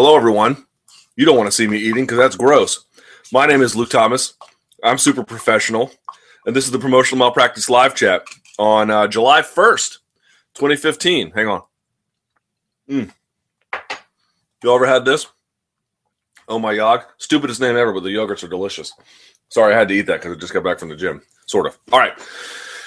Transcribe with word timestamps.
Hello, 0.00 0.14
everyone. 0.14 0.64
You 1.16 1.26
don't 1.26 1.36
want 1.36 1.48
to 1.48 1.52
see 1.52 1.66
me 1.66 1.76
eating 1.76 2.04
because 2.04 2.18
that's 2.18 2.36
gross. 2.36 2.84
My 3.32 3.46
name 3.46 3.62
is 3.62 3.74
Luke 3.74 3.90
Thomas. 3.90 4.34
I'm 4.84 4.96
super 4.96 5.24
professional, 5.24 5.90
and 6.46 6.54
this 6.54 6.66
is 6.66 6.70
the 6.70 6.78
Promotional 6.78 7.18
Malpractice 7.18 7.68
Live 7.68 7.96
Chat 7.96 8.22
on 8.60 8.92
uh, 8.92 9.08
July 9.08 9.42
1st, 9.42 9.98
2015. 10.54 11.32
Hang 11.32 11.48
on. 11.48 11.62
Mm. 12.88 13.10
You 14.62 14.72
ever 14.72 14.86
had 14.86 15.04
this? 15.04 15.26
Oh 16.46 16.60
my 16.60 16.76
god. 16.76 17.02
Stupidest 17.16 17.60
name 17.60 17.76
ever, 17.76 17.92
but 17.92 18.04
the 18.04 18.10
yogurts 18.10 18.44
are 18.44 18.48
delicious. 18.48 18.92
Sorry, 19.48 19.74
I 19.74 19.78
had 19.80 19.88
to 19.88 19.94
eat 19.94 20.02
that 20.02 20.20
because 20.20 20.36
I 20.36 20.38
just 20.38 20.54
got 20.54 20.62
back 20.62 20.78
from 20.78 20.90
the 20.90 20.96
gym. 20.96 21.22
Sort 21.46 21.66
of. 21.66 21.76
All 21.92 21.98
right. 21.98 22.16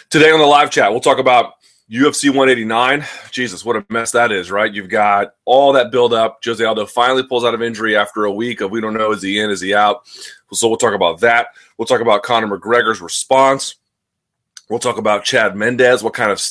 Today 0.09 0.32
on 0.32 0.39
the 0.39 0.46
live 0.46 0.71
chat, 0.71 0.89
we'll 0.89 1.02
talk 1.02 1.20
about 1.20 1.55
UFC 1.92 2.30
189. 2.30 3.05
Jesus, 3.32 3.66
what 3.66 3.76
a 3.76 3.86
mess 3.89 4.12
that 4.14 4.32
is, 4.32 4.50
right? 4.50 4.73
You've 4.73 4.88
got 4.88 5.34
all 5.44 5.73
that 5.73 5.91
build 5.91 6.13
up. 6.13 6.40
Jose 6.44 6.63
Aldo 6.63 6.86
finally 6.86 7.23
pulls 7.23 7.44
out 7.44 7.54
of 7.54 7.62
injury 7.62 7.98
after 7.98 8.23
a 8.23 8.32
week 8.32 8.62
of 8.62 8.72
we 8.72 8.80
don't 8.80 8.94
know 8.94 9.12
is 9.12 9.22
he 9.22 9.40
in, 9.40 9.49
is 9.49 9.59
he 9.59 9.73
out? 9.73 10.08
So 10.54 10.70
we'll 10.70 10.77
talk 10.77 10.94
about 10.94 11.20
that. 11.20 11.48
We'll 11.77 11.85
talk 11.85 11.99
about 11.99 12.23
Conor 12.23 12.48
McGregor's 12.48 13.02
response. 13.02 13.76
We'll 14.70 14.80
talk 14.80 14.98
about 14.98 15.26
Chad 15.26 15.58
Mendes. 15.58 16.02
What 16.02 16.13
kind 16.13 16.32
of 16.32 16.41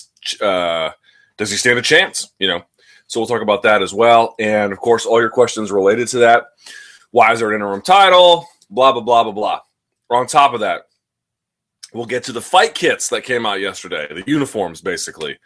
uh, 0.42 0.90
does 1.38 1.50
he 1.50 1.56
stand 1.56 1.78
a 1.78 1.82
chance? 1.82 2.30
You 2.38 2.48
know, 2.48 2.62
so 3.06 3.18
we'll 3.18 3.26
talk 3.26 3.40
about 3.40 3.62
that 3.62 3.80
as 3.80 3.94
well. 3.94 4.34
And 4.38 4.74
of 4.74 4.78
course, 4.78 5.06
all 5.06 5.20
your 5.22 5.30
questions 5.30 5.72
related 5.72 6.08
to 6.08 6.18
that. 6.18 6.48
Why 7.12 7.32
is 7.32 7.38
there 7.38 7.48
an 7.48 7.54
interim 7.54 7.80
title? 7.80 8.46
Blah 8.68 8.92
blah 8.92 9.00
blah 9.00 9.24
blah 9.24 9.32
blah. 9.32 9.60
On 10.10 10.26
top 10.26 10.52
of 10.52 10.60
that, 10.60 10.82
We'll 11.92 12.06
get 12.06 12.22
to 12.24 12.32
the 12.32 12.40
fight 12.40 12.74
kits 12.74 13.08
that 13.08 13.24
came 13.24 13.44
out 13.44 13.60
yesterday, 13.60 14.06
the 14.08 14.22
uniforms 14.26 14.80
basically 14.80 15.38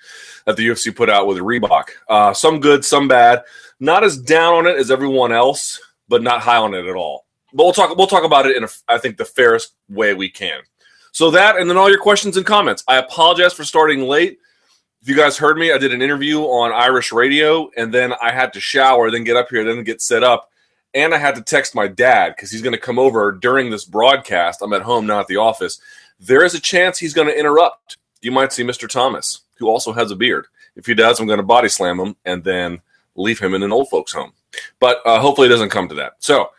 that 0.45 0.57
the 0.57 0.69
UFC 0.69 0.95
put 0.95 1.09
out 1.09 1.27
with 1.27 1.39
Reebok. 1.39 1.89
Uh, 2.09 2.35
some 2.35 2.61
good, 2.61 2.85
some 2.85 3.09
bad. 3.09 3.43
Not 3.81 4.05
as 4.05 4.19
down 4.19 4.55
on 4.55 4.67
it 4.67 4.77
as 4.77 4.91
everyone 4.91 5.33
else, 5.33 5.81
but 6.09 6.23
not 6.23 6.43
high 6.43 6.59
on 6.59 6.75
it 6.75 6.87
at 6.87 6.97
all. 6.97 7.25
But 7.55 7.65
we'll 7.65 7.73
talk. 7.73 7.97
We'll 7.97 8.07
talk 8.07 8.25
about 8.25 8.47
it 8.47 8.57
in, 8.57 8.65
a, 8.65 8.69
I 8.89 8.99
think, 8.99 9.17
the 9.17 9.25
fairest 9.25 9.75
way 9.89 10.13
we 10.13 10.29
can. 10.29 10.61
So 11.13 11.31
that, 11.31 11.57
and 11.57 11.71
then 11.71 11.77
all 11.77 11.89
your 11.89 12.01
questions 12.01 12.37
and 12.37 12.45
comments. 12.45 12.85
I 12.89 12.97
apologize 12.97 13.53
for 13.55 13.65
starting 13.65 14.03
late. 14.03 14.39
If 15.01 15.09
you 15.09 15.17
guys 15.17 15.39
heard 15.39 15.59
me, 15.59 15.71
I 15.71 15.79
did 15.79 15.95
an 15.95 16.03
interview 16.03 16.41
on 16.41 16.73
Irish 16.73 17.13
Radio, 17.13 17.71
and 17.77 17.93
then 17.93 18.13
I 18.21 18.33
had 18.33 18.53
to 18.55 18.61
shower, 18.61 19.11
then 19.11 19.23
get 19.23 19.37
up 19.37 19.49
here, 19.51 19.63
then 19.63 19.85
get 19.85 20.01
set 20.01 20.25
up, 20.25 20.51
and 20.95 21.15
I 21.15 21.19
had 21.19 21.35
to 21.37 21.43
text 21.43 21.75
my 21.75 21.87
dad 21.87 22.35
because 22.35 22.51
he's 22.51 22.63
going 22.63 22.73
to 22.75 22.81
come 22.81 22.99
over 22.99 23.31
during 23.31 23.71
this 23.71 23.85
broadcast. 23.85 24.61
I'm 24.63 24.73
at 24.73 24.83
home, 24.83 25.07
not 25.07 25.21
at 25.21 25.27
the 25.27 25.37
office 25.37 25.79
there 26.21 26.45
is 26.45 26.55
a 26.55 26.61
chance 26.61 26.99
he's 26.99 27.15
going 27.15 27.29
to 27.29 27.39
interrupt. 27.39 27.99
You 28.23 28.33
might 28.33 28.53
see 28.53 28.65
Mr. 28.65 28.89
Thomas, 28.89 29.43
who 29.57 29.69
also 29.69 29.93
has 29.93 30.11
a 30.11 30.17
beard. 30.17 30.47
If 30.77 30.87
he 30.87 30.95
does, 30.95 31.21
I'm 31.21 31.27
going 31.27 31.39
to 31.39 31.45
body 31.45 31.69
slam 31.69 32.01
him 32.01 32.17
and 32.25 32.43
then 32.43 32.81
leave 33.15 33.39
him 33.39 33.55
in 33.55 33.63
an 33.63 33.73
old 33.73 33.89
folks' 33.91 34.13
home. 34.13 34.33
But 34.81 34.99
uh, 35.05 35.21
hopefully, 35.21 35.47
it 35.47 35.51
doesn't 35.51 35.71
come 35.71 35.89
to 35.89 35.95
that. 35.97 36.15
So, 36.19 36.51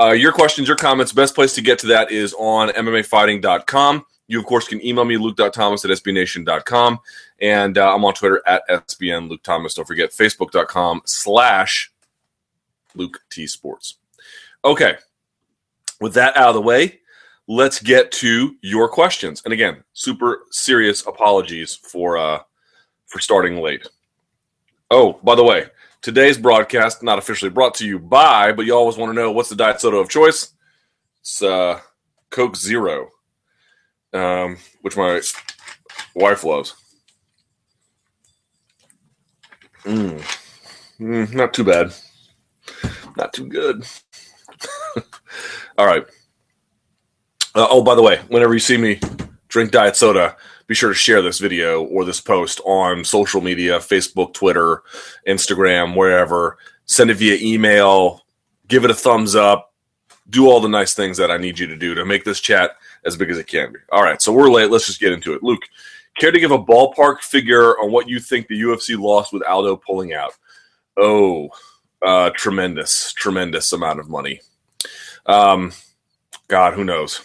uh, 0.00 0.12
your 0.12 0.32
questions, 0.32 0.66
your 0.66 0.76
comments, 0.76 1.12
best 1.12 1.34
place 1.34 1.54
to 1.54 1.60
get 1.60 1.78
to 1.80 1.88
that 1.88 2.10
is 2.10 2.34
on 2.38 2.70
MMAfighting.com. 2.70 4.04
You, 4.28 4.38
of 4.38 4.46
course, 4.46 4.68
can 4.68 4.84
email 4.84 5.04
me, 5.04 5.16
luke.thomas 5.16 5.84
at 5.84 5.90
sbnation.com. 5.90 7.00
And 7.40 7.76
uh, 7.76 7.94
I'm 7.94 8.04
on 8.04 8.14
Twitter 8.14 8.42
at 8.46 8.62
SBN 8.68 9.28
Luke 9.28 9.42
Thomas. 9.42 9.74
Don't 9.74 9.86
forget, 9.86 10.10
facebook.com 10.10 11.02
slash 11.04 11.92
Luke 12.94 13.20
T 13.30 13.46
Sports. 13.46 13.96
Okay. 14.64 14.94
With 16.00 16.14
that 16.14 16.36
out 16.36 16.50
of 16.50 16.54
the 16.54 16.62
way, 16.62 16.99
let's 17.50 17.82
get 17.82 18.12
to 18.12 18.54
your 18.62 18.88
questions. 18.88 19.42
And 19.44 19.52
again, 19.52 19.82
super 19.92 20.42
serious 20.52 21.04
apologies 21.04 21.74
for 21.74 22.16
uh, 22.16 22.38
for 23.06 23.18
starting 23.18 23.56
late. 23.56 23.88
Oh, 24.88 25.14
by 25.24 25.34
the 25.34 25.42
way, 25.42 25.66
today's 26.00 26.38
broadcast 26.38 27.02
not 27.02 27.18
officially 27.18 27.50
brought 27.50 27.74
to 27.74 27.86
you 27.86 27.98
by, 27.98 28.52
but 28.52 28.66
you 28.66 28.74
always 28.74 28.96
want 28.96 29.10
to 29.10 29.20
know 29.20 29.32
what's 29.32 29.48
the 29.48 29.56
diet 29.56 29.80
soda 29.80 29.96
of 29.96 30.08
choice. 30.08 30.52
It's 31.22 31.42
uh, 31.42 31.80
Coke 32.30 32.54
Zero, 32.54 33.08
um, 34.12 34.56
which 34.82 34.96
my 34.96 35.20
wife 36.14 36.44
loves. 36.44 36.76
Mm. 39.84 40.22
Mm, 41.00 41.34
not 41.34 41.52
too 41.52 41.64
bad. 41.64 41.92
Not 43.16 43.32
too 43.32 43.46
good. 43.48 43.84
All 45.78 45.86
right. 45.86 46.06
Uh, 47.54 47.66
oh, 47.68 47.82
by 47.82 47.94
the 47.94 48.02
way, 48.02 48.20
whenever 48.28 48.54
you 48.54 48.60
see 48.60 48.76
me 48.76 49.00
drink 49.48 49.72
diet 49.72 49.96
soda, 49.96 50.36
be 50.68 50.74
sure 50.74 50.90
to 50.90 50.94
share 50.94 51.20
this 51.20 51.40
video 51.40 51.82
or 51.82 52.04
this 52.04 52.20
post 52.20 52.60
on 52.64 53.04
social 53.04 53.40
media 53.40 53.78
Facebook, 53.78 54.32
Twitter, 54.32 54.82
Instagram, 55.26 55.96
wherever. 55.96 56.58
Send 56.86 57.10
it 57.10 57.14
via 57.14 57.36
email, 57.40 58.24
give 58.68 58.84
it 58.84 58.90
a 58.90 58.94
thumbs 58.94 59.34
up, 59.34 59.74
do 60.28 60.48
all 60.48 60.60
the 60.60 60.68
nice 60.68 60.94
things 60.94 61.16
that 61.16 61.30
I 61.30 61.38
need 61.38 61.58
you 61.58 61.66
to 61.66 61.76
do 61.76 61.94
to 61.96 62.04
make 62.04 62.24
this 62.24 62.40
chat 62.40 62.76
as 63.04 63.16
big 63.16 63.30
as 63.30 63.38
it 63.38 63.48
can 63.48 63.72
be. 63.72 63.80
All 63.90 64.02
right, 64.04 64.22
so 64.22 64.32
we're 64.32 64.50
late. 64.50 64.70
Let's 64.70 64.86
just 64.86 65.00
get 65.00 65.12
into 65.12 65.34
it. 65.34 65.42
Luke, 65.42 65.62
care 66.20 66.30
to 66.30 66.38
give 66.38 66.52
a 66.52 66.58
ballpark 66.58 67.20
figure 67.20 67.76
on 67.80 67.90
what 67.90 68.08
you 68.08 68.20
think 68.20 68.46
the 68.46 68.60
UFC 68.60 68.96
lost 68.96 69.32
with 69.32 69.42
Aldo 69.42 69.76
pulling 69.76 70.14
out? 70.14 70.34
Oh, 70.96 71.48
uh, 72.00 72.30
tremendous, 72.30 73.12
tremendous 73.12 73.72
amount 73.72 73.98
of 73.98 74.08
money. 74.08 74.40
Um, 75.26 75.72
God, 76.46 76.74
who 76.74 76.84
knows? 76.84 77.22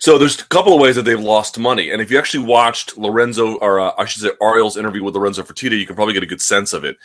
So 0.00 0.16
there's 0.16 0.40
a 0.40 0.46
couple 0.46 0.72
of 0.72 0.80
ways 0.80 0.96
that 0.96 1.04
they've 1.04 1.20
lost 1.20 1.58
money, 1.58 1.90
and 1.90 2.00
if 2.00 2.10
you 2.10 2.18
actually 2.18 2.46
watched 2.46 2.96
Lorenzo, 2.96 3.56
or 3.56 3.78
uh, 3.80 3.92
I 3.98 4.06
should 4.06 4.22
say 4.22 4.30
Ariel's 4.40 4.78
interview 4.78 5.04
with 5.04 5.14
Lorenzo 5.14 5.42
Fertitta, 5.42 5.78
you 5.78 5.86
can 5.86 5.94
probably 5.94 6.14
get 6.14 6.22
a 6.22 6.26
good 6.26 6.40
sense 6.40 6.72
of 6.72 6.84
it. 6.84 6.96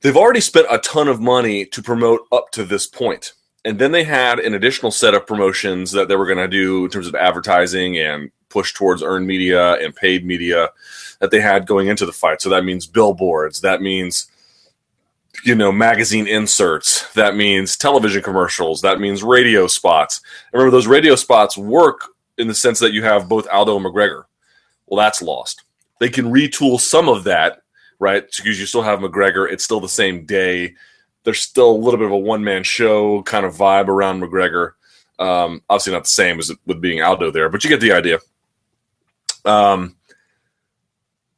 They've 0.00 0.16
already 0.16 0.40
spent 0.40 0.66
a 0.68 0.78
ton 0.78 1.06
of 1.06 1.20
money 1.20 1.64
to 1.66 1.80
promote 1.80 2.26
up 2.32 2.50
to 2.52 2.64
this 2.64 2.88
point, 2.88 3.34
and 3.64 3.78
then 3.78 3.92
they 3.92 4.02
had 4.02 4.40
an 4.40 4.54
additional 4.54 4.90
set 4.90 5.14
of 5.14 5.28
promotions 5.28 5.92
that 5.92 6.08
they 6.08 6.16
were 6.16 6.26
going 6.26 6.38
to 6.38 6.48
do 6.48 6.84
in 6.84 6.90
terms 6.90 7.06
of 7.06 7.14
advertising 7.14 7.96
and 7.98 8.32
push 8.48 8.74
towards 8.74 9.04
earned 9.04 9.28
media 9.28 9.74
and 9.74 9.94
paid 9.94 10.26
media 10.26 10.70
that 11.20 11.30
they 11.30 11.40
had 11.40 11.68
going 11.68 11.86
into 11.86 12.04
the 12.04 12.10
fight. 12.10 12.42
So 12.42 12.48
that 12.48 12.64
means 12.64 12.84
billboards, 12.84 13.60
that 13.60 13.80
means 13.80 14.26
you 15.44 15.54
know, 15.54 15.72
magazine 15.72 16.26
inserts. 16.26 17.12
That 17.14 17.36
means 17.36 17.76
television 17.76 18.22
commercials. 18.22 18.80
That 18.82 19.00
means 19.00 19.22
radio 19.22 19.66
spots. 19.66 20.20
remember, 20.52 20.70
those 20.70 20.86
radio 20.86 21.16
spots 21.16 21.56
work 21.56 22.08
in 22.38 22.48
the 22.48 22.54
sense 22.54 22.78
that 22.80 22.92
you 22.92 23.02
have 23.02 23.28
both 23.28 23.48
Aldo 23.48 23.76
and 23.76 23.84
McGregor. 23.84 24.24
Well, 24.86 25.02
that's 25.02 25.22
lost. 25.22 25.64
They 26.00 26.08
can 26.08 26.26
retool 26.26 26.80
some 26.80 27.08
of 27.08 27.24
that, 27.24 27.62
right? 27.98 28.24
Because 28.24 28.58
you 28.58 28.66
still 28.66 28.82
have 28.82 29.00
McGregor. 29.00 29.50
It's 29.50 29.64
still 29.64 29.80
the 29.80 29.88
same 29.88 30.24
day. 30.24 30.74
There's 31.24 31.40
still 31.40 31.70
a 31.70 31.78
little 31.78 31.98
bit 31.98 32.06
of 32.06 32.12
a 32.12 32.18
one 32.18 32.42
man 32.42 32.62
show 32.62 33.22
kind 33.22 33.46
of 33.46 33.54
vibe 33.54 33.88
around 33.88 34.20
McGregor. 34.20 34.72
Um, 35.18 35.62
obviously, 35.70 35.92
not 35.92 36.04
the 36.04 36.08
same 36.08 36.38
as 36.38 36.52
with 36.66 36.80
being 36.80 37.00
Aldo 37.00 37.30
there, 37.30 37.48
but 37.48 37.62
you 37.62 37.70
get 37.70 37.80
the 37.80 37.92
idea. 37.92 38.18
Um, 39.44 39.96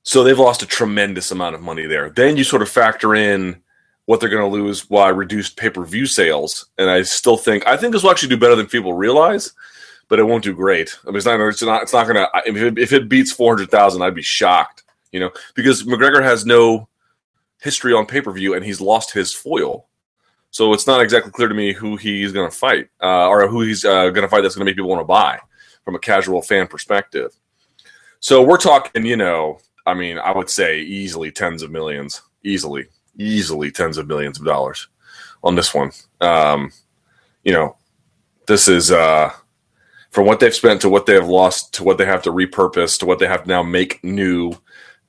so 0.03 0.23
they've 0.23 0.39
lost 0.39 0.63
a 0.63 0.67
tremendous 0.67 1.31
amount 1.31 1.55
of 1.55 1.63
money 1.63 1.87
there. 1.87 2.11
Then 2.11 2.37
you 2.37 2.45
sort 2.45 2.63
of 2.63 2.69
factor 2.69 3.15
in 3.15 3.63
what 4.07 4.21
they're 4.21 4.29
going 4.29 4.51
to 4.51 4.57
lose 4.57 4.83
by 4.83 5.09
reduced 5.09 5.57
pay 5.57 5.71
per 5.71 5.85
view 5.85 6.07
sales. 6.07 6.67
And 6.79 6.91
I 6.91 7.03
still 7.03 7.37
think 7.37 7.67
I 7.67 7.77
think 7.77 7.93
this 7.93 8.03
will 8.03 8.11
actually 8.11 8.29
do 8.31 8.37
better 8.37 8.57
than 8.57 8.67
people 8.67 8.93
realize, 8.93 9.53
but 10.09 10.19
it 10.19 10.25
won't 10.25 10.45
do 10.45 10.55
great. 10.55 10.97
I 11.05 11.09
mean, 11.09 11.17
it's 11.17 11.27
not 11.27 11.41
it's 11.41 11.63
not 11.63 11.83
it's 11.83 11.93
not 11.93 12.07
going 12.07 12.17
to 12.17 12.29
if 12.47 12.57
it, 12.57 12.79
if 12.79 12.93
it 12.93 13.09
beats 13.09 13.33
four 13.33 13.55
hundred 13.55 13.71
thousand, 13.71 14.03
I'd 14.03 14.15
be 14.15 14.23
shocked. 14.23 14.83
You 15.13 15.21
know, 15.21 15.31
because 15.55 15.85
McGregor 15.85 16.23
has 16.23 16.45
no 16.45 16.89
history 17.63 17.93
on 17.93 18.07
pay 18.07 18.21
per 18.21 18.33
view 18.33 18.55
and 18.55 18.65
he's 18.65 18.81
lost 18.81 19.13
his 19.13 19.33
foil. 19.33 19.89
So 20.51 20.73
it's 20.73 20.87
not 20.87 21.01
exactly 21.01 21.33
clear 21.33 21.49
to 21.49 21.55
me 21.55 21.73
who 21.73 21.97
he's 21.97 22.31
going 22.31 22.49
to 22.49 22.57
fight 22.57 22.89
uh, 23.03 23.27
or 23.27 23.49
who 23.49 23.63
he's 23.63 23.85
uh, 23.85 24.11
going 24.11 24.23
to 24.23 24.29
fight 24.29 24.43
that's 24.43 24.55
going 24.55 24.65
to 24.65 24.71
make 24.71 24.77
people 24.77 24.91
want 24.91 25.01
to 25.01 25.05
buy 25.05 25.41
from 25.85 25.97
a 25.97 25.99
casual 25.99 26.43
fan 26.43 26.69
perspective. 26.69 27.35
So 28.21 28.43
we're 28.43 28.59
talking, 28.59 29.05
you 29.05 29.17
know, 29.17 29.59
I 29.85 29.95
mean, 29.95 30.19
I 30.19 30.31
would 30.31 30.49
say 30.49 30.81
easily 30.81 31.33
tens 31.33 31.63
of 31.63 31.71
millions, 31.71 32.23
easily 32.45 32.87
easily 33.19 33.71
tens 33.71 33.99
of 33.99 34.07
millions 34.07 34.39
of 34.39 34.45
dollars 34.45 34.89
on 35.43 35.55
this 35.55 35.75
one. 35.75 35.91
Um, 36.21 36.73
you 37.45 37.53
know, 37.53 37.77
this 38.47 38.69
is 38.69 38.91
uh, 38.91 39.33
from 40.11 40.27
what 40.27 40.41
they've 40.41 40.55
spent 40.55 40.81
to 40.83 40.89
what 40.89 41.07
they 41.07 41.15
have 41.15 41.29
lost 41.29 41.75
to 41.75 41.85
what 41.85 41.99
they 41.99 42.07
have 42.07 42.23
to 42.23 42.33
repurpose 42.33 42.99
to 42.99 43.07
what 43.07 43.19
they 43.19 43.27
have 43.27 43.43
to 43.45 43.49
now 43.49 43.63
make 43.63 44.03
new. 44.03 44.55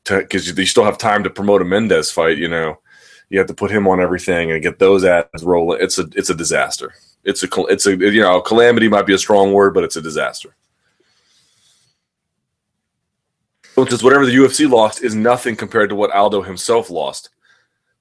Because 0.04 0.56
you 0.56 0.66
still 0.68 0.84
have 0.84 1.00
time 1.00 1.24
to 1.24 1.32
promote 1.32 1.64
a 1.64 1.66
Mendes 1.66 2.12
fight, 2.12 2.38
you 2.38 2.48
know, 2.48 2.78
you 3.30 3.40
have 3.40 3.48
to 3.48 3.56
put 3.56 3.72
him 3.72 3.88
on 3.88 4.00
everything 4.00 4.52
and 4.52 4.62
get 4.62 4.78
those 4.78 5.04
ads 5.04 5.44
rolling. 5.44 5.82
It's 5.82 5.98
a 5.98 6.08
it's 6.16 6.30
a 6.30 6.36
disaster. 6.36 6.94
It's 7.24 7.44
a 7.44 7.48
it's 7.66 7.88
a 7.88 7.96
you 7.96 8.22
know 8.22 8.40
calamity 8.42 8.88
might 8.88 9.08
be 9.08 9.16
a 9.16 9.18
strong 9.18 9.52
word, 9.52 9.74
but 9.74 9.84
it's 9.84 9.96
a 9.96 10.02
disaster. 10.02 10.56
Because 13.76 14.04
whatever 14.04 14.26
the 14.26 14.36
UFC 14.36 14.70
lost 14.70 15.04
is 15.04 15.16
nothing 15.16 15.56
compared 15.56 15.90
to 15.90 15.96
what 15.96 16.12
Aldo 16.12 16.44
himself 16.44 16.90
lost 16.90 17.30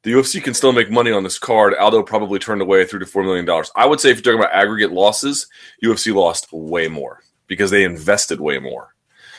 the 0.05 0.13
UFC 0.13 0.43
can 0.43 0.55
still 0.55 0.73
make 0.73 0.91
money 0.91 1.11
on 1.11 1.25
this 1.25 1.39
card. 1.39 1.75
Aldo 1.75 2.05
probably 2.05 2.39
turned 2.39 2.63
away 2.63 2.85
three 2.85 3.01
to 3.01 3.07
four 3.07 3.25
million 3.25 3.45
dollars. 3.45 3.71
I 3.75 3.87
would 3.87 4.01
say 4.01 4.11
if 4.11 4.17
you're 4.19 4.23
talking 4.23 4.39
about 4.39 4.55
aggregate 4.55 4.93
losses, 4.93 5.49
UFC 5.83 6.15
lost 6.15 6.53
way 6.53 6.89
more 6.89 7.23
because 7.47 7.71
they 7.71 7.85
invested 7.85 8.41
way 8.41 8.59
more. 8.59 8.95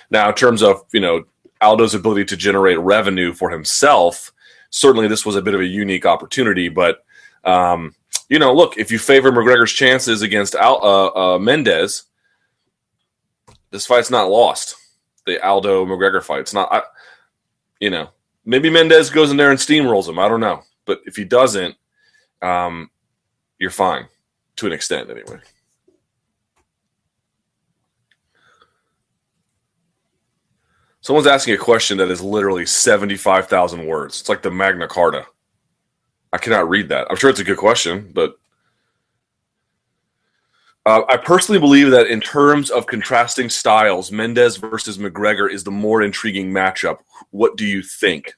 Now, 0.09 0.29
in 0.29 0.35
terms 0.35 0.61
of 0.61 0.83
you 0.91 0.99
know 0.99 1.23
Aldo's 1.61 1.95
ability 1.95 2.25
to 2.25 2.37
generate 2.37 2.79
revenue 2.79 3.31
for 3.33 3.49
himself, 3.49 4.33
certainly 4.69 5.07
this 5.07 5.25
was 5.25 5.35
a 5.35 5.41
bit 5.41 5.53
of 5.53 5.61
a 5.61 5.65
unique 5.65 6.05
opportunity. 6.05 6.67
But 6.69 7.03
Um, 7.45 7.95
you 8.27 8.39
know, 8.39 8.53
look, 8.53 8.77
if 8.77 8.91
you 8.91 8.97
favor 8.97 9.31
McGregor's 9.31 9.71
chances 9.71 10.23
against 10.23 10.55
Al, 10.55 10.83
uh, 10.83 11.35
uh, 11.35 11.39
Mendes, 11.39 12.05
this 13.69 13.85
fight's 13.85 14.09
not 14.09 14.29
lost. 14.29 14.75
The 15.25 15.43
Aldo 15.45 15.85
McGregor 15.85 16.23
fight, 16.23 16.39
it's 16.39 16.53
not. 16.53 16.71
I, 16.71 16.81
you 17.79 17.91
know, 17.91 18.09
maybe 18.45 18.69
Mendes 18.69 19.09
goes 19.09 19.31
in 19.31 19.37
there 19.37 19.51
and 19.51 19.59
steamrolls 19.59 20.07
him. 20.07 20.19
I 20.19 20.29
don't 20.29 20.39
know, 20.39 20.61
but 20.85 21.01
if 21.05 21.15
he 21.15 21.23
doesn't, 21.23 21.75
um, 22.41 22.89
you're 23.59 23.71
fine 23.71 24.07
to 24.57 24.67
an 24.67 24.73
extent, 24.73 25.09
anyway. 25.09 25.39
Someone's 31.01 31.27
asking 31.27 31.53
a 31.53 31.57
question 31.57 31.99
that 31.99 32.09
is 32.09 32.21
literally 32.21 32.65
75,000 32.65 33.85
words. 33.85 34.19
It's 34.19 34.29
like 34.29 34.41
the 34.41 34.49
Magna 34.49 34.87
Carta. 34.87 35.27
I 36.33 36.37
cannot 36.37 36.67
read 36.67 36.89
that. 36.89 37.07
I'm 37.09 37.15
sure 37.15 37.29
it's 37.29 37.39
a 37.39 37.43
good 37.43 37.57
question, 37.59 38.11
but 38.11 38.37
uh, 40.85 41.01
I 41.09 41.17
personally 41.17 41.59
believe 41.59 41.89
that 41.91 42.07
in 42.07 42.21
terms 42.21 42.69
of 42.69 42.85
contrasting 42.85 43.49
styles, 43.49 44.11
Mendes 44.11 44.57
versus 44.57 44.97
McGregor 44.97 45.51
is 45.51 45.63
the 45.63 45.71
more 45.71 46.03
intriguing 46.03 46.51
matchup. 46.51 46.99
What 47.31 47.57
do 47.57 47.65
you 47.65 47.81
think? 47.81 48.35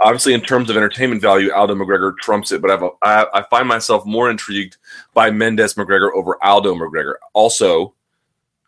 Obviously, 0.00 0.34
in 0.34 0.42
terms 0.42 0.68
of 0.68 0.76
entertainment 0.76 1.22
value, 1.22 1.52
Aldo 1.52 1.74
McGregor 1.74 2.12
trumps 2.18 2.52
it, 2.52 2.60
but 2.60 2.70
I've, 2.70 2.82
I, 3.02 3.26
I 3.40 3.44
find 3.48 3.66
myself 3.66 4.04
more 4.04 4.30
intrigued 4.30 4.76
by 5.14 5.30
Mendes 5.30 5.74
McGregor 5.74 6.10
over 6.14 6.42
Aldo 6.44 6.74
McGregor. 6.74 7.14
Also, 7.32 7.94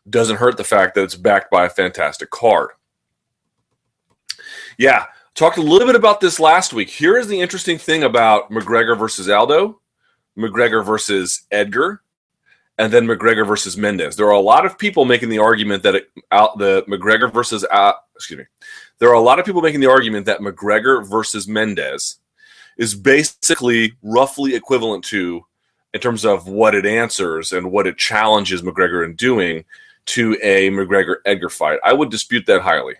doesn't 0.08 0.36
hurt 0.36 0.56
the 0.56 0.64
fact 0.64 0.94
that 0.94 1.02
it's 1.02 1.14
backed 1.14 1.50
by 1.50 1.66
a 1.66 1.70
fantastic 1.70 2.31
card. 2.31 2.70
Yeah, 4.78 5.04
talked 5.34 5.58
a 5.58 5.62
little 5.62 5.86
bit 5.86 5.96
about 5.96 6.20
this 6.20 6.40
last 6.40 6.72
week. 6.72 6.88
Here 6.88 7.19
is 7.19 7.28
the 7.28 7.40
interesting 7.40 7.76
thing 7.76 8.04
about 8.04 8.50
McGregor 8.50 8.98
versus 8.98 9.28
Aldo, 9.28 9.81
McGregor 10.38 10.84
versus 10.84 11.46
Edgar, 11.50 12.02
and 12.78 12.92
then 12.92 13.06
McGregor 13.06 13.46
versus 13.46 13.76
Mendes. 13.76 14.16
There 14.16 14.26
are 14.26 14.30
a 14.30 14.40
lot 14.40 14.64
of 14.64 14.78
people 14.78 15.04
making 15.04 15.28
the 15.28 15.38
argument 15.38 15.82
that 15.82 15.96
it, 15.96 16.10
out 16.30 16.58
the 16.58 16.84
McGregor 16.88 17.32
versus 17.32 17.64
uh, 17.70 17.92
excuse 18.14 18.38
me. 18.38 18.44
There 18.98 19.10
are 19.10 19.14
a 19.14 19.20
lot 19.20 19.38
of 19.38 19.44
people 19.44 19.62
making 19.62 19.80
the 19.80 19.90
argument 19.90 20.26
that 20.26 20.40
McGregor 20.40 21.08
versus 21.08 21.46
Mendes 21.46 22.19
is 22.76 22.94
basically 22.94 23.94
roughly 24.02 24.54
equivalent 24.54 25.04
to 25.06 25.44
in 25.92 26.00
terms 26.00 26.25
of 26.25 26.46
what 26.46 26.75
it 26.75 26.86
answers 26.86 27.52
and 27.52 27.70
what 27.70 27.86
it 27.86 27.98
challenges 27.98 28.62
McGregor 28.62 29.04
in 29.04 29.14
doing 29.14 29.64
to 30.06 30.36
a 30.42 30.70
McGregor 30.70 31.16
Edgar 31.26 31.50
fight. 31.50 31.81
I 31.84 31.92
would 31.92 32.10
dispute 32.10 32.46
that 32.46 32.62
highly. 32.62 32.94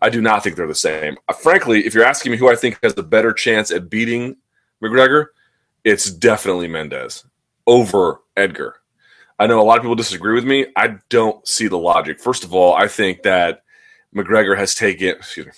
I 0.00 0.10
do 0.10 0.20
not 0.20 0.42
think 0.42 0.56
they're 0.56 0.66
the 0.66 0.74
same. 0.74 1.16
Uh, 1.28 1.32
frankly, 1.32 1.86
if 1.86 1.94
you're 1.94 2.04
asking 2.04 2.32
me 2.32 2.38
who 2.38 2.48
I 2.48 2.56
think 2.56 2.78
has 2.82 2.94
the 2.94 3.02
better 3.02 3.32
chance 3.32 3.70
at 3.70 3.90
beating 3.90 4.36
McGregor, 4.82 5.26
it's 5.84 6.10
definitely 6.10 6.68
Mendes 6.68 7.24
over 7.66 8.20
Edgar. 8.36 8.76
I 9.38 9.46
know 9.46 9.60
a 9.60 9.62
lot 9.62 9.78
of 9.78 9.82
people 9.82 9.94
disagree 9.94 10.34
with 10.34 10.44
me. 10.44 10.66
I 10.76 10.98
don't 11.08 11.46
see 11.46 11.68
the 11.68 11.78
logic. 11.78 12.18
First 12.20 12.44
of 12.44 12.54
all, 12.54 12.74
I 12.74 12.88
think 12.88 13.22
that 13.22 13.62
McGregor 14.14 14.56
has 14.56 14.74
taken, 14.74 15.10
excuse 15.10 15.46
me, 15.46 15.52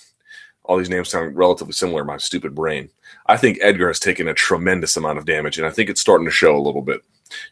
all 0.63 0.77
these 0.77 0.89
names 0.89 1.09
sound 1.09 1.35
relatively 1.35 1.73
similar 1.73 2.01
in 2.01 2.07
my 2.07 2.17
stupid 2.17 2.53
brain. 2.53 2.89
I 3.25 3.37
think 3.37 3.57
Edgar 3.61 3.87
has 3.87 3.99
taken 3.99 4.27
a 4.27 4.33
tremendous 4.33 4.95
amount 4.97 5.17
of 5.17 5.25
damage, 5.25 5.57
and 5.57 5.65
I 5.65 5.71
think 5.71 5.89
it's 5.89 6.01
starting 6.01 6.25
to 6.25 6.31
show 6.31 6.55
a 6.55 6.61
little 6.61 6.81
bit. 6.81 7.01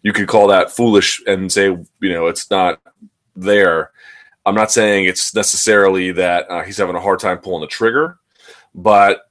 You 0.03 0.13
could 0.13 0.27
call 0.27 0.47
that 0.47 0.71
foolish 0.71 1.21
and 1.25 1.51
say, 1.51 1.65
you 1.65 2.13
know, 2.13 2.27
it's 2.27 2.49
not 2.51 2.79
there. 3.35 3.91
I'm 4.45 4.55
not 4.55 4.71
saying 4.71 5.05
it's 5.05 5.33
necessarily 5.33 6.11
that 6.11 6.49
uh, 6.49 6.63
he's 6.63 6.77
having 6.77 6.95
a 6.95 7.01
hard 7.01 7.19
time 7.19 7.39
pulling 7.39 7.61
the 7.61 7.67
trigger, 7.67 8.19
but 8.75 9.29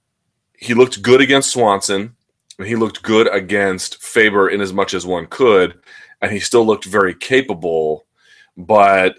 he 0.57 0.75
looked 0.75 1.01
good 1.03 1.21
against 1.21 1.51
Swanson. 1.51 2.17
And 2.59 2.67
he 2.67 2.75
looked 2.75 3.05
good 3.05 3.33
against 3.33 4.03
Faber 4.03 4.49
in 4.49 4.61
as 4.61 4.73
much 4.73 4.93
as 4.93 5.07
one 5.07 5.27
could, 5.27 5.79
and 6.21 6.33
he 6.33 6.41
still 6.41 6.67
looked 6.67 6.85
very 6.85 7.15
capable. 7.15 8.07
But 8.57 9.19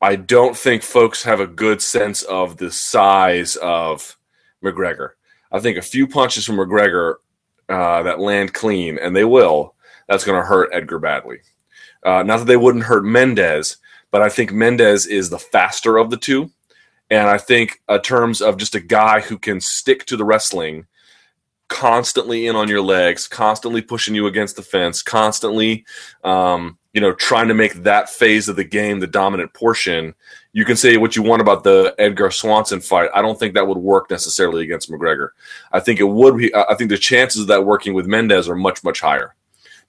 I 0.00 0.16
don't 0.16 0.56
think 0.56 0.82
folks 0.82 1.24
have 1.24 1.40
a 1.40 1.46
good 1.46 1.82
sense 1.82 2.22
of 2.22 2.56
the 2.56 2.70
size 2.70 3.56
of 3.56 4.16
McGregor. 4.62 5.10
I 5.50 5.60
think 5.60 5.78
a 5.78 5.82
few 5.82 6.06
punches 6.06 6.44
from 6.44 6.56
McGregor 6.56 7.16
uh, 7.68 8.02
that 8.02 8.20
land 8.20 8.54
clean, 8.54 8.98
and 8.98 9.14
they 9.14 9.24
will, 9.24 9.74
that's 10.08 10.24
going 10.24 10.40
to 10.40 10.46
hurt 10.46 10.70
Edgar 10.72 10.98
badly. 10.98 11.40
Uh, 12.02 12.22
not 12.22 12.38
that 12.38 12.46
they 12.46 12.56
wouldn't 12.56 12.84
hurt 12.84 13.04
Mendes, 13.04 13.76
but 14.10 14.22
I 14.22 14.28
think 14.28 14.52
Mendes 14.52 15.06
is 15.06 15.30
the 15.30 15.38
faster 15.38 15.96
of 15.96 16.10
the 16.10 16.16
two. 16.16 16.50
And 17.10 17.28
I 17.28 17.38
think, 17.38 17.80
in 17.88 18.00
terms 18.02 18.40
of 18.40 18.58
just 18.58 18.74
a 18.74 18.80
guy 18.80 19.20
who 19.20 19.38
can 19.38 19.60
stick 19.60 20.04
to 20.06 20.16
the 20.16 20.24
wrestling, 20.24 20.86
constantly 21.68 22.46
in 22.46 22.56
on 22.56 22.68
your 22.68 22.80
legs, 22.80 23.28
constantly 23.28 23.82
pushing 23.82 24.14
you 24.14 24.26
against 24.26 24.56
the 24.56 24.62
fence, 24.62 25.02
constantly, 25.02 25.84
um, 26.24 26.78
you 26.92 27.00
know, 27.00 27.12
trying 27.12 27.48
to 27.48 27.54
make 27.54 27.74
that 27.74 28.08
phase 28.08 28.48
of 28.48 28.56
the 28.56 28.64
game 28.64 29.00
the 29.00 29.06
dominant 29.06 29.52
portion. 29.52 30.14
You 30.52 30.64
can 30.64 30.76
say 30.76 30.96
what 30.96 31.14
you 31.14 31.22
want 31.22 31.42
about 31.42 31.62
the 31.62 31.94
Edgar 31.98 32.30
Swanson 32.30 32.80
fight. 32.80 33.10
I 33.14 33.22
don't 33.22 33.38
think 33.38 33.54
that 33.54 33.68
would 33.68 33.78
work 33.78 34.10
necessarily 34.10 34.64
against 34.64 34.90
McGregor. 34.90 35.28
I 35.70 35.80
think 35.80 36.00
it 36.00 36.08
would 36.08 36.36
be. 36.36 36.54
I 36.54 36.74
think 36.74 36.90
the 36.90 36.98
chances 36.98 37.42
of 37.42 37.48
that 37.48 37.64
working 37.64 37.94
with 37.94 38.06
Mendes 38.06 38.48
are 38.48 38.56
much, 38.56 38.82
much 38.82 39.00
higher. 39.00 39.34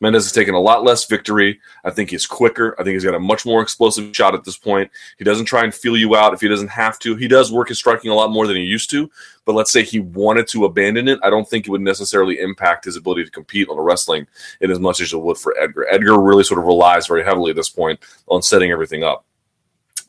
Mendes 0.01 0.25
has 0.25 0.31
taken 0.31 0.55
a 0.55 0.59
lot 0.59 0.83
less 0.83 1.05
victory. 1.05 1.59
I 1.83 1.89
think 1.89 2.09
he's 2.09 2.25
quicker. 2.25 2.75
I 2.79 2.83
think 2.83 2.93
he's 2.93 3.03
got 3.03 3.15
a 3.15 3.19
much 3.19 3.45
more 3.45 3.61
explosive 3.61 4.15
shot 4.15 4.33
at 4.33 4.43
this 4.43 4.57
point. 4.57 4.89
He 5.17 5.23
doesn't 5.23 5.45
try 5.45 5.63
and 5.63 5.73
feel 5.73 5.97
you 5.97 6.15
out 6.15 6.33
if 6.33 6.41
he 6.41 6.47
doesn't 6.47 6.69
have 6.69 6.99
to. 6.99 7.15
He 7.15 7.27
does 7.27 7.51
work 7.51 7.69
his 7.69 7.77
striking 7.77 8.11
a 8.11 8.15
lot 8.15 8.31
more 8.31 8.47
than 8.47 8.55
he 8.55 8.63
used 8.63 8.89
to. 8.91 9.09
But 9.45 9.55
let's 9.55 9.71
say 9.71 9.83
he 9.83 9.99
wanted 9.99 10.47
to 10.49 10.65
abandon 10.65 11.07
it, 11.07 11.19
I 11.23 11.29
don't 11.29 11.47
think 11.47 11.67
it 11.67 11.71
would 11.71 11.81
necessarily 11.81 12.39
impact 12.39 12.85
his 12.85 12.95
ability 12.95 13.25
to 13.25 13.31
compete 13.31 13.67
on 13.67 13.75
the 13.75 13.81
wrestling 13.81 14.27
in 14.61 14.71
as 14.71 14.79
much 14.79 15.01
as 15.01 15.11
it 15.11 15.17
would 15.17 15.37
for 15.37 15.57
Edgar. 15.59 15.87
Edgar 15.89 16.19
really 16.21 16.43
sort 16.43 16.59
of 16.59 16.65
relies 16.65 17.07
very 17.07 17.23
heavily 17.23 17.49
at 17.49 17.55
this 17.55 17.69
point 17.69 17.99
on 18.27 18.41
setting 18.41 18.71
everything 18.71 19.03
up 19.03 19.25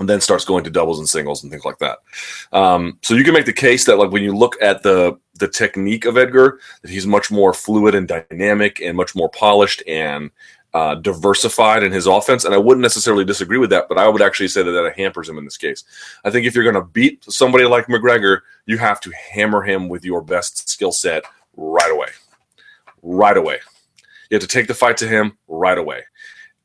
and 0.00 0.08
then 0.08 0.20
starts 0.20 0.44
going 0.44 0.64
to 0.64 0.70
doubles 0.70 0.99
and 0.99 1.08
singles 1.08 1.43
and 1.43 1.52
things 1.52 1.64
like 1.64 1.79
that. 1.79 1.99
Um, 2.52 2.99
so 3.02 3.14
you 3.14 3.23
can 3.23 3.35
make 3.35 3.47
the 3.47 3.52
case 3.52 3.85
that 3.85 3.99
like 3.99 4.11
when 4.11 4.25
you 4.25 4.35
look 4.35 4.61
at 4.61 4.82
the 4.82 5.19
the 5.35 5.47
technique 5.49 6.05
of 6.05 6.19
Edgar, 6.19 6.58
that 6.82 6.91
he's 6.91 7.06
much 7.06 7.31
more 7.31 7.55
fluid 7.55 7.94
and 7.94 8.08
dynamic 8.08 8.81
and 8.81 8.97
much 8.97 9.14
more 9.14 9.29
polished 9.31 9.82
and 9.87 10.31
uh, 10.75 10.97
diversified 10.97 11.82
in 11.82 11.93
his 11.93 12.06
offense. 12.06 12.44
And 12.44 12.55
I 12.55 12.58
wouldn't 12.58 12.82
necessarily 12.82 13.25
disagree 13.25 13.58
with 13.58 13.70
that, 13.70 13.88
but 13.88 13.99
I 13.99 14.08
would 14.08 14.23
actually 14.23 14.49
say 14.49 14.62
that 14.62 14.70
that 14.70 14.97
hampers 14.97 15.29
him 15.29 15.38
in 15.38 15.44
this 15.44 15.56
case. 15.56 15.85
I 16.25 16.31
think 16.31 16.46
if 16.46 16.55
you're 16.55 16.64
going 16.64 16.75
to 16.75 16.91
beat 16.93 17.25
somebody 17.25 17.64
like 17.64 17.87
McGregor, 17.87 18.41
you 18.67 18.76
have 18.79 19.00
to 19.00 19.12
hammer 19.32 19.62
him 19.62 19.88
with 19.88 20.05
your 20.05 20.20
best 20.20 20.69
skill 20.69 20.93
set 20.93 21.25
right 21.56 21.91
away. 21.91 22.08
Right 23.03 23.36
away. 23.36 23.60
You 24.29 24.36
have 24.36 24.43
to 24.43 24.48
take 24.48 24.69
the 24.69 24.75
fight 24.75 24.96
to 24.98 25.08
him 25.08 25.39
right 25.48 25.79
away. 25.79 26.03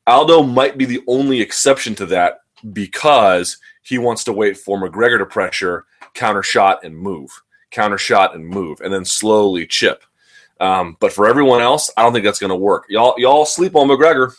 Aldo 0.06 0.42
might 0.42 0.78
be 0.78 0.84
the 0.84 1.02
only 1.08 1.40
exception 1.40 1.94
to 1.96 2.06
that 2.06 2.40
because 2.72 3.58
he 3.82 3.98
wants 3.98 4.24
to 4.24 4.32
wait 4.32 4.56
for 4.56 4.78
McGregor 4.78 5.18
to 5.18 5.26
pressure, 5.26 5.84
counter 6.14 6.42
shot, 6.42 6.84
and 6.84 6.96
move, 6.96 7.30
counter 7.70 7.98
shot 7.98 8.34
and 8.34 8.46
move, 8.46 8.80
and 8.80 8.92
then 8.92 9.04
slowly 9.04 9.66
chip. 9.66 10.04
Um, 10.60 10.96
but 11.00 11.12
for 11.12 11.26
everyone 11.26 11.60
else, 11.60 11.90
I 11.96 12.02
don't 12.02 12.12
think 12.12 12.24
that's 12.24 12.38
going 12.38 12.50
to 12.50 12.56
work. 12.56 12.86
Y'all, 12.88 13.14
y'all 13.18 13.44
sleep 13.44 13.76
on 13.76 13.88
McGregor. 13.88 14.34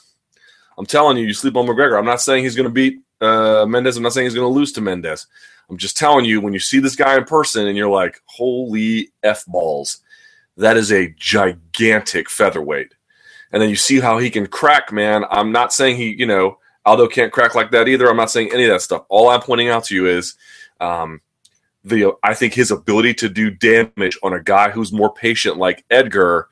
I'm 0.77 0.85
telling 0.85 1.17
you, 1.17 1.25
you 1.25 1.33
sleep 1.33 1.55
on 1.55 1.65
McGregor. 1.65 1.97
I'm 1.97 2.05
not 2.05 2.21
saying 2.21 2.43
he's 2.43 2.55
going 2.55 2.67
to 2.67 2.73
beat 2.73 3.01
uh, 3.21 3.65
Mendes. 3.67 3.97
I'm 3.97 4.03
not 4.03 4.13
saying 4.13 4.25
he's 4.25 4.35
going 4.35 4.51
to 4.51 4.59
lose 4.59 4.71
to 4.73 4.81
Mendes. 4.81 5.27
I'm 5.69 5.77
just 5.77 5.97
telling 5.97 6.25
you, 6.25 6.39
when 6.39 6.53
you 6.53 6.59
see 6.59 6.79
this 6.79 6.95
guy 6.95 7.17
in 7.17 7.25
person 7.25 7.67
and 7.67 7.77
you're 7.77 7.89
like, 7.89 8.21
holy 8.25 9.11
F 9.23 9.45
balls, 9.45 9.99
that 10.55 10.77
is 10.77 10.91
a 10.91 11.09
gigantic 11.17 12.29
featherweight. 12.29 12.93
And 13.51 13.61
then 13.61 13.69
you 13.69 13.75
see 13.75 13.99
how 13.99 14.17
he 14.17 14.29
can 14.29 14.47
crack, 14.47 14.91
man. 14.91 15.23
I'm 15.29 15.51
not 15.51 15.73
saying 15.73 15.97
he, 15.97 16.15
you 16.17 16.25
know, 16.25 16.59
Aldo 16.87 17.07
can't 17.09 17.33
crack 17.33 17.53
like 17.53 17.69
that 17.71 17.89
either. 17.89 18.09
I'm 18.09 18.15
not 18.15 18.31
saying 18.31 18.51
any 18.53 18.63
of 18.63 18.71
that 18.71 18.81
stuff. 18.81 19.03
All 19.09 19.27
I'm 19.27 19.41
pointing 19.41 19.67
out 19.67 19.83
to 19.85 19.95
you 19.95 20.07
is 20.07 20.35
um, 20.79 21.19
the 21.83 22.13
I 22.23 22.33
think 22.33 22.53
his 22.53 22.71
ability 22.71 23.13
to 23.15 23.29
do 23.29 23.51
damage 23.51 24.17
on 24.23 24.31
a 24.31 24.41
guy 24.41 24.69
who's 24.69 24.93
more 24.93 25.13
patient 25.13 25.57
like 25.57 25.83
Edgar 25.91 26.47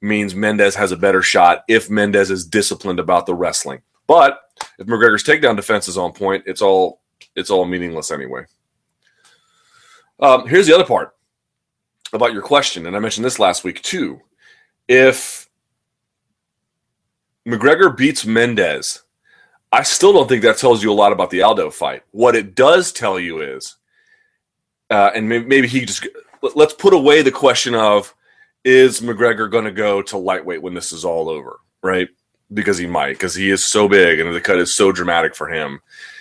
means 0.00 0.36
Mendes 0.36 0.76
has 0.76 0.92
a 0.92 0.96
better 0.96 1.20
shot 1.20 1.64
if 1.68 1.90
Mendes 1.90 2.30
is 2.30 2.46
disciplined 2.46 3.00
about 3.00 3.26
the 3.26 3.34
wrestling. 3.34 3.82
But 4.06 4.38
if 4.78 4.86
McGregor's 4.86 5.24
takedown 5.24 5.56
defense 5.56 5.88
is 5.88 5.98
on 5.98 6.12
point, 6.12 6.44
it's 6.46 6.62
all 6.62 7.00
it's 7.34 7.50
all 7.50 7.64
meaningless 7.64 8.12
anyway. 8.12 8.44
Um, 10.20 10.46
here's 10.46 10.68
the 10.68 10.74
other 10.76 10.86
part 10.86 11.16
about 12.12 12.32
your 12.32 12.42
question, 12.42 12.86
and 12.86 12.94
I 12.94 13.00
mentioned 13.00 13.24
this 13.24 13.40
last 13.40 13.64
week 13.64 13.82
too. 13.82 14.20
If 14.86 15.48
McGregor 17.44 17.96
beats 17.96 18.24
Mendes 18.24 19.02
I 19.76 19.82
still 19.82 20.14
don't 20.14 20.26
think 20.26 20.42
that 20.42 20.56
tells 20.56 20.82
you 20.82 20.90
a 20.90 20.94
lot 20.94 21.12
about 21.12 21.28
the 21.28 21.42
Aldo 21.42 21.70
fight. 21.70 22.02
What 22.12 22.34
it 22.34 22.54
does 22.54 22.92
tell 22.92 23.20
you 23.20 23.42
is, 23.42 23.76
uh, 24.88 25.10
and 25.14 25.28
maybe, 25.28 25.44
maybe 25.44 25.68
he 25.68 25.84
just 25.84 26.06
let's 26.54 26.72
put 26.72 26.94
away 26.94 27.20
the 27.20 27.30
question 27.30 27.74
of 27.74 28.14
is 28.64 29.02
McGregor 29.02 29.50
going 29.50 29.66
to 29.66 29.72
go 29.72 30.00
to 30.00 30.16
lightweight 30.16 30.62
when 30.62 30.72
this 30.72 30.92
is 30.92 31.04
all 31.04 31.28
over, 31.28 31.60
right? 31.82 32.08
Because 32.54 32.78
he 32.78 32.86
might, 32.86 33.12
because 33.12 33.34
he 33.34 33.50
is 33.50 33.66
so 33.66 33.86
big 33.86 34.18
and 34.18 34.34
the 34.34 34.40
cut 34.40 34.58
is 34.58 34.74
so 34.74 34.92
dramatic 34.92 35.36
for 35.36 35.46
him 35.46 35.80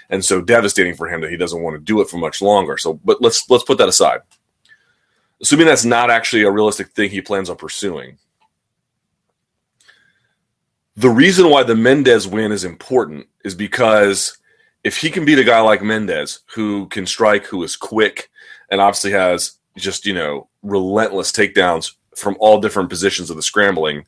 and 0.10 0.26
so 0.26 0.42
devastating 0.42 0.94
for 0.94 1.08
him 1.08 1.22
that 1.22 1.32
he 1.32 1.38
doesn't 1.38 1.64
want 1.64 1.76
to 1.76 1.82
do 1.82 2.02
it 2.02 2.10
for 2.10 2.18
much 2.18 2.42
longer. 2.42 2.78
So, 2.78 2.96
but 3.06 3.22
let's 3.22 3.50
let's 3.50 3.64
put 3.64 3.78
that 3.78 3.88
aside. 3.88 4.20
Assuming 5.42 5.68
that's 5.68 5.86
not 5.86 6.12
actually 6.12 6.44
a 6.44 6.52
realistic 6.52 6.90
thing 6.90 7.10
he 7.10 7.22
plans 7.22 7.50
on 7.50 7.56
pursuing. 7.56 8.18
The 10.98 11.10
reason 11.10 11.50
why 11.50 11.64
the 11.64 11.76
Mendes 11.76 12.28
win 12.28 12.52
is 12.52 12.64
important 12.64 13.28
is 13.44 13.54
because 13.54 14.38
if 14.84 14.98
he 14.98 15.10
can 15.10 15.26
beat 15.26 15.40
a 15.40 15.44
guy 15.44 15.60
like 15.60 15.82
Mendes, 15.82 16.40
who 16.54 16.88
can 16.88 17.06
strike, 17.06 17.46
who 17.46 17.64
is 17.64 17.76
quick, 17.76 18.30
and 18.70 18.80
obviously 18.80 19.12
has 19.12 19.58
just 19.78 20.06
you 20.06 20.14
know 20.14 20.48
relentless 20.64 21.32
takedowns 21.32 21.94
from 22.16 22.38
all 22.40 22.62
different 22.62 22.90
positions 22.90 23.30
of 23.30 23.36
the 23.36 23.44
scrambling, 23.44 24.06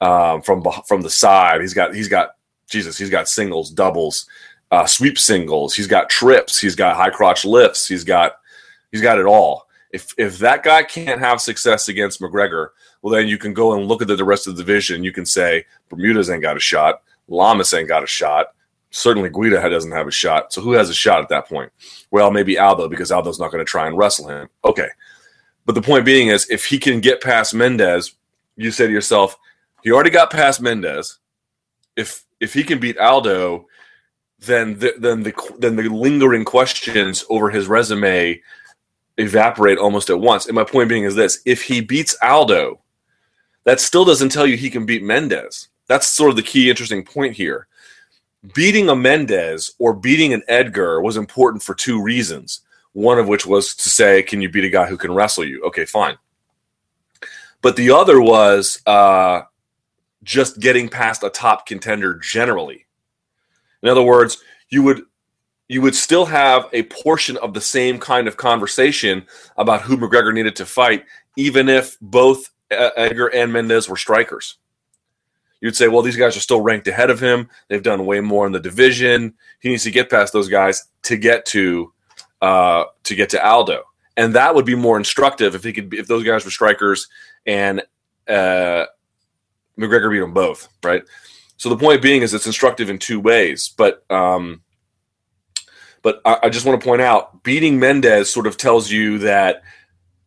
um, 0.00 0.42
from 0.42 0.64
from 0.86 1.00
the 1.00 1.10
side, 1.10 1.60
he's 1.60 1.74
got 1.74 1.94
he's 1.94 2.08
got 2.08 2.36
Jesus, 2.68 2.96
he's 2.96 3.10
got 3.10 3.28
singles, 3.28 3.70
doubles, 3.70 4.26
uh, 4.70 4.86
sweep 4.86 5.18
singles, 5.18 5.74
he's 5.74 5.86
got 5.86 6.08
trips, 6.08 6.60
he's 6.60 6.76
got 6.76 6.96
high 6.96 7.10
crotch 7.10 7.44
lifts, 7.44 7.88
he's 7.88 8.04
got 8.04 8.36
he's 8.92 9.02
got 9.02 9.18
it 9.18 9.26
all. 9.26 9.66
If 9.90 10.14
if 10.18 10.38
that 10.38 10.62
guy 10.62 10.84
can't 10.84 11.20
have 11.20 11.40
success 11.40 11.88
against 11.88 12.20
McGregor, 12.20 12.68
well 13.02 13.14
then 13.14 13.28
you 13.28 13.38
can 13.38 13.54
go 13.54 13.74
and 13.74 13.86
look 13.86 14.02
at 14.02 14.08
the, 14.08 14.16
the 14.16 14.24
rest 14.24 14.46
of 14.46 14.56
the 14.56 14.62
division. 14.62 15.04
You 15.04 15.12
can 15.12 15.26
say 15.26 15.64
Bermudez 15.88 16.30
ain't 16.30 16.42
got 16.42 16.56
a 16.56 16.60
shot, 16.60 17.02
Lamas 17.28 17.72
ain't 17.74 17.88
got 17.88 18.02
a 18.02 18.06
shot. 18.06 18.48
Certainly 18.90 19.30
Guida 19.30 19.68
doesn't 19.68 19.92
have 19.92 20.08
a 20.08 20.10
shot. 20.10 20.52
So 20.52 20.62
who 20.62 20.72
has 20.72 20.88
a 20.88 20.94
shot 20.94 21.20
at 21.20 21.28
that 21.28 21.46
point? 21.46 21.70
Well, 22.10 22.30
maybe 22.30 22.58
Aldo 22.58 22.88
because 22.88 23.12
Aldo's 23.12 23.38
not 23.38 23.52
going 23.52 23.64
to 23.64 23.70
try 23.70 23.86
and 23.86 23.98
wrestle 23.98 24.28
him. 24.28 24.48
Okay. 24.64 24.88
But 25.66 25.74
the 25.74 25.82
point 25.82 26.06
being 26.06 26.28
is 26.28 26.48
if 26.48 26.64
he 26.64 26.78
can 26.78 27.00
get 27.00 27.20
past 27.20 27.52
Mendes, 27.54 28.14
you 28.56 28.70
say 28.70 28.86
to 28.86 28.92
yourself, 28.92 29.36
he 29.82 29.92
already 29.92 30.10
got 30.10 30.30
past 30.30 30.62
Mendes. 30.62 31.18
If 31.96 32.24
if 32.40 32.54
he 32.54 32.62
can 32.62 32.78
beat 32.78 32.98
Aldo, 32.98 33.66
then 34.40 34.78
the, 34.78 34.94
then 34.98 35.22
the 35.22 35.34
then 35.58 35.76
the 35.76 35.88
lingering 35.88 36.44
questions 36.44 37.24
over 37.28 37.50
his 37.50 37.66
resume 37.66 38.40
evaporate 39.18 39.78
almost 39.78 40.10
at 40.10 40.20
once. 40.20 40.46
And 40.46 40.54
my 40.54 40.64
point 40.64 40.88
being 40.88 41.04
is 41.04 41.14
this: 41.14 41.40
if 41.44 41.62
he 41.62 41.80
beats 41.80 42.16
Aldo, 42.22 42.80
that 43.68 43.80
still 43.80 44.06
doesn't 44.06 44.30
tell 44.30 44.46
you 44.46 44.56
he 44.56 44.70
can 44.70 44.86
beat 44.86 45.02
Mendes. 45.02 45.68
That's 45.88 46.08
sort 46.08 46.30
of 46.30 46.36
the 46.36 46.42
key 46.42 46.70
interesting 46.70 47.04
point 47.04 47.36
here. 47.36 47.66
Beating 48.54 48.88
a 48.88 48.96
Mendes 48.96 49.74
or 49.78 49.92
beating 49.92 50.32
an 50.32 50.42
Edgar 50.48 51.02
was 51.02 51.18
important 51.18 51.62
for 51.62 51.74
two 51.74 52.00
reasons. 52.00 52.62
One 52.94 53.18
of 53.18 53.28
which 53.28 53.44
was 53.44 53.74
to 53.74 53.90
say, 53.90 54.22
can 54.22 54.40
you 54.40 54.48
beat 54.48 54.64
a 54.64 54.70
guy 54.70 54.86
who 54.86 54.96
can 54.96 55.12
wrestle 55.12 55.44
you? 55.44 55.62
Okay, 55.64 55.84
fine. 55.84 56.16
But 57.60 57.76
the 57.76 57.90
other 57.90 58.22
was 58.22 58.80
uh, 58.86 59.42
just 60.22 60.60
getting 60.60 60.88
past 60.88 61.22
a 61.22 61.28
top 61.28 61.66
contender 61.66 62.14
generally. 62.14 62.86
In 63.82 63.90
other 63.90 64.02
words, 64.02 64.38
you 64.70 64.82
would 64.84 65.02
you 65.68 65.82
would 65.82 65.94
still 65.94 66.24
have 66.24 66.70
a 66.72 66.84
portion 66.84 67.36
of 67.36 67.52
the 67.52 67.60
same 67.60 67.98
kind 67.98 68.28
of 68.28 68.38
conversation 68.38 69.26
about 69.58 69.82
who 69.82 69.98
McGregor 69.98 70.32
needed 70.32 70.56
to 70.56 70.64
fight, 70.64 71.04
even 71.36 71.68
if 71.68 71.98
both 72.00 72.48
Edgar 72.70 73.28
and 73.28 73.52
Mendes 73.52 73.88
were 73.88 73.96
strikers. 73.96 74.58
You'd 75.60 75.76
say, 75.76 75.88
well, 75.88 76.02
these 76.02 76.16
guys 76.16 76.36
are 76.36 76.40
still 76.40 76.60
ranked 76.60 76.86
ahead 76.86 77.10
of 77.10 77.20
him. 77.20 77.48
They've 77.68 77.82
done 77.82 78.06
way 78.06 78.20
more 78.20 78.46
in 78.46 78.52
the 78.52 78.60
division. 78.60 79.34
He 79.60 79.70
needs 79.70 79.82
to 79.84 79.90
get 79.90 80.10
past 80.10 80.32
those 80.32 80.48
guys 80.48 80.86
to 81.02 81.16
get 81.16 81.46
to 81.46 81.92
uh, 82.40 82.84
to 83.04 83.14
get 83.16 83.30
to 83.30 83.44
Aldo, 83.44 83.82
and 84.16 84.34
that 84.34 84.54
would 84.54 84.64
be 84.64 84.76
more 84.76 84.96
instructive 84.96 85.56
if 85.56 85.64
he 85.64 85.72
could 85.72 85.92
if 85.92 86.06
those 86.06 86.22
guys 86.22 86.44
were 86.44 86.52
strikers 86.52 87.08
and 87.44 87.82
uh, 88.28 88.84
McGregor 89.78 90.10
beat 90.10 90.20
them 90.20 90.34
both, 90.34 90.68
right? 90.84 91.02
So 91.56 91.68
the 91.68 91.76
point 91.76 92.02
being 92.02 92.22
is 92.22 92.34
it's 92.34 92.46
instructive 92.46 92.88
in 92.88 92.98
two 92.98 93.18
ways, 93.18 93.68
but 93.76 94.04
um, 94.10 94.62
but 96.02 96.20
I, 96.24 96.38
I 96.44 96.48
just 96.50 96.64
want 96.64 96.80
to 96.80 96.84
point 96.84 97.02
out 97.02 97.42
beating 97.42 97.80
Mendes 97.80 98.30
sort 98.30 98.46
of 98.46 98.56
tells 98.56 98.90
you 98.90 99.18
that 99.18 99.62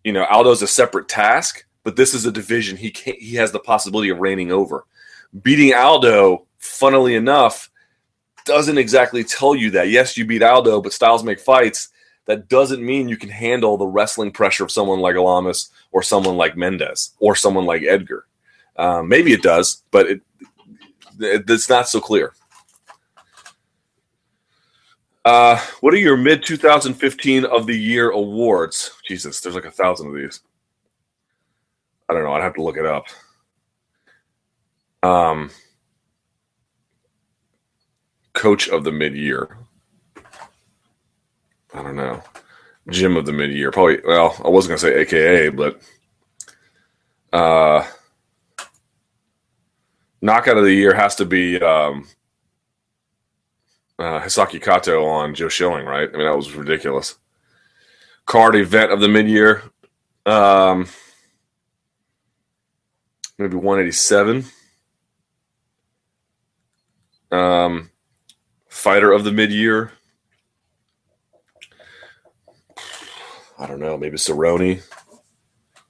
you 0.03 0.11
know 0.11 0.25
Aldo's 0.25 0.61
a 0.61 0.67
separate 0.67 1.07
task, 1.07 1.65
but 1.83 1.95
this 1.95 2.13
is 2.13 2.25
a 2.25 2.31
division 2.31 2.77
he 2.77 2.91
can 2.91 3.15
he 3.19 3.35
has 3.35 3.51
the 3.51 3.59
possibility 3.59 4.09
of 4.09 4.19
reigning 4.19 4.51
over. 4.51 4.85
Beating 5.41 5.73
Aldo, 5.73 6.45
funnily 6.57 7.15
enough, 7.15 7.71
doesn't 8.45 8.77
exactly 8.77 9.23
tell 9.23 9.55
you 9.55 9.71
that. 9.71 9.89
Yes, 9.89 10.17
you 10.17 10.25
beat 10.25 10.43
Aldo, 10.43 10.81
but 10.81 10.93
styles 10.93 11.23
make 11.23 11.39
fights. 11.39 11.89
That 12.25 12.47
doesn't 12.49 12.85
mean 12.85 13.09
you 13.09 13.17
can 13.17 13.29
handle 13.29 13.77
the 13.77 13.87
wrestling 13.87 14.31
pressure 14.31 14.63
of 14.63 14.71
someone 14.71 14.99
like 14.99 15.15
Lamas 15.15 15.71
or 15.91 16.03
someone 16.03 16.37
like 16.37 16.55
Mendes 16.55 17.11
or 17.19 17.35
someone 17.35 17.65
like 17.65 17.83
Edgar. 17.83 18.25
Um, 18.77 19.07
maybe 19.09 19.33
it 19.33 19.41
does, 19.41 19.83
but 19.91 20.07
it, 20.07 20.21
it, 21.19 21.49
it's 21.49 21.69
not 21.69 21.89
so 21.89 21.99
clear. 21.99 22.33
Uh, 25.23 25.59
what 25.81 25.93
are 25.93 25.97
your 25.97 26.17
mid 26.17 26.43
2015 26.43 27.45
of 27.45 27.67
the 27.67 27.77
year 27.77 28.09
awards? 28.09 28.91
Jesus, 29.05 29.39
there's 29.39 29.55
like 29.55 29.65
a 29.65 29.71
thousand 29.71 30.07
of 30.07 30.15
these. 30.15 30.41
I 32.11 32.13
don't 32.13 32.23
know. 32.25 32.33
I'd 32.33 32.43
have 32.43 32.55
to 32.55 32.61
look 32.61 32.75
it 32.75 32.85
up. 32.85 33.05
Um, 35.01 35.49
coach 38.33 38.67
of 38.67 38.83
the 38.83 38.91
mid 38.91 39.15
year. 39.15 39.57
I 41.73 41.81
don't 41.81 41.95
know. 41.95 42.21
Gym 42.89 43.15
of 43.15 43.25
the 43.25 43.31
mid 43.31 43.51
year. 43.51 43.71
Probably. 43.71 44.01
Well, 44.05 44.35
I 44.43 44.49
wasn't 44.49 44.71
gonna 44.71 44.93
say 44.93 44.99
AKA, 44.99 45.49
but 45.49 45.81
uh, 47.31 47.87
knockout 50.21 50.57
of 50.57 50.65
the 50.65 50.73
year 50.73 50.93
has 50.93 51.15
to 51.15 51.25
be 51.25 51.61
um, 51.61 52.09
uh, 53.97 54.19
Hisaki 54.19 54.61
Kato 54.61 55.05
on 55.05 55.33
Joe 55.33 55.47
Schilling, 55.47 55.85
right? 55.85 56.09
I 56.13 56.17
mean, 56.17 56.25
that 56.25 56.35
was 56.35 56.53
ridiculous. 56.53 57.15
Card 58.25 58.57
event 58.57 58.91
of 58.91 58.99
the 58.99 59.07
mid 59.07 59.29
year, 59.29 59.63
um, 60.25 60.89
maybe 63.41 63.55
187. 63.55 64.45
Um, 67.31 67.89
fighter 68.67 69.11
of 69.11 69.23
the 69.23 69.31
mid 69.31 69.51
year, 69.51 69.91
I 73.57 73.67
don't 73.67 73.79
know, 73.79 73.97
maybe 73.97 74.17
Cerrone. 74.17 74.83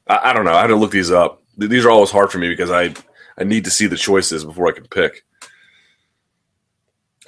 I, 0.08 0.29
I 0.29 0.34
don't 0.34 0.46
know. 0.46 0.53
I 0.53 0.62
had 0.62 0.67
to 0.67 0.75
look 0.75 0.91
these 0.91 1.12
up. 1.12 1.41
These 1.58 1.86
are 1.86 1.89
always 1.89 2.12
hard 2.12 2.31
for 2.31 2.38
me 2.38 2.50
because 2.50 2.72
I 2.72 2.93
I 3.38 3.43
need 3.43 3.65
to 3.65 3.72
see 3.72 3.88
the 3.88 3.98
choices 3.98 4.46
before 4.46 4.67
I 4.67 4.74
can 4.74 4.88
pick. 4.88 5.24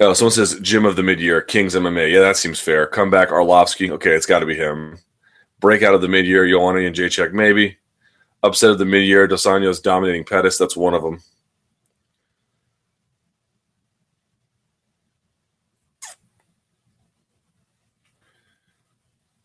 Oh, 0.00 0.12
someone 0.12 0.32
says 0.32 0.58
Gym 0.60 0.84
of 0.84 0.96
the 0.96 1.02
mid 1.02 1.20
year, 1.20 1.40
Kings 1.40 1.74
MMA. 1.74 2.12
Yeah, 2.12 2.20
that 2.20 2.36
seems 2.36 2.60
fair. 2.60 2.86
Comeback 2.86 3.28
Arlovsky. 3.28 3.90
Okay, 3.90 4.10
it's 4.10 4.26
got 4.26 4.40
to 4.40 4.46
be 4.46 4.56
him. 4.56 4.98
Breakout 5.60 5.94
of 5.94 6.02
the 6.02 6.08
mid 6.08 6.26
year, 6.26 6.48
Joanna 6.48 6.80
Jedrzejczyk, 6.80 7.32
maybe. 7.32 7.78
Upset 8.44 8.70
of 8.70 8.78
the 8.78 8.84
mid 8.84 9.06
year, 9.06 9.26
Dos 9.26 9.46
Anjos 9.46 9.82
dominating 9.82 10.22
Pettis. 10.22 10.58
That's 10.58 10.76
one 10.76 10.92
of 10.92 11.02
them. 11.02 11.22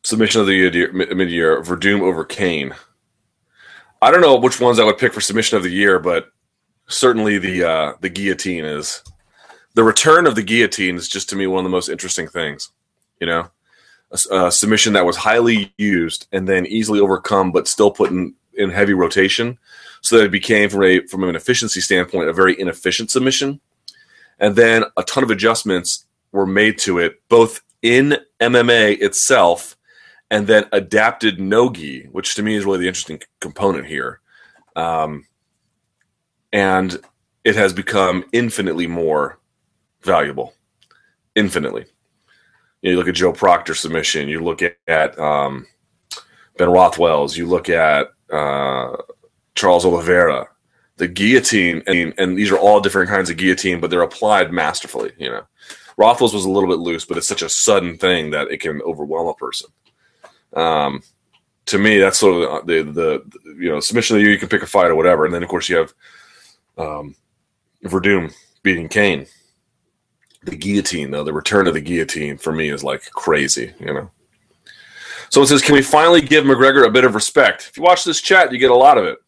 Submission 0.03 0.41
of 0.41 0.47
the 0.47 0.89
mid 0.91 1.31
year, 1.31 1.61
Werdum 1.61 2.01
over 2.01 2.25
Cain. 2.25 2.75
I 4.01 4.11
don't 4.11 4.19
know 4.19 4.35
which 4.35 4.59
ones 4.59 4.79
I 4.79 4.83
would 4.83 4.97
pick 4.97 5.13
for 5.13 5.21
submission 5.21 5.55
of 5.55 5.63
the 5.63 5.69
year, 5.69 5.99
but 5.99 6.27
certainly 6.89 7.37
the 7.37 7.63
uh, 7.63 7.93
the 8.01 8.09
guillotine 8.09 8.65
is 8.65 9.01
the 9.75 9.83
return 9.83 10.27
of 10.27 10.35
the 10.35 10.43
guillotine 10.43 10.97
is 10.97 11.07
just 11.07 11.29
to 11.29 11.37
me 11.37 11.47
one 11.47 11.59
of 11.59 11.71
the 11.71 11.75
most 11.75 11.87
interesting 11.87 12.27
things. 12.27 12.69
You 13.21 13.27
know, 13.27 13.49
a, 14.11 14.47
a 14.47 14.51
submission 14.51 14.91
that 14.93 15.05
was 15.05 15.15
highly 15.15 15.73
used 15.77 16.27
and 16.33 16.49
then 16.49 16.65
easily 16.65 16.99
overcome, 16.99 17.53
but 17.53 17.65
still 17.65 17.91
put 17.91 18.11
in, 18.59 18.69
heavy 18.69 18.93
rotation, 18.93 19.57
so 20.01 20.17
that 20.17 20.25
it 20.25 20.31
became 20.31 20.69
from 20.69 20.83
a 20.83 20.99
from 21.07 21.23
an 21.23 21.35
efficiency 21.35 21.81
standpoint 21.81 22.29
a 22.29 22.33
very 22.33 22.59
inefficient 22.59 23.09
submission. 23.11 23.59
And 24.39 24.55
then 24.55 24.85
a 24.95 25.03
ton 25.03 25.23
of 25.23 25.31
adjustments 25.31 26.05
were 26.31 26.45
made 26.45 26.77
to 26.79 26.97
it, 26.97 27.21
both 27.27 27.61
in 27.81 28.17
MMA 28.39 29.01
itself 29.01 29.75
and 30.31 30.47
then 30.47 30.65
adapted 30.71 31.39
nogi, 31.39 32.07
which 32.11 32.35
to 32.35 32.43
me 32.43 32.55
is 32.55 32.65
really 32.65 32.79
the 32.79 32.87
interesting 32.87 33.21
component 33.39 33.87
here. 33.87 34.21
Um, 34.75 35.25
and 36.53 36.97
it 37.43 37.55
has 37.55 37.73
become 37.73 38.25
infinitely 38.31 38.87
more 38.87 39.39
valuable, 40.01 40.53
infinitely. 41.35 41.85
You, 42.81 42.89
know, 42.89 42.91
you 42.91 42.97
look 42.97 43.07
at 43.07 43.15
Joe 43.15 43.33
Proctor 43.33 43.75
submission. 43.75 44.29
You 44.29 44.43
look 44.43 44.61
at, 44.61 44.77
at 44.87 45.17
um, 45.19 45.67
Ben 46.57 46.69
Rothwell's. 46.69 47.35
You 47.35 47.47
look 47.47 47.69
at 47.69 48.07
uh, 48.31 48.95
Charles 49.55 49.85
Oliveira. 49.85 50.47
The 50.97 51.07
guillotine, 51.07 51.81
and, 51.87 52.13
and 52.17 52.37
these 52.37 52.51
are 52.51 52.57
all 52.57 52.81
different 52.81 53.09
kinds 53.09 53.29
of 53.29 53.37
guillotine, 53.37 53.79
but 53.79 53.89
they're 53.89 54.01
applied 54.01 54.51
masterfully. 54.51 55.13
You 55.17 55.29
know, 55.29 55.43
Rothwell's 55.95 56.33
was 56.33 56.43
a 56.43 56.49
little 56.49 56.67
bit 56.67 56.79
loose, 56.79 57.05
but 57.05 57.17
it's 57.17 57.27
such 57.27 57.41
a 57.41 57.47
sudden 57.47 57.97
thing 57.97 58.31
that 58.31 58.51
it 58.51 58.59
can 58.59 58.81
overwhelm 58.81 59.27
a 59.27 59.33
person. 59.33 59.69
Um, 60.53 61.01
to 61.67 61.77
me, 61.77 61.99
that's 61.99 62.19
sort 62.19 62.49
of 62.49 62.67
the, 62.67 62.83
the, 62.83 63.23
the 63.25 63.55
you 63.57 63.69
know 63.69 63.79
submission 63.79 64.17
of. 64.17 64.23
You 64.23 64.37
can 64.37 64.49
pick 64.49 64.63
a 64.63 64.67
fight 64.67 64.91
or 64.91 64.95
whatever, 64.95 65.25
and 65.25 65.33
then 65.33 65.43
of 65.43 65.49
course 65.49 65.69
you 65.69 65.77
have 65.77 65.93
um, 66.77 67.15
Werdum 67.83 68.33
beating 68.63 68.89
Cain. 68.89 69.25
The 70.43 70.55
guillotine, 70.55 71.11
though, 71.11 71.23
the 71.23 71.33
return 71.33 71.67
of 71.67 71.73
the 71.73 71.81
guillotine 71.81 72.37
for 72.37 72.51
me 72.51 72.69
is 72.69 72.83
like 72.83 73.09
crazy, 73.11 73.73
you 73.79 73.93
know. 73.93 74.11
So 75.29 75.41
it 75.41 75.47
says, 75.47 75.61
can 75.61 75.75
we 75.75 75.81
finally 75.81 76.21
give 76.21 76.43
McGregor 76.43 76.85
a 76.85 76.91
bit 76.91 77.03
of 77.03 77.15
respect? 77.15 77.67
If 77.69 77.77
you 77.77 77.83
watch 77.83 78.03
this 78.03 78.21
chat, 78.21 78.51
you 78.51 78.57
get 78.57 78.71
a 78.71 78.75
lot 78.75 78.97
of 78.97 79.05
it. 79.05 79.19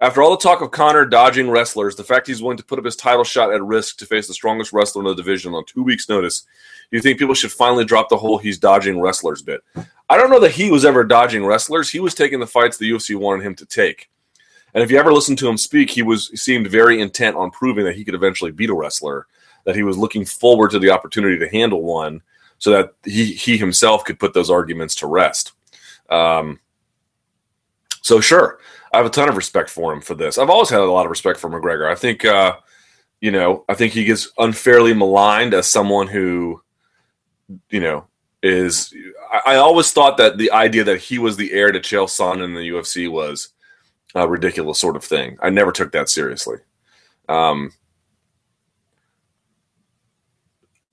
After 0.00 0.22
all 0.22 0.30
the 0.30 0.36
talk 0.36 0.60
of 0.60 0.70
Conor 0.70 1.04
dodging 1.04 1.50
wrestlers, 1.50 1.96
the 1.96 2.04
fact 2.04 2.28
he's 2.28 2.40
willing 2.40 2.56
to 2.56 2.64
put 2.64 2.78
up 2.78 2.84
his 2.84 2.94
title 2.94 3.24
shot 3.24 3.52
at 3.52 3.62
risk 3.62 3.98
to 3.98 4.06
face 4.06 4.28
the 4.28 4.34
strongest 4.34 4.72
wrestler 4.72 5.02
in 5.02 5.08
the 5.08 5.14
division 5.14 5.54
on 5.54 5.64
two 5.64 5.82
weeks' 5.82 6.08
notice, 6.08 6.42
do 6.90 6.96
you 6.96 7.02
think 7.02 7.18
people 7.18 7.34
should 7.34 7.50
finally 7.50 7.84
drop 7.84 8.08
the 8.08 8.16
whole 8.16 8.38
he's 8.38 8.58
dodging 8.58 9.00
wrestlers 9.00 9.42
bit? 9.42 9.60
I 10.08 10.16
don't 10.16 10.30
know 10.30 10.40
that 10.40 10.52
he 10.52 10.70
was 10.70 10.84
ever 10.84 11.02
dodging 11.02 11.44
wrestlers. 11.44 11.90
He 11.90 12.00
was 12.00 12.14
taking 12.14 12.38
the 12.38 12.46
fights 12.46 12.76
the 12.76 12.90
UFC 12.90 13.16
wanted 13.16 13.44
him 13.44 13.56
to 13.56 13.66
take. 13.66 14.08
And 14.72 14.84
if 14.84 14.90
you 14.90 14.98
ever 14.98 15.12
listened 15.12 15.38
to 15.38 15.48
him 15.48 15.58
speak, 15.58 15.90
he 15.90 16.02
was 16.02 16.28
he 16.28 16.36
seemed 16.36 16.68
very 16.68 17.00
intent 17.00 17.36
on 17.36 17.50
proving 17.50 17.84
that 17.84 17.96
he 17.96 18.04
could 18.04 18.14
eventually 18.14 18.52
beat 18.52 18.70
a 18.70 18.74
wrestler, 18.74 19.26
that 19.64 19.74
he 19.74 19.82
was 19.82 19.98
looking 19.98 20.24
forward 20.24 20.70
to 20.70 20.78
the 20.78 20.90
opportunity 20.90 21.38
to 21.38 21.48
handle 21.48 21.82
one 21.82 22.22
so 22.58 22.70
that 22.70 22.94
he 23.04 23.32
he 23.32 23.56
himself 23.56 24.04
could 24.04 24.18
put 24.18 24.34
those 24.34 24.50
arguments 24.50 24.94
to 24.96 25.06
rest. 25.06 25.52
Um, 26.10 26.60
so 28.02 28.20
sure, 28.20 28.58
I 28.92 28.98
have 28.98 29.06
a 29.06 29.10
ton 29.10 29.28
of 29.28 29.36
respect 29.36 29.70
for 29.70 29.92
him 29.92 30.00
for 30.00 30.14
this. 30.14 30.38
I've 30.38 30.50
always 30.50 30.70
had 30.70 30.80
a 30.80 30.90
lot 30.90 31.06
of 31.06 31.10
respect 31.10 31.38
for 31.38 31.50
McGregor. 31.50 31.90
I 31.90 31.94
think, 31.94 32.24
uh, 32.24 32.56
you 33.20 33.30
know, 33.30 33.64
I 33.68 33.74
think 33.74 33.92
he 33.92 34.04
gets 34.04 34.30
unfairly 34.38 34.94
maligned 34.94 35.54
as 35.54 35.66
someone 35.66 36.08
who, 36.08 36.62
you 37.70 37.80
know, 37.80 38.06
is. 38.42 38.94
I, 39.32 39.54
I 39.54 39.56
always 39.56 39.92
thought 39.92 40.16
that 40.18 40.38
the 40.38 40.50
idea 40.52 40.84
that 40.84 40.98
he 40.98 41.18
was 41.18 41.36
the 41.36 41.52
heir 41.52 41.72
to 41.72 41.80
Chael 41.80 42.06
Sonnen 42.06 42.44
in 42.44 42.54
the 42.54 42.68
UFC 42.68 43.10
was 43.10 43.50
a 44.14 44.28
ridiculous 44.28 44.78
sort 44.78 44.96
of 44.96 45.04
thing. 45.04 45.36
I 45.42 45.50
never 45.50 45.72
took 45.72 45.92
that 45.92 46.08
seriously. 46.08 46.58
Um, 47.28 47.72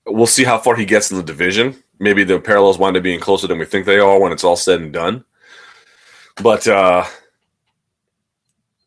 we'll 0.06 0.26
see 0.26 0.44
how 0.44 0.58
far 0.58 0.76
he 0.76 0.84
gets 0.84 1.10
in 1.10 1.16
the 1.16 1.22
division. 1.22 1.82
Maybe 1.98 2.24
the 2.24 2.40
parallels 2.40 2.78
wind 2.78 2.96
up 2.96 3.02
being 3.02 3.20
closer 3.20 3.46
than 3.46 3.58
we 3.58 3.64
think 3.64 3.86
they 3.86 3.98
are 3.98 4.20
when 4.20 4.32
it's 4.32 4.44
all 4.44 4.56
said 4.56 4.80
and 4.80 4.92
done. 4.92 5.24
But 6.42 6.66
uh, 6.68 7.04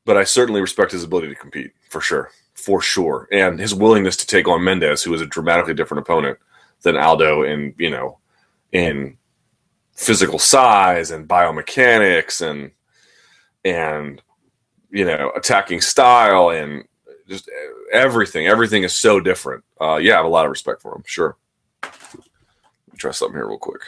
but 0.05 0.17
I 0.17 0.23
certainly 0.23 0.61
respect 0.61 0.91
his 0.91 1.03
ability 1.03 1.29
to 1.29 1.35
compete 1.35 1.71
for 1.89 2.01
sure, 2.01 2.31
for 2.53 2.81
sure, 2.81 3.27
and 3.31 3.59
his 3.59 3.73
willingness 3.73 4.17
to 4.17 4.27
take 4.27 4.47
on 4.47 4.63
Mendes, 4.63 5.03
who 5.03 5.13
is 5.13 5.21
a 5.21 5.25
dramatically 5.25 5.73
different 5.73 6.01
opponent 6.01 6.37
than 6.81 6.95
Aldo 6.95 7.43
in 7.43 7.73
you 7.77 7.89
know 7.89 8.19
in 8.71 9.17
physical 9.93 10.39
size 10.39 11.11
and 11.11 11.27
biomechanics 11.27 12.41
and 12.41 12.71
and 13.65 14.21
you 14.91 15.03
know 15.03 15.31
attacking 15.35 15.81
style 15.81 16.51
and 16.51 16.85
just 17.29 17.49
everything. 17.93 18.47
Everything 18.47 18.83
is 18.83 18.95
so 18.95 19.21
different. 19.21 19.65
Uh, 19.81 19.97
yeah, 19.97 20.15
I 20.15 20.17
have 20.17 20.25
a 20.25 20.29
lot 20.29 20.45
of 20.45 20.51
respect 20.51 20.81
for 20.83 20.95
him. 20.95 21.03
Sure. 21.07 21.37
Let 22.87 22.93
me 22.93 22.99
try 22.99 23.11
something 23.11 23.37
here 23.37 23.47
real 23.47 23.59
quick. 23.59 23.81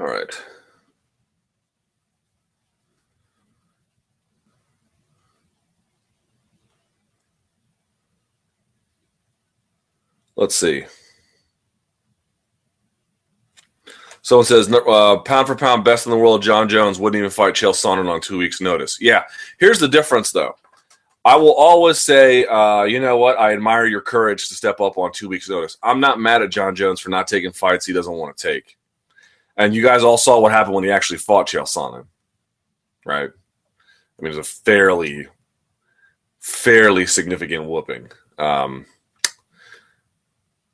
All 0.00 0.06
right. 0.06 0.42
Let's 10.40 10.56
see. 10.56 10.86
Someone 14.22 14.46
says, 14.46 14.72
uh, 14.72 15.18
pound 15.18 15.46
for 15.46 15.54
pound, 15.54 15.84
best 15.84 16.06
in 16.06 16.10
the 16.10 16.16
world, 16.16 16.42
Jon 16.42 16.66
Jones 16.66 16.98
wouldn't 16.98 17.18
even 17.18 17.30
fight 17.30 17.52
Chael 17.52 17.74
Sonnen 17.74 18.08
on 18.08 18.22
two 18.22 18.38
weeks' 18.38 18.60
notice. 18.60 18.96
Yeah. 19.02 19.24
Here's 19.58 19.78
the 19.78 19.86
difference, 19.86 20.32
though. 20.32 20.54
I 21.26 21.36
will 21.36 21.52
always 21.52 21.98
say, 21.98 22.46
uh, 22.46 22.84
you 22.84 23.00
know 23.00 23.18
what? 23.18 23.38
I 23.38 23.52
admire 23.52 23.84
your 23.84 24.00
courage 24.00 24.48
to 24.48 24.54
step 24.54 24.80
up 24.80 24.96
on 24.96 25.12
two 25.12 25.28
weeks' 25.28 25.50
notice. 25.50 25.76
I'm 25.82 26.00
not 26.00 26.18
mad 26.18 26.40
at 26.40 26.50
Jon 26.50 26.74
Jones 26.74 27.00
for 27.00 27.10
not 27.10 27.28
taking 27.28 27.52
fights 27.52 27.84
he 27.84 27.92
doesn't 27.92 28.12
want 28.12 28.34
to 28.34 28.50
take. 28.50 28.78
And 29.58 29.74
you 29.74 29.82
guys 29.82 30.02
all 30.02 30.16
saw 30.16 30.40
what 30.40 30.52
happened 30.52 30.74
when 30.74 30.84
he 30.84 30.90
actually 30.90 31.18
fought 31.18 31.48
Chael 31.48 31.68
Sonnen, 31.68 32.06
right? 33.04 33.28
I 33.28 34.22
mean, 34.22 34.32
it 34.32 34.36
was 34.36 34.38
a 34.38 34.50
fairly, 34.64 35.28
fairly 36.38 37.04
significant 37.04 37.66
whooping. 37.66 38.10
Um, 38.38 38.86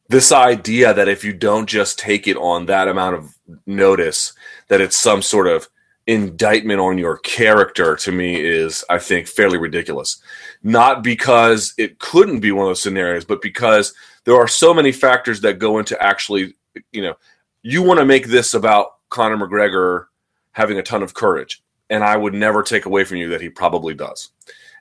this 0.08 0.32
idea 0.32 0.94
that 0.94 1.08
if 1.08 1.24
you 1.24 1.32
don't 1.32 1.66
just 1.66 1.98
take 1.98 2.28
it 2.28 2.36
on 2.36 2.66
that 2.66 2.88
amount 2.88 3.16
of 3.16 3.34
notice, 3.66 4.32
that 4.68 4.80
it's 4.80 4.96
some 4.96 5.22
sort 5.22 5.46
of 5.46 5.68
indictment 6.06 6.80
on 6.80 6.98
your 6.98 7.18
character 7.18 7.96
to 7.96 8.12
me 8.12 8.40
is, 8.40 8.84
I 8.88 8.98
think, 8.98 9.26
fairly 9.26 9.58
ridiculous. 9.58 10.22
Not 10.62 11.02
because 11.02 11.74
it 11.78 11.98
couldn't 11.98 12.40
be 12.40 12.52
one 12.52 12.64
of 12.64 12.70
those 12.70 12.82
scenarios, 12.82 13.24
but 13.24 13.42
because 13.42 13.92
there 14.24 14.36
are 14.36 14.48
so 14.48 14.72
many 14.72 14.92
factors 14.92 15.40
that 15.40 15.58
go 15.58 15.78
into 15.78 16.00
actually, 16.02 16.54
you 16.92 17.02
know, 17.02 17.14
you 17.62 17.82
want 17.82 17.98
to 17.98 18.06
make 18.06 18.28
this 18.28 18.54
about 18.54 18.92
Conor 19.08 19.36
McGregor 19.36 20.06
having 20.52 20.78
a 20.78 20.82
ton 20.82 21.02
of 21.02 21.14
courage. 21.14 21.62
And 21.90 22.02
I 22.02 22.16
would 22.16 22.34
never 22.34 22.62
take 22.62 22.86
away 22.86 23.04
from 23.04 23.18
you 23.18 23.28
that 23.30 23.40
he 23.40 23.48
probably 23.48 23.94
does. 23.94 24.30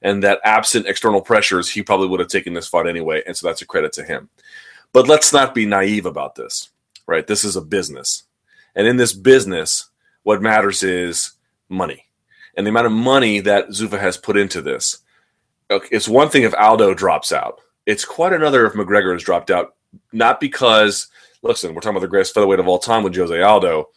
And 0.01 0.23
that 0.23 0.39
absent 0.43 0.87
external 0.87 1.21
pressures, 1.21 1.69
he 1.69 1.81
probably 1.81 2.07
would 2.07 2.19
have 2.19 2.29
taken 2.29 2.53
this 2.53 2.67
fight 2.67 2.87
anyway. 2.87 3.23
And 3.25 3.35
so 3.35 3.47
that's 3.47 3.61
a 3.61 3.65
credit 3.65 3.93
to 3.93 4.03
him. 4.03 4.29
But 4.95 5.09
let's 5.09 5.33
not 5.33 5.53
be 5.53 5.65
naive 5.65 6.05
about 6.05 6.35
this, 6.35 6.69
right? 7.05 7.27
This 7.27 7.43
is 7.43 7.57
a 7.57 7.61
business. 7.61 8.23
And 8.75 8.87
in 8.87 8.95
this 8.95 9.11
business, 9.11 9.89
what 10.23 10.41
matters 10.41 10.83
is 10.83 11.33
money 11.67 12.05
and 12.55 12.65
the 12.65 12.69
amount 12.69 12.85
of 12.85 12.93
money 12.93 13.41
that 13.41 13.67
Zuffa 13.71 13.99
has 13.99 14.15
put 14.15 14.37
into 14.37 14.61
this. 14.61 14.99
It's 15.69 16.07
one 16.07 16.29
thing 16.29 16.43
if 16.43 16.55
Aldo 16.55 16.93
drops 16.93 17.33
out. 17.33 17.59
It's 17.85 18.05
quite 18.05 18.31
another 18.31 18.65
if 18.65 18.71
McGregor 18.71 19.11
has 19.11 19.21
dropped 19.21 19.51
out, 19.51 19.75
not 20.13 20.39
because, 20.39 21.07
listen, 21.41 21.73
we're 21.73 21.81
talking 21.81 21.97
about 21.97 22.05
the 22.05 22.07
greatest 22.07 22.33
featherweight 22.33 22.61
of 22.61 22.67
all 22.69 22.79
time 22.79 23.03
with 23.03 23.17
Jose 23.17 23.41
Aldo, 23.41 23.89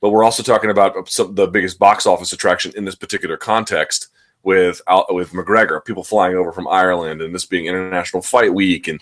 but 0.00 0.10
we're 0.10 0.24
also 0.24 0.42
talking 0.42 0.70
about 0.70 1.08
some, 1.08 1.36
the 1.36 1.46
biggest 1.46 1.78
box 1.78 2.06
office 2.06 2.32
attraction 2.32 2.72
in 2.76 2.84
this 2.84 2.96
particular 2.96 3.36
context 3.36 4.08
with 4.42 4.80
with 5.10 5.32
McGregor, 5.32 5.84
people 5.84 6.04
flying 6.04 6.36
over 6.36 6.52
from 6.52 6.68
Ireland, 6.68 7.20
and 7.20 7.34
this 7.34 7.44
being 7.44 7.66
International 7.66 8.22
Fight 8.22 8.52
Week, 8.52 8.88
and 8.88 9.00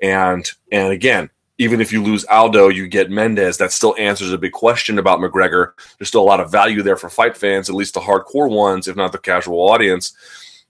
and 0.00 0.48
and 0.70 0.92
again, 0.92 1.30
even 1.58 1.80
if 1.80 1.92
you 1.92 2.02
lose 2.02 2.24
Aldo, 2.26 2.68
you 2.68 2.86
get 2.86 3.10
Mendes. 3.10 3.56
That 3.58 3.72
still 3.72 3.94
answers 3.98 4.32
a 4.32 4.38
big 4.38 4.52
question 4.52 4.98
about 4.98 5.20
McGregor. 5.20 5.72
There's 5.98 6.08
still 6.08 6.22
a 6.22 6.24
lot 6.24 6.40
of 6.40 6.52
value 6.52 6.82
there 6.82 6.96
for 6.96 7.08
fight 7.08 7.36
fans, 7.36 7.68
at 7.68 7.74
least 7.74 7.94
the 7.94 8.00
hardcore 8.00 8.50
ones, 8.50 8.88
if 8.88 8.96
not 8.96 9.12
the 9.12 9.18
casual 9.18 9.60
audience. 9.60 10.14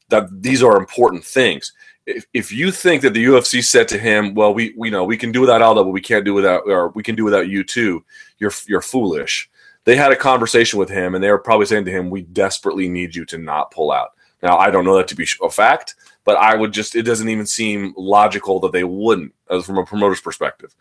That 0.08 0.42
these 0.42 0.62
are 0.62 0.76
important 0.76 1.24
things. 1.24 1.72
If, 2.06 2.24
if 2.32 2.52
you 2.52 2.70
think 2.70 3.02
that 3.02 3.14
the 3.14 3.24
UFC 3.24 3.64
said 3.64 3.88
to 3.88 3.98
him, 3.98 4.34
"Well, 4.34 4.54
we 4.54 4.74
we 4.76 4.90
know 4.90 5.04
we 5.04 5.16
can 5.16 5.32
do 5.32 5.40
without 5.40 5.62
Aldo, 5.62 5.84
but 5.84 5.90
we 5.90 6.00
can't 6.00 6.24
do 6.24 6.34
without, 6.34 6.62
or 6.66 6.90
we 6.90 7.02
can 7.02 7.16
do 7.16 7.24
without 7.24 7.48
you 7.48 7.64
too," 7.64 8.04
you're 8.38 8.52
you're 8.68 8.82
foolish. 8.82 9.50
They 9.86 9.96
had 9.96 10.12
a 10.12 10.16
conversation 10.16 10.78
with 10.78 10.90
him, 10.90 11.14
and 11.14 11.24
they 11.24 11.30
were 11.30 11.38
probably 11.38 11.66
saying 11.66 11.86
to 11.86 11.90
him, 11.90 12.10
"We 12.10 12.22
desperately 12.22 12.88
need 12.88 13.14
you 13.14 13.24
to 13.26 13.38
not 13.38 13.70
pull 13.70 13.90
out." 13.90 14.10
Now, 14.42 14.58
I 14.58 14.70
don't 14.70 14.84
know 14.84 14.96
that 14.96 15.08
to 15.08 15.14
be 15.16 15.26
a 15.42 15.48
fact, 15.48 15.94
but 16.24 16.36
I 16.36 16.54
would 16.56 16.72
just, 16.72 16.94
it 16.94 17.02
doesn't 17.04 17.28
even 17.28 17.46
seem 17.46 17.94
logical 17.96 18.60
that 18.60 18.72
they 18.72 18.84
wouldn't, 18.84 19.32
as 19.48 19.64
from 19.64 19.78
a 19.78 19.86
promoter's 19.86 20.20
perspective. 20.20 20.74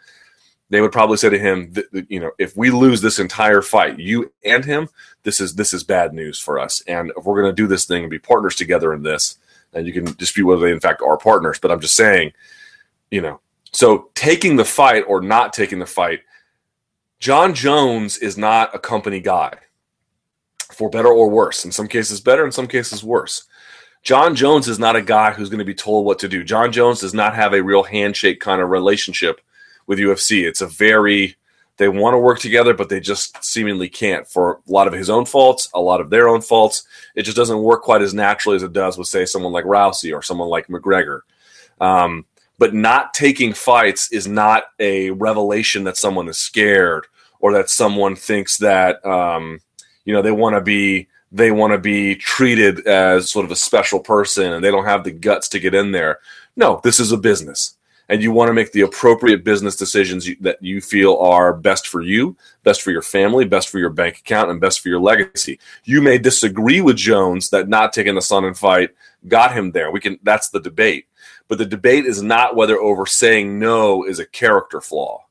They 0.71 0.81
would 0.81 0.91
probably 0.91 1.17
say 1.17 1.29
to 1.29 1.37
him, 1.37 1.73
you 2.09 2.19
know, 2.19 2.31
if 2.39 2.57
we 2.57 2.71
lose 2.71 2.99
this 2.99 3.19
entire 3.19 3.61
fight, 3.61 3.99
you 3.99 4.33
and 4.43 4.65
him, 4.65 4.89
this 5.23 5.39
is 5.39 5.53
this 5.55 5.73
is 5.73 5.83
bad 5.83 6.13
news 6.13 6.39
for 6.39 6.59
us. 6.59 6.81
And 6.87 7.11
if 7.15 7.23
we're 7.23 7.39
going 7.39 7.55
to 7.55 7.61
do 7.61 7.67
this 7.67 7.85
thing 7.85 8.01
and 8.01 8.09
be 8.09 8.19
partners 8.19 8.55
together 8.55 8.91
in 8.91 9.03
this, 9.03 9.37
and 9.71 9.85
you 9.85 9.93
can 9.93 10.05
dispute 10.15 10.47
whether 10.47 10.61
they 10.61 10.71
in 10.71 10.79
fact 10.79 11.03
are 11.03 11.17
partners, 11.17 11.59
but 11.59 11.71
I'm 11.71 11.79
just 11.79 11.95
saying, 11.95 12.33
you 13.11 13.21
know, 13.21 13.39
so 13.71 14.09
taking 14.15 14.55
the 14.55 14.65
fight 14.65 15.03
or 15.07 15.21
not 15.21 15.53
taking 15.53 15.79
the 15.79 15.85
fight, 15.85 16.21
Jon 17.25 17.55
Jones 17.55 18.19
is 18.19 18.37
not 18.37 18.75
a 18.75 18.77
company 18.77 19.19
guy, 19.19 19.51
for 20.71 20.91
better 20.91 21.07
or 21.07 21.27
worse. 21.27 21.65
In 21.65 21.71
some 21.71 21.87
cases, 21.87 22.21
better. 22.21 22.45
In 22.45 22.51
some 22.51 22.67
cases, 22.67 23.03
worse. 23.03 23.45
Jon 24.03 24.35
Jones 24.35 24.67
is 24.67 24.77
not 24.77 24.95
a 24.95 25.01
guy 25.01 25.31
who's 25.31 25.49
going 25.49 25.57
to 25.57 25.65
be 25.65 25.73
told 25.73 26.05
what 26.05 26.19
to 26.19 26.27
do. 26.27 26.43
Jon 26.43 26.71
Jones 26.71 26.99
does 26.99 27.15
not 27.15 27.33
have 27.33 27.55
a 27.55 27.63
real 27.63 27.81
handshake 27.81 28.39
kind 28.41 28.61
of 28.61 28.69
relationship 28.69 29.41
with 29.87 29.97
UFC. 29.97 30.43
It's 30.43 30.61
a 30.61 30.67
very 30.67 31.35
they 31.77 31.87
want 31.87 32.13
to 32.13 32.19
work 32.19 32.37
together, 32.37 32.75
but 32.75 32.89
they 32.89 32.99
just 32.99 33.43
seemingly 33.43 33.89
can't 33.89 34.27
for 34.27 34.61
a 34.67 34.71
lot 34.71 34.85
of 34.85 34.93
his 34.93 35.09
own 35.09 35.25
faults, 35.25 35.67
a 35.73 35.81
lot 35.81 36.01
of 36.01 36.11
their 36.11 36.29
own 36.29 36.41
faults. 36.41 36.83
It 37.15 37.23
just 37.23 37.37
doesn't 37.37 37.57
work 37.57 37.81
quite 37.81 38.03
as 38.03 38.13
naturally 38.13 38.57
as 38.57 38.61
it 38.61 38.71
does 38.71 38.99
with, 38.99 39.07
say, 39.07 39.25
someone 39.25 39.51
like 39.51 39.65
Rousey 39.65 40.15
or 40.15 40.21
someone 40.21 40.49
like 40.49 40.67
McGregor. 40.67 41.21
Um, 41.81 42.25
but 42.59 42.75
not 42.75 43.15
taking 43.15 43.51
fights 43.51 44.11
is 44.11 44.27
not 44.27 44.65
a 44.79 45.09
revelation 45.09 45.85
that 45.85 45.97
someone 45.97 46.29
is 46.29 46.37
scared 46.37 47.07
or 47.45 47.53
that 47.53 47.69
someone 47.69 48.15
thinks 48.15 48.57
that 48.57 49.05
um, 49.05 49.59
you 50.03 50.11
know 50.11 50.23
they 50.23 50.31
want 50.31 50.55
to 50.55 50.61
be 50.61 51.07
they 51.31 51.51
want 51.51 51.73
to 51.73 51.77
be 51.77 52.15
treated 52.15 52.87
as 52.87 53.29
sort 53.29 53.45
of 53.45 53.51
a 53.51 53.55
special 53.55 53.99
person 53.99 54.51
and 54.51 54.63
they 54.63 54.71
don't 54.71 54.85
have 54.85 55.03
the 55.03 55.11
guts 55.11 55.47
to 55.49 55.59
get 55.59 55.75
in 55.75 55.91
there. 55.91 56.17
No, 56.55 56.81
this 56.83 56.99
is 56.99 57.11
a 57.11 57.17
business. 57.17 57.77
And 58.09 58.23
you 58.23 58.31
want 58.31 58.49
to 58.49 58.53
make 58.53 58.71
the 58.71 58.81
appropriate 58.81 59.43
business 59.43 59.75
decisions 59.75 60.27
that 60.41 60.57
you 60.59 60.81
feel 60.81 61.17
are 61.17 61.53
best 61.53 61.87
for 61.87 62.01
you, 62.01 62.35
best 62.63 62.81
for 62.81 62.89
your 62.89 63.03
family, 63.03 63.45
best 63.45 63.69
for 63.69 63.77
your 63.77 63.91
bank 63.91 64.17
account, 64.17 64.49
and 64.49 64.59
best 64.59 64.79
for 64.79 64.89
your 64.89 64.99
legacy. 64.99 65.59
You 65.83 66.01
may 66.01 66.17
disagree 66.17 66.81
with 66.81 66.97
Jones 66.97 67.51
that 67.51 67.69
not 67.69 67.93
taking 67.93 68.15
the 68.15 68.21
Sonnen 68.21 68.57
fight 68.57 68.89
got 69.27 69.53
him 69.53 69.71
there. 69.71 69.91
We 69.91 69.99
can 69.99 70.17
that's 70.23 70.49
the 70.49 70.61
debate. 70.61 71.05
But 71.47 71.59
the 71.59 71.65
debate 71.65 72.05
is 72.05 72.23
not 72.23 72.55
whether 72.55 72.79
over 72.79 73.05
saying 73.05 73.59
no 73.59 74.03
is 74.03 74.17
a 74.17 74.25
character 74.25 74.81
flaw. 74.81 75.24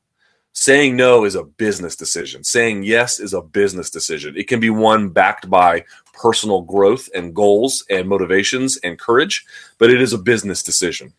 Saying 0.57 0.95
no 0.95 1.25
is 1.25 1.35
a 1.35 1.43
business 1.43 1.97
decision. 1.97 2.41
Saying 2.43 2.83
yes 2.83 3.19
is 3.19 3.33
a 3.33 3.41
business 3.41 3.89
decision. 3.89 4.37
It 4.37 4.47
can 4.47 4.61
be 4.61 4.69
one 4.69 5.09
backed 5.09 5.49
by 5.49 5.83
personal 6.13 6.61
growth 6.61 7.09
and 7.13 7.35
goals 7.35 7.83
and 7.89 8.07
motivations 8.07 8.77
and 8.77 8.97
courage, 8.97 9.45
but 9.77 9.89
it 9.89 10.01
is 10.01 10.13
a 10.13 10.17
business 10.17 10.63
decision. 10.63 11.13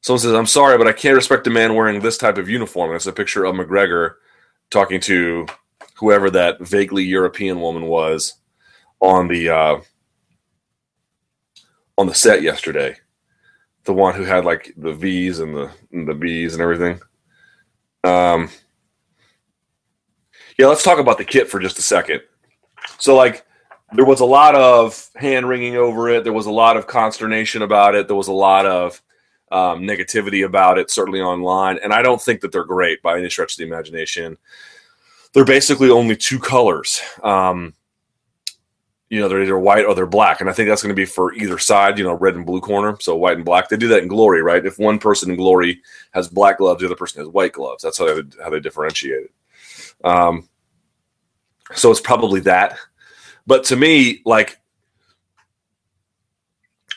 Someone 0.00 0.18
says, 0.18 0.34
I'm 0.34 0.46
sorry, 0.46 0.76
but 0.76 0.88
I 0.88 0.92
can't 0.92 1.14
respect 1.14 1.46
a 1.46 1.50
man 1.50 1.76
wearing 1.76 2.00
this 2.00 2.18
type 2.18 2.36
of 2.36 2.48
uniform. 2.48 2.90
And 2.90 2.96
it's 2.96 3.06
a 3.06 3.12
picture 3.12 3.44
of 3.44 3.54
McGregor 3.54 4.14
talking 4.70 5.00
to 5.02 5.46
whoever 5.94 6.28
that 6.30 6.60
vaguely 6.60 7.04
European 7.04 7.60
woman 7.60 7.86
was 7.86 8.34
on 9.00 9.28
the 9.28 9.50
uh, 9.50 9.80
on 11.96 12.08
the 12.08 12.14
set 12.14 12.42
yesterday. 12.42 12.96
The 13.84 13.92
one 13.92 14.14
who 14.14 14.24
had 14.24 14.44
like 14.44 14.72
the 14.76 14.92
V's 14.92 15.40
and 15.40 15.54
the 15.54 15.70
and 15.92 16.06
the 16.06 16.14
B's 16.14 16.54
and 16.54 16.62
everything. 16.62 17.00
Um, 18.04 18.48
yeah, 20.58 20.66
let's 20.66 20.82
talk 20.82 20.98
about 20.98 21.18
the 21.18 21.24
kit 21.24 21.48
for 21.48 21.58
just 21.58 21.78
a 21.78 21.82
second. 21.82 22.20
So, 22.98 23.14
like, 23.16 23.44
there 23.92 24.04
was 24.04 24.20
a 24.20 24.24
lot 24.24 24.54
of 24.54 25.08
hand 25.16 25.48
wringing 25.48 25.76
over 25.76 26.08
it. 26.08 26.24
There 26.24 26.32
was 26.32 26.46
a 26.46 26.52
lot 26.52 26.76
of 26.76 26.86
consternation 26.86 27.62
about 27.62 27.94
it. 27.94 28.06
There 28.06 28.16
was 28.16 28.28
a 28.28 28.32
lot 28.32 28.66
of 28.66 29.02
um, 29.50 29.82
negativity 29.82 30.44
about 30.44 30.78
it, 30.78 30.90
certainly 30.90 31.20
online. 31.20 31.78
And 31.82 31.92
I 31.92 32.02
don't 32.02 32.20
think 32.20 32.40
that 32.40 32.52
they're 32.52 32.64
great 32.64 33.02
by 33.02 33.18
any 33.18 33.28
stretch 33.28 33.54
of 33.54 33.58
the 33.58 33.64
imagination. 33.64 34.38
They're 35.32 35.44
basically 35.44 35.90
only 35.90 36.16
two 36.16 36.38
colors. 36.38 37.00
Um, 37.22 37.74
you 39.12 39.20
know, 39.20 39.28
they're 39.28 39.42
either 39.42 39.58
white 39.58 39.84
or 39.84 39.94
they're 39.94 40.06
black. 40.06 40.40
And 40.40 40.48
I 40.48 40.54
think 40.54 40.70
that's 40.70 40.80
going 40.80 40.88
to 40.88 40.98
be 40.98 41.04
for 41.04 41.34
either 41.34 41.58
side, 41.58 41.98
you 41.98 42.04
know, 42.04 42.14
red 42.14 42.34
and 42.34 42.46
blue 42.46 42.62
corner. 42.62 42.96
So 42.98 43.14
white 43.14 43.36
and 43.36 43.44
black. 43.44 43.68
They 43.68 43.76
do 43.76 43.88
that 43.88 44.02
in 44.02 44.08
glory, 44.08 44.40
right? 44.40 44.64
If 44.64 44.78
one 44.78 44.98
person 44.98 45.30
in 45.30 45.36
glory 45.36 45.82
has 46.12 46.28
black 46.28 46.56
gloves, 46.56 46.80
the 46.80 46.86
other 46.86 46.96
person 46.96 47.20
has 47.20 47.28
white 47.28 47.52
gloves. 47.52 47.82
That's 47.82 47.98
how 47.98 48.06
they, 48.06 48.22
how 48.42 48.48
they 48.48 48.58
differentiate 48.58 49.24
it. 49.24 49.32
Um, 50.02 50.48
so 51.74 51.90
it's 51.90 52.00
probably 52.00 52.40
that. 52.40 52.78
But 53.46 53.64
to 53.64 53.76
me, 53.76 54.22
like, 54.24 54.58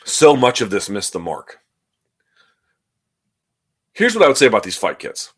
so 0.06 0.34
much 0.34 0.62
of 0.62 0.70
this 0.70 0.88
missed 0.88 1.12
the 1.12 1.18
mark. 1.18 1.58
Here's 3.92 4.14
what 4.14 4.24
I 4.24 4.28
would 4.28 4.38
say 4.38 4.46
about 4.46 4.62
these 4.62 4.78
fight 4.78 4.98
kits. 4.98 5.34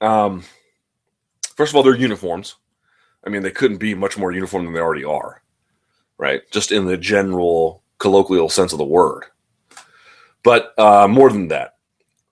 Um, 0.00 0.44
first 1.56 1.72
of 1.72 1.76
all, 1.76 1.82
they're 1.82 1.96
uniforms. 1.96 2.54
I 3.24 3.30
mean, 3.30 3.42
they 3.42 3.50
couldn't 3.50 3.78
be 3.78 3.94
much 3.94 4.16
more 4.16 4.32
uniform 4.32 4.64
than 4.64 4.74
they 4.74 4.80
already 4.80 5.04
are, 5.04 5.42
right? 6.18 6.42
Just 6.50 6.72
in 6.72 6.86
the 6.86 6.96
general 6.96 7.82
colloquial 7.98 8.48
sense 8.48 8.72
of 8.72 8.78
the 8.78 8.84
word. 8.84 9.24
But 10.42 10.72
uh, 10.78 11.06
more 11.06 11.30
than 11.30 11.48
that, 11.48 11.76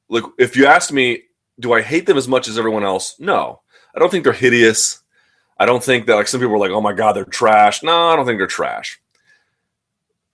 look, 0.08 0.34
if 0.38 0.56
you 0.56 0.66
asked 0.66 0.92
me, 0.92 1.24
do 1.60 1.72
I 1.72 1.82
hate 1.82 2.06
them 2.06 2.16
as 2.16 2.28
much 2.28 2.48
as 2.48 2.58
everyone 2.58 2.84
else? 2.84 3.16
No, 3.18 3.60
I 3.94 3.98
don't 3.98 4.10
think 4.10 4.24
they're 4.24 4.32
hideous. 4.32 5.02
I 5.58 5.66
don't 5.66 5.82
think 5.82 6.06
that 6.06 6.14
like 6.14 6.28
some 6.28 6.40
people 6.40 6.54
are 6.54 6.58
like, 6.58 6.70
oh 6.70 6.80
my 6.80 6.92
god, 6.92 7.14
they're 7.14 7.24
trash. 7.24 7.82
No, 7.82 8.08
I 8.08 8.16
don't 8.16 8.24
think 8.24 8.38
they're 8.38 8.46
trash. 8.46 9.00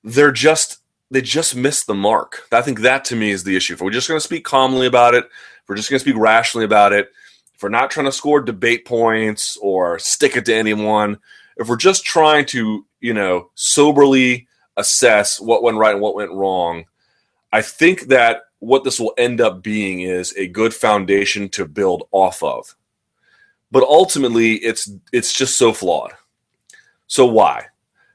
They're 0.05 0.33
just 0.33 0.81
they 1.11 1.23
just 1.23 1.57
missed 1.57 1.87
the 1.87 1.95
mark. 1.95 2.47
I 2.53 2.63
think 2.63 2.81
that 2.81 3.05
to 3.07 3.17
me 3.17 3.31
is 3.31 3.45
the 3.45 3.57
issue. 3.57 3.75
If 3.75 3.81
we're 3.81 3.91
just 3.91 4.09
going 4.09 4.19
to 4.19 4.25
speak 4.25 4.45
calmly 4.45 4.87
about 4.87 5.15
it, 5.15 5.25
if 5.25 5.69
we're 5.69 5.77
just 5.77 5.91
going 5.91 5.99
to 5.99 6.05
speak 6.05 6.17
rationally 6.17 6.65
about 6.65 6.93
it, 6.93 7.11
we're 7.65 7.71
not 7.71 7.91
trying 7.91 8.05
to 8.05 8.13
score 8.13 8.43
debate 8.43 8.85
points 8.85 9.57
or 9.57 9.99
stick 9.99 10.37
it 10.37 10.45
to 10.45 10.55
anyone, 10.55 11.19
if 11.57 11.67
we're 11.67 11.77
just 11.77 12.05
trying 12.05 12.45
to, 12.45 12.85
you 13.01 13.15
know, 13.15 13.49
soberly 13.55 14.47
assess 14.77 15.41
what 15.41 15.63
went 15.63 15.79
right 15.79 15.95
and 15.95 16.03
what 16.03 16.15
went 16.15 16.31
wrong, 16.31 16.85
I 17.51 17.63
think 17.63 18.09
that 18.09 18.43
what 18.59 18.85
this 18.85 19.01
will 19.01 19.15
end 19.17 19.41
up 19.41 19.63
being 19.63 20.03
is 20.03 20.35
a 20.37 20.47
good 20.47 20.75
foundation 20.75 21.49
to 21.51 21.65
build 21.65 22.07
off 22.13 22.43
of. 22.43 22.77
But 23.71 23.85
ultimately, 23.85 24.57
it's 24.57 24.93
it's 25.11 25.33
just 25.33 25.57
so 25.57 25.73
flawed. 25.73 26.13
So 27.07 27.25
why? 27.25 27.69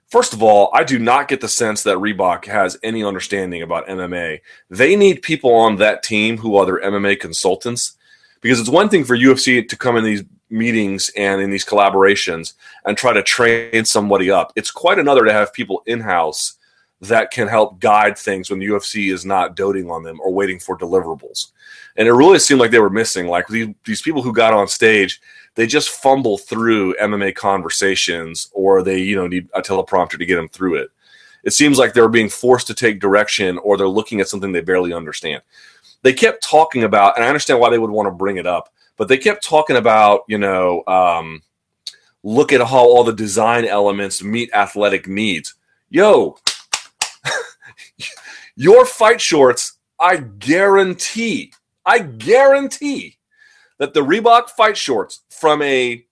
First 0.09 0.33
of 0.33 0.43
all, 0.43 0.69
I 0.75 0.83
do 0.83 0.99
not 0.99 1.27
get 1.27 1.41
the 1.41 1.47
sense 1.47 1.81
that 1.83 1.97
Reebok 1.97 2.45
has 2.45 2.77
any 2.83 3.03
understanding 3.03 3.63
about 3.63 3.87
MMA. 3.87 4.41
They 4.69 4.95
need 4.95 5.23
people 5.23 5.55
on 5.55 5.77
that 5.77 6.03
team 6.03 6.37
who 6.37 6.55
are 6.55 6.67
their 6.67 6.81
MMA 6.81 7.19
consultants 7.19 7.95
because 8.41 8.59
it's 8.59 8.69
one 8.69 8.89
thing 8.89 9.03
for 9.03 9.17
UFC 9.17 9.67
to 9.67 9.77
come 9.77 9.97
in 9.97 10.03
these 10.03 10.23
meetings 10.49 11.11
and 11.15 11.41
in 11.41 11.51
these 11.51 11.65
collaborations 11.65 12.53
and 12.85 12.97
try 12.97 13.13
to 13.13 13.21
train 13.21 13.85
somebody 13.85 14.31
up. 14.31 14.51
It's 14.55 14.71
quite 14.71 14.99
another 14.99 15.25
to 15.25 15.33
have 15.33 15.53
people 15.53 15.83
in 15.85 15.99
house 15.99 16.53
that 17.01 17.31
can 17.31 17.47
help 17.47 17.79
guide 17.79 18.17
things 18.17 18.49
when 18.49 18.59
the 18.59 18.65
UFC 18.65 19.13
is 19.13 19.25
not 19.25 19.55
doting 19.55 19.89
on 19.89 20.03
them 20.03 20.19
or 20.21 20.33
waiting 20.33 20.59
for 20.59 20.77
deliverables. 20.77 21.51
And 21.95 22.07
it 22.07 22.13
really 22.13 22.39
seemed 22.39 22.59
like 22.59 22.71
they 22.71 22.79
were 22.79 22.89
missing 22.89 23.27
like 23.27 23.47
these, 23.47 23.69
these 23.85 24.01
people 24.01 24.21
who 24.21 24.33
got 24.33 24.53
on 24.53 24.67
stage 24.67 25.21
they 25.55 25.67
just 25.67 25.89
fumble 25.89 26.37
through 26.37 26.95
MMA 26.95 27.35
conversations 27.35 28.49
or 28.53 28.81
they, 28.81 28.99
you 28.99 29.15
know, 29.15 29.27
need 29.27 29.49
a 29.53 29.61
teleprompter 29.61 30.17
to 30.17 30.25
get 30.25 30.37
them 30.37 30.47
through 30.47 30.75
it. 30.75 30.89
It 31.43 31.51
seems 31.51 31.77
like 31.77 31.93
they're 31.93 32.07
being 32.07 32.29
forced 32.29 32.67
to 32.67 32.73
take 32.73 33.01
direction 33.01 33.57
or 33.57 33.75
they're 33.75 33.87
looking 33.87 34.21
at 34.21 34.29
something 34.29 34.53
they 34.53 34.61
barely 34.61 34.93
understand. 34.93 35.41
They 36.01 36.13
kept 36.13 36.43
talking 36.43 36.83
about, 36.83 37.15
and 37.15 37.25
I 37.25 37.27
understand 37.27 37.59
why 37.59 37.69
they 37.69 37.79
would 37.79 37.89
want 37.89 38.07
to 38.07 38.11
bring 38.11 38.37
it 38.37 38.47
up, 38.47 38.73
but 38.97 39.07
they 39.07 39.17
kept 39.17 39.43
talking 39.43 39.75
about, 39.75 40.21
you 40.27 40.37
know, 40.37 40.83
um, 40.87 41.41
look 42.23 42.53
at 42.53 42.61
how 42.61 42.79
all 42.79 43.03
the 43.03 43.13
design 43.13 43.65
elements 43.65 44.23
meet 44.23 44.49
athletic 44.53 45.07
needs. 45.07 45.55
Yo, 45.89 46.37
your 48.55 48.85
fight 48.85 49.19
shorts, 49.19 49.77
I 49.99 50.17
guarantee, 50.17 51.51
I 51.85 51.99
guarantee 51.99 53.17
that 53.77 53.93
the 53.93 54.01
Reebok 54.01 54.49
fight 54.49 54.77
shorts 54.77 55.21
from 55.29 55.61
a 55.61 56.05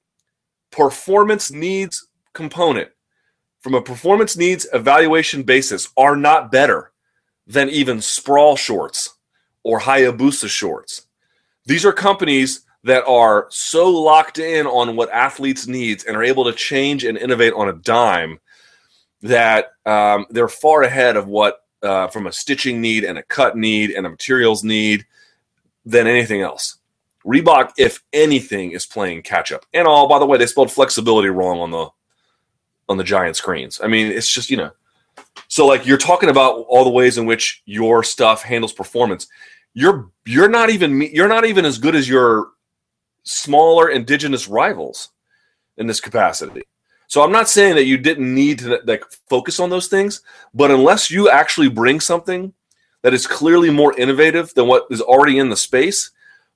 performance 0.71 1.52
needs 1.52 2.08
component, 2.34 2.89
from 3.62 3.73
a 3.73 3.82
performance 3.82 4.36
needs 4.36 4.67
evaluation 4.73 5.43
basis, 5.43 5.89
are 5.97 6.15
not 6.15 6.52
better 6.52 6.91
than 7.45 7.69
even 7.69 8.02
Sprawl 8.02 8.56
shorts 8.56 9.17
or 9.68 9.82
Hayabusa 9.82 10.48
shorts. 10.48 11.08
These 11.66 11.84
are 11.84 11.92
companies 11.92 12.62
that 12.86 13.06
are 13.06 13.48
so 13.50 13.90
locked 13.90 14.40
in 14.40 14.66
on 14.66 14.96
what 14.96 15.12
athletes 15.12 15.68
needs 15.68 16.06
and 16.06 16.16
are 16.16 16.24
able 16.24 16.46
to 16.46 16.54
change 16.54 17.04
and 17.04 17.18
innovate 17.18 17.52
on 17.52 17.68
a 17.68 17.74
dime 17.74 18.40
that 19.24 19.72
um, 19.86 20.26
they're 20.30 20.48
far 20.48 20.84
ahead 20.84 21.18
of 21.18 21.28
what 21.28 21.66
uh, 21.84 22.08
from 22.08 22.28
a 22.28 22.32
stitching 22.32 22.80
need 22.80 23.04
and 23.04 23.18
a 23.18 23.24
cut 23.24 23.58
need 23.58 23.92
and 23.92 24.06
a 24.06 24.10
materials 24.10 24.64
need 24.64 25.06
than 25.86 26.08
anything 26.08 26.42
else. 26.42 26.78
Reebok, 27.26 27.72
if 27.78 28.02
anything, 28.14 28.72
is 28.72 28.86
playing 28.86 29.22
catch 29.24 29.52
up. 29.52 29.66
And 29.74 29.86
all, 29.86 30.08
by 30.08 30.18
the 30.18 30.26
way, 30.26 30.38
they 30.38 30.46
spelled 30.46 30.72
flexibility 30.72 31.28
wrong 31.28 31.60
on 31.60 31.72
the 31.72 31.90
on 32.88 32.96
the 32.96 33.04
giant 33.04 33.36
screens. 33.36 33.82
I 33.84 33.88
mean, 33.88 34.14
it's 34.14 34.32
just 34.32 34.50
you 34.50 34.56
know. 34.56 34.72
So 35.50 35.66
like 35.66 35.86
you're 35.86 35.98
talking 35.98 36.30
about 36.30 36.66
all 36.70 36.86
the 36.86 36.90
ways 36.90 37.18
in 37.18 37.26
which 37.26 37.62
your 37.66 38.02
stuff 38.02 38.44
handles 38.44 38.72
performance. 38.72 39.28
You're 39.78 40.10
you're 40.26 40.50
not 40.50 40.72
even 40.72 41.00
you're 41.02 41.28
not 41.28 41.46
even 41.46 41.63
as 41.63 41.78
good 41.78 41.96
as 41.96 42.10
your 42.10 42.48
smaller 43.22 43.90
indigenous 43.90 44.48
rivals 44.48 45.10
in 45.78 45.86
this 45.86 46.00
capacity. 46.00 46.63
So 47.06 47.22
I'm 47.22 47.32
not 47.32 47.48
saying 47.48 47.76
that 47.76 47.86
you 47.86 48.00
didn't 48.00 48.34
need 48.34 48.58
to 48.60 48.82
like 48.86 49.04
focus 49.30 49.60
on 49.60 49.70
those 49.70 49.86
things, 49.86 50.22
but 50.52 50.72
unless 50.72 51.12
you 51.12 51.30
actually 51.30 51.70
bring 51.70 52.00
something 52.00 52.54
that 53.04 53.13
is 53.13 53.28
clearly 53.28 53.70
more 53.70 53.96
innovative 54.00 54.52
than 54.56 54.68
what 54.68 54.88
is 54.90 55.00
already 55.00 55.38
in 55.38 55.50
the 55.50 55.56
space, 55.56 56.10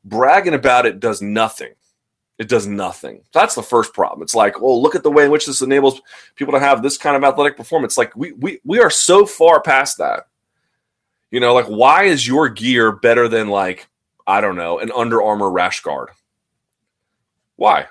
bragging 0.04 0.56
about 0.56 0.88
it 0.88 1.00
does 1.00 1.22
nothing. 1.22 1.76
It 2.40 2.50
does 2.50 2.66
nothing. 2.66 3.22
That's 3.36 3.54
the 3.54 3.62
first 3.62 3.94
problem. 3.94 4.24
It's 4.24 4.34
like, 4.34 4.60
well, 4.60 4.82
look 4.82 4.96
at 4.96 5.04
the 5.04 5.12
way 5.12 5.26
in 5.26 5.32
which 5.32 5.46
this 5.46 5.62
enables 5.62 6.02
people 6.36 6.54
to 6.54 6.60
have 6.60 6.82
this 6.82 6.98
kind 6.98 7.16
of 7.16 7.24
athletic 7.24 7.56
performance. 7.56 8.00
Like 8.00 8.16
we 8.16 8.32
we 8.32 8.62
we 8.66 8.80
are 8.80 8.90
so 8.90 9.28
far 9.28 9.62
past 9.62 10.00
that. 10.00 10.26
You 11.32 11.40
know, 11.40 11.54
like 11.54 11.66
why 11.66 12.04
is 12.04 12.28
your 12.28 12.50
gear 12.50 12.92
better 12.92 13.28
than 13.28 13.48
like 13.48 13.88
I 14.28 14.42
don't 14.42 14.58
know 14.58 14.80
an 14.80 14.92
Under 14.96 15.22
Armour 15.22 15.50
rash 15.50 15.82
guard? 15.82 16.10
Why? 17.56 17.88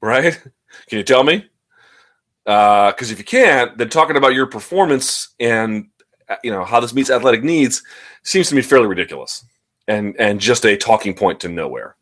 Right? 0.00 0.40
Can 0.88 0.98
you 0.98 1.04
tell 1.04 1.24
me? 1.24 1.48
Because 2.44 3.10
uh, 3.10 3.12
if 3.12 3.18
you 3.18 3.24
can't, 3.24 3.76
then 3.78 3.88
talking 3.88 4.16
about 4.16 4.34
your 4.34 4.46
performance 4.46 5.34
and 5.40 5.86
you 6.42 6.50
know 6.50 6.64
how 6.64 6.80
this 6.80 6.94
meets 6.94 7.10
athletic 7.10 7.42
needs 7.42 7.82
seems 8.22 8.48
to 8.48 8.54
me 8.54 8.62
fairly 8.62 8.86
ridiculous 8.86 9.44
and 9.88 10.14
and 10.18 10.40
just 10.40 10.64
a 10.64 10.76
talking 10.76 11.14
point 11.14 11.40
to 11.40 11.48
nowhere. 11.48 11.96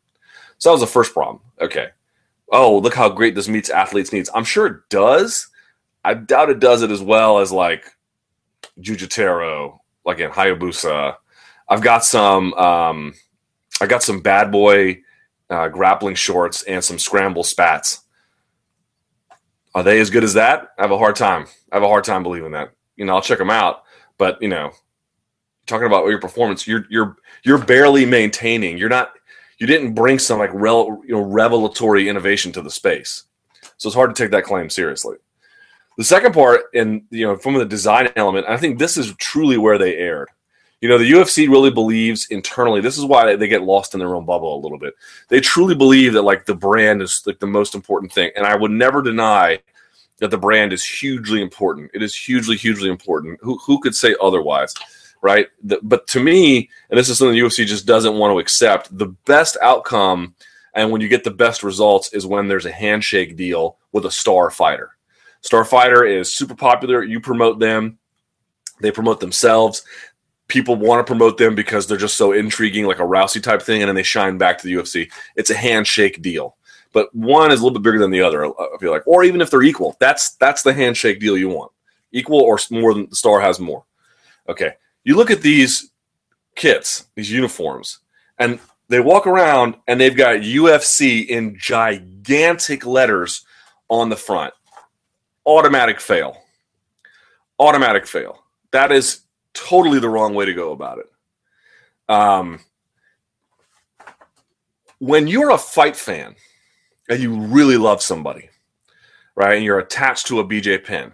So 0.58 0.68
that 0.68 0.74
was 0.74 0.80
the 0.80 0.86
first 0.86 1.12
problem. 1.12 1.40
Okay. 1.60 1.88
Oh, 2.52 2.78
look 2.78 2.94
how 2.94 3.08
great 3.08 3.34
this 3.34 3.48
meets 3.48 3.70
athletes' 3.70 4.12
needs. 4.12 4.30
I'm 4.34 4.44
sure 4.44 4.66
it 4.66 4.88
does. 4.90 5.48
I 6.04 6.14
doubt 6.14 6.50
it 6.50 6.60
does 6.60 6.82
it 6.82 6.90
as 6.90 7.00
well 7.00 7.38
as 7.38 7.50
like 7.50 7.84
Jujutero, 8.80 9.78
like 10.04 10.18
in 10.18 10.30
Hayabusa. 10.30 11.16
I've 11.68 11.82
got 11.82 12.04
some 12.04 12.52
um 12.54 13.14
I 13.80 13.86
got 13.86 14.02
some 14.02 14.20
bad 14.20 14.52
boy 14.52 15.00
uh, 15.50 15.68
grappling 15.68 16.14
shorts 16.14 16.62
and 16.62 16.82
some 16.82 16.98
scramble 16.98 17.44
spats. 17.44 18.02
Are 19.74 19.82
they 19.82 20.00
as 20.00 20.10
good 20.10 20.24
as 20.24 20.34
that? 20.34 20.68
I 20.78 20.82
have 20.82 20.90
a 20.90 20.98
hard 20.98 21.16
time. 21.16 21.46
I 21.70 21.76
have 21.76 21.82
a 21.82 21.88
hard 21.88 22.04
time 22.04 22.22
believing 22.22 22.52
that. 22.52 22.72
You 22.96 23.04
know, 23.04 23.14
I'll 23.14 23.22
check 23.22 23.38
them 23.38 23.50
out, 23.50 23.84
but 24.18 24.40
you 24.40 24.48
know, 24.48 24.72
talking 25.66 25.86
about 25.86 26.06
your 26.06 26.20
performance, 26.20 26.66
you're 26.66 26.86
you're 26.90 27.16
you're 27.44 27.58
barely 27.58 28.04
maintaining. 28.06 28.78
You're 28.78 28.88
not. 28.88 29.12
You 29.58 29.66
didn't 29.66 29.94
bring 29.94 30.18
some 30.18 30.38
like 30.38 30.50
rel, 30.52 31.02
you 31.06 31.14
know 31.14 31.22
revelatory 31.22 32.08
innovation 32.08 32.52
to 32.52 32.62
the 32.62 32.70
space, 32.70 33.24
so 33.76 33.88
it's 33.88 33.96
hard 33.96 34.14
to 34.14 34.22
take 34.22 34.32
that 34.32 34.44
claim 34.44 34.68
seriously. 34.68 35.16
The 35.98 36.04
second 36.04 36.32
part, 36.32 36.62
and 36.74 37.02
you 37.10 37.26
know, 37.26 37.36
from 37.36 37.54
the 37.54 37.64
design 37.64 38.10
element, 38.16 38.46
I 38.48 38.56
think 38.56 38.78
this 38.78 38.96
is 38.96 39.14
truly 39.16 39.58
where 39.58 39.78
they 39.78 39.96
erred. 39.96 40.28
You 40.80 40.88
know, 40.88 40.98
the 40.98 41.10
UFC 41.10 41.48
really 41.48 41.70
believes 41.70 42.26
internally. 42.26 42.80
This 42.80 42.98
is 42.98 43.04
why 43.04 43.36
they 43.36 43.46
get 43.46 43.62
lost 43.62 43.94
in 43.94 44.00
their 44.00 44.16
own 44.16 44.24
bubble 44.24 44.56
a 44.56 44.62
little 44.62 44.78
bit. 44.78 44.94
They 45.28 45.40
truly 45.40 45.76
believe 45.76 46.14
that 46.14 46.22
like 46.22 46.44
the 46.44 46.56
brand 46.56 47.02
is 47.02 47.22
like 47.26 47.38
the 47.38 47.46
most 47.46 47.74
important 47.74 48.12
thing, 48.12 48.30
and 48.36 48.46
I 48.46 48.56
would 48.56 48.70
never 48.70 49.02
deny 49.02 49.60
that 50.18 50.30
the 50.30 50.38
brand 50.38 50.72
is 50.72 50.84
hugely 50.84 51.42
important. 51.42 51.90
It 51.94 52.02
is 52.02 52.16
hugely, 52.16 52.56
hugely 52.56 52.88
important. 52.88 53.38
Who 53.42 53.58
who 53.58 53.80
could 53.80 53.94
say 53.94 54.14
otherwise? 54.20 54.74
right? 55.22 55.46
The, 55.62 55.78
but 55.84 56.08
to 56.08 56.20
me, 56.20 56.68
and 56.90 56.98
this 56.98 57.08
is 57.08 57.16
something 57.16 57.34
the 57.34 57.46
UFC 57.46 57.64
just 57.64 57.86
doesn't 57.86 58.18
want 58.18 58.34
to 58.34 58.40
accept, 58.40 58.98
the 58.98 59.06
best 59.06 59.56
outcome 59.62 60.34
and 60.74 60.90
when 60.90 61.00
you 61.00 61.08
get 61.08 61.24
the 61.24 61.30
best 61.30 61.62
results 61.62 62.12
is 62.12 62.26
when 62.26 62.48
there's 62.48 62.66
a 62.66 62.72
handshake 62.72 63.36
deal 63.36 63.76
with 63.92 64.06
a 64.06 64.10
star 64.10 64.50
fighter. 64.50 64.96
Star 65.42 65.64
fighter 65.64 66.04
is 66.04 66.34
super 66.34 66.54
popular. 66.54 67.02
You 67.02 67.20
promote 67.20 67.58
them, 67.58 67.98
they 68.80 68.90
promote 68.90 69.20
themselves. 69.20 69.84
People 70.48 70.76
want 70.76 71.04
to 71.04 71.10
promote 71.10 71.38
them 71.38 71.54
because 71.54 71.86
they're 71.86 71.96
just 71.96 72.16
so 72.16 72.32
intriguing, 72.32 72.84
like 72.86 72.98
a 72.98 73.02
Rousey 73.02 73.42
type 73.42 73.62
thing, 73.62 73.82
and 73.82 73.88
then 73.88 73.94
they 73.94 74.02
shine 74.02 74.38
back 74.38 74.58
to 74.58 74.66
the 74.66 74.74
UFC. 74.74 75.10
It's 75.36 75.50
a 75.50 75.56
handshake 75.56 76.20
deal, 76.20 76.56
but 76.92 77.14
one 77.14 77.50
is 77.50 77.60
a 77.60 77.62
little 77.62 77.78
bit 77.78 77.84
bigger 77.84 77.98
than 77.98 78.10
the 78.10 78.20
other. 78.20 78.46
I 78.46 78.76
feel 78.80 78.90
like, 78.90 79.06
or 79.06 79.24
even 79.24 79.40
if 79.40 79.50
they're 79.50 79.62
equal, 79.62 79.96
that's 79.98 80.34
that's 80.36 80.62
the 80.62 80.74
handshake 80.74 81.20
deal 81.20 81.38
you 81.38 81.48
want. 81.48 81.72
Equal 82.12 82.40
or 82.40 82.58
more 82.70 82.92
than 82.92 83.08
the 83.08 83.16
star 83.16 83.40
has 83.40 83.58
more. 83.58 83.84
Okay, 84.48 84.74
you 85.04 85.16
look 85.16 85.30
at 85.30 85.42
these 85.42 85.90
kits, 86.54 87.06
these 87.14 87.30
uniforms, 87.30 88.00
and 88.38 88.60
they 88.88 89.00
walk 89.00 89.26
around 89.26 89.76
and 89.88 89.98
they've 89.98 90.16
got 90.16 90.40
UFC 90.40 91.26
in 91.26 91.56
gigantic 91.58 92.84
letters 92.84 93.46
on 93.88 94.10
the 94.10 94.16
front. 94.16 94.52
Automatic 95.46 96.00
fail. 96.00 96.36
Automatic 97.58 98.06
fail. 98.06 98.42
That 98.70 98.92
is 98.92 99.22
totally 99.54 99.98
the 99.98 100.08
wrong 100.08 100.34
way 100.34 100.44
to 100.44 100.54
go 100.54 100.72
about 100.72 100.98
it. 100.98 101.06
Um, 102.08 102.60
when 104.98 105.26
you're 105.26 105.50
a 105.50 105.58
fight 105.58 105.96
fan 105.96 106.36
and 107.08 107.20
you 107.20 107.34
really 107.34 107.76
love 107.76 108.02
somebody, 108.02 108.48
right, 109.34 109.56
and 109.56 109.64
you're 109.64 109.80
attached 109.80 110.26
to 110.28 110.40
a 110.40 110.44
BJ 110.44 110.84
Penn, 110.84 111.12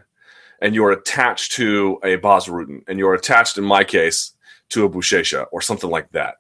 and 0.61 0.75
you're 0.75 0.93
attached 0.93 1.53
to 1.53 1.99
a 2.05 2.17
Bas 2.17 2.49
Rutten, 2.49 2.83
and 2.89 2.99
you're 2.99 3.15
attached, 3.15 3.59
in 3.59 3.65
my 3.65 3.85
case, 3.85 4.33
to 4.71 4.85
a 4.85 4.91
Buchecha 4.91 5.47
or 5.53 5.63
something 5.63 5.89
like 5.89 6.11
that. 6.13 6.37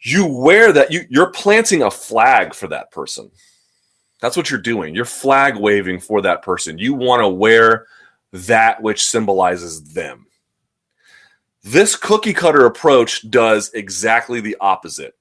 You 0.00 0.26
wear 0.26 0.72
that, 0.72 0.90
you, 0.90 1.06
you're 1.08 1.30
planting 1.30 1.82
a 1.82 1.90
flag 1.90 2.54
for 2.54 2.66
that 2.68 2.90
person. 2.90 3.30
That's 4.20 4.36
what 4.36 4.50
you're 4.50 4.60
doing. 4.60 4.94
You're 4.94 5.04
flag 5.04 5.56
waving 5.56 6.00
for 6.00 6.22
that 6.22 6.42
person. 6.42 6.78
You 6.78 6.94
want 6.94 7.20
to 7.20 7.28
wear 7.28 7.86
that 8.32 8.82
which 8.82 9.04
symbolizes 9.04 9.92
them. 9.92 10.26
This 11.62 11.96
cookie 11.96 12.34
cutter 12.34 12.66
approach 12.66 13.28
does 13.30 13.72
exactly 13.72 14.40
the 14.40 14.56
opposite. 14.60 15.14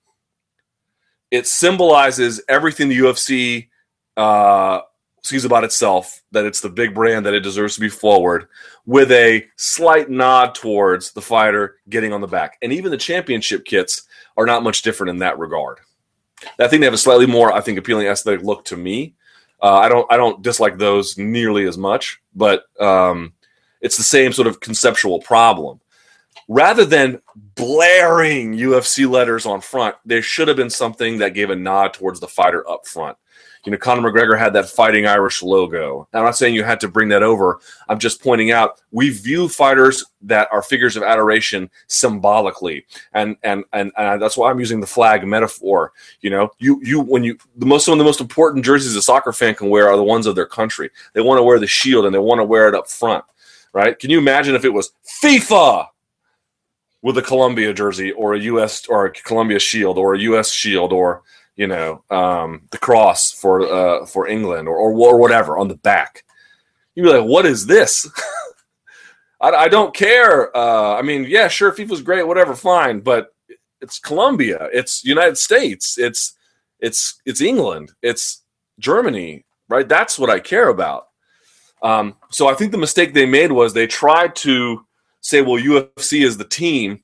It 1.31 1.47
symbolizes 1.47 2.41
everything 2.47 2.89
the 2.89 2.99
UFC 2.99 3.69
uh, 4.17 4.81
sees 5.23 5.45
about 5.45 5.63
itself 5.63 6.21
that 6.31 6.45
it's 6.45 6.61
the 6.61 6.69
big 6.69 6.93
brand 6.93 7.25
that 7.25 7.33
it 7.33 7.39
deserves 7.39 7.75
to 7.75 7.81
be 7.81 7.89
forward 7.89 8.47
with 8.85 9.11
a 9.11 9.45
slight 9.55 10.09
nod 10.09 10.53
towards 10.53 11.11
the 11.13 11.21
fighter 11.21 11.77
getting 11.89 12.11
on 12.11 12.21
the 12.21 12.27
back. 12.27 12.57
And 12.61 12.73
even 12.73 12.91
the 12.91 12.97
championship 12.97 13.63
kits 13.63 14.03
are 14.35 14.45
not 14.45 14.63
much 14.63 14.81
different 14.81 15.11
in 15.11 15.17
that 15.19 15.39
regard. 15.39 15.79
I 16.59 16.67
think 16.67 16.81
they 16.81 16.85
have 16.85 16.93
a 16.93 16.97
slightly 16.97 17.25
more, 17.25 17.51
I 17.51 17.61
think, 17.61 17.77
appealing 17.77 18.07
aesthetic 18.07 18.43
look 18.43 18.65
to 18.65 18.77
me. 18.77 19.15
Uh, 19.61 19.77
I 19.77 19.89
don't, 19.89 20.11
I 20.11 20.17
don't 20.17 20.41
dislike 20.41 20.77
those 20.77 21.17
nearly 21.17 21.65
as 21.65 21.77
much, 21.77 22.21
but 22.35 22.65
um, 22.81 23.33
it's 23.81 23.97
the 23.97 24.03
same 24.03 24.33
sort 24.33 24.47
of 24.47 24.59
conceptual 24.59 25.19
problem. 25.19 25.79
Rather 26.49 26.83
than 26.83 27.21
blaring 27.55 28.53
UFC 28.53 29.09
letters 29.09 29.45
on 29.45 29.61
front, 29.61 29.95
there 30.05 30.21
should 30.21 30.49
have 30.49 30.57
been 30.57 30.69
something 30.69 31.19
that 31.19 31.33
gave 31.33 31.49
a 31.49 31.55
nod 31.55 31.93
towards 31.93 32.19
the 32.19 32.27
fighter 32.27 32.69
up 32.69 32.85
front. 32.85 33.17
You 33.65 33.71
know, 33.71 33.77
Conor 33.77 34.11
McGregor 34.11 34.37
had 34.37 34.51
that 34.53 34.69
Fighting 34.69 35.07
Irish 35.07 35.41
logo. 35.41 36.07
I'm 36.13 36.23
not 36.23 36.35
saying 36.35 36.53
you 36.53 36.63
had 36.63 36.81
to 36.81 36.89
bring 36.89 37.07
that 37.09 37.23
over. 37.23 37.59
I'm 37.87 37.97
just 37.97 38.21
pointing 38.21 38.51
out 38.51 38.81
we 38.91 39.09
view 39.09 39.47
fighters 39.47 40.03
that 40.23 40.49
are 40.51 40.61
figures 40.61 40.97
of 40.97 41.03
adoration 41.03 41.69
symbolically, 41.87 42.85
and 43.13 43.37
and 43.43 43.63
and, 43.71 43.91
and 43.97 44.21
that's 44.21 44.35
why 44.35 44.49
I'm 44.49 44.59
using 44.59 44.81
the 44.81 44.87
flag 44.87 45.25
metaphor. 45.25 45.93
You 46.19 46.29
know, 46.29 46.51
you 46.59 46.81
you 46.83 46.99
when 46.99 47.23
you 47.23 47.37
the 47.55 47.65
most 47.65 47.85
some 47.85 47.93
of 47.93 47.99
the 47.99 48.03
most 48.03 48.19
important 48.19 48.65
jerseys 48.65 48.95
a 48.95 49.01
soccer 49.01 49.31
fan 49.31 49.55
can 49.55 49.69
wear 49.69 49.89
are 49.89 49.97
the 49.97 50.03
ones 50.03 50.25
of 50.27 50.35
their 50.35 50.45
country. 50.45 50.89
They 51.13 51.21
want 51.21 51.39
to 51.39 51.43
wear 51.43 51.59
the 51.59 51.67
shield 51.67 52.05
and 52.05 52.13
they 52.13 52.19
want 52.19 52.39
to 52.39 52.45
wear 52.45 52.67
it 52.67 52.75
up 52.75 52.89
front, 52.89 53.23
right? 53.71 53.97
Can 53.97 54.09
you 54.09 54.17
imagine 54.17 54.55
if 54.55 54.65
it 54.65 54.73
was 54.73 54.91
FIFA? 55.23 55.87
with 57.03 57.17
a 57.17 57.21
Colombia 57.21 57.73
jersey 57.73 58.13
or 58.13 58.33
a 58.33 58.39
U.S. 58.39 58.87
or 58.87 59.05
a 59.05 59.11
Colombia 59.11 59.59
shield 59.59 59.97
or 59.97 60.15
a 60.15 60.19
U.S. 60.19 60.51
shield 60.51 60.93
or 60.93 61.21
you 61.55 61.67
know, 61.67 62.03
um, 62.09 62.63
the 62.71 62.77
cross 62.77 63.31
for 63.31 63.61
uh, 63.61 64.05
for 64.05 64.27
England 64.27 64.67
or, 64.67 64.75
or, 64.75 64.91
or 64.91 65.19
whatever 65.19 65.57
on 65.57 65.67
the 65.67 65.75
back. 65.75 66.23
You'd 66.95 67.03
be 67.03 67.09
like, 67.09 67.27
what 67.27 67.45
is 67.45 67.65
this? 67.65 68.09
I, 69.41 69.49
I, 69.49 69.67
don't 69.67 69.93
care. 69.95 70.55
Uh, 70.55 70.95
I 70.95 71.01
mean, 71.01 71.25
yeah, 71.27 71.47
sure, 71.47 71.71
FIFA's 71.71 72.01
great, 72.01 72.25
whatever, 72.25 72.55
fine, 72.55 73.01
but 73.01 73.33
it's 73.81 73.99
Colombia, 73.99 74.69
it's 74.71 75.03
United 75.03 75.37
States, 75.37 75.97
it's 75.97 76.33
it's 76.79 77.21
it's 77.25 77.41
England, 77.41 77.91
it's 78.01 78.43
Germany, 78.79 79.45
right? 79.69 79.87
That's 79.87 80.17
what 80.17 80.29
I 80.29 80.39
care 80.39 80.69
about. 80.69 81.07
Um, 81.81 82.15
so 82.31 82.47
I 82.47 82.53
think 82.53 82.71
the 82.71 82.77
mistake 82.77 83.13
they 83.13 83.25
made 83.25 83.51
was 83.51 83.73
they 83.73 83.87
tried 83.87 84.35
to 84.37 84.85
say, 85.19 85.41
well, 85.41 85.61
UFC 85.61 86.25
is 86.25 86.37
the 86.37 86.45
team, 86.45 87.03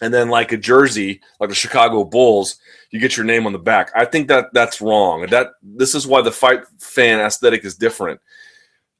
and 0.00 0.12
then 0.12 0.28
like 0.28 0.52
a 0.52 0.56
jersey, 0.56 1.20
like 1.40 1.48
the 1.48 1.54
Chicago 1.54 2.04
Bulls, 2.04 2.56
you 2.90 3.00
get 3.00 3.16
your 3.16 3.26
name 3.26 3.46
on 3.46 3.52
the 3.52 3.58
back. 3.58 3.90
I 3.94 4.04
think 4.04 4.28
that 4.28 4.46
that's 4.52 4.80
wrong. 4.80 5.26
That 5.26 5.48
this 5.62 5.94
is 5.94 6.06
why 6.06 6.22
the 6.22 6.32
fight 6.32 6.60
fan 6.78 7.20
aesthetic 7.20 7.64
is 7.64 7.76
different. 7.76 8.20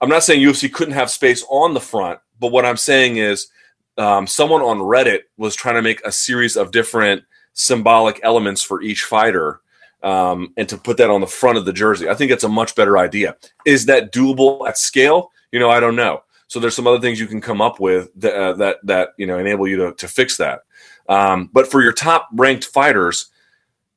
I'm 0.01 0.09
not 0.09 0.23
saying 0.23 0.41
UFC 0.41 0.73
couldn't 0.73 0.95
have 0.95 1.11
space 1.11 1.45
on 1.49 1.75
the 1.75 1.81
front, 1.81 2.21
but 2.39 2.53
what 2.53 2.65
I'm 2.65 2.77
saying 2.77 3.17
is 3.17 3.49
um, 3.97 4.27
someone 4.27 4.63
on 4.63 4.79
Reddit 4.79 5.23
was 5.37 5.57
trying 5.57 5.75
to 5.75 5.83
make 5.83 6.01
a 6.05 6.13
series 6.13 6.57
of 6.57 6.71
different 6.71 7.25
symbolic 7.55 8.21
elements 8.23 8.63
for 8.63 8.81
each 8.81 9.05
fighter 9.05 9.61
um, 10.03 10.53
and 10.57 10.69
to 10.69 10.77
put 10.77 10.97
that 10.99 11.11
on 11.11 11.21
the 11.21 11.27
front 11.27 11.59
of 11.59 11.65
the 11.65 11.73
jersey. 11.73 12.09
I 12.09 12.15
think 12.15 12.31
it's 12.31 12.45
a 12.45 12.49
much 12.49 12.77
better 12.77 12.99
idea. 12.99 13.37
Is 13.67 13.87
that 13.87 14.13
doable 14.13 14.69
at 14.69 14.79
scale? 14.79 15.33
You 15.51 15.59
know, 15.59 15.71
I 15.71 15.81
don't 15.81 15.97
know. 15.97 16.23
So 16.47 16.61
there's 16.61 16.77
some 16.77 16.87
other 16.87 17.01
things 17.01 17.21
you 17.21 17.27
can 17.27 17.41
come 17.41 17.61
up 17.61 17.81
with 17.81 18.09
that 18.17 18.35
uh, 18.35 18.53
that, 18.55 18.77
that 18.85 19.11
you 19.19 19.27
know 19.27 19.39
enable 19.39 19.67
you 19.67 19.77
to, 19.77 19.95
to 19.95 20.09
fix 20.09 20.37
that. 20.39 20.61
Um, 21.09 21.51
but 21.53 21.71
for 21.71 21.83
your 21.83 21.93
top 21.93 22.29
ranked 22.33 22.67
fighters, 22.67 23.31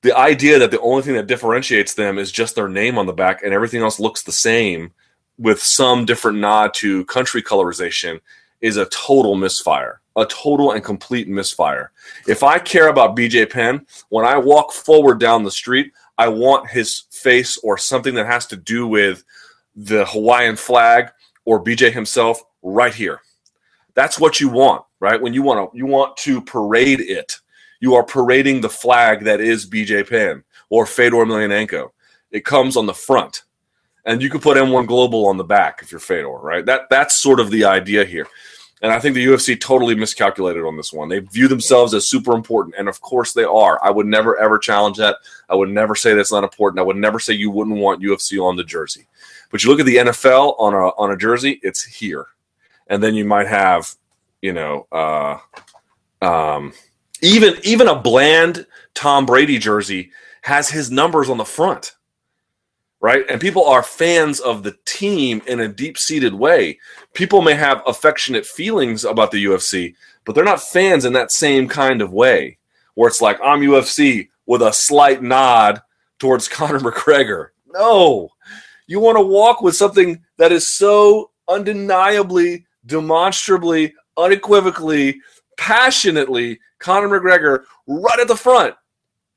the 0.02 0.18
idea 0.18 0.58
that 0.60 0.72
the 0.72 0.80
only 0.80 1.04
thing 1.04 1.14
that 1.16 1.28
differentiates 1.28 1.94
them 1.94 2.18
is 2.18 2.32
just 2.32 2.56
their 2.56 2.70
name 2.70 2.98
on 2.98 3.06
the 3.06 3.14
back 3.14 3.44
and 3.44 3.54
everything 3.54 3.82
else 3.82 4.00
looks 4.00 4.24
the 4.24 4.32
same 4.32 4.92
with 5.38 5.62
some 5.62 6.06
different 6.06 6.40
nod 6.40 6.74
to 6.76 7.06
country 7.06 7.42
colorization 7.42 8.20
is 8.62 8.78
a 8.78 8.86
total 8.88 9.36
misfire, 9.36 10.02
a 10.16 10.26
total 10.26 10.72
and 10.72 10.84
complete 10.84 11.28
misfire. 11.28 11.92
If 12.28 12.44
I 12.44 12.60
care 12.60 12.90
about 12.90 13.16
BJ 13.16 13.50
Penn, 13.50 13.86
when 14.10 14.26
I 14.26 14.38
walk 14.38 14.72
forward 14.72 15.20
down 15.20 15.44
the 15.44 15.52
street, 15.52 15.92
I 16.18 16.28
want 16.28 16.70
his 16.70 17.04
face 17.12 17.58
or 17.64 17.78
something 17.78 18.14
that 18.16 18.28
has 18.28 18.46
to 18.48 18.58
do 18.58 18.88
with 18.88 19.24
the 19.76 20.06
Hawaiian 20.06 20.56
flag 20.56 21.10
or 21.46 21.64
BJ 21.64 21.92
himself 21.92 22.44
right 22.62 22.94
here. 22.94 23.22
That's 23.94 24.20
what 24.20 24.40
you 24.40 24.50
want, 24.50 24.84
right? 25.00 25.22
When 25.22 25.34
you 25.34 25.42
want 25.42 25.72
to 25.72 25.78
you 25.78 25.86
want 25.86 26.18
to 26.18 26.42
parade 26.42 27.02
it 27.02 27.40
you 27.82 27.96
are 27.96 28.04
parading 28.04 28.62
the 28.62 28.70
flag 28.70 29.26
that 29.26 29.42
is 29.42 29.70
BJ 29.70 30.08
Penn 30.08 30.44
or 30.70 30.86
Fedor 30.86 31.18
Emelianenko. 31.18 31.90
It 32.30 32.46
comes 32.46 32.78
on 32.78 32.86
the 32.86 32.94
front, 32.94 33.44
and 34.06 34.22
you 34.22 34.30
can 34.30 34.40
put 34.40 34.56
M1 34.56 34.88
Global 34.88 35.28
on 35.28 35.36
the 35.36 35.44
back 35.44 35.80
if 35.82 35.92
you're 35.92 36.00
Fedor, 36.00 36.30
right? 36.30 36.66
That 36.66 36.84
that's 36.90 37.20
sort 37.20 37.42
of 37.42 37.52
the 37.52 37.66
idea 37.66 38.06
here. 38.06 38.28
And 38.84 38.92
I 38.92 39.00
think 39.00 39.14
the 39.14 39.26
UFC 39.26 39.60
totally 39.60 39.94
miscalculated 39.94 40.64
on 40.64 40.76
this 40.76 40.94
one. 40.94 41.10
They 41.10 41.20
view 41.20 41.48
themselves 41.48 41.94
as 41.94 42.08
super 42.08 42.34
important, 42.34 42.76
and 42.78 42.88
of 42.88 43.02
course 43.02 43.34
they 43.34 43.44
are. 43.44 43.80
I 43.84 43.90
would 43.90 44.08
never 44.08 44.38
ever 44.38 44.58
challenge 44.58 44.98
that. 44.98 45.18
I 45.50 45.56
would 45.56 45.70
never 45.70 45.96
say 45.96 46.14
that's 46.14 46.32
not 46.32 46.44
important. 46.44 46.80
I 46.80 46.84
would 46.84 46.98
never 46.98 47.20
say 47.20 47.34
you 47.34 47.52
wouldn't 47.52 47.78
want 47.78 48.02
UFC 48.02 48.42
on 48.42 48.56
the 48.56 48.64
jersey. 48.64 49.08
But 49.50 49.64
you 49.64 49.70
look 49.70 49.80
at 49.80 49.86
the 49.86 49.98
NFL 49.98 50.56
on 50.60 50.74
a 50.74 50.90
on 50.98 51.12
a 51.12 51.18
jersey, 51.18 51.60
it's 51.64 51.84
here, 51.84 52.28
and 52.92 53.02
then 53.04 53.16
you 53.16 53.26
might 53.26 53.48
have, 53.48 53.96
you 54.44 54.54
know, 54.54 54.88
uh, 54.92 55.40
um, 56.22 56.74
even 57.24 57.56
even 57.64 57.88
a 57.88 57.96
bland 58.00 58.68
Tom 58.96 59.26
Brady 59.26 59.58
jersey 59.58 60.12
has 60.44 60.70
his 60.70 60.92
numbers 60.92 61.30
on 61.30 61.38
the 61.38 61.46
front. 61.46 61.96
right? 63.02 63.26
And 63.30 63.42
people 63.42 63.66
are 63.66 63.84
fans 63.84 64.40
of 64.40 64.64
the 64.64 64.78
team 64.86 65.42
in 65.48 65.60
a 65.60 65.68
deep 65.68 65.98
seated 65.98 66.34
way. 66.34 66.80
People 67.14 67.42
may 67.42 67.56
have 67.56 67.82
affectionate 67.88 68.46
feelings 68.46 69.06
about 69.06 69.32
the 69.32 69.44
UFC, 69.46 69.96
but 70.26 70.36
they're 70.36 70.44
not 70.44 70.62
fans 70.62 71.06
in 71.06 71.14
that 71.14 71.32
same 71.32 71.68
kind 71.68 72.02
of 72.02 72.14
way, 72.14 72.58
where 72.96 73.08
it's 73.08 73.22
like, 73.22 73.40
I'm 73.44 73.62
UFC 73.62 74.30
with 74.46 74.62
a 74.62 74.74
slight 74.74 75.24
nod 75.24 75.82
towards 76.20 76.48
Conor 76.50 76.80
McGregor. 76.80 77.50
No, 77.74 78.30
you 78.88 79.00
want 79.00 79.18
to 79.18 79.24
walk 79.24 79.62
with 79.62 79.76
something 79.76 80.24
that 80.38 80.52
is 80.52 80.68
so 80.68 81.32
undeniably, 81.48 82.66
demonstrably, 82.86 83.94
unequivocally, 84.18 85.20
passionately 85.58 86.60
Conor 86.80 87.08
McGregor 87.08 87.64
right 87.88 88.20
at 88.20 88.28
the 88.28 88.36
front. 88.36 88.76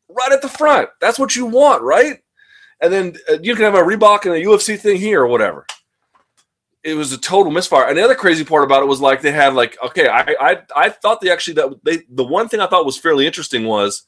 Right 0.08 0.32
at 0.32 0.42
the 0.42 0.48
front. 0.48 0.88
That's 1.00 1.18
what 1.18 1.36
you 1.36 1.46
want, 1.46 1.82
right? 1.82 2.20
And 2.80 2.92
then 2.92 3.16
uh, 3.30 3.38
you 3.42 3.54
can 3.54 3.64
have 3.64 3.74
a 3.74 3.78
Reebok 3.78 4.24
and 4.26 4.34
a 4.34 4.44
UFC 4.44 4.78
thing 4.78 4.98
here 4.98 5.22
or 5.22 5.26
whatever. 5.26 5.66
It 6.82 6.94
was 6.94 7.12
a 7.12 7.18
total 7.18 7.50
misfire. 7.50 7.88
And 7.88 7.96
the 7.96 8.04
other 8.04 8.14
crazy 8.14 8.44
part 8.44 8.64
about 8.64 8.82
it 8.82 8.86
was 8.86 9.00
like 9.00 9.22
they 9.22 9.32
had 9.32 9.54
like 9.54 9.78
okay, 9.82 10.06
I 10.06 10.34
I, 10.38 10.62
I 10.76 10.88
thought 10.90 11.20
they 11.22 11.30
actually 11.30 11.54
that 11.54 11.70
they 11.82 12.02
the 12.10 12.24
one 12.24 12.48
thing 12.48 12.60
I 12.60 12.66
thought 12.66 12.84
was 12.84 12.98
fairly 12.98 13.26
interesting 13.26 13.64
was 13.64 14.02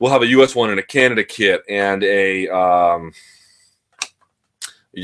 we'll 0.00 0.10
have 0.10 0.22
a 0.22 0.26
US 0.26 0.54
one 0.54 0.70
and 0.70 0.80
a 0.80 0.82
Canada 0.82 1.22
kit 1.22 1.62
and 1.68 2.02
a 2.02 2.48
um, 2.48 3.12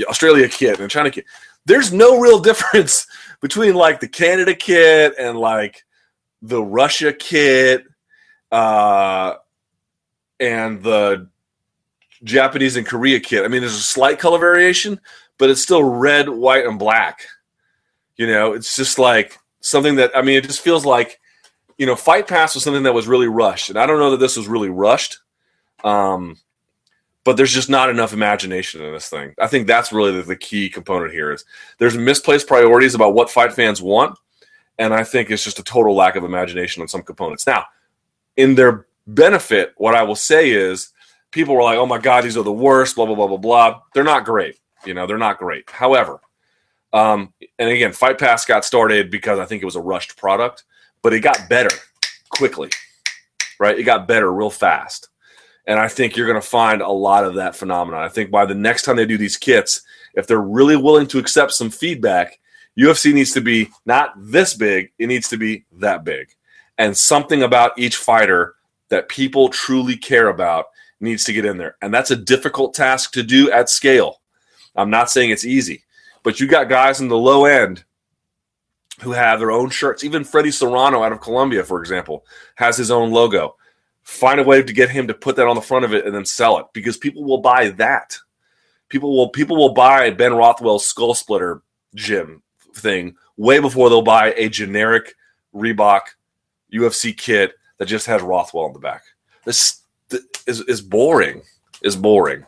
Australia 0.08 0.48
kit 0.48 0.76
and 0.76 0.86
a 0.86 0.88
China 0.88 1.10
kit. 1.10 1.24
There's 1.64 1.92
no 1.92 2.18
real 2.18 2.38
difference 2.50 3.06
between 3.42 3.74
like 3.74 4.00
the 4.00 4.08
Canada 4.08 4.54
kit 4.54 5.14
and 5.18 5.36
like 5.36 5.84
the 6.40 6.62
Russia 6.62 7.12
kit 7.12 7.84
uh, 8.50 9.34
and 10.40 10.82
the 10.82 11.28
Japanese 12.24 12.76
and 12.76 12.86
Korea 12.86 13.20
kit. 13.20 13.44
I 13.44 13.48
mean, 13.48 13.60
there's 13.60 13.74
a 13.74 13.82
slight 13.82 14.18
color 14.18 14.38
variation, 14.38 14.98
but 15.36 15.50
it's 15.50 15.60
still 15.60 15.82
red, 15.82 16.28
white, 16.28 16.64
and 16.64 16.78
black. 16.78 17.26
You 18.16 18.28
know, 18.28 18.52
it's 18.52 18.76
just 18.76 18.98
like 18.98 19.38
something 19.60 19.96
that 19.96 20.16
I 20.16 20.22
mean, 20.22 20.36
it 20.36 20.44
just 20.44 20.60
feels 20.60 20.86
like 20.86 21.18
you 21.78 21.86
know, 21.86 21.96
Fight 21.96 22.28
Pass 22.28 22.54
was 22.54 22.62
something 22.62 22.84
that 22.84 22.94
was 22.94 23.08
really 23.08 23.26
rushed, 23.26 23.68
and 23.68 23.78
I 23.78 23.86
don't 23.86 23.98
know 23.98 24.12
that 24.12 24.20
this 24.20 24.36
was 24.36 24.46
really 24.46 24.70
rushed. 24.70 25.18
Um, 25.82 26.36
but 27.24 27.36
there's 27.36 27.52
just 27.52 27.70
not 27.70 27.88
enough 27.88 28.12
imagination 28.12 28.82
in 28.82 28.92
this 28.92 29.08
thing. 29.08 29.34
I 29.40 29.46
think 29.46 29.66
that's 29.66 29.92
really 29.92 30.12
the, 30.12 30.22
the, 30.22 30.36
key 30.36 30.68
component 30.68 31.12
here 31.12 31.32
is 31.32 31.44
there's 31.78 31.96
misplaced 31.96 32.46
priorities 32.46 32.94
about 32.94 33.14
what 33.14 33.30
fight 33.30 33.52
fans 33.52 33.80
want, 33.80 34.18
and 34.78 34.92
I 34.92 35.04
think 35.04 35.30
it's 35.30 35.44
just 35.44 35.58
a 35.58 35.64
total 35.64 35.94
lack 35.94 36.16
of 36.16 36.24
imagination 36.24 36.82
on 36.82 36.88
some 36.88 37.02
components. 37.02 37.46
Now, 37.46 37.66
in 38.36 38.54
their 38.54 38.86
benefit, 39.06 39.72
what 39.76 39.94
I 39.94 40.02
will 40.02 40.16
say 40.16 40.50
is 40.50 40.92
people 41.30 41.54
were 41.54 41.62
like, 41.62 41.78
"Oh 41.78 41.86
my 41.86 41.98
god, 41.98 42.24
these 42.24 42.36
are 42.36 42.42
the 42.42 42.52
worst," 42.52 42.96
blah 42.96 43.06
blah 43.06 43.14
blah 43.14 43.28
blah 43.28 43.36
blah. 43.36 43.80
They're 43.94 44.04
not 44.04 44.24
great, 44.24 44.58
you 44.84 44.94
know, 44.94 45.06
they're 45.06 45.18
not 45.18 45.38
great. 45.38 45.70
However, 45.70 46.20
um, 46.92 47.32
and 47.58 47.70
again, 47.70 47.92
Fight 47.92 48.18
Pass 48.18 48.44
got 48.44 48.64
started 48.64 49.10
because 49.10 49.38
I 49.38 49.44
think 49.44 49.62
it 49.62 49.66
was 49.66 49.76
a 49.76 49.80
rushed 49.80 50.16
product, 50.16 50.64
but 51.02 51.12
it 51.12 51.20
got 51.20 51.48
better 51.48 51.74
quickly, 52.30 52.70
right? 53.58 53.78
It 53.78 53.84
got 53.84 54.08
better 54.08 54.32
real 54.32 54.50
fast. 54.50 55.08
And 55.66 55.78
I 55.78 55.88
think 55.88 56.16
you're 56.16 56.26
going 56.26 56.40
to 56.40 56.46
find 56.46 56.82
a 56.82 56.90
lot 56.90 57.24
of 57.24 57.34
that 57.36 57.54
phenomenon. 57.54 58.02
I 58.02 58.08
think 58.08 58.30
by 58.30 58.46
the 58.46 58.54
next 58.54 58.82
time 58.82 58.96
they 58.96 59.06
do 59.06 59.18
these 59.18 59.36
kits, 59.36 59.82
if 60.14 60.26
they're 60.26 60.40
really 60.40 60.76
willing 60.76 61.06
to 61.08 61.18
accept 61.18 61.52
some 61.52 61.70
feedback, 61.70 62.40
UFC 62.78 63.12
needs 63.12 63.32
to 63.32 63.40
be 63.40 63.70
not 63.86 64.12
this 64.16 64.54
big, 64.54 64.90
it 64.98 65.06
needs 65.06 65.28
to 65.28 65.36
be 65.36 65.64
that 65.72 66.04
big. 66.04 66.28
And 66.78 66.96
something 66.96 67.42
about 67.42 67.78
each 67.78 67.96
fighter 67.96 68.54
that 68.88 69.08
people 69.08 69.48
truly 69.48 69.96
care 69.96 70.28
about 70.28 70.66
needs 71.00 71.24
to 71.24 71.32
get 71.32 71.44
in 71.44 71.58
there. 71.58 71.76
And 71.80 71.92
that's 71.92 72.10
a 72.10 72.16
difficult 72.16 72.74
task 72.74 73.12
to 73.12 73.22
do 73.22 73.50
at 73.50 73.68
scale. 73.68 74.20
I'm 74.74 74.90
not 74.90 75.10
saying 75.10 75.30
it's 75.30 75.44
easy, 75.44 75.84
but 76.22 76.40
you 76.40 76.46
got 76.46 76.68
guys 76.68 77.00
in 77.00 77.08
the 77.08 77.16
low 77.16 77.44
end 77.44 77.84
who 79.00 79.12
have 79.12 79.38
their 79.38 79.50
own 79.50 79.70
shirts. 79.70 80.02
Even 80.04 80.24
Fredy 80.24 80.52
Serrano 80.52 81.02
out 81.02 81.12
of 81.12 81.20
Colombia, 81.20 81.62
for 81.64 81.80
example, 81.80 82.24
has 82.56 82.76
his 82.76 82.90
own 82.90 83.10
logo 83.10 83.56
find 84.02 84.40
a 84.40 84.44
way 84.44 84.62
to 84.62 84.72
get 84.72 84.90
him 84.90 85.06
to 85.06 85.14
put 85.14 85.36
that 85.36 85.46
on 85.46 85.56
the 85.56 85.62
front 85.62 85.84
of 85.84 85.94
it 85.94 86.06
and 86.06 86.14
then 86.14 86.24
sell 86.24 86.58
it 86.58 86.66
because 86.72 86.96
people 86.96 87.24
will 87.24 87.40
buy 87.40 87.68
that. 87.70 88.16
People 88.88 89.16
will 89.16 89.30
people 89.30 89.56
will 89.56 89.72
buy 89.72 90.10
Ben 90.10 90.34
Rothwell's 90.34 90.86
skull 90.86 91.14
splitter 91.14 91.62
gym 91.94 92.42
thing 92.74 93.14
way 93.36 93.58
before 93.58 93.88
they'll 93.88 94.02
buy 94.02 94.32
a 94.36 94.48
generic 94.48 95.14
Reebok 95.54 96.00
UFC 96.72 97.16
kit 97.16 97.54
that 97.78 97.86
just 97.86 98.06
has 98.06 98.22
Rothwell 98.22 98.66
on 98.66 98.72
the 98.72 98.78
back. 98.78 99.02
This 99.44 99.82
is 100.46 100.60
is 100.62 100.82
boring. 100.82 101.42
Is 101.82 101.96
boring. 101.96 102.44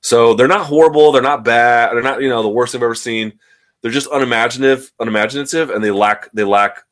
So 0.00 0.34
they're 0.34 0.48
not 0.48 0.66
horrible. 0.66 1.12
They're 1.12 1.22
not 1.22 1.44
bad. 1.44 1.92
They're 1.92 2.02
not 2.02 2.22
you 2.22 2.28
know 2.28 2.42
the 2.42 2.48
worst 2.48 2.74
I've 2.74 2.82
ever 2.82 2.94
seen. 2.94 3.38
They're 3.82 3.90
just 3.90 4.10
unimaginative, 4.10 4.92
unimaginative, 5.00 5.70
and 5.70 5.82
they 5.82 5.90
lack 5.90 6.30
they 6.32 6.44
lack 6.44 6.84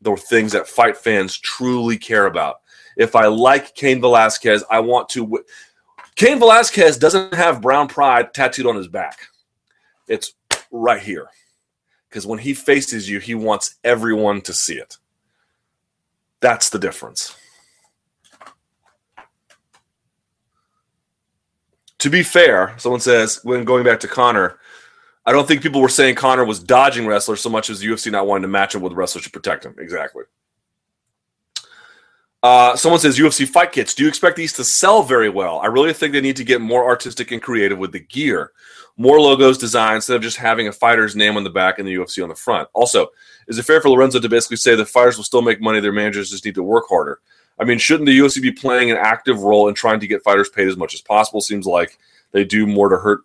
the 0.00 0.16
things 0.16 0.52
that 0.52 0.68
fight 0.68 0.96
fans 0.96 1.38
truly 1.38 1.98
care 1.98 2.26
about 2.26 2.60
if 2.96 3.14
I 3.14 3.26
like 3.26 3.74
Cain 3.74 4.00
Velasquez, 4.00 4.64
I 4.70 4.80
want 4.80 5.08
to. 5.10 5.20
W- 5.20 5.44
Cain 6.14 6.38
Velasquez 6.38 6.96
doesn't 6.96 7.34
have 7.34 7.60
brown 7.60 7.88
pride 7.88 8.32
tattooed 8.32 8.66
on 8.66 8.76
his 8.76 8.88
back. 8.88 9.18
It's 10.08 10.32
right 10.70 11.02
here. 11.02 11.28
Because 12.08 12.26
when 12.26 12.38
he 12.38 12.54
faces 12.54 13.08
you, 13.08 13.20
he 13.20 13.34
wants 13.34 13.76
everyone 13.84 14.40
to 14.42 14.54
see 14.54 14.76
it. 14.76 14.96
That's 16.40 16.70
the 16.70 16.78
difference. 16.78 17.36
To 21.98 22.10
be 22.10 22.22
fair, 22.22 22.74
someone 22.78 23.00
says, 23.00 23.40
when 23.42 23.64
going 23.64 23.84
back 23.84 24.00
to 24.00 24.08
Conor, 24.08 24.58
I 25.24 25.32
don't 25.32 25.48
think 25.48 25.62
people 25.62 25.80
were 25.80 25.88
saying 25.88 26.14
Conor 26.14 26.44
was 26.44 26.60
dodging 26.60 27.06
wrestlers 27.06 27.40
so 27.40 27.50
much 27.50 27.68
as 27.68 27.82
UFC 27.82 28.12
not 28.12 28.26
wanting 28.26 28.42
to 28.42 28.48
match 28.48 28.74
him 28.74 28.80
with 28.82 28.92
wrestlers 28.92 29.24
to 29.24 29.30
protect 29.30 29.64
him. 29.64 29.74
Exactly. 29.78 30.24
Uh, 32.42 32.76
someone 32.76 33.00
says 33.00 33.18
UFC 33.18 33.48
fight 33.48 33.72
kits. 33.72 33.94
Do 33.94 34.02
you 34.02 34.08
expect 34.08 34.36
these 34.36 34.52
to 34.54 34.64
sell 34.64 35.02
very 35.02 35.28
well? 35.28 35.58
I 35.58 35.66
really 35.66 35.92
think 35.92 36.12
they 36.12 36.20
need 36.20 36.36
to 36.36 36.44
get 36.44 36.60
more 36.60 36.84
artistic 36.84 37.32
and 37.32 37.42
creative 37.42 37.78
with 37.78 37.92
the 37.92 38.00
gear. 38.00 38.52
More 38.96 39.20
logos 39.20 39.58
designed 39.58 39.96
instead 39.96 40.16
of 40.16 40.22
just 40.22 40.36
having 40.36 40.68
a 40.68 40.72
fighter's 40.72 41.16
name 41.16 41.36
on 41.36 41.44
the 41.44 41.50
back 41.50 41.78
and 41.78 41.86
the 41.86 41.94
UFC 41.94 42.22
on 42.22 42.28
the 42.28 42.34
front. 42.34 42.68
Also, 42.72 43.08
is 43.48 43.58
it 43.58 43.64
fair 43.64 43.80
for 43.80 43.90
Lorenzo 43.90 44.20
to 44.20 44.28
basically 44.28 44.56
say 44.56 44.74
the 44.74 44.86
fighters 44.86 45.16
will 45.16 45.24
still 45.24 45.42
make 45.42 45.60
money, 45.60 45.80
their 45.80 45.92
managers 45.92 46.30
just 46.30 46.44
need 46.44 46.54
to 46.54 46.62
work 46.62 46.84
harder? 46.88 47.20
I 47.58 47.64
mean, 47.64 47.78
shouldn't 47.78 48.06
the 48.06 48.18
UFC 48.18 48.40
be 48.40 48.52
playing 48.52 48.90
an 48.90 48.96
active 48.98 49.40
role 49.40 49.68
in 49.68 49.74
trying 49.74 50.00
to 50.00 50.06
get 50.06 50.22
fighters 50.22 50.48
paid 50.48 50.68
as 50.68 50.76
much 50.76 50.94
as 50.94 51.00
possible? 51.00 51.40
Seems 51.40 51.66
like 51.66 51.98
they 52.32 52.44
do 52.44 52.66
more 52.66 52.88
to 52.88 52.96
hurt 52.96 53.20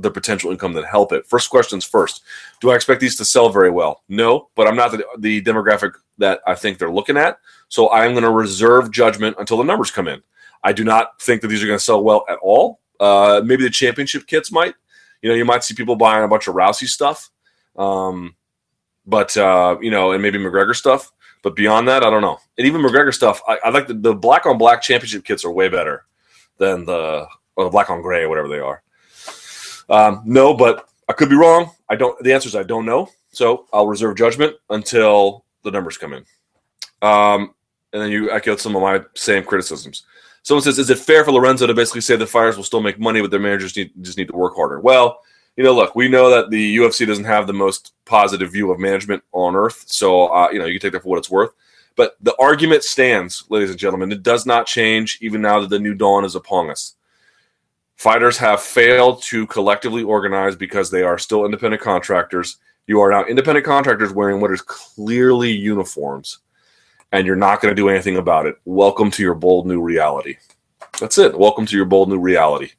the 0.00 0.10
potential 0.10 0.50
income 0.50 0.72
that 0.74 0.84
help 0.84 1.12
it. 1.12 1.26
First 1.26 1.50
questions 1.50 1.84
first. 1.84 2.22
Do 2.60 2.70
I 2.70 2.74
expect 2.74 3.00
these 3.00 3.16
to 3.16 3.24
sell 3.24 3.48
very 3.50 3.70
well? 3.70 4.02
No, 4.08 4.48
but 4.54 4.66
I'm 4.66 4.76
not 4.76 4.92
the, 4.92 5.04
the 5.18 5.42
demographic 5.42 5.92
that 6.18 6.40
I 6.46 6.54
think 6.54 6.78
they're 6.78 6.90
looking 6.90 7.16
at. 7.16 7.38
So 7.68 7.88
I 7.88 8.04
am 8.04 8.12
going 8.12 8.24
to 8.24 8.30
reserve 8.30 8.90
judgment 8.90 9.36
until 9.38 9.56
the 9.56 9.64
numbers 9.64 9.90
come 9.90 10.08
in. 10.08 10.22
I 10.62 10.72
do 10.72 10.84
not 10.84 11.20
think 11.20 11.40
that 11.40 11.48
these 11.48 11.62
are 11.62 11.66
going 11.66 11.78
to 11.78 11.84
sell 11.84 12.02
well 12.02 12.24
at 12.28 12.38
all. 12.42 12.80
Uh, 12.98 13.40
maybe 13.44 13.62
the 13.62 13.70
championship 13.70 14.26
kits 14.26 14.52
might. 14.52 14.74
You 15.22 15.30
know, 15.30 15.34
you 15.34 15.44
might 15.44 15.64
see 15.64 15.74
people 15.74 15.96
buying 15.96 16.24
a 16.24 16.28
bunch 16.28 16.48
of 16.48 16.54
Rousey 16.54 16.86
stuff, 16.86 17.30
um, 17.76 18.34
but 19.06 19.36
uh, 19.36 19.76
you 19.80 19.90
know, 19.90 20.12
and 20.12 20.22
maybe 20.22 20.38
McGregor 20.38 20.74
stuff. 20.74 21.12
But 21.42 21.56
beyond 21.56 21.88
that, 21.88 22.04
I 22.04 22.10
don't 22.10 22.22
know. 22.22 22.38
And 22.58 22.66
even 22.66 22.82
McGregor 22.82 23.14
stuff, 23.14 23.40
I, 23.48 23.58
I 23.64 23.70
like 23.70 23.86
the, 23.86 23.94
the, 23.94 24.14
black 24.14 24.44
on 24.44 24.58
black 24.58 24.82
championship 24.82 25.24
kits 25.24 25.44
are 25.44 25.50
way 25.50 25.68
better 25.68 26.04
than 26.58 26.84
the 26.84 27.26
or 27.56 27.64
the 27.64 27.70
black 27.70 27.90
on 27.90 28.02
gray 28.02 28.22
or 28.22 28.28
whatever 28.28 28.48
they 28.48 28.58
are. 28.58 28.82
Um, 29.90 30.22
no, 30.24 30.54
but 30.54 30.88
I 31.08 31.12
could 31.12 31.28
be 31.28 31.36
wrong. 31.36 31.70
I 31.88 31.96
don't. 31.96 32.20
The 32.22 32.32
answer 32.32 32.48
is 32.48 32.56
I 32.56 32.62
don't 32.62 32.86
know. 32.86 33.08
So 33.32 33.66
I'll 33.72 33.86
reserve 33.86 34.16
judgment 34.16 34.56
until 34.70 35.44
the 35.62 35.70
numbers 35.70 35.98
come 35.98 36.12
in. 36.12 36.24
Um, 37.02 37.54
and 37.92 38.02
then 38.02 38.10
you 38.10 38.30
echoed 38.30 38.60
some 38.60 38.76
of 38.76 38.82
my 38.82 39.00
same 39.14 39.44
criticisms. 39.44 40.04
Someone 40.42 40.62
says, 40.62 40.78
"Is 40.78 40.90
it 40.90 40.98
fair 40.98 41.24
for 41.24 41.32
Lorenzo 41.32 41.66
to 41.66 41.74
basically 41.74 42.00
say 42.00 42.16
the 42.16 42.26
fighters 42.26 42.56
will 42.56 42.64
still 42.64 42.80
make 42.80 42.98
money, 42.98 43.20
but 43.20 43.30
their 43.30 43.40
managers 43.40 43.76
need, 43.76 43.90
just 44.00 44.16
need 44.16 44.28
to 44.28 44.36
work 44.36 44.54
harder?" 44.54 44.80
Well, 44.80 45.20
you 45.56 45.64
know, 45.64 45.74
look, 45.74 45.94
we 45.94 46.08
know 46.08 46.30
that 46.30 46.50
the 46.50 46.76
UFC 46.76 47.06
doesn't 47.06 47.24
have 47.24 47.46
the 47.46 47.52
most 47.52 47.92
positive 48.04 48.52
view 48.52 48.70
of 48.70 48.78
management 48.78 49.22
on 49.32 49.56
earth, 49.56 49.84
so 49.86 50.28
uh, 50.28 50.48
you 50.52 50.58
know 50.58 50.66
you 50.66 50.78
can 50.78 50.88
take 50.88 50.92
that 50.92 51.02
for 51.02 51.08
what 51.08 51.18
it's 51.18 51.30
worth. 51.30 51.50
But 51.96 52.16
the 52.20 52.36
argument 52.38 52.84
stands, 52.84 53.44
ladies 53.50 53.70
and 53.70 53.78
gentlemen. 53.78 54.12
It 54.12 54.22
does 54.22 54.46
not 54.46 54.66
change 54.66 55.18
even 55.20 55.42
now 55.42 55.60
that 55.60 55.70
the 55.70 55.78
new 55.78 55.94
dawn 55.94 56.24
is 56.24 56.36
upon 56.36 56.70
us. 56.70 56.94
Fighters 58.00 58.38
have 58.38 58.62
failed 58.62 59.22
to 59.24 59.46
collectively 59.48 60.02
organize 60.02 60.56
because 60.56 60.90
they 60.90 61.02
are 61.02 61.18
still 61.18 61.44
independent 61.44 61.82
contractors. 61.82 62.56
You 62.86 62.98
are 63.02 63.10
now 63.10 63.26
independent 63.26 63.66
contractors 63.66 64.10
wearing 64.10 64.40
what 64.40 64.52
is 64.52 64.62
clearly 64.62 65.50
uniforms 65.50 66.38
and 67.12 67.26
you're 67.26 67.36
not 67.36 67.60
going 67.60 67.72
to 67.72 67.78
do 67.78 67.90
anything 67.90 68.16
about 68.16 68.46
it. 68.46 68.56
Welcome 68.64 69.10
to 69.10 69.22
your 69.22 69.34
bold 69.34 69.66
new 69.66 69.82
reality. 69.82 70.38
That's 70.98 71.18
it. 71.18 71.38
Welcome 71.38 71.66
to 71.66 71.76
your 71.76 71.84
bold 71.84 72.08
new 72.08 72.18
reality. 72.18 72.70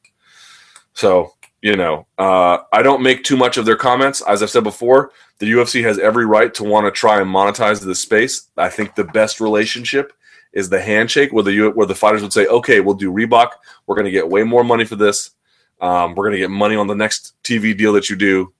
So, 0.96 1.36
you 1.62 1.76
know, 1.76 2.08
uh, 2.18 2.58
I 2.74 2.82
don't 2.82 3.04
make 3.04 3.24
too 3.24 3.38
much 3.38 3.58
of 3.58 3.66
their 3.66 3.76
comments. 3.76 4.24
As 4.28 4.42
I've 4.42 4.50
said 4.50 4.64
before, 4.64 5.12
the 5.38 5.52
UFC 5.52 5.84
has 5.84 6.00
every 6.00 6.26
right 6.26 6.52
to 6.56 6.64
want 6.64 6.88
to 6.88 6.92
try 6.92 7.22
and 7.22 7.30
monetize 7.30 7.80
this 7.80 8.00
space. 8.00 8.50
I 8.58 8.70
think 8.70 8.96
the 8.96 9.04
best 9.04 9.40
relationship 9.40 10.14
is 10.54 10.70
the 10.70 10.82
handshake 10.82 11.32
where 11.32 11.44
the 11.44 11.70
where 11.70 11.88
the 11.88 11.96
fighters 11.96 12.22
would 12.22 12.34
say, 12.34 12.46
"Okay, 12.48 12.80
we'll 12.80 12.96
do 12.96 13.12
Reebok. 13.12 13.52
We're 13.86 13.96
going 13.96 14.06
to 14.06 14.12
get 14.12 14.30
way 14.30 14.44
more 14.44 14.64
money 14.64 14.86
for 14.86 14.96
this. 14.96 15.32
Um, 15.80 16.14
we're 16.16 16.26
going 16.26 16.34
to 16.34 16.40
get 16.40 16.52
money 16.52 16.76
on 16.76 16.88
the 16.88 16.96
next 16.96 17.34
TV 17.44 17.76
deal 17.76 17.94
that 17.94 18.10
you 18.10 18.16
do, 18.16 18.54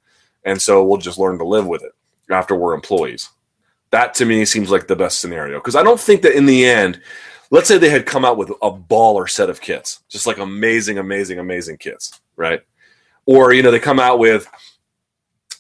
and 0.44 0.62
so 0.62 0.84
we'll 0.84 0.98
just 0.98 1.20
learn 1.20 1.38
to 1.38 1.46
live 1.46 1.68
with 1.68 1.84
it 1.84 1.92
after 2.30 2.56
we're 2.56 2.74
employees. 2.74 3.30
That 3.92 4.14
to 4.16 4.26
me 4.26 4.46
seems 4.46 4.72
like 4.72 4.88
the 4.88 4.96
best 4.96 5.20
scenario 5.20 5.60
because 5.60 5.76
I 5.76 5.84
don't 5.84 6.00
think 6.00 6.22
that 6.22 6.36
in 6.36 6.46
the 6.46 6.66
end, 6.66 7.02
let's 7.50 7.68
say 7.68 7.78
they 7.78 7.90
had 7.90 8.06
come 8.06 8.26
out 8.26 8.38
with 8.38 8.50
a 8.62 8.72
baller 8.72 9.30
set 9.30 9.50
of 9.50 9.62
kits, 9.62 10.00
just 10.10 10.26
like 10.26 10.38
amazing, 10.38 10.98
amazing, 10.98 11.40
amazing 11.40 11.78
kits, 11.78 12.22
right? 12.38 12.62
Or 13.26 13.54
you 13.54 13.62
know 13.62 13.72
they 13.72 13.80
come 13.80 14.00
out 14.00 14.18
with 14.18 14.48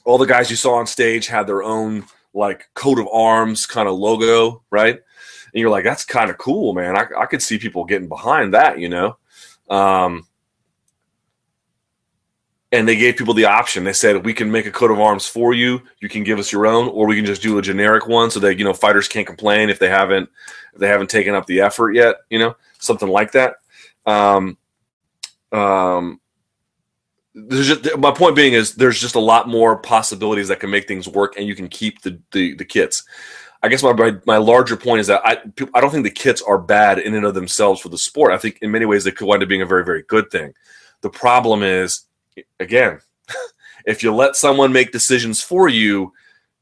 all 0.06 0.18
the 0.18 0.26
guys 0.26 0.50
you 0.50 0.56
saw 0.56 0.76
on 0.76 0.88
stage 0.88 1.28
had 1.28 1.46
their 1.46 1.62
own 1.62 2.06
like 2.34 2.70
coat 2.74 3.00
of 3.00 3.08
arms 3.12 3.66
kind 3.66 3.88
of 3.88 3.96
logo, 3.96 4.64
right? 4.72 5.02
And 5.54 5.60
you're 5.60 5.70
like, 5.70 5.84
that's 5.84 6.06
kind 6.06 6.30
of 6.30 6.38
cool, 6.38 6.74
man. 6.74 6.98
I, 6.98 7.08
I 7.18 7.26
could 7.26 7.42
see 7.42 7.58
people 7.58 7.86
getting 7.86 8.08
behind 8.08 8.54
that, 8.54 8.80
you 8.80 8.90
know. 8.90 9.18
Um, 9.70 10.28
and 12.72 12.88
they 12.88 12.96
gave 12.96 13.18
people 13.18 13.34
the 13.34 13.46
option. 13.46 13.84
They 13.84 13.94
said 13.94 14.26
we 14.26 14.34
can 14.34 14.50
make 14.52 14.66
a 14.66 14.72
coat 14.72 14.92
of 14.92 15.00
arms 15.00 15.28
for 15.28 15.54
you. 15.54 15.82
You 16.00 16.08
can 16.08 16.24
give 16.24 16.40
us 16.40 16.52
your 16.52 16.66
own, 16.68 16.88
or 16.90 17.06
we 17.06 17.18
can 17.18 17.26
just 17.26 17.42
do 17.42 17.58
a 17.58 17.62
generic 17.62 18.08
one 18.08 18.32
so 18.32 18.40
that 18.40 18.58
you 18.58 18.64
know 18.64 18.74
fighters 18.74 19.08
can't 19.08 19.28
complain 19.28 19.70
if 19.70 19.80
they 19.80 19.90
haven't 19.90 20.30
if 20.74 20.80
they 20.80 20.88
haven't 20.88 21.10
taken 21.10 21.36
up 21.36 21.46
the 21.48 21.62
effort 21.62 21.92
yet. 21.92 22.18
You 22.30 22.40
know, 22.40 22.56
something 22.80 23.10
like 23.10 23.34
that. 23.34 23.56
Um, 24.06 24.58
um, 25.52 26.22
there's 27.34 27.68
just, 27.68 27.98
my 27.98 28.12
point 28.12 28.36
being 28.36 28.54
is 28.54 28.76
there's 28.76 29.00
just 29.00 29.16
a 29.16 29.20
lot 29.20 29.48
more 29.48 29.78
possibilities 29.78 30.48
that 30.48 30.60
can 30.60 30.70
make 30.70 30.88
things 30.88 31.08
work, 31.08 31.36
and 31.38 31.48
you 31.48 31.56
can 31.56 31.68
keep 31.68 32.02
the 32.02 32.20
the, 32.32 32.56
the 32.56 32.66
kits. 32.66 33.04
I 33.64 33.70
guess 33.70 33.84
my, 33.84 33.94
my, 33.94 34.14
my 34.26 34.38
larger 34.38 34.76
point 34.76 35.02
is 35.02 35.08
that 35.08 35.22
I 35.24 35.38
I 35.74 35.82
don't 35.82 35.92
think 35.92 36.04
the 36.04 36.12
kits 36.12 36.42
are 36.42 36.58
bad 36.58 37.00
in 37.00 37.14
and 37.14 37.26
of 37.26 37.36
themselves 37.36 37.80
for 37.82 37.90
the 37.90 37.98
sport. 37.98 38.32
I 38.32 38.38
think 38.38 38.60
in 38.62 38.72
many 38.72 38.86
ways 38.86 39.04
they 39.04 39.12
could 39.12 39.28
wind 39.28 39.44
up 39.44 39.50
being 39.50 39.62
a 39.62 39.68
very 39.68 39.86
very 39.86 40.04
good 40.04 40.32
thing. 40.32 40.54
The 41.02 41.10
problem 41.10 41.64
is 41.64 42.06
again, 42.60 43.00
if 43.86 44.04
you 44.04 44.14
let 44.14 44.36
someone 44.36 44.74
make 44.74 44.92
decisions 44.92 45.42
for 45.42 45.70
you, 45.70 46.14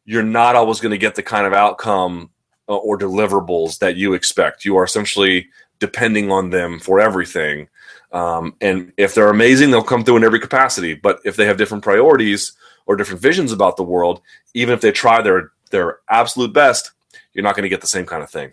you're 0.05 0.23
not 0.23 0.55
always 0.55 0.79
going 0.79 0.91
to 0.91 0.97
get 0.97 1.15
the 1.15 1.23
kind 1.23 1.47
of 1.47 1.53
outcome 1.53 2.31
uh, 2.67 2.75
or 2.75 2.97
deliverables 2.97 3.79
that 3.79 3.95
you 3.95 4.13
expect. 4.13 4.65
You 4.65 4.77
are 4.77 4.83
essentially 4.83 5.47
depending 5.79 6.31
on 6.31 6.49
them 6.49 6.79
for 6.79 6.99
everything. 6.99 7.69
Um, 8.11 8.55
and 8.59 8.91
if 8.97 9.13
they're 9.13 9.29
amazing, 9.29 9.71
they'll 9.71 9.83
come 9.83 10.03
through 10.03 10.17
in 10.17 10.23
every 10.23 10.39
capacity. 10.39 10.93
But 10.93 11.19
if 11.23 11.35
they 11.35 11.45
have 11.45 11.57
different 11.57 11.83
priorities 11.83 12.53
or 12.85 12.95
different 12.95 13.21
visions 13.21 13.51
about 13.51 13.77
the 13.77 13.83
world, 13.83 14.21
even 14.53 14.73
if 14.73 14.81
they 14.81 14.91
try 14.91 15.21
their 15.21 15.51
their 15.69 15.99
absolute 16.09 16.53
best, 16.53 16.91
you're 17.33 17.43
not 17.43 17.55
going 17.55 17.63
to 17.63 17.69
get 17.69 17.81
the 17.81 17.87
same 17.87 18.05
kind 18.05 18.23
of 18.23 18.29
thing. 18.29 18.51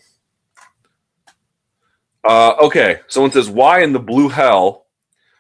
Uh, 2.25 2.55
okay, 2.61 3.01
someone 3.09 3.31
says, 3.31 3.49
"Why 3.49 3.83
in 3.83 3.93
the 3.93 4.01
blue 4.01 4.29
hell 4.29 4.87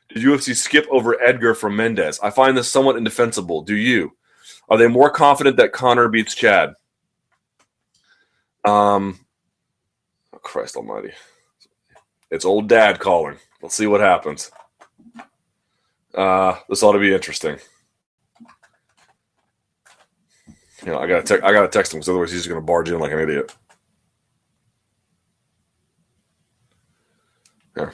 did 0.08 0.22
UFC 0.22 0.54
skip 0.54 0.86
over 0.90 1.20
Edgar 1.20 1.54
from 1.54 1.76
Mendes? 1.76 2.20
I 2.20 2.30
find 2.30 2.56
this 2.56 2.70
somewhat 2.70 2.96
indefensible. 2.96 3.62
Do 3.62 3.74
you? 3.74 4.16
Are 4.68 4.78
they 4.78 4.88
more 4.88 5.10
confident 5.10 5.56
that 5.56 5.72
Conor 5.72 6.08
beats 6.08 6.34
Chad? 6.34 6.74
Um, 8.64 9.20
oh 10.32 10.38
Christ 10.38 10.76
Almighty, 10.76 11.12
it's 12.30 12.44
old 12.44 12.68
Dad 12.68 12.98
calling. 12.98 13.36
Let's 13.62 13.74
see 13.74 13.86
what 13.86 14.00
happens. 14.00 14.50
Uh, 16.14 16.56
this 16.68 16.82
ought 16.82 16.92
to 16.92 16.98
be 16.98 17.14
interesting. 17.14 17.58
You 20.86 20.92
know, 20.92 21.00
I 21.00 21.08
gotta 21.08 21.22
te- 21.24 21.42
I 21.42 21.52
gotta 21.52 21.66
text 21.66 21.92
him 21.92 21.98
because 21.98 22.08
otherwise 22.08 22.30
he's 22.30 22.42
just 22.42 22.48
gonna 22.48 22.64
barge 22.64 22.88
in 22.88 23.00
like 23.00 23.10
an 23.10 23.18
idiot. 23.18 23.52
Yeah. 27.76 27.90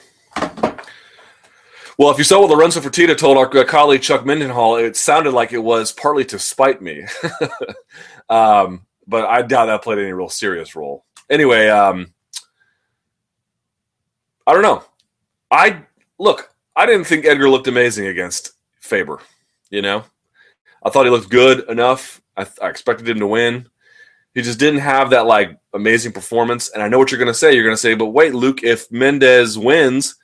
Well, 1.97 2.11
if 2.11 2.17
you 2.17 2.23
saw 2.23 2.41
what 2.41 2.49
Lorenzo 2.49 2.79
Fertitta 2.79 3.17
told 3.17 3.37
our 3.37 3.65
colleague 3.65 4.01
Chuck 4.01 4.25
Mindenhall, 4.25 4.83
it 4.83 4.95
sounded 4.95 5.33
like 5.33 5.53
it 5.53 5.59
was 5.59 5.91
partly 5.91 6.23
to 6.25 6.39
spite 6.39 6.81
me. 6.81 7.05
um, 8.29 8.85
but 9.07 9.25
I 9.25 9.41
doubt 9.41 9.67
that 9.67 9.83
played 9.83 9.99
any 9.99 10.11
real 10.11 10.29
serious 10.29 10.75
role. 10.75 11.05
Anyway, 11.29 11.67
um, 11.69 12.13
I 14.45 14.53
don't 14.53 14.61
know. 14.61 14.83
I 15.51 15.83
look. 16.19 16.49
I 16.75 16.85
didn't 16.85 17.05
think 17.05 17.25
Edgar 17.25 17.49
looked 17.49 17.67
amazing 17.67 18.07
against 18.07 18.51
Faber. 18.79 19.19
You 19.69 19.81
know, 19.81 20.03
I 20.83 20.89
thought 20.89 21.05
he 21.05 21.11
looked 21.11 21.29
good 21.29 21.69
enough. 21.69 22.22
I, 22.37 22.47
I 22.61 22.69
expected 22.69 23.07
him 23.07 23.19
to 23.19 23.27
win. 23.27 23.67
He 24.33 24.41
just 24.41 24.59
didn't 24.59 24.79
have 24.79 25.11
that 25.11 25.25
like 25.25 25.57
amazing 25.73 26.11
performance. 26.11 26.69
And 26.69 26.81
I 26.81 26.87
know 26.87 26.97
what 26.97 27.11
you're 27.11 27.19
going 27.19 27.27
to 27.27 27.33
say. 27.33 27.53
You're 27.53 27.63
going 27.63 27.75
to 27.75 27.81
say, 27.81 27.93
but 27.93 28.07
wait, 28.07 28.33
Luke, 28.33 28.63
if 28.63 28.91
Mendes 28.91 29.57
wins 29.57 30.15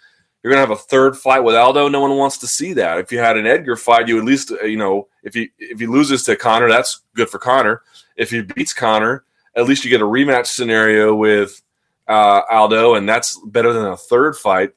you're 0.41 0.51
gonna 0.51 0.61
have 0.61 0.71
a 0.71 0.75
third 0.75 1.17
fight 1.17 1.41
with 1.41 1.55
Aldo. 1.55 1.89
No 1.89 2.01
one 2.01 2.15
wants 2.15 2.37
to 2.39 2.47
see 2.47 2.73
that. 2.73 2.97
If 2.97 3.11
you 3.11 3.19
had 3.19 3.37
an 3.37 3.45
Edgar 3.45 3.75
fight, 3.75 4.07
you 4.07 4.17
at 4.17 4.25
least 4.25 4.51
uh, 4.51 4.65
you 4.65 4.77
know 4.77 5.07
if 5.23 5.33
he 5.33 5.51
if 5.57 5.79
he 5.79 5.87
loses 5.87 6.23
to 6.23 6.35
Conor, 6.35 6.69
that's 6.69 7.01
good 7.13 7.29
for 7.29 7.39
Conor. 7.39 7.83
If 8.15 8.31
he 8.31 8.41
beats 8.41 8.73
Conor, 8.73 9.25
at 9.55 9.65
least 9.65 9.83
you 9.83 9.89
get 9.89 10.01
a 10.01 10.05
rematch 10.05 10.47
scenario 10.47 11.13
with 11.13 11.61
uh, 12.07 12.41
Aldo, 12.49 12.95
and 12.95 13.07
that's 13.07 13.39
better 13.47 13.73
than 13.73 13.85
a 13.85 13.97
third 13.97 14.35
fight. 14.35 14.71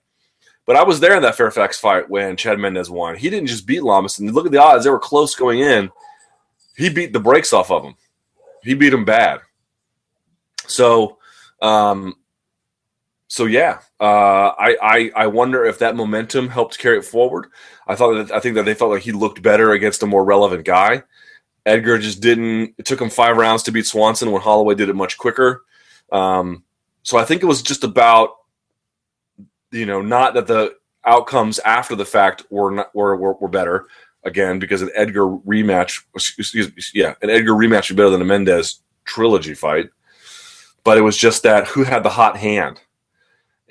But 0.64 0.76
I 0.76 0.84
was 0.84 1.00
there 1.00 1.16
in 1.16 1.22
that 1.22 1.36
Fairfax 1.36 1.78
fight 1.78 2.08
when 2.08 2.36
Chad 2.36 2.58
Mendes 2.58 2.90
won. 2.90 3.16
He 3.16 3.30
didn't 3.30 3.48
just 3.48 3.66
beat 3.66 3.82
Lamas, 3.82 4.18
and 4.18 4.32
look 4.32 4.46
at 4.46 4.52
the 4.52 4.62
odds; 4.62 4.84
they 4.84 4.90
were 4.90 4.98
close 4.98 5.34
going 5.34 5.60
in. 5.60 5.90
He 6.76 6.88
beat 6.88 7.12
the 7.12 7.20
brakes 7.20 7.52
off 7.52 7.70
of 7.70 7.84
him. 7.84 7.94
He 8.62 8.74
beat 8.74 8.92
him 8.92 9.04
bad. 9.04 9.40
So, 10.66 11.18
um, 11.60 12.14
so 13.28 13.46
yeah, 13.46 13.80
uh, 14.00 14.52
I, 14.58 14.76
I 14.82 15.10
I 15.16 15.26
wonder 15.26 15.64
if 15.64 15.78
that 15.78 15.96
momentum 15.96 16.48
helped 16.48 16.78
carry 16.78 16.98
it 16.98 17.04
forward. 17.04 17.46
I 17.86 17.94
thought 17.94 18.14
that 18.14 18.30
I 18.30 18.40
think 18.40 18.56
that 18.56 18.64
they 18.64 18.74
felt 18.74 18.90
like 18.90 19.02
he 19.02 19.12
looked 19.12 19.42
better 19.42 19.72
against 19.72 20.02
a 20.02 20.06
more 20.06 20.24
relevant 20.24 20.64
guy. 20.64 21.02
Edgar 21.64 21.98
just 21.98 22.20
didn't. 22.20 22.74
It 22.78 22.84
took 22.84 23.00
him 23.00 23.10
five 23.10 23.36
rounds 23.36 23.62
to 23.64 23.72
beat 23.72 23.86
Swanson 23.86 24.30
when 24.30 24.42
Holloway 24.42 24.74
did 24.74 24.88
it 24.88 24.96
much 24.96 25.16
quicker. 25.16 25.62
Um, 26.10 26.64
so 27.02 27.18
I 27.18 27.24
think 27.24 27.42
it 27.42 27.46
was 27.46 27.62
just 27.62 27.84
about 27.84 28.30
you 29.70 29.86
know 29.86 30.02
not 30.02 30.34
that 30.34 30.46
the 30.46 30.74
outcomes 31.04 31.58
after 31.60 31.96
the 31.96 32.04
fact 32.04 32.44
were 32.50 32.70
not, 32.70 32.94
were, 32.94 33.16
were, 33.16 33.34
were 33.34 33.48
better 33.48 33.86
again 34.24 34.58
because 34.58 34.82
an 34.82 34.90
Edgar 34.94 35.26
rematch 35.26 36.02
excuse, 36.14 36.92
yeah 36.94 37.14
an 37.22 37.30
Edgar 37.30 37.52
rematch 37.52 37.88
be 37.88 37.94
better 37.94 38.10
than 38.10 38.22
a 38.22 38.26
Mendes 38.26 38.80
trilogy 39.04 39.54
fight, 39.54 39.90
but 40.84 40.98
it 40.98 41.02
was 41.02 41.16
just 41.16 41.42
that 41.42 41.66
who 41.68 41.84
had 41.84 42.02
the 42.02 42.10
hot 42.10 42.36
hand 42.36 42.80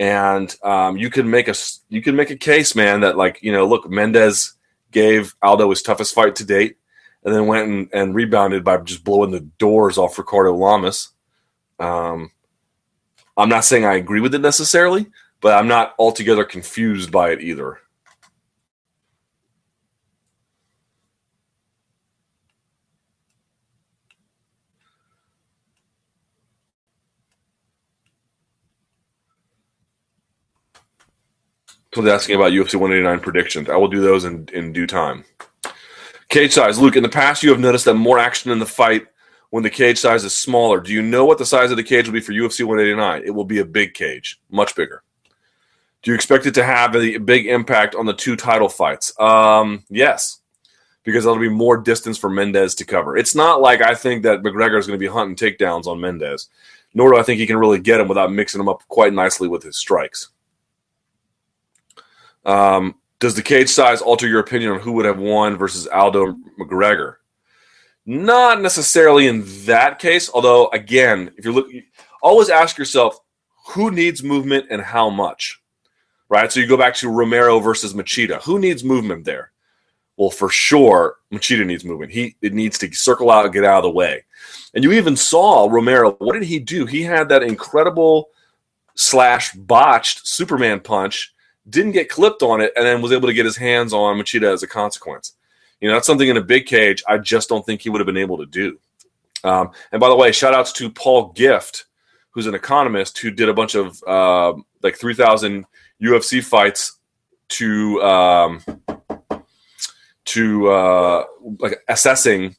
and 0.02 0.56
um, 0.64 0.97
you 0.97 1.12
can 1.12 1.30
make 1.30 1.47
a 1.47 1.54
you 1.89 2.02
can 2.02 2.16
make 2.16 2.32
a 2.32 2.36
case, 2.36 2.76
man, 2.76 3.02
that 3.02 3.18
like 3.18 3.38
you 3.43 3.52
know, 3.52 3.68
look, 3.68 3.88
Mendes 3.88 4.56
gave 4.89 5.36
Aldo 5.43 5.70
his 5.70 5.84
toughest 5.84 6.16
fight 6.16 6.36
to 6.38 6.43
date, 6.43 6.78
and 7.24 7.36
then 7.36 7.45
went 7.45 7.70
and, 7.70 7.89
and 7.93 8.16
rebounded 8.16 8.64
by 8.64 8.78
just 8.78 9.04
blowing 9.04 9.30
the 9.30 9.41
doors 9.60 9.99
off 9.99 10.18
Ricardo 10.18 10.56
Lamas. 10.56 11.10
Um, 11.80 12.32
I'm 13.38 13.47
not 13.47 13.64
saying 13.64 13.86
I 13.86 13.93
agree 13.93 14.22
with 14.22 14.34
it 14.34 14.41
necessarily, 14.41 15.06
but 15.39 15.54
I'm 15.54 15.68
not 15.68 15.93
altogether 15.99 16.45
confused 16.45 17.12
by 17.12 17.30
it 17.30 17.41
either. 17.41 17.78
Someone's 31.94 32.14
asking 32.14 32.36
about 32.36 32.54
UFC 32.54 32.76
189 32.76 33.20
predictions. 33.20 33.70
I 33.70 33.76
will 33.76 33.89
do 33.89 34.02
those 34.02 34.24
in, 34.24 34.48
in 34.54 34.72
due 34.72 34.88
time. 34.88 35.26
Cage 36.30 36.54
size. 36.54 36.80
Luke, 36.80 36.96
in 36.96 37.04
the 37.04 37.10
past, 37.10 37.44
you 37.44 37.50
have 37.50 37.60
noticed 37.60 37.84
that 37.86 37.96
more 37.96 38.18
action 38.18 38.52
in 38.52 38.60
the 38.60 38.66
fight 38.66 39.08
when 39.50 39.64
the 39.64 39.70
cage 39.70 39.98
size 39.98 40.24
is 40.24 40.34
smaller. 40.34 40.80
Do 40.80 40.94
you 40.94 41.02
know 41.02 41.26
what 41.26 41.38
the 41.38 41.46
size 41.46 41.72
of 41.72 41.78
the 41.78 41.84
cage 41.84 42.08
will 42.08 42.14
be 42.14 42.22
for 42.22 42.32
UFC 42.32 42.64
189? 42.64 43.24
It 43.26 43.32
will 43.32 43.44
be 43.44 43.60
a 43.60 43.66
big 43.66 43.94
cage, 43.94 44.39
much 44.50 44.74
bigger. 44.76 45.04
Do 46.02 46.12
you 46.12 46.16
expect 46.16 46.46
it 46.46 46.54
to 46.56 46.64
have 46.64 46.96
a 46.96 47.18
big 47.18 47.46
impact 47.46 47.94
on 47.94 48.06
the 48.06 48.14
two 48.14 48.38
title 48.38 48.70
fights? 48.70 49.14
Um, 49.20 49.84
yes, 49.89 50.39
because 51.04 51.26
there'll 51.26 51.38
be 51.38 51.50
more 51.50 51.78
distance 51.78 52.18
for 52.18 52.30
Mendes 52.30 52.74
to 52.76 52.86
cover. 52.86 53.18
It's 53.18 53.36
not 53.36 53.62
like 53.62 53.82
I 53.82 53.94
think 53.94 54.24
that 54.24 54.42
McGregor 54.42 54.80
is 54.80 54.88
going 54.88 54.98
to 54.98 55.06
be 55.06 55.12
hunting 55.12 55.36
takedowns 55.36 55.86
on 55.86 56.00
Mendes, 56.00 56.48
nor 56.94 57.12
do 57.12 57.20
I 57.20 57.24
think 57.24 57.39
he 57.39 57.46
can 57.46 57.58
really 57.58 57.80
get 57.80 58.00
him 58.00 58.08
without 58.08 58.32
mixing 58.32 58.62
him 58.62 58.70
up 58.70 58.82
quite 58.88 59.14
nicely 59.14 59.50
with 59.50 59.64
his 59.64 59.78
strikes. 59.78 60.30
Um, 62.46 62.96
does 63.20 63.36
the 63.36 63.42
cage 63.44 63.70
size 63.70 64.02
alter 64.02 64.28
your 64.28 64.39
opinion 64.39 64.72
on 64.72 64.80
who 64.80 64.94
would 64.94 65.06
have 65.06 65.20
won 65.20 65.56
versus 65.56 65.88
Aldo 65.88 66.36
McGregor? 66.60 67.16
Not 68.06 68.62
necessarily 68.62 69.28
in 69.28 69.44
that 69.66 70.00
case, 70.00 70.30
although 70.34 70.70
again, 70.70 71.32
if 71.38 71.46
you 71.46 71.52
look, 71.52 71.68
always 72.22 72.50
ask 72.50 72.78
yourself 72.78 73.20
who 73.68 73.92
needs 73.92 74.24
movement 74.24 74.66
and 74.72 74.82
how 74.82 75.10
much, 75.10 75.62
right? 76.30 76.52
So 76.52 76.60
you 76.60 76.68
go 76.68 76.78
back 76.78 76.96
to 76.96 77.10
Romero 77.10 77.60
versus 77.60 77.94
Machida. 77.94 78.42
Who 78.42 78.58
needs 78.58 78.84
movement 78.84 79.24
there? 79.24 79.52
Well, 80.18 80.32
for 80.32 80.50
sure, 80.50 81.18
Machida 81.32 81.66
needs 81.66 81.86
movement. 81.86 82.12
He 82.12 82.36
it 82.42 82.54
needs 82.54 82.78
to 82.80 82.92
circle 82.92 83.30
out 83.30 83.46
and 83.46 83.54
get 83.54 83.64
out 83.64 83.78
of 83.78 83.84
the 83.84 83.92
way. 83.92 84.24
And 84.74 84.84
you 84.84 84.94
even 84.94 85.16
saw 85.16 85.68
Romero. 85.70 86.14
What 86.14 86.34
did 86.34 86.44
he 86.44 86.60
do? 86.60 86.88
He 86.88 87.04
had 87.04 87.30
that 87.30 87.44
incredible 87.44 88.30
slash 88.96 89.54
botched 89.54 90.28
Superman 90.28 90.80
punch 90.80 91.34
didn't 91.72 91.93
get 91.93 92.09
clipped 92.09 92.43
on 92.43 92.61
it, 92.61 92.72
and 92.76 92.86
then 92.86 93.01
was 93.01 93.11
able 93.11 93.28
to 93.28 93.34
get 93.34 93.45
his 93.45 93.57
hands 93.57 93.93
on 93.93 94.17
Machida 94.17 94.51
as 94.51 94.61
a 94.61 94.67
consequence. 94.67 95.34
You 95.80 95.88
know, 95.88 95.95
that's 95.95 96.05
something 96.05 96.30
in 96.30 96.38
a 96.38 96.41
big 96.41 96.67
cage 96.67 97.03
I 97.07 97.17
just 97.17 97.49
don't 97.49 97.65
think 97.65 97.82
he 97.82 97.89
would 97.89 97.99
have 97.99 98.05
been 98.05 98.17
able 98.17 98.38
to 98.38 98.45
do. 98.45 98.78
Um, 99.43 99.72
and 99.91 99.99
by 99.99 100.09
the 100.09 100.15
way, 100.15 100.32
shout 100.32 100.53
outs 100.53 100.72
to 100.74 100.91
Paul 100.91 101.32
Gift, 101.32 101.86
who's 102.32 102.45
an 102.45 102.53
economist 102.53 103.17
who 103.17 103.32
did 103.32 103.49
a 103.49 103.53
bunch 103.53 103.74
of 103.76 104.01
uh, 104.05 104.53
like 104.84 104.97
3,000 104.97 105.65
UFC 106.01 106.43
fights 106.43 106.99
to 107.49 108.01
um, 108.01 108.63
to 110.26 110.69
uh, 110.69 111.26
like 111.59 111.80
assessing 111.88 112.55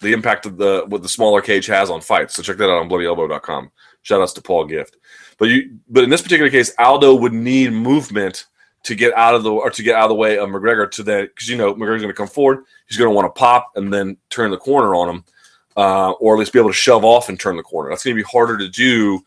the 0.00 0.12
impact 0.12 0.46
of 0.46 0.56
the 0.58 0.84
what 0.88 1.02
the 1.02 1.08
smaller 1.08 1.40
cage 1.40 1.66
has 1.66 1.90
on 1.90 2.00
fights. 2.00 2.34
So 2.34 2.42
check 2.42 2.56
that 2.58 2.70
out 2.70 2.80
on 2.80 2.88
bloodyelbow.com. 2.88 3.70
Shout 4.02 4.20
outs 4.20 4.32
to 4.34 4.42
Paul 4.42 4.66
Gift. 4.66 4.96
But 5.38 5.48
you 5.48 5.78
but 5.88 6.04
in 6.04 6.10
this 6.10 6.22
particular 6.22 6.50
case, 6.50 6.72
Aldo 6.78 7.14
would 7.14 7.32
need 7.32 7.72
movement 7.72 8.46
to 8.84 8.94
get 8.94 9.14
out 9.14 9.34
of 9.34 9.42
the 9.42 9.50
or 9.50 9.70
to 9.70 9.82
get 9.82 9.96
out 9.96 10.04
of 10.04 10.08
the 10.10 10.14
way 10.14 10.38
of 10.38 10.48
McGregor 10.48 10.90
to 10.92 11.02
that 11.04 11.34
because 11.34 11.48
you 11.48 11.56
know 11.56 11.74
McGregor's 11.74 12.02
going 12.02 12.08
to 12.08 12.12
come 12.14 12.28
forward. 12.28 12.64
He's 12.88 12.98
going 12.98 13.10
to 13.10 13.14
want 13.14 13.26
to 13.26 13.38
pop 13.38 13.72
and 13.76 13.92
then 13.92 14.16
turn 14.30 14.50
the 14.50 14.56
corner 14.56 14.94
on 14.94 15.08
him, 15.08 15.24
uh, 15.76 16.10
or 16.12 16.34
at 16.34 16.38
least 16.38 16.52
be 16.52 16.58
able 16.58 16.70
to 16.70 16.74
shove 16.74 17.04
off 17.04 17.28
and 17.28 17.38
turn 17.38 17.56
the 17.56 17.62
corner. 17.62 17.90
That's 17.90 18.04
going 18.04 18.16
to 18.16 18.22
be 18.22 18.28
harder 18.30 18.58
to 18.58 18.68
do. 18.68 19.20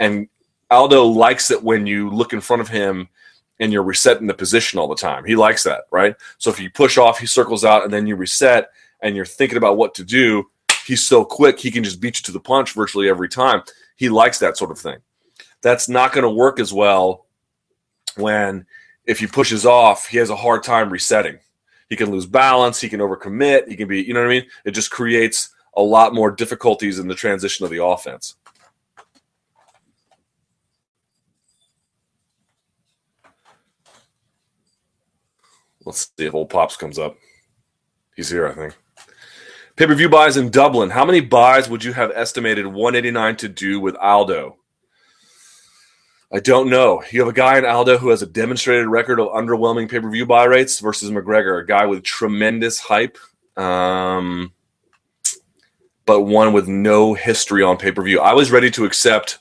And 0.00 0.28
Aldo 0.70 1.04
likes 1.04 1.50
it 1.50 1.62
when 1.62 1.86
you 1.86 2.10
look 2.10 2.32
in 2.32 2.40
front 2.40 2.62
of 2.62 2.68
him 2.68 3.08
and 3.60 3.72
you're 3.72 3.82
resetting 3.82 4.26
the 4.26 4.34
position 4.34 4.78
all 4.78 4.88
the 4.88 4.94
time. 4.94 5.24
He 5.24 5.34
likes 5.34 5.64
that, 5.64 5.84
right? 5.90 6.14
So 6.38 6.50
if 6.50 6.60
you 6.60 6.70
push 6.70 6.96
off, 6.96 7.18
he 7.18 7.26
circles 7.26 7.64
out, 7.64 7.84
and 7.84 7.92
then 7.92 8.06
you 8.06 8.14
reset, 8.14 8.70
and 9.00 9.16
you're 9.16 9.24
thinking 9.24 9.58
about 9.58 9.76
what 9.76 9.94
to 9.96 10.04
do. 10.04 10.48
He's 10.86 11.06
so 11.06 11.24
quick, 11.24 11.58
he 11.58 11.70
can 11.70 11.82
just 11.82 12.00
beat 12.00 12.18
you 12.18 12.22
to 12.24 12.32
the 12.32 12.40
punch 12.40 12.72
virtually 12.72 13.08
every 13.08 13.28
time. 13.28 13.62
He 13.96 14.08
likes 14.08 14.38
that 14.38 14.56
sort 14.56 14.70
of 14.70 14.78
thing. 14.78 14.98
That's 15.62 15.88
not 15.88 16.12
going 16.12 16.22
to 16.22 16.30
work 16.30 16.60
as 16.60 16.72
well 16.72 17.26
when 18.16 18.66
if 19.04 19.18
he 19.18 19.26
pushes 19.26 19.64
off, 19.64 20.06
he 20.06 20.18
has 20.18 20.30
a 20.30 20.36
hard 20.36 20.62
time 20.62 20.90
resetting. 20.90 21.38
He 21.88 21.96
can 21.96 22.10
lose 22.10 22.26
balance, 22.26 22.80
he 22.80 22.88
can 22.88 23.00
overcommit, 23.00 23.68
he 23.68 23.76
can 23.76 23.88
be, 23.88 24.02
you 24.02 24.12
know 24.12 24.20
what 24.20 24.26
I 24.26 24.40
mean? 24.40 24.46
It 24.64 24.72
just 24.72 24.90
creates 24.90 25.50
a 25.74 25.82
lot 25.82 26.14
more 26.14 26.30
difficulties 26.30 26.98
in 26.98 27.08
the 27.08 27.14
transition 27.14 27.64
of 27.64 27.70
the 27.70 27.82
offense. 27.82 28.36
Let's 35.84 36.10
see 36.18 36.26
if 36.26 36.34
old 36.34 36.50
Pops 36.50 36.76
comes 36.76 36.98
up. 36.98 37.16
He's 38.14 38.28
here, 38.28 38.46
I 38.46 38.52
think. 38.52 38.76
Pay 39.76 39.86
per 39.86 39.94
view 39.94 40.10
buys 40.10 40.36
in 40.36 40.50
Dublin. 40.50 40.90
How 40.90 41.06
many 41.06 41.20
buys 41.20 41.70
would 41.70 41.82
you 41.82 41.94
have 41.94 42.10
estimated 42.14 42.66
189 42.66 43.36
to 43.36 43.48
do 43.48 43.80
with 43.80 43.96
Aldo? 43.96 44.58
I 46.30 46.40
don't 46.40 46.68
know. 46.68 47.02
You 47.10 47.20
have 47.20 47.28
a 47.28 47.32
guy 47.32 47.56
in 47.56 47.64
Aldo 47.64 47.96
who 47.96 48.10
has 48.10 48.20
a 48.20 48.26
demonstrated 48.26 48.86
record 48.86 49.18
of 49.18 49.28
underwhelming 49.28 49.90
pay 49.90 49.98
per 49.98 50.10
view 50.10 50.26
buy 50.26 50.44
rates 50.44 50.78
versus 50.78 51.10
McGregor, 51.10 51.62
a 51.62 51.66
guy 51.66 51.86
with 51.86 52.02
tremendous 52.02 52.78
hype, 52.78 53.16
um, 53.56 54.52
but 56.04 56.22
one 56.22 56.52
with 56.52 56.68
no 56.68 57.14
history 57.14 57.62
on 57.62 57.78
pay 57.78 57.92
per 57.92 58.02
view. 58.02 58.20
I 58.20 58.34
was 58.34 58.50
ready 58.50 58.70
to 58.72 58.84
accept 58.84 59.38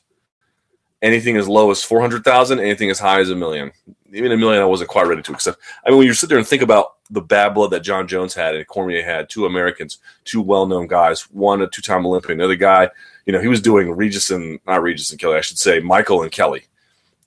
anything 1.01 1.35
as 1.35 1.49
low 1.49 1.71
as 1.71 1.83
400,000, 1.83 2.59
anything 2.59 2.89
as 2.89 2.99
high 2.99 3.19
as 3.19 3.29
a 3.29 3.35
million. 3.35 3.73
Even 4.13 4.31
a 4.31 4.38
million, 4.38 4.61
I 4.61 4.65
wasn't 4.65 4.89
quite 4.89 5.07
ready 5.07 5.21
to 5.21 5.33
accept. 5.33 5.59
I 5.85 5.89
mean, 5.89 5.99
when 5.99 6.07
you 6.07 6.13
sit 6.13 6.29
there 6.29 6.38
and 6.38 6.47
think 6.47 6.61
about 6.61 6.93
the 7.09 7.21
bad 7.21 7.53
blood 7.53 7.71
that 7.71 7.81
Jon 7.81 8.07
Jones 8.07 8.33
had 8.33 8.55
and 8.55 8.65
Cormier 8.65 9.03
had, 9.03 9.29
two 9.29 9.45
Americans, 9.45 9.97
two 10.23 10.41
well 10.41 10.65
known 10.65 10.88
guys, 10.88 11.23
one 11.31 11.61
a 11.61 11.67
two 11.67 11.81
time 11.81 12.05
Olympian, 12.05 12.38
the 12.38 12.45
other 12.45 12.55
guy, 12.55 12.89
you 13.25 13.33
know, 13.33 13.41
he 13.41 13.49
was 13.49 13.59
doing 13.59 13.91
Regis 13.91 14.31
and, 14.31 14.61
not 14.65 14.81
Regis 14.81 15.11
and 15.11 15.19
Kelly, 15.19 15.35
I 15.35 15.41
should 15.41 15.59
say, 15.59 15.81
Michael 15.81 16.23
and 16.23 16.31
Kelly 16.31 16.63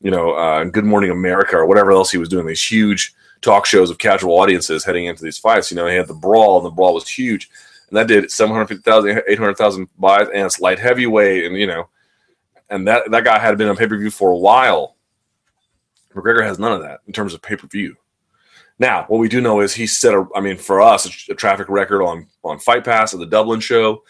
you 0.00 0.10
know, 0.10 0.32
uh, 0.32 0.64
Good 0.64 0.84
Morning 0.84 1.10
America 1.10 1.56
or 1.56 1.66
whatever 1.66 1.92
else 1.92 2.10
he 2.10 2.18
was 2.18 2.28
doing, 2.28 2.46
these 2.46 2.64
huge 2.64 3.14
talk 3.42 3.66
shows 3.66 3.90
of 3.90 3.98
casual 3.98 4.38
audiences 4.38 4.84
heading 4.84 5.06
into 5.06 5.22
these 5.22 5.38
fights. 5.38 5.70
You 5.70 5.76
know, 5.76 5.86
he 5.86 5.96
had 5.96 6.08
the 6.08 6.14
brawl, 6.14 6.58
and 6.58 6.66
the 6.66 6.70
brawl 6.70 6.94
was 6.94 7.08
huge. 7.08 7.50
And 7.88 7.96
that 7.96 8.06
did 8.06 8.30
750,000, 8.30 9.22
800,000 9.26 9.88
buys, 9.98 10.28
and 10.28 10.46
it's 10.46 10.60
light 10.60 10.78
heavyweight, 10.78 11.44
and, 11.44 11.56
you 11.56 11.66
know, 11.66 11.88
and 12.68 12.86
that, 12.86 13.10
that 13.10 13.24
guy 13.24 13.38
had 13.38 13.58
been 13.58 13.68
on 13.68 13.76
pay 13.76 13.88
per 13.88 13.96
view 13.96 14.10
for 14.10 14.30
a 14.30 14.36
while. 14.36 14.96
McGregor 16.14 16.44
has 16.44 16.58
none 16.58 16.72
of 16.72 16.82
that 16.82 17.00
in 17.06 17.12
terms 17.12 17.34
of 17.34 17.42
pay 17.42 17.56
per 17.56 17.66
view. 17.66 17.96
Now, 18.78 19.04
what 19.08 19.18
we 19.18 19.28
do 19.28 19.40
know 19.40 19.60
is 19.60 19.74
he 19.74 19.86
set 19.86 20.14
a, 20.14 20.26
I 20.34 20.40
mean, 20.40 20.56
for 20.56 20.80
us, 20.80 21.06
a, 21.06 21.32
a 21.32 21.34
traffic 21.34 21.68
record 21.68 22.02
on 22.02 22.26
on 22.42 22.58
Fight 22.58 22.84
Pass 22.84 23.12
at 23.12 23.20
the 23.20 23.26
Dublin 23.26 23.60
show. 23.60 24.02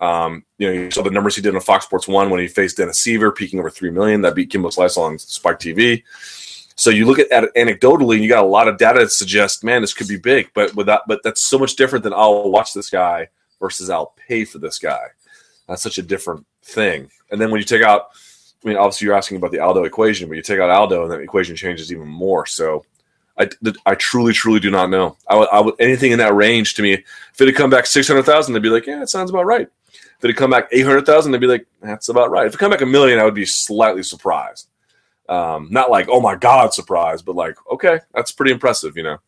Um, 0.00 0.44
you 0.58 0.66
know, 0.66 0.72
you 0.72 0.90
saw 0.90 1.02
the 1.02 1.10
numbers 1.10 1.36
he 1.36 1.42
did 1.42 1.54
on 1.54 1.60
Fox 1.60 1.86
Sports 1.86 2.06
One 2.06 2.30
when 2.30 2.40
he 2.40 2.48
faced 2.48 2.76
Dennis 2.76 3.02
Siver, 3.02 3.34
peaking 3.34 3.58
over 3.58 3.70
three 3.70 3.90
million. 3.90 4.22
That 4.22 4.34
beat 4.34 4.50
Kimbo 4.50 4.70
Slice 4.70 4.96
on 4.96 5.18
Spike 5.18 5.58
TV. 5.58 6.02
So 6.76 6.90
you 6.90 7.06
look 7.06 7.18
at, 7.18 7.30
at 7.32 7.44
it 7.44 7.54
anecdotally, 7.54 8.14
and 8.14 8.22
you 8.22 8.28
got 8.28 8.44
a 8.44 8.46
lot 8.46 8.68
of 8.68 8.76
data 8.76 9.00
that 9.00 9.10
suggests, 9.10 9.64
man, 9.64 9.80
this 9.80 9.94
could 9.94 10.08
be 10.08 10.18
big. 10.18 10.50
But 10.54 10.74
without, 10.74 11.02
but 11.08 11.22
that's 11.24 11.42
so 11.42 11.58
much 11.58 11.76
different 11.76 12.02
than 12.02 12.12
I'll 12.12 12.50
watch 12.50 12.74
this 12.74 12.90
guy 12.90 13.28
versus 13.58 13.88
I'll 13.88 14.14
pay 14.28 14.44
for 14.44 14.58
this 14.58 14.78
guy. 14.78 15.06
That's 15.66 15.82
such 15.82 15.96
a 15.96 16.02
different 16.02 16.46
thing. 16.62 17.10
And 17.30 17.40
then 17.40 17.50
when 17.50 17.60
you 17.60 17.64
take 17.64 17.82
out, 17.82 18.08
I 18.62 18.68
mean, 18.68 18.76
obviously 18.76 19.06
you're 19.06 19.16
asking 19.16 19.38
about 19.38 19.52
the 19.52 19.60
Aldo 19.60 19.84
equation, 19.84 20.28
but 20.28 20.36
you 20.36 20.42
take 20.42 20.60
out 20.60 20.70
Aldo, 20.70 21.04
and 21.04 21.12
that 21.12 21.20
equation 21.20 21.56
changes 21.56 21.90
even 21.90 22.08
more. 22.08 22.44
So 22.44 22.84
I, 23.38 23.48
I 23.84 23.94
truly, 23.94 24.32
truly 24.32 24.60
do 24.60 24.70
not 24.70 24.90
know. 24.90 25.16
I 25.28 25.36
would, 25.36 25.48
I 25.50 25.60
would 25.60 25.74
anything 25.78 26.12
in 26.12 26.18
that 26.18 26.34
range 26.34 26.74
to 26.74 26.82
me. 26.82 26.92
If 26.92 27.40
it 27.40 27.46
had 27.46 27.56
come 27.56 27.70
back 27.70 27.86
six 27.86 28.08
hundred 28.08 28.24
thousand, 28.24 28.54
they'd 28.54 28.62
be 28.62 28.68
like, 28.68 28.86
yeah, 28.86 29.02
it 29.02 29.08
sounds 29.08 29.30
about 29.30 29.46
right. 29.46 29.68
If 30.26 30.30
it 30.30 30.38
come 30.38 30.50
back 30.50 30.68
800,000, 30.72 31.30
they'd 31.30 31.38
be 31.38 31.46
like, 31.46 31.66
that's 31.80 32.08
about 32.08 32.30
right. 32.30 32.48
If 32.48 32.54
it 32.54 32.58
come 32.58 32.72
back 32.72 32.80
a 32.80 32.86
million, 32.86 33.20
I 33.20 33.24
would 33.24 33.34
be 33.34 33.46
slightly 33.46 34.02
surprised. 34.02 34.68
Um, 35.28 35.68
not 35.70 35.88
like, 35.88 36.08
oh 36.10 36.20
my 36.20 36.34
God, 36.34 36.74
surprised, 36.74 37.24
but 37.24 37.36
like, 37.36 37.56
okay, 37.70 38.00
that's 38.12 38.32
pretty 38.32 38.50
impressive, 38.50 38.96
you 38.96 39.04
know. 39.04 39.18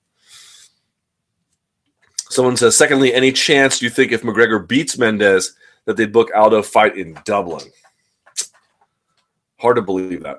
Someone 2.31 2.57
says, 2.57 2.77
secondly, 2.77 3.15
any 3.15 3.31
chance 3.31 3.81
you 3.81 3.91
think 3.91 4.11
if 4.11 4.23
McGregor 4.23 4.67
beats 4.67 4.99
Mendes 4.99 5.55
that 5.85 5.97
they'd 5.97 6.13
book 6.13 6.31
Aldo 6.35 6.63
fight 6.63 6.99
in 6.99 7.17
Dublin? 7.25 7.65
Hard 9.61 9.77
to 9.77 9.83
believe 9.83 10.25
that. 10.25 10.39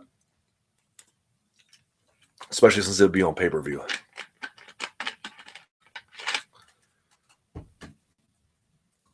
Especially 2.51 2.81
since 2.81 2.99
it'd 2.99 3.13
be 3.13 3.23
on 3.23 3.33
pay 3.33 3.47
per 3.47 3.61
view. 3.61 3.81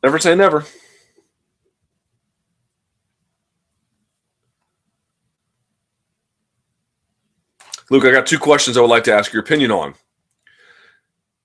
Never 0.02 0.18
say 0.18 0.34
never. 0.34 0.64
Luke, 7.90 8.04
I 8.04 8.10
got 8.10 8.26
two 8.26 8.38
questions 8.38 8.76
I 8.76 8.80
would 8.80 8.90
like 8.90 9.04
to 9.04 9.14
ask 9.14 9.32
your 9.32 9.42
opinion 9.42 9.70
on. 9.70 9.94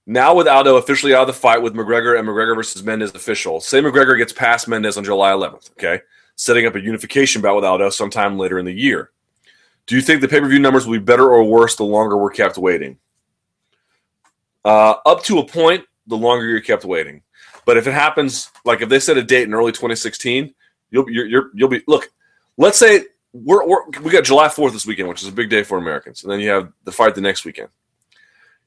Now, 0.08 0.34
with 0.34 0.48
Aldo 0.48 0.78
officially 0.78 1.14
out 1.14 1.22
of 1.22 1.28
the 1.28 1.34
fight 1.34 1.62
with 1.62 1.74
McGregor 1.74 2.18
and 2.18 2.28
McGregor 2.28 2.56
versus 2.56 2.84
Mendes 2.84 3.14
official, 3.14 3.62
say 3.62 3.82
McGregor 3.82 4.18
gets 4.18 4.34
past 4.34 4.68
Mendes 4.68 4.98
on 4.98 5.04
July 5.04 5.32
11th, 5.32 5.72
okay, 5.74 6.02
setting 6.36 6.66
up 6.66 6.76
a 6.76 6.82
unification 6.82 7.42
bout 7.42 7.56
with 7.56 7.66
Aldo 7.66 7.92
sometime 7.92 8.38
later 8.38 8.58
in 8.58 8.66
the 8.66 8.74
year. 8.74 9.12
Do 9.86 9.96
you 9.96 10.02
think 10.02 10.22
the 10.22 10.28
pay 10.28 10.40
per 10.40 10.48
view 10.48 10.60
numbers 10.60 10.86
will 10.86 10.94
be 10.94 11.04
better 11.04 11.30
or 11.30 11.44
worse 11.44 11.76
the 11.76 11.84
longer 11.84 12.18
we're 12.18 12.32
kept 12.32 12.58
waiting? 12.58 12.98
Uh, 14.66 14.96
up 15.06 15.24
to 15.24 15.40
a 15.40 15.46
point, 15.46 15.86
the 16.08 16.18
longer 16.18 16.46
you're 16.46 16.62
kept 16.62 16.86
waiting. 16.86 17.22
But 17.66 17.78
if 17.78 17.88
it 17.88 17.94
happens, 17.94 18.52
like 18.66 18.82
if 18.82 18.90
they 18.90 19.00
set 19.00 19.18
a 19.18 19.24
date 19.24 19.44
in 19.44 19.54
early 19.54 19.72
2016, 19.72 20.54
you'll 20.90 21.10
you're, 21.10 21.26
you're 21.26 21.52
you'll 21.54 21.70
be 21.70 21.84
look. 21.88 22.10
Let's 22.58 22.78
say 22.78 23.06
we're, 23.34 23.66
we're 23.66 23.90
we 24.02 24.12
got 24.12 24.24
July 24.24 24.48
4th 24.48 24.74
this 24.74 24.86
weekend, 24.86 25.10
which 25.10 25.22
is 25.22 25.28
a 25.28 25.34
big 25.34 25.50
day 25.50 25.64
for 25.64 25.78
Americans, 25.78 26.24
and 26.24 26.32
then 26.32 26.40
you 26.40 26.50
have 26.50 26.72
the 26.84 26.92
fight 26.92 27.16
the 27.16 27.22
next 27.22 27.46
weekend. 27.46 27.70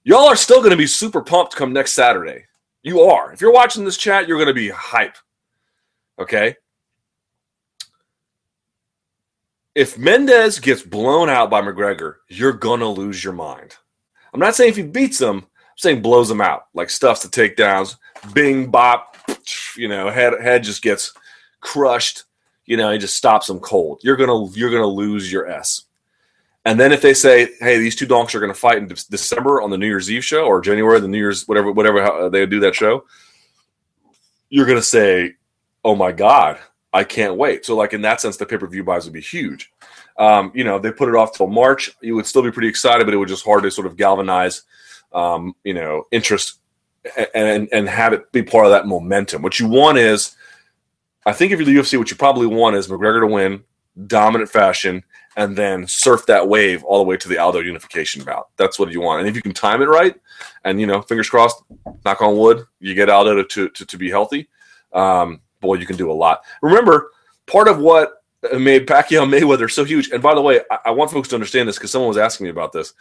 Y'all 0.05 0.29
are 0.29 0.37
still 0.37 0.59
going 0.59 0.71
to 0.71 0.77
be 0.77 0.87
super 0.87 1.23
pumped 1.23 1.57
come 1.57 1.73
next 1.73 1.93
Saturday. 1.93 2.45
You 2.83 3.03
are. 3.03 3.33
If 3.33 3.41
you're 3.41 3.53
watching 3.53 3.85
this 3.85 3.97
chat, 3.97 4.29
you're 4.29 4.39
going 4.39 4.49
to 4.49 4.55
be 4.55 4.69
hype. 4.69 5.17
Okay. 6.19 6.57
If 9.75 9.99
Mendes 9.99 10.61
gets 10.61 10.83
blown 10.83 11.29
out 11.29 11.51
by 11.51 11.61
McGregor, 11.61 12.17
you're 12.29 12.53
going 12.53 12.81
to 12.81 12.87
lose 12.87 13.25
your 13.25 13.33
mind. 13.33 13.77
I'm 14.33 14.41
not 14.41 14.55
saying 14.55 14.71
if 14.71 14.77
he 14.77 14.83
beats 14.83 15.21
him, 15.21 15.39
I'm 15.39 15.79
saying 15.79 16.03
blows 16.03 16.31
him 16.31 16.41
out, 16.41 16.67
like 16.75 16.91
stuffs 16.91 17.23
the 17.23 17.29
takedowns, 17.29 17.97
bing, 18.35 18.71
bop, 18.71 19.17
you 19.77 19.89
know, 19.89 20.11
head, 20.11 20.35
head 20.41 20.63
just 20.63 20.83
gets 20.83 21.13
crushed 21.61 22.25
you 22.67 22.77
know, 22.77 22.91
he 22.91 22.99
just 22.99 23.17
stops 23.17 23.47
them 23.47 23.61
cold. 23.61 24.01
You're 24.03 24.17
gonna 24.17 24.49
you're 24.53 24.71
gonna 24.71 24.87
lose 24.87 25.31
your 25.31 25.49
S. 25.49 25.85
And 26.65 26.81
then 26.81 26.93
if 26.93 27.03
they 27.03 27.13
say, 27.13 27.51
"Hey, 27.61 27.79
these 27.79 27.95
two 27.95 28.07
donks 28.07 28.35
are 28.35 28.41
going 28.41 28.53
to 28.53 28.59
fight 28.59 28.79
in 28.79 28.87
December 28.87 29.61
on 29.61 29.71
the 29.71 29.77
New 29.77 29.87
Year's 29.87 30.11
Eve 30.11 30.25
show 30.25 30.47
or 30.47 30.61
January, 30.63 30.99
the 30.99 31.09
New 31.09 31.19
Year's 31.19 31.47
whatever 31.47 31.71
whatever 31.73 32.31
they 32.31 32.47
do 32.47 32.61
that 32.61 32.75
show," 32.75 33.05
you're 34.49 34.67
going 34.67 34.79
to 34.79 34.83
say, 34.83 35.35
"Oh 35.85 35.95
my 35.95 36.11
God, 36.11 36.59
I 36.93 37.05
can't 37.05 37.37
wait." 37.37 37.67
So, 37.67 37.77
like 37.77 37.93
in 37.93 38.03
that 38.03 38.23
sense, 38.23 38.39
the 38.39 38.47
pay 38.47 38.57
per 38.57 38.67
view 38.67 38.83
buys 38.83 39.05
would 39.05 39.13
be 39.13 39.21
huge. 39.21 39.73
Um, 40.19 40.53
you 40.55 40.65
know, 40.65 40.79
they 40.79 40.91
put 40.91 41.09
it 41.11 41.17
off 41.17 41.37
till 41.37 41.49
March. 41.49 41.95
You 42.01 42.15
would 42.15 42.27
still 42.27 42.43
be 42.43 42.53
pretty 42.53 42.69
excited, 42.69 43.05
but 43.05 43.13
it 43.13 43.19
would 43.19 43.29
just 43.29 43.45
hard 43.45 43.65
to 43.65 43.71
sort 43.71 43.87
of 43.87 43.97
galvanize, 43.97 44.63
um, 45.13 45.55
you 45.65 45.75
know, 45.75 46.07
interest 46.13 46.61
and, 47.17 47.29
and 47.35 47.69
and 47.73 47.89
have 47.89 48.15
it 48.15 48.33
be 48.33 48.43
part 48.43 48.65
of 48.65 48.73
that 48.73 48.87
momentum. 48.87 49.43
What 49.43 49.61
you 49.61 49.69
want 49.69 49.99
is 49.99 50.35
I 51.27 51.33
think 51.33 51.53
if 51.53 51.59
you're 51.59 51.67
the 51.67 51.77
UFC, 51.77 51.99
what 51.99 52.11
you 52.11 52.17
probably 52.17 52.47
want 52.47 52.77
is 52.77 52.89
McGregor 52.89 53.21
to 53.21 53.27
win, 53.27 53.65
dominant 54.07 54.51
fashion, 54.51 55.03
and 55.37 55.57
then 55.57 55.87
surf 55.87 56.27
that 56.27 56.49
wave 56.49 56.85
all 56.85 56.99
the 56.99 57.05
way 57.05 57.17
to 57.17 57.29
the 57.29 57.39
Aldo 57.39 57.61
unification 57.61 58.23
bout. 58.23 58.49
That's 58.57 58.79
what 58.79 58.93
you 58.93 59.01
want. 59.01 59.21
And 59.21 59.29
if 59.29 59.35
you 59.35 59.43
can 59.43 59.53
time 59.53 59.83
it 59.83 59.89
right, 59.89 60.15
and 60.65 60.81
you 60.81 60.87
know, 60.87 61.03
fingers 61.03 61.29
crossed, 61.29 61.63
knock 62.05 62.23
on 62.23 62.37
wood, 62.37 62.65
you 62.79 62.95
get 62.95 63.09
Aldo 63.09 63.43
to 63.43 63.69
to, 63.69 63.85
to 63.85 63.97
be 63.97 64.11
healthy. 64.11 64.49
Um, 64.93 65.41
boy, 65.61 65.75
you 65.75 65.87
can 65.87 65.97
do 65.97 66.11
a 66.11 66.15
lot. 66.15 66.45
Remember, 66.63 67.11
part 67.47 67.69
of 67.69 67.79
what 67.79 68.23
made 68.53 68.87
Pacquiao 68.87 69.27
Mayweather 69.29 69.71
so 69.71 69.85
huge. 69.85 70.11
And 70.11 70.23
by 70.23 70.35
the 70.35 70.43
way, 70.43 70.61
I, 70.71 70.79
I 70.87 70.91
want 70.91 71.11
folks 71.11 71.29
to 71.29 71.35
understand 71.35 71.69
this 71.69 71.77
because 71.77 71.91
someone 71.91 72.09
was 72.09 72.19
asking 72.19 72.45
me 72.45 72.51
about 72.51 72.73
this. 72.73 72.93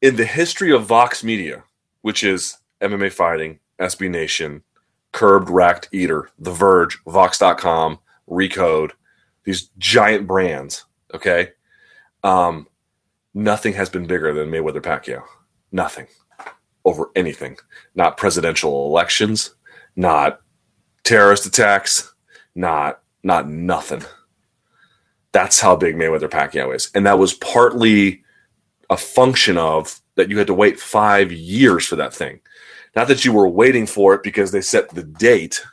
In 0.00 0.16
the 0.16 0.24
history 0.24 0.72
of 0.72 0.86
Vox 0.86 1.22
Media, 1.22 1.64
which 2.02 2.24
is 2.24 2.58
MMA 2.80 3.12
Fighting, 3.12 3.58
SB 3.78 4.10
Nation, 4.10 4.62
Curbed, 5.12 5.50
Racked, 5.50 5.88
Eater, 5.92 6.30
The 6.38 6.52
Verge, 6.52 6.98
Vox.com, 7.06 7.98
Recode, 8.28 8.92
these 9.44 9.70
giant 9.78 10.26
brands, 10.26 10.84
okay? 11.14 11.50
Um, 12.22 12.68
nothing 13.34 13.74
has 13.74 13.88
been 13.88 14.06
bigger 14.06 14.32
than 14.32 14.50
Mayweather 14.50 14.82
Pacquiao. 14.82 15.22
Nothing. 15.72 16.06
Over 16.84 17.10
anything. 17.14 17.56
Not 17.94 18.16
presidential 18.16 18.86
elections, 18.86 19.54
not 19.96 20.40
terrorist 21.04 21.46
attacks, 21.46 22.14
not 22.54 23.00
not 23.22 23.48
nothing. 23.48 24.02
That's 25.32 25.60
how 25.60 25.76
big 25.76 25.94
Mayweather 25.94 26.30
Pacquiao 26.30 26.74
is. 26.74 26.90
And 26.94 27.06
that 27.06 27.18
was 27.18 27.34
partly 27.34 28.22
a 28.88 28.96
function 28.96 29.58
of 29.58 30.00
that 30.16 30.30
you 30.30 30.38
had 30.38 30.46
to 30.46 30.54
wait 30.54 30.80
five 30.80 31.30
years 31.30 31.86
for 31.86 31.96
that 31.96 32.14
thing. 32.14 32.40
Not 32.96 33.08
that 33.08 33.24
you 33.24 33.32
were 33.32 33.48
waiting 33.48 33.86
for 33.86 34.14
it 34.14 34.22
because 34.22 34.50
they 34.50 34.60
set 34.60 34.88
the 34.90 35.04
date, 35.04 35.64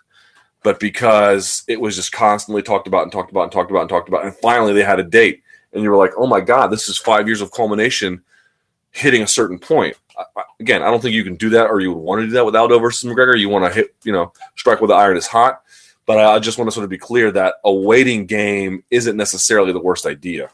but 0.63 0.79
because 0.79 1.63
it 1.67 1.79
was 1.79 1.95
just 1.95 2.11
constantly 2.11 2.61
talked 2.61 2.87
about 2.87 3.03
and 3.03 3.11
talked 3.11 3.31
about 3.31 3.43
and 3.43 3.51
talked 3.51 3.71
about 3.71 3.81
and 3.81 3.89
talked 3.89 4.09
about. 4.09 4.25
And 4.25 4.35
finally 4.35 4.73
they 4.73 4.83
had 4.83 4.99
a 4.99 5.03
date. 5.03 5.43
And 5.73 5.83
you 5.83 5.89
were 5.89 5.97
like, 5.97 6.13
oh 6.17 6.27
my 6.27 6.41
God, 6.41 6.67
this 6.67 6.89
is 6.89 6.97
five 6.97 7.27
years 7.27 7.41
of 7.41 7.51
culmination 7.51 8.23
hitting 8.91 9.21
a 9.21 9.27
certain 9.27 9.59
point. 9.59 9.95
Again, 10.59 10.81
I 10.81 10.89
don't 10.89 11.01
think 11.01 11.13
you 11.13 11.23
can 11.23 11.35
do 11.35 11.49
that 11.51 11.67
or 11.67 11.79
you 11.79 11.93
would 11.93 12.01
want 12.01 12.21
to 12.21 12.27
do 12.27 12.33
that 12.33 12.45
with 12.45 12.55
Aldo 12.55 12.79
versus 12.79 13.09
McGregor. 13.09 13.37
You 13.37 13.49
want 13.49 13.65
to 13.65 13.73
hit, 13.73 13.95
you 14.03 14.11
know, 14.11 14.33
strike 14.55 14.81
with 14.81 14.89
the 14.89 14.95
iron 14.95 15.17
is 15.17 15.27
hot. 15.27 15.61
But 16.05 16.19
I 16.19 16.39
just 16.39 16.57
want 16.57 16.67
to 16.67 16.71
sort 16.73 16.85
of 16.85 16.89
be 16.89 16.97
clear 16.97 17.31
that 17.31 17.55
a 17.65 17.73
waiting 17.73 18.25
game 18.25 18.83
isn't 18.89 19.17
necessarily 19.17 19.73
the 19.73 19.81
worst 19.81 20.05
idea. 20.05 20.49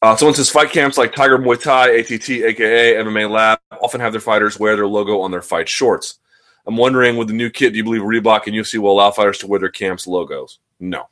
Uh, 0.00 0.14
someone 0.16 0.34
says 0.34 0.50
fight 0.50 0.70
camps 0.70 0.96
like 0.96 1.14
Tiger 1.14 1.38
Muay 1.38 1.60
Thai, 1.60 1.88
ATT, 1.98 2.30
aka 2.30 2.94
MMA 2.94 3.28
Lab, 3.28 3.58
often 3.80 4.00
have 4.00 4.12
their 4.12 4.20
fighters 4.20 4.58
wear 4.58 4.76
their 4.76 4.86
logo 4.86 5.20
on 5.20 5.30
their 5.30 5.42
fight 5.42 5.68
shorts. 5.68 6.20
I'm 6.66 6.76
wondering, 6.76 7.16
with 7.16 7.28
the 7.28 7.34
new 7.34 7.50
kit, 7.50 7.72
do 7.72 7.78
you 7.78 7.84
believe 7.84 8.02
Reebok 8.02 8.46
and 8.46 8.54
UFC 8.54 8.78
will 8.78 8.92
allow 8.92 9.10
fighters 9.10 9.38
to 9.38 9.46
wear 9.46 9.58
their 9.58 9.70
camps 9.70 10.06
logos? 10.06 10.58
No. 10.78 11.08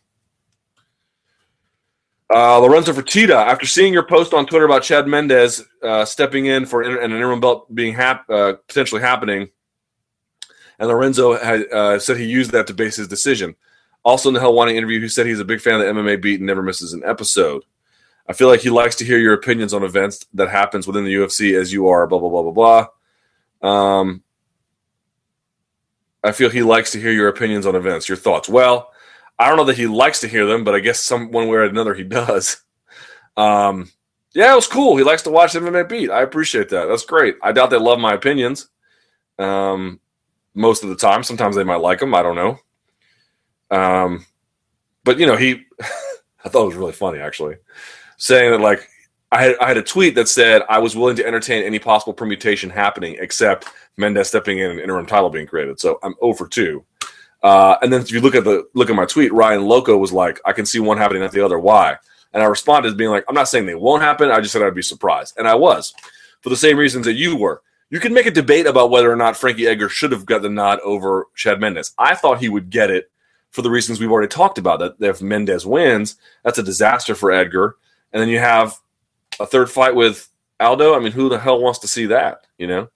Uh, 2.33 2.59
Lorenzo 2.59 2.93
Fertitta, 2.93 3.35
after 3.35 3.67
seeing 3.67 3.93
your 3.93 4.03
post 4.03 4.35
on 4.35 4.47
Twitter 4.47 4.65
about 4.65 4.83
Chad 4.83 5.07
Mendes 5.07 5.65
uh, 5.83 6.05
stepping 6.05 6.47
in 6.47 6.67
for 6.67 6.83
an, 6.83 6.93
an 6.99 7.13
interim 7.13 7.41
belt 7.41 7.73
being 7.75 7.95
hap- 7.95 8.29
uh, 8.29 8.55
potentially 8.69 9.01
happening, 9.01 9.49
and 10.79 10.89
Lorenzo 10.89 11.39
had 11.39 11.73
uh, 11.73 11.99
said 11.99 12.19
he 12.19 12.25
used 12.25 12.51
that 12.51 12.67
to 12.67 12.75
base 12.75 12.97
his 12.97 13.09
decision. 13.09 13.55
Also, 14.05 14.29
in 14.29 14.35
the 14.35 14.41
Helwani 14.41 14.75
interview, 14.75 15.01
he 15.01 15.09
said 15.09 15.27
he's 15.27 15.41
a 15.41 15.45
big 15.45 15.61
fan 15.61 15.81
of 15.81 15.81
the 15.81 15.87
MMA 16.01 16.21
beat 16.21 16.41
and 16.41 16.47
never 16.47 16.63
misses 16.63 16.93
an 16.93 17.03
episode. 17.05 17.65
I 18.29 18.33
feel 18.33 18.49
like 18.49 18.61
he 18.61 18.71
likes 18.71 18.97
to 18.97 19.05
hear 19.05 19.19
your 19.19 19.35
opinions 19.35 19.73
on 19.73 19.83
events 19.83 20.27
that 20.35 20.49
happens 20.49 20.87
within 20.87 21.05
the 21.05 21.15
UFC 21.15 21.59
as 21.59 21.73
you 21.73 21.89
are, 21.89 22.07
blah, 22.07 22.19
blah, 22.19 22.29
blah, 22.29 22.51
blah, 22.51 22.87
blah. 23.63 24.01
Um, 24.01 24.23
I 26.25 26.33
feel 26.33 26.51
he 26.51 26.63
likes 26.63 26.91
to 26.93 27.01
hear 27.01 27.13
your 27.13 27.29
opinions 27.29 27.67
on 27.67 27.77
events, 27.77 28.09
your 28.09 28.17
thoughts. 28.17 28.49
Well, 28.49 28.91
I 29.39 29.49
don't 29.49 29.57
know 29.57 29.65
that 29.65 29.77
he 29.77 29.87
likes 29.87 30.21
to 30.21 30.29
hear 30.29 30.47
them, 30.47 30.65
but 30.65 30.75
I 30.75 30.81
guess 30.81 31.01
some 31.01 31.31
one 31.31 31.49
way 31.49 31.57
or 31.57 31.65
another 31.65 31.95
he 31.95 32.03
does. 32.05 32.63
Um, 33.37 33.91
yeah, 34.35 34.53
it 34.53 34.57
was 34.57 34.67
cool. 34.67 34.97
He 34.97 35.05
likes 35.05 35.23
to 35.23 35.31
watch 35.31 35.53
MMA 35.53 35.89
beat. 35.89 36.11
I 36.11 36.23
appreciate 36.23 36.69
that. 36.71 36.87
That's 36.87 37.05
great. 37.05 37.37
I 37.43 37.53
doubt 37.53 37.71
they 37.71 37.79
love 37.79 37.99
my 37.99 38.15
opinions. 38.15 38.69
Um, 39.39 40.01
most 40.57 40.83
of 40.83 40.89
the 40.89 40.97
time. 40.97 41.23
Sometimes 41.23 41.55
they 41.55 41.63
might 41.65 41.77
like 41.77 42.01
them. 42.01 42.15
I 42.15 42.23
don't 42.23 42.35
know. 42.35 42.59
Um, 43.71 44.27
but 45.05 45.19
you 45.19 45.27
know, 45.27 45.37
he, 45.37 45.65
I 46.45 46.49
thought 46.49 46.65
it 46.65 46.67
was 46.67 46.75
really 46.75 46.93
funny 46.93 47.19
actually, 47.19 47.57
saying 48.17 48.53
that 48.53 48.61
like 48.61 48.89
I 49.33 49.43
had 49.43 49.57
I 49.61 49.69
had 49.69 49.77
a 49.77 49.83
tweet 49.83 50.15
that 50.15 50.29
said 50.29 50.63
I 50.69 50.79
was 50.79 50.97
willing 50.97 51.17
to 51.17 51.27
entertain 51.27 51.65
any 51.65 51.79
possible 51.79 52.13
permutation 52.13 52.71
happening 52.71 53.17
except 53.19 53.69
Mendes 53.97 54.29
stepping 54.29 54.59
in 54.59 54.71
and 54.71 54.81
interim 54.81 55.07
title 55.07 55.31
being 55.31 55.47
created. 55.47 55.81
So 55.81 55.99
I'm 56.03 56.15
over 56.21 56.47
two. 56.47 56.85
Uh, 57.43 57.77
and 57.83 57.93
then 57.93 58.01
if 58.01 58.11
you 58.11 58.21
look 58.21 58.35
at 58.35 58.45
the 58.45 58.67
look 58.75 58.91
at 58.91 58.97
my 58.97 59.07
tweet, 59.07 59.33
Ryan 59.33 59.65
Loco 59.65 59.97
was 59.97 60.13
like, 60.13 60.41
I 60.45 60.53
can 60.53 60.67
see 60.67 60.81
one 60.81 60.99
happening 60.99 61.23
at 61.23 61.33
the 61.33 61.45
other. 61.45 61.59
Why? 61.59 61.97
And 62.33 62.43
I 62.43 62.47
responded 62.47 62.89
as 62.89 62.95
being 62.95 63.11
like, 63.11 63.25
I'm 63.29 63.35
not 63.35 63.49
saying 63.49 63.67
they 63.67 63.75
won't 63.75 64.03
happen. 64.03 64.31
I 64.31 64.41
just 64.41 64.53
said 64.53 64.63
I'd 64.63 64.75
be 64.75 64.83
surprised, 64.83 65.39
and 65.39 65.49
I 65.49 65.55
was 65.55 65.95
for 66.41 66.51
the 66.51 66.57
same 66.57 66.77
reasons 66.77 67.07
that 67.07 67.15
you 67.15 67.37
were. 67.37 67.63
You 67.89 68.01
can 68.01 68.13
make 68.13 68.27
a 68.27 68.33
debate 68.33 68.67
about 68.67 68.91
whether 68.91 69.11
or 69.11 69.17
not 69.17 69.37
Frankie 69.37 69.67
Edgar 69.67 69.89
should 69.89 70.11
have 70.11 70.27
got 70.27 70.43
the 70.43 70.51
nod 70.51 70.81
over 70.81 71.29
Chad 71.37 71.61
Mendes. 71.61 71.93
I 71.99 72.17
thought 72.17 72.41
he 72.41 72.49
would 72.49 72.69
get 72.69 72.91
it 72.91 73.11
for 73.51 73.63
the 73.63 73.71
reasons 73.71 74.01
we've 74.01 74.11
already 74.11 74.29
talked 74.29 74.59
about. 74.59 74.81
That 74.81 74.97
if 75.01 75.23
Mendes 75.23 75.65
wins, 75.65 76.17
that's 76.43 76.59
a 76.59 76.65
disaster 76.65 77.15
for 77.15 77.31
Edgar. 77.31 77.77
And 78.17 78.23
then 78.23 78.31
you 78.31 78.39
have 78.39 78.81
a 79.39 79.45
third 79.45 79.71
fight 79.71 79.95
with 79.95 80.27
Aldo. 80.59 80.95
I 80.95 81.01
mean, 81.01 81.13
who 81.13 81.29
the 81.29 81.39
hell 81.39 81.61
wants 81.61 81.81
to 81.81 81.87
see 81.87 82.07
that? 82.07 82.47
You 82.57 82.67
know. 82.67 82.89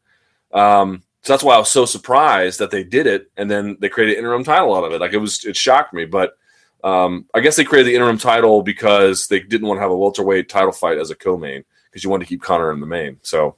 Um, 0.51 1.03
so 1.21 1.35
that's 1.35 1.45
why 1.45 1.57
I 1.57 1.59
was 1.59 1.69
so 1.69 1.85
surprised 1.85 2.59
that 2.59 2.71
they 2.71 2.85
did 2.85 3.07
it, 3.07 3.31
and 3.37 3.51
then 3.51 3.77
they 3.81 3.91
created 3.91 4.17
interim 4.17 4.45
title 4.45 4.75
out 4.75 4.85
of 4.85 4.95
it. 4.95 5.01
Like 5.03 5.13
it 5.13 5.19
was, 5.19 5.45
it 5.45 5.59
shocked 5.59 5.93
me. 5.93 6.07
But 6.07 6.39
um, 6.83 7.27
I 7.35 7.41
guess 7.41 7.57
they 7.57 7.65
created 7.65 7.91
the 7.91 7.97
interim 7.97 8.17
title 8.17 8.63
because 8.63 9.27
they 9.27 9.41
didn't 9.41 9.69
want 9.69 9.77
to 9.77 9.83
have 9.83 9.91
a 9.91 9.95
welterweight 9.95 10.49
title 10.49 10.73
fight 10.73 10.97
as 10.97 11.11
a 11.11 11.15
co-main 11.15 11.65
because 11.91 12.03
you 12.03 12.09
wanted 12.09 12.25
to 12.25 12.29
keep 12.31 12.41
Conor 12.41 12.73
in 12.73 12.81
the 12.81 12.87
main. 12.87 13.19
So 13.21 13.57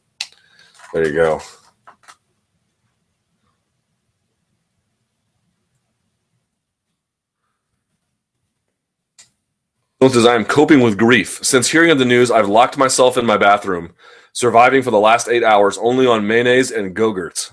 there 0.93 1.07
you 1.07 1.15
go. 1.15 1.41
Says, 10.11 10.27
I 10.27 10.35
am 10.35 10.45
coping 10.45 10.81
with 10.81 10.99
grief. 10.99 11.39
Since 11.43 11.71
hearing 11.71 11.91
of 11.91 11.99
the 11.99 12.05
news, 12.05 12.31
I've 12.31 12.49
locked 12.49 12.79
myself 12.79 13.17
in 13.17 13.27
my 13.27 13.37
bathroom, 13.37 13.95
surviving 14.33 14.83
for 14.83 14.91
the 14.91 14.99
last 14.99 15.29
eight 15.29 15.45
hours 15.45 15.79
only 15.79 16.07
on 16.07 16.27
mayonnaise 16.27 16.71
and 16.71 16.95
Go-Gurts. 16.95 17.53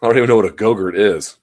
I 0.00 0.06
don't 0.06 0.16
even 0.16 0.28
know 0.28 0.36
what 0.36 0.44
a 0.44 0.50
Go-Gurt 0.50 0.96
is. 0.96 1.38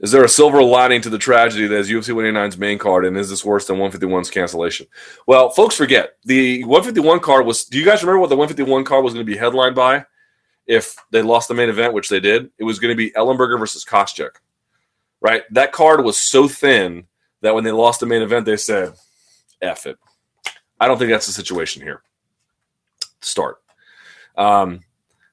Is 0.00 0.12
there 0.12 0.22
a 0.22 0.28
silver 0.28 0.62
lining 0.62 1.00
to 1.00 1.10
the 1.10 1.18
tragedy 1.18 1.66
that 1.66 1.76
is 1.76 1.90
UFC 1.90 2.14
189's 2.14 2.56
main 2.56 2.78
card, 2.78 3.04
and 3.04 3.16
is 3.16 3.30
this 3.30 3.44
worse 3.44 3.66
than 3.66 3.78
151's 3.78 4.30
cancellation? 4.30 4.86
Well, 5.26 5.50
folks 5.50 5.74
forget 5.74 6.18
the 6.24 6.62
151 6.64 7.18
card 7.18 7.46
was. 7.46 7.64
Do 7.64 7.78
you 7.78 7.84
guys 7.84 8.02
remember 8.02 8.20
what 8.20 8.30
the 8.30 8.36
151 8.36 8.84
card 8.84 9.02
was 9.02 9.12
going 9.12 9.26
to 9.26 9.32
be 9.32 9.36
headlined 9.36 9.74
by? 9.74 10.06
If 10.66 10.94
they 11.10 11.22
lost 11.22 11.48
the 11.48 11.54
main 11.54 11.68
event, 11.68 11.94
which 11.94 12.10
they 12.10 12.20
did, 12.20 12.50
it 12.58 12.64
was 12.64 12.78
going 12.78 12.92
to 12.92 12.96
be 12.96 13.10
Ellenberger 13.10 13.58
versus 13.58 13.84
Koscheck. 13.84 14.36
Right, 15.20 15.42
that 15.50 15.72
card 15.72 16.04
was 16.04 16.16
so 16.16 16.46
thin 16.46 17.08
that 17.42 17.54
when 17.54 17.64
they 17.64 17.72
lost 17.72 18.00
the 18.00 18.06
main 18.06 18.22
event, 18.22 18.46
they 18.46 18.56
said, 18.56 18.94
"F 19.60 19.86
it." 19.86 19.98
I 20.80 20.86
don't 20.86 20.98
think 20.98 21.10
that's 21.10 21.26
the 21.26 21.32
situation 21.32 21.82
here. 21.82 22.02
Start. 23.20 23.58
Um, 24.36 24.80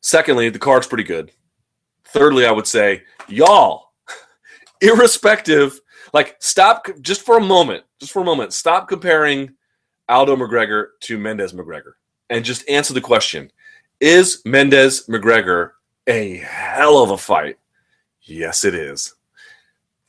secondly, 0.01 0.49
the 0.49 0.59
card's 0.59 0.87
pretty 0.87 1.03
good. 1.03 1.31
Thirdly, 2.05 2.45
I 2.45 2.51
would 2.51 2.67
say, 2.67 3.03
y'all 3.27 3.91
irrespective, 4.81 5.79
like 6.13 6.35
stop 6.39 6.87
just 7.01 7.21
for 7.21 7.37
a 7.37 7.43
moment, 7.43 7.83
just 7.99 8.11
for 8.11 8.21
a 8.21 8.25
moment, 8.25 8.53
stop 8.53 8.87
comparing 8.87 9.53
Aldo 10.09 10.35
McGregor 10.35 10.87
to 11.01 11.17
Mendes 11.17 11.53
McGregor 11.53 11.93
and 12.29 12.45
just 12.45 12.67
answer 12.69 12.93
the 12.93 13.01
question 13.01 13.51
Is 13.99 14.41
Mendes 14.45 15.07
McGregor 15.07 15.71
a 16.07 16.37
hell 16.37 17.01
of 17.01 17.11
a 17.11 17.17
fight? 17.17 17.57
Yes, 18.21 18.65
it 18.65 18.73
is. 18.73 19.14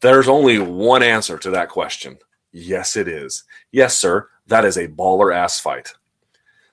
There's 0.00 0.28
only 0.28 0.58
one 0.58 1.02
answer 1.02 1.38
to 1.38 1.50
that 1.50 1.68
question. 1.68 2.18
Yes, 2.52 2.96
it 2.96 3.08
is. 3.08 3.44
Yes, 3.72 3.98
sir, 3.98 4.28
that 4.46 4.64
is 4.64 4.76
a 4.76 4.88
baller 4.88 5.34
ass 5.34 5.60
fight. 5.60 5.92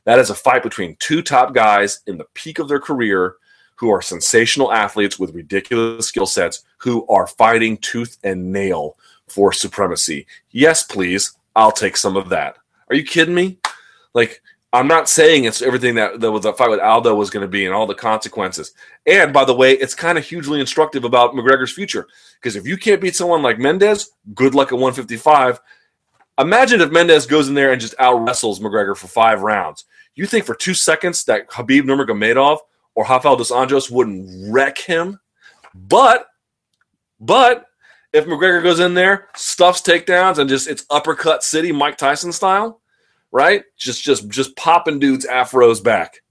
That 0.05 0.19
is 0.19 0.29
a 0.29 0.35
fight 0.35 0.63
between 0.63 0.97
two 0.99 1.21
top 1.21 1.53
guys 1.53 2.01
in 2.07 2.17
the 2.17 2.27
peak 2.33 2.59
of 2.59 2.67
their 2.67 2.79
career 2.79 3.35
who 3.75 3.89
are 3.89 4.01
sensational 4.01 4.71
athletes 4.71 5.17
with 5.17 5.33
ridiculous 5.33 6.07
skill 6.07 6.25
sets 6.25 6.63
who 6.77 7.07
are 7.07 7.27
fighting 7.27 7.77
tooth 7.77 8.17
and 8.23 8.51
nail 8.51 8.97
for 9.27 9.51
supremacy. 9.51 10.27
Yes, 10.51 10.83
please. 10.83 11.35
I'll 11.55 11.71
take 11.71 11.97
some 11.97 12.17
of 12.17 12.29
that. 12.29 12.57
Are 12.89 12.95
you 12.95 13.03
kidding 13.03 13.35
me? 13.35 13.57
Like, 14.13 14.41
I'm 14.73 14.87
not 14.87 15.07
saying 15.07 15.43
it's 15.43 15.61
everything 15.61 15.93
that, 15.95 16.19
that 16.19 16.31
was 16.31 16.45
a 16.45 16.53
fight 16.53 16.71
with 16.71 16.79
Aldo 16.79 17.13
was 17.13 17.29
going 17.29 17.43
to 17.43 17.47
be 17.47 17.65
and 17.65 17.75
all 17.75 17.85
the 17.85 17.93
consequences. 17.93 18.73
And 19.05 19.31
by 19.31 19.45
the 19.45 19.53
way, 19.53 19.73
it's 19.73 19.93
kind 19.93 20.17
of 20.17 20.25
hugely 20.25 20.59
instructive 20.59 21.03
about 21.03 21.35
McGregor's 21.35 21.71
future 21.71 22.07
because 22.41 22.55
if 22.55 22.65
you 22.65 22.75
can't 22.75 22.99
beat 22.99 23.15
someone 23.15 23.43
like 23.43 23.59
Mendes, 23.59 24.09
good 24.33 24.55
luck 24.55 24.69
at 24.69 24.79
155. 24.79 25.61
Imagine 26.39 26.81
if 26.81 26.91
Mendes 26.91 27.27
goes 27.27 27.49
in 27.49 27.53
there 27.53 27.71
and 27.71 27.79
just 27.79 27.93
out 27.99 28.25
wrestles 28.25 28.59
McGregor 28.59 28.97
for 28.97 29.05
five 29.05 29.43
rounds. 29.43 29.85
You 30.15 30.25
think 30.25 30.43
for 30.43 30.55
two 30.55 30.73
seconds 30.73 31.23
that 31.25 31.47
Khabib 31.49 31.83
Nurmagomedov 31.83 32.57
or 32.95 33.03
Rafael 33.03 33.35
dos 33.35 33.51
Anjos 33.51 33.91
wouldn't 33.91 34.51
wreck 34.51 34.79
him. 34.79 35.19
But, 35.75 36.27
but 37.19 37.67
if 38.11 38.25
McGregor 38.25 38.63
goes 38.63 38.79
in 38.79 38.95
there, 38.95 39.29
stuffs 39.35 39.81
takedowns, 39.81 40.39
and 40.39 40.49
just 40.49 40.67
it's 40.67 40.85
uppercut 40.89 41.43
city, 41.43 41.71
Mike 41.71 41.97
Tyson 41.97 42.31
style, 42.31 42.81
right? 43.33 43.63
Just 43.75 44.03
just 44.03 44.29
just 44.29 44.55
popping 44.55 44.99
dudes 44.99 45.25
afros 45.25 45.83
back. 45.83 46.21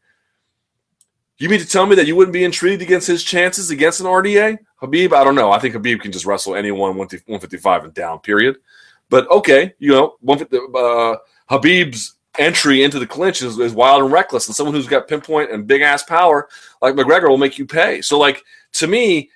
You 1.36 1.48
mean 1.48 1.58
to 1.58 1.66
tell 1.66 1.84
me 1.84 1.96
that 1.96 2.06
you 2.06 2.14
wouldn't 2.14 2.32
be 2.32 2.44
intrigued 2.44 2.80
against 2.80 3.08
his 3.08 3.24
chances 3.24 3.70
against 3.70 4.00
an 4.00 4.06
RDA? 4.06 4.58
Khabib, 4.80 5.12
I 5.12 5.24
don't 5.24 5.34
know. 5.34 5.50
I 5.50 5.58
think 5.58 5.74
Khabib 5.74 6.00
can 6.00 6.12
just 6.12 6.24
wrestle 6.24 6.54
anyone 6.54 6.96
155 6.96 7.84
and 7.84 7.92
down, 7.92 8.20
period. 8.20 8.56
But 9.10 9.28
okay, 9.28 9.74
you 9.80 9.90
know, 9.90 10.16
uh, 10.28 11.16
Khabib's 11.50 12.14
entry 12.38 12.84
into 12.84 13.00
the 13.00 13.06
clinch 13.06 13.42
is, 13.42 13.58
is, 13.58 13.74
wild 13.74 14.02
and 14.02 14.12
reckless, 14.12 14.46
and 14.46 14.54
someone 14.54 14.74
who's 14.74 14.86
got 14.86 15.08
pinpoint 15.08 15.50
and 15.50 15.66
big 15.66 15.82
ass 15.82 16.04
power 16.04 16.48
like 16.80 16.94
McGregor 16.94 17.28
will 17.28 17.36
make 17.36 17.58
you 17.58 17.66
pay. 17.66 18.00
So, 18.00 18.18
like 18.18 18.42
to 18.74 18.86
me, 18.86 19.28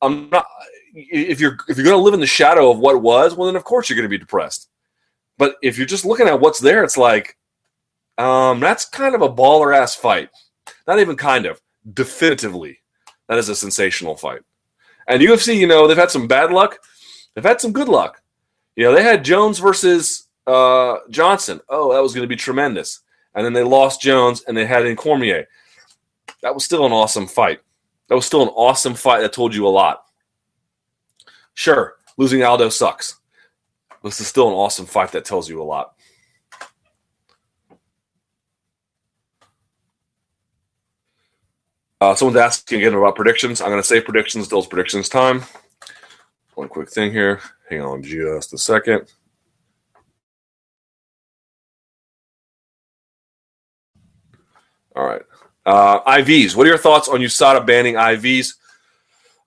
I'm 0.00 0.30
not. 0.30 0.46
If 0.94 1.38
you're 1.40 1.58
if 1.68 1.76
you're 1.76 1.84
going 1.84 1.98
to 1.98 2.02
live 2.02 2.14
in 2.14 2.20
the 2.20 2.26
shadow 2.26 2.70
of 2.70 2.78
what 2.78 3.00
was, 3.02 3.36
well, 3.36 3.46
then 3.46 3.56
of 3.56 3.64
course 3.64 3.90
you're 3.90 3.96
going 3.96 4.08
to 4.08 4.08
be 4.08 4.18
depressed. 4.18 4.69
But 5.40 5.56
if 5.62 5.78
you're 5.78 5.86
just 5.86 6.04
looking 6.04 6.28
at 6.28 6.38
what's 6.38 6.58
there, 6.58 6.84
it's 6.84 6.98
like, 6.98 7.38
um, 8.18 8.60
that's 8.60 8.84
kind 8.84 9.14
of 9.14 9.22
a 9.22 9.32
baller 9.32 9.74
ass 9.74 9.94
fight. 9.94 10.28
Not 10.86 10.98
even 10.98 11.16
kind 11.16 11.46
of, 11.46 11.62
definitively, 11.94 12.80
that 13.26 13.38
is 13.38 13.48
a 13.48 13.56
sensational 13.56 14.16
fight. 14.16 14.42
And 15.08 15.22
UFC, 15.22 15.56
you 15.56 15.66
know, 15.66 15.88
they've 15.88 15.96
had 15.96 16.10
some 16.10 16.28
bad 16.28 16.52
luck, 16.52 16.76
they've 17.34 17.42
had 17.42 17.58
some 17.58 17.72
good 17.72 17.88
luck. 17.88 18.20
You 18.76 18.84
know, 18.84 18.94
they 18.94 19.02
had 19.02 19.24
Jones 19.24 19.58
versus 19.58 20.28
uh, 20.46 20.98
Johnson. 21.08 21.62
Oh, 21.70 21.94
that 21.94 22.02
was 22.02 22.12
going 22.12 22.24
to 22.24 22.28
be 22.28 22.36
tremendous. 22.36 23.00
And 23.34 23.42
then 23.42 23.54
they 23.54 23.62
lost 23.62 24.02
Jones 24.02 24.42
and 24.46 24.54
they 24.54 24.66
had 24.66 24.84
in 24.84 24.94
Cormier. 24.94 25.46
That 26.42 26.52
was 26.52 26.66
still 26.66 26.84
an 26.84 26.92
awesome 26.92 27.26
fight. 27.26 27.60
That 28.08 28.14
was 28.14 28.26
still 28.26 28.42
an 28.42 28.48
awesome 28.48 28.92
fight 28.92 29.20
that 29.20 29.32
told 29.32 29.54
you 29.54 29.66
a 29.66 29.68
lot. 29.68 30.04
Sure, 31.54 31.94
losing 32.18 32.42
Aldo 32.42 32.68
sucks. 32.68 33.19
This 34.02 34.20
is 34.20 34.26
still 34.26 34.48
an 34.48 34.54
awesome 34.54 34.86
fight 34.86 35.12
that 35.12 35.24
tells 35.24 35.48
you 35.48 35.60
a 35.60 35.64
lot. 35.64 35.94
Uh, 42.00 42.14
someone's 42.14 42.38
asking 42.38 42.78
again 42.78 42.94
about 42.94 43.14
predictions. 43.14 43.60
I'm 43.60 43.68
going 43.68 43.82
to 43.82 43.86
say 43.86 44.00
predictions 44.00 44.46
until 44.46 44.60
it's 44.60 44.68
predictions 44.68 45.08
time. 45.10 45.42
One 46.54 46.68
quick 46.68 46.90
thing 46.90 47.12
here. 47.12 47.40
Hang 47.68 47.82
on 47.82 48.02
just 48.02 48.54
a 48.54 48.58
second. 48.58 49.12
All 54.96 55.04
right. 55.04 55.22
Uh, 55.66 56.00
IVs. 56.18 56.56
What 56.56 56.66
are 56.66 56.70
your 56.70 56.78
thoughts 56.78 57.08
on 57.08 57.20
USADA 57.20 57.66
banning 57.66 57.94
IVs? 57.94 58.54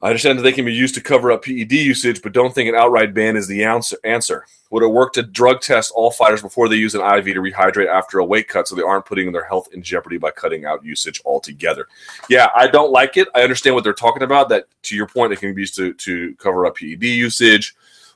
I 0.03 0.07
understand 0.07 0.37
that 0.37 0.43
they 0.43 0.51
can 0.51 0.65
be 0.65 0.73
used 0.73 0.95
to 0.95 1.01
cover 1.01 1.31
up 1.31 1.45
PED 1.45 1.71
usage, 1.71 2.21
but 2.21 2.33
don't 2.33 2.53
think 2.53 2.67
an 2.67 2.75
outright 2.75 3.13
ban 3.13 3.37
is 3.37 3.47
the 3.47 3.63
answer. 3.63 4.45
Would 4.69 4.83
it 4.83 4.87
work 4.87 5.13
to 5.13 5.23
drug 5.23 5.61
test 5.61 5.93
all 5.95 6.11
fighters 6.11 6.41
before 6.41 6.67
they 6.67 6.75
use 6.75 6.93
an 6.93 6.99
IV 6.99 7.23
to 7.25 7.41
rehydrate 7.41 7.87
after 7.87 8.19
a 8.19 8.25
weight 8.25 8.49
cut 8.49 8.67
so 8.67 8.75
they 8.75 8.81
aren't 8.81 9.05
putting 9.05 9.31
their 9.31 9.45
health 9.45 9.69
in 9.71 9.81
jeopardy 9.81 10.17
by 10.17 10.31
cutting 10.31 10.65
out 10.65 10.83
usage 10.83 11.21
altogether? 11.23 11.87
Yeah, 12.27 12.49
I 12.53 12.67
don't 12.67 12.91
like 12.91 13.15
it. 13.15 13.29
I 13.33 13.43
understand 13.43 13.75
what 13.75 13.85
they're 13.85 13.93
talking 13.93 14.23
about. 14.23 14.49
That, 14.49 14.65
to 14.83 14.95
your 14.95 15.07
point, 15.07 15.31
it 15.31 15.39
can 15.39 15.55
be 15.55 15.61
used 15.61 15.77
to, 15.77 15.93
to 15.93 16.35
cover 16.35 16.65
up 16.65 16.75
PED 16.75 17.03
usage, 17.03 17.73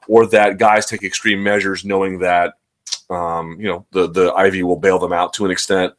or 0.10 0.28
that 0.28 0.58
guys 0.58 0.88
take 0.88 1.04
extreme 1.04 1.42
measures 1.42 1.86
knowing 1.86 2.20
that 2.20 2.56
um, 3.10 3.56
you 3.62 3.68
know 3.68 3.86
the 3.92 4.10
the 4.10 4.36
IV 4.36 4.66
will 4.66 4.76
bail 4.76 5.00
them 5.00 5.14
out 5.14 5.32
to 5.36 5.46
an 5.46 5.52
extent. 5.52 5.94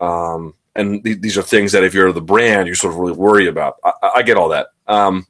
Um, 0.00 0.54
and 0.74 1.04
th- 1.04 1.20
these 1.20 1.38
are 1.38 1.42
things 1.42 1.72
that 1.72 1.84
if 1.84 1.94
you're 1.94 2.12
the 2.12 2.20
brand, 2.20 2.66
you 2.66 2.74
sort 2.74 2.94
of 2.94 2.98
really 2.98 3.12
worry 3.12 3.46
about. 3.46 3.76
I, 3.84 3.92
I 4.16 4.22
get 4.22 4.36
all 4.36 4.48
that. 4.48 4.68
Um, 4.90 5.24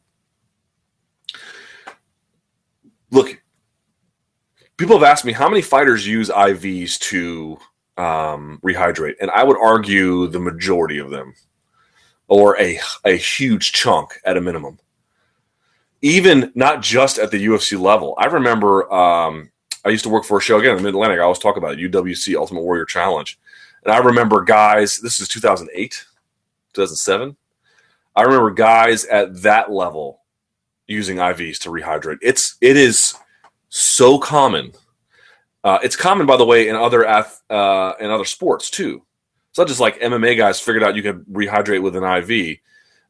look, 3.10 3.40
people 4.78 4.98
have 4.98 5.06
asked 5.06 5.26
me 5.26 5.32
how 5.32 5.48
many 5.48 5.60
fighters 5.60 6.06
use 6.06 6.30
IVs 6.30 6.98
to 7.00 7.58
um, 7.98 8.58
rehydrate, 8.64 9.16
and 9.20 9.30
I 9.30 9.44
would 9.44 9.58
argue 9.58 10.26
the 10.28 10.40
majority 10.40 10.98
of 10.98 11.10
them, 11.10 11.34
or 12.26 12.58
a 12.58 12.80
a 13.04 13.16
huge 13.16 13.72
chunk 13.72 14.18
at 14.24 14.38
a 14.38 14.40
minimum. 14.40 14.78
Even 16.02 16.50
not 16.54 16.80
just 16.80 17.18
at 17.18 17.30
the 17.30 17.44
UFC 17.44 17.78
level. 17.78 18.14
I 18.16 18.24
remember 18.24 18.90
um, 18.90 19.50
I 19.84 19.90
used 19.90 20.04
to 20.04 20.08
work 20.08 20.24
for 20.24 20.38
a 20.38 20.40
show 20.40 20.58
again 20.58 20.70
in 20.70 20.78
the 20.78 20.82
Mid 20.82 20.94
Atlantic. 20.94 21.18
I 21.20 21.24
always 21.24 21.38
talk 21.38 21.58
about 21.58 21.78
it, 21.78 21.92
UWC 21.92 22.34
Ultimate 22.36 22.62
Warrior 22.62 22.86
Challenge, 22.86 23.38
and 23.84 23.92
I 23.92 23.98
remember 23.98 24.42
guys. 24.42 24.98
This 25.00 25.20
is 25.20 25.28
2008, 25.28 26.06
2007. 26.72 27.36
I 28.16 28.22
remember 28.22 28.50
guys 28.50 29.04
at 29.06 29.42
that 29.42 29.70
level 29.70 30.20
using 30.86 31.16
IVs 31.16 31.58
to 31.60 31.70
rehydrate. 31.70 32.18
It's 32.20 32.56
it 32.60 32.76
is 32.76 33.14
so 33.68 34.18
common. 34.18 34.72
Uh, 35.62 35.78
it's 35.82 35.96
common, 35.96 36.26
by 36.26 36.36
the 36.36 36.44
way, 36.44 36.68
in 36.68 36.76
other 36.76 37.06
uh, 37.06 37.92
in 38.00 38.10
other 38.10 38.24
sports 38.24 38.70
too. 38.70 39.02
It's 39.50 39.58
not 39.58 39.68
just 39.68 39.80
like 39.80 40.00
MMA 40.00 40.36
guys 40.36 40.60
figured 40.60 40.82
out 40.82 40.96
you 40.96 41.02
could 41.02 41.24
rehydrate 41.26 41.82
with 41.82 41.96
an 41.96 42.04
IV. 42.04 42.58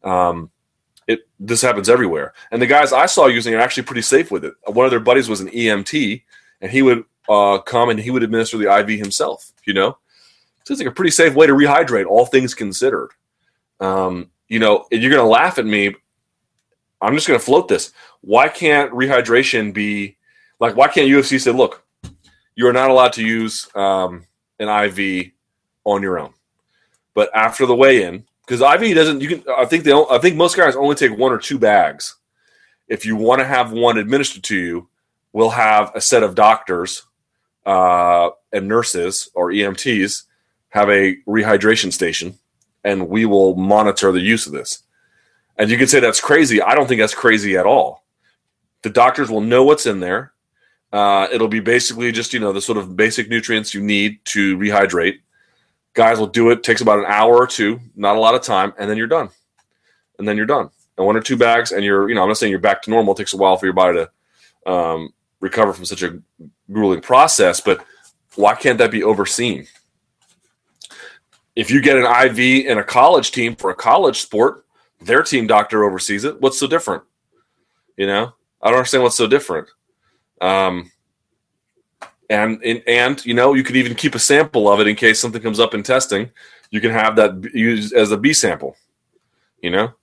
Um, 0.02 0.50
it 1.06 1.20
this 1.38 1.62
happens 1.62 1.88
everywhere, 1.88 2.34
and 2.50 2.60
the 2.60 2.66
guys 2.66 2.92
I 2.92 3.06
saw 3.06 3.26
using 3.26 3.52
it 3.52 3.56
are 3.56 3.60
actually 3.60 3.84
pretty 3.84 4.02
safe 4.02 4.30
with 4.30 4.44
it. 4.44 4.54
One 4.66 4.84
of 4.84 4.90
their 4.90 5.00
buddies 5.00 5.28
was 5.28 5.40
an 5.40 5.48
EMT, 5.48 6.22
and 6.60 6.70
he 6.70 6.82
would 6.82 7.04
uh, 7.28 7.58
come 7.58 7.88
and 7.88 7.98
he 7.98 8.10
would 8.10 8.22
administer 8.22 8.58
the 8.58 8.74
IV 8.78 8.98
himself. 8.98 9.52
You 9.64 9.74
know, 9.74 9.98
so 10.64 10.72
it's 10.72 10.80
like 10.80 10.88
a 10.88 10.94
pretty 10.94 11.10
safe 11.10 11.34
way 11.34 11.46
to 11.46 11.52
rehydrate, 11.52 12.06
all 12.06 12.26
things 12.26 12.54
considered. 12.54 13.10
Um, 13.80 14.30
you 14.50 14.58
know, 14.58 14.84
you're 14.90 15.10
going 15.10 15.22
to 15.22 15.24
laugh 15.24 15.58
at 15.58 15.64
me. 15.64 15.94
I'm 17.00 17.14
just 17.14 17.26
going 17.26 17.38
to 17.38 17.44
float 17.44 17.68
this. 17.68 17.92
Why 18.20 18.48
can't 18.48 18.92
rehydration 18.92 19.72
be 19.72 20.18
like? 20.58 20.76
Why 20.76 20.88
can't 20.88 21.08
UFC 21.08 21.40
say, 21.40 21.52
look, 21.52 21.82
you 22.56 22.66
are 22.66 22.72
not 22.72 22.90
allowed 22.90 23.14
to 23.14 23.24
use 23.24 23.74
um, 23.74 24.26
an 24.58 24.68
IV 24.68 25.30
on 25.84 26.02
your 26.02 26.18
own, 26.18 26.34
but 27.14 27.30
after 27.34 27.64
the 27.64 27.74
weigh-in, 27.74 28.26
because 28.44 28.60
IV 28.60 28.94
doesn't. 28.94 29.22
You 29.22 29.28
can. 29.28 29.44
I 29.56 29.64
think 29.64 29.84
they. 29.84 29.92
I 29.92 30.18
think 30.18 30.36
most 30.36 30.56
guys 30.56 30.76
only 30.76 30.96
take 30.96 31.16
one 31.16 31.32
or 31.32 31.38
two 31.38 31.58
bags. 31.58 32.16
If 32.88 33.06
you 33.06 33.14
want 33.14 33.38
to 33.38 33.46
have 33.46 33.72
one 33.72 33.96
administered 33.96 34.42
to 34.44 34.56
you, 34.56 34.88
we'll 35.32 35.50
have 35.50 35.92
a 35.94 36.00
set 36.00 36.24
of 36.24 36.34
doctors 36.34 37.04
uh, 37.64 38.30
and 38.52 38.66
nurses 38.66 39.30
or 39.32 39.52
EMTs 39.52 40.24
have 40.70 40.90
a 40.90 41.16
rehydration 41.28 41.92
station 41.92 42.36
and 42.84 43.08
we 43.08 43.26
will 43.26 43.56
monitor 43.56 44.12
the 44.12 44.20
use 44.20 44.46
of 44.46 44.52
this. 44.52 44.82
And 45.56 45.70
you 45.70 45.76
can 45.76 45.88
say 45.88 46.00
that's 46.00 46.20
crazy. 46.20 46.62
I 46.62 46.74
don't 46.74 46.86
think 46.86 47.00
that's 47.00 47.14
crazy 47.14 47.56
at 47.56 47.66
all. 47.66 48.04
The 48.82 48.90
doctors 48.90 49.30
will 49.30 49.42
know 49.42 49.62
what's 49.62 49.86
in 49.86 50.00
there. 50.00 50.32
Uh, 50.92 51.28
it'll 51.30 51.48
be 51.48 51.60
basically 51.60 52.10
just 52.10 52.32
you 52.32 52.40
know 52.40 52.52
the 52.52 52.60
sort 52.60 52.78
of 52.78 52.96
basic 52.96 53.28
nutrients 53.28 53.74
you 53.74 53.80
need 53.80 54.24
to 54.24 54.56
rehydrate. 54.56 55.18
Guys 55.92 56.18
will 56.18 56.26
do 56.26 56.50
it. 56.50 56.62
Takes 56.62 56.80
about 56.80 56.98
an 56.98 57.04
hour 57.06 57.36
or 57.36 57.46
two, 57.46 57.80
not 57.94 58.16
a 58.16 58.20
lot 58.20 58.34
of 58.34 58.42
time, 58.42 58.72
and 58.78 58.88
then 58.88 58.96
you're 58.96 59.06
done. 59.06 59.28
And 60.18 60.26
then 60.26 60.36
you're 60.36 60.46
done. 60.46 60.70
And 60.96 61.06
one 61.06 61.16
or 61.16 61.20
two 61.20 61.36
bags, 61.36 61.72
and 61.72 61.84
you're 61.84 62.08
you 62.08 62.14
know 62.14 62.22
I'm 62.22 62.28
not 62.28 62.38
saying 62.38 62.50
you're 62.50 62.58
back 62.58 62.82
to 62.82 62.90
normal. 62.90 63.14
It 63.14 63.18
takes 63.18 63.34
a 63.34 63.36
while 63.36 63.56
for 63.56 63.66
your 63.66 63.72
body 63.72 63.98
to 64.64 64.72
um, 64.72 65.12
recover 65.40 65.72
from 65.72 65.84
such 65.84 66.02
a 66.02 66.20
grueling 66.72 67.00
process, 67.00 67.60
but 67.60 67.84
why 68.34 68.54
can't 68.54 68.78
that 68.78 68.90
be 68.90 69.02
overseen? 69.02 69.66
If 71.56 71.70
you 71.70 71.80
get 71.80 71.96
an 71.96 72.04
IV 72.04 72.66
in 72.66 72.78
a 72.78 72.84
college 72.84 73.32
team 73.32 73.56
for 73.56 73.70
a 73.70 73.74
college 73.74 74.20
sport, 74.20 74.64
their 75.00 75.22
team 75.22 75.46
doctor 75.46 75.84
oversees 75.84 76.24
it. 76.24 76.40
What's 76.40 76.58
so 76.58 76.66
different? 76.66 77.02
You 77.96 78.06
know, 78.06 78.34
I 78.62 78.68
don't 78.68 78.78
understand 78.78 79.02
what's 79.02 79.16
so 79.16 79.26
different. 79.26 79.68
Um, 80.40 80.90
and, 82.28 82.62
and 82.62 82.82
and 82.86 83.26
you 83.26 83.34
know, 83.34 83.54
you 83.54 83.64
could 83.64 83.76
even 83.76 83.94
keep 83.94 84.14
a 84.14 84.18
sample 84.18 84.70
of 84.70 84.80
it 84.80 84.86
in 84.86 84.96
case 84.96 85.18
something 85.20 85.42
comes 85.42 85.60
up 85.60 85.74
in 85.74 85.82
testing. 85.82 86.30
You 86.70 86.80
can 86.80 86.92
have 86.92 87.16
that 87.16 87.52
used 87.52 87.92
as 87.92 88.12
a 88.12 88.16
B 88.16 88.32
sample. 88.32 88.76
You 89.60 89.70
know, 89.70 89.94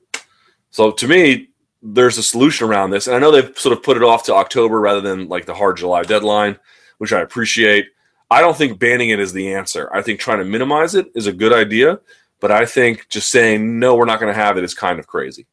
so 0.70 0.91
to 0.91 1.08
me, 1.08 1.50
there's 1.82 2.18
a 2.18 2.24
solution 2.24 2.68
around 2.68 2.91
this, 2.91 3.08
and 3.08 3.16
I 3.16 3.20
know 3.20 3.32
they've 3.32 3.58
sort 3.58 3.76
of 3.76 3.82
put 3.82 3.98
it 3.98 4.04
off 4.04 4.24
to 4.26 4.36
October 4.36 4.80
rather 4.80 5.02
than 5.02 5.30
like 5.30 5.45
the 5.45 5.54
hard 5.54 5.78
July 5.78 6.04
deadline, 6.04 6.60
which 6.98 7.14
I 7.14 7.22
appreciate. 7.22 7.88
I 8.30 8.41
don't 8.41 8.57
think 8.57 8.80
banning 8.80 9.09
it 9.09 9.19
is 9.19 9.34
the 9.34 9.53
answer. 9.53 9.89
I 9.93 10.01
think 10.01 10.19
trying 10.19 10.39
to 10.39 10.45
minimize 10.45 10.95
it 10.95 11.11
is 11.15 11.28
a 11.28 11.34
good 11.34 11.53
idea, 11.53 11.99
but 12.39 12.51
I 12.51 12.65
think 12.65 13.07
just 13.09 13.32
saying 13.32 13.80
no, 13.80 13.95
we're 13.95 14.05
not 14.05 14.19
going 14.19 14.34
to 14.34 14.39
have 14.39 14.57
it 14.57 14.63
is 14.63 14.73
kind 14.73 14.99
of 14.99 15.07
crazy. 15.07 15.47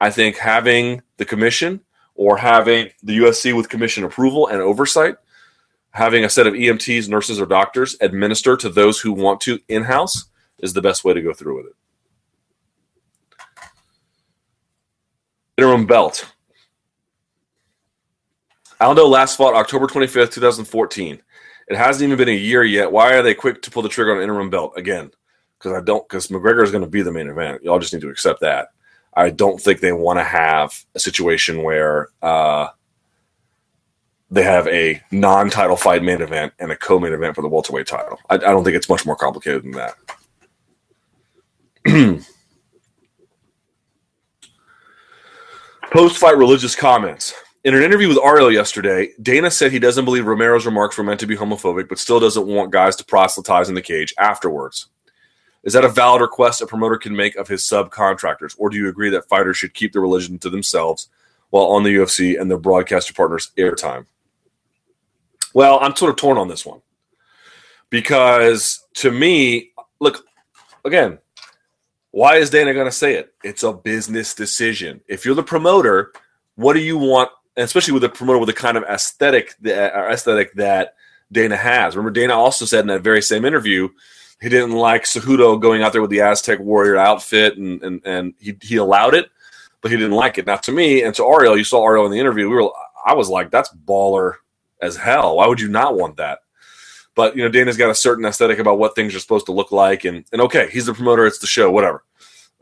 I 0.00 0.10
think 0.10 0.36
having 0.36 1.02
the 1.18 1.26
commission 1.26 1.80
or 2.14 2.38
having 2.38 2.88
the 3.02 3.18
USC 3.18 3.54
with 3.54 3.68
commission 3.68 4.04
approval 4.04 4.46
and 4.46 4.62
oversight, 4.62 5.16
having 5.90 6.24
a 6.24 6.30
set 6.30 6.46
of 6.46 6.54
EMTs, 6.54 7.08
nurses, 7.08 7.40
or 7.40 7.46
doctors 7.46 7.96
administer 8.00 8.56
to 8.56 8.70
those 8.70 9.00
who 9.00 9.12
want 9.12 9.40
to 9.42 9.58
in 9.68 9.84
house 9.84 10.24
is 10.58 10.72
the 10.72 10.82
best 10.82 11.04
way 11.04 11.12
to 11.12 11.22
go 11.22 11.34
through 11.34 11.56
with 11.58 11.66
it. 11.66 11.72
Interim 15.58 15.86
belt. 15.86 16.32
Aldo 18.80 19.06
last 19.06 19.36
fought 19.36 19.54
October 19.54 19.86
25th, 19.86 20.32
2014. 20.32 21.20
It 21.70 21.76
hasn't 21.76 22.02
even 22.02 22.18
been 22.18 22.28
a 22.28 22.32
year 22.32 22.64
yet. 22.64 22.90
Why 22.90 23.14
are 23.14 23.22
they 23.22 23.32
quick 23.32 23.62
to 23.62 23.70
pull 23.70 23.82
the 23.82 23.88
trigger 23.88 24.10
on 24.10 24.16
an 24.16 24.24
interim 24.24 24.50
belt 24.50 24.72
again? 24.76 25.12
Because 25.56 25.72
I 25.72 25.80
don't. 25.80 26.06
Because 26.06 26.26
McGregor 26.26 26.64
is 26.64 26.72
going 26.72 26.82
to 26.82 26.90
be 26.90 27.02
the 27.02 27.12
main 27.12 27.28
event. 27.28 27.62
Y'all 27.62 27.78
just 27.78 27.92
need 27.94 28.02
to 28.02 28.10
accept 28.10 28.40
that. 28.40 28.70
I 29.14 29.30
don't 29.30 29.60
think 29.60 29.78
they 29.78 29.92
want 29.92 30.18
to 30.18 30.24
have 30.24 30.84
a 30.96 30.98
situation 30.98 31.62
where 31.62 32.08
uh, 32.22 32.68
they 34.32 34.42
have 34.42 34.66
a 34.66 35.00
non-title 35.12 35.76
fight 35.76 36.02
main 36.02 36.20
event 36.22 36.52
and 36.58 36.72
a 36.72 36.76
co-main 36.76 37.12
event 37.12 37.36
for 37.36 37.42
the 37.42 37.48
welterweight 37.48 37.86
title. 37.86 38.18
I, 38.28 38.34
I 38.34 38.38
don't 38.38 38.64
think 38.64 38.74
it's 38.76 38.88
much 38.88 39.06
more 39.06 39.16
complicated 39.16 39.62
than 39.62 39.72
that. 39.72 39.94
Post-fight 45.92 46.36
religious 46.36 46.74
comments. 46.74 47.32
In 47.62 47.74
an 47.74 47.82
interview 47.82 48.08
with 48.08 48.16
Ariel 48.24 48.50
yesterday, 48.50 49.10
Dana 49.20 49.50
said 49.50 49.70
he 49.70 49.78
doesn't 49.78 50.06
believe 50.06 50.24
Romero's 50.24 50.64
remarks 50.64 50.96
were 50.96 51.04
meant 51.04 51.20
to 51.20 51.26
be 51.26 51.36
homophobic, 51.36 51.90
but 51.90 51.98
still 51.98 52.18
doesn't 52.18 52.46
want 52.46 52.70
guys 52.70 52.96
to 52.96 53.04
proselytize 53.04 53.68
in 53.68 53.74
the 53.74 53.82
cage 53.82 54.14
afterwards. 54.18 54.86
Is 55.62 55.74
that 55.74 55.84
a 55.84 55.90
valid 55.90 56.22
request 56.22 56.62
a 56.62 56.66
promoter 56.66 56.96
can 56.96 57.14
make 57.14 57.36
of 57.36 57.48
his 57.48 57.60
subcontractors, 57.60 58.54
or 58.56 58.70
do 58.70 58.78
you 58.78 58.88
agree 58.88 59.10
that 59.10 59.28
fighters 59.28 59.58
should 59.58 59.74
keep 59.74 59.92
their 59.92 60.00
religion 60.00 60.38
to 60.38 60.48
themselves 60.48 61.10
while 61.50 61.66
on 61.66 61.82
the 61.82 61.94
UFC 61.94 62.40
and 62.40 62.50
their 62.50 62.56
broadcaster 62.56 63.12
partners' 63.12 63.50
airtime? 63.58 64.06
Well, 65.52 65.78
I'm 65.82 65.94
sort 65.94 66.10
of 66.10 66.16
torn 66.16 66.38
on 66.38 66.48
this 66.48 66.64
one 66.64 66.80
because 67.90 68.86
to 68.94 69.10
me, 69.10 69.72
look, 70.00 70.24
again, 70.82 71.18
why 72.10 72.36
is 72.36 72.48
Dana 72.48 72.72
going 72.72 72.86
to 72.86 72.92
say 72.92 73.16
it? 73.16 73.34
It's 73.44 73.64
a 73.64 73.74
business 73.74 74.34
decision. 74.34 75.02
If 75.08 75.26
you're 75.26 75.34
the 75.34 75.42
promoter, 75.42 76.12
what 76.54 76.72
do 76.72 76.80
you 76.80 76.96
want? 76.96 77.30
And 77.60 77.66
especially 77.66 77.92
with 77.92 78.04
a 78.04 78.08
promoter 78.08 78.38
with 78.38 78.46
the 78.46 78.54
kind 78.54 78.78
of 78.78 78.84
aesthetic 78.84 79.54
that, 79.60 79.92
aesthetic 79.94 80.54
that 80.54 80.94
Dana 81.30 81.58
has. 81.58 81.94
Remember, 81.94 82.18
Dana 82.18 82.32
also 82.32 82.64
said 82.64 82.80
in 82.80 82.86
that 82.86 83.02
very 83.02 83.20
same 83.20 83.44
interview 83.44 83.90
he 84.40 84.48
didn't 84.48 84.72
like 84.72 85.04
Cejudo 85.04 85.60
going 85.60 85.82
out 85.82 85.92
there 85.92 86.00
with 86.00 86.10
the 86.10 86.22
Aztec 86.22 86.58
warrior 86.60 86.96
outfit, 86.96 87.58
and 87.58 87.82
and 87.82 88.00
and 88.06 88.34
he 88.38 88.56
he 88.62 88.76
allowed 88.76 89.14
it, 89.14 89.30
but 89.82 89.90
he 89.90 89.98
didn't 89.98 90.16
like 90.16 90.38
it. 90.38 90.46
Now, 90.46 90.56
to 90.56 90.72
me 90.72 91.02
and 91.02 91.14
to 91.16 91.24
Ariel, 91.24 91.58
you 91.58 91.64
saw 91.64 91.84
Ariel 91.84 92.06
in 92.06 92.12
the 92.12 92.18
interview. 92.18 92.48
We 92.48 92.56
were, 92.56 92.70
I 93.04 93.12
was 93.12 93.28
like, 93.28 93.50
that's 93.50 93.70
baller 93.84 94.36
as 94.80 94.96
hell. 94.96 95.36
Why 95.36 95.46
would 95.46 95.60
you 95.60 95.68
not 95.68 95.94
want 95.94 96.16
that? 96.16 96.38
But 97.14 97.36
you 97.36 97.42
know, 97.42 97.50
Dana's 97.50 97.76
got 97.76 97.90
a 97.90 97.94
certain 97.94 98.24
aesthetic 98.24 98.58
about 98.58 98.78
what 98.78 98.94
things 98.94 99.14
are 99.14 99.20
supposed 99.20 99.44
to 99.46 99.52
look 99.52 99.72
like, 99.72 100.06
and 100.06 100.24
and 100.32 100.40
okay, 100.40 100.70
he's 100.72 100.86
the 100.86 100.94
promoter, 100.94 101.26
it's 101.26 101.38
the 101.38 101.46
show, 101.46 101.70
whatever. 101.70 102.02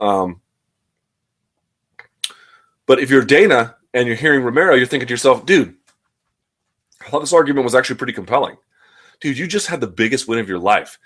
Um, 0.01 0.41
but 2.87 2.99
if 2.99 3.09
you're 3.09 3.25
Dana 3.25 3.77
and 3.95 4.07
you're 4.07 4.17
hearing 4.17 4.43
Romero, 4.43 4.75
you're 4.75 4.87
thinking 4.87 5.07
to 5.07 5.13
yourself, 5.13 5.47
dude, 5.47 5.75
I 7.05 7.11
thought 7.11 7.21
this 7.21 7.33
argument 7.33 7.65
was 7.65 7.75
actually 7.75 7.97
pretty 7.97 8.13
compelling. 8.13 8.57
Dude, 9.21 9.39
you 9.39 9.47
just 9.47 9.67
had 9.67 9.81
the 9.81 9.87
biggest 9.87 10.29
win 10.29 10.39
of 10.39 10.49
your 10.49 10.59
life 10.59 10.99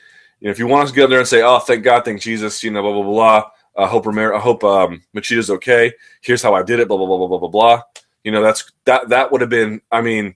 you 0.43 0.49
know, 0.49 0.51
if 0.51 0.59
you 0.59 0.67
want 0.67 0.83
us 0.83 0.91
to 0.91 0.97
go 0.97 1.07
there 1.07 1.21
and 1.21 1.29
say, 1.29 1.41
"Oh, 1.43 1.61
thank 1.61 1.85
God, 1.85 2.05
thank 2.05 2.21
Jesus," 2.21 2.65
you 2.65 2.73
know, 2.73 2.83
blah 2.83 2.93
blah 2.93 3.03
blah. 3.05 3.13
blah. 3.13 3.85
I 3.85 3.87
hope 3.87 4.07
Romero, 4.07 4.37
I 4.37 4.41
hope 4.41 4.65
um, 4.65 5.01
Machida's 5.15 5.51
okay. 5.51 5.93
Here's 6.21 6.43
how 6.43 6.53
I 6.53 6.65
did 6.65 6.81
it. 6.81 6.89
Blah 6.89 6.97
blah 6.97 7.07
blah 7.07 7.17
blah 7.17 7.29
blah 7.29 7.39
blah 7.39 7.49
blah. 7.49 7.83
You 8.25 8.33
know, 8.33 8.43
that's 8.43 8.73
that. 8.85 9.09
That 9.11 9.31
would 9.31 9.41
have 9.41 9.51
been. 9.51 9.81
I 9.93 10.01
mean, 10.01 10.35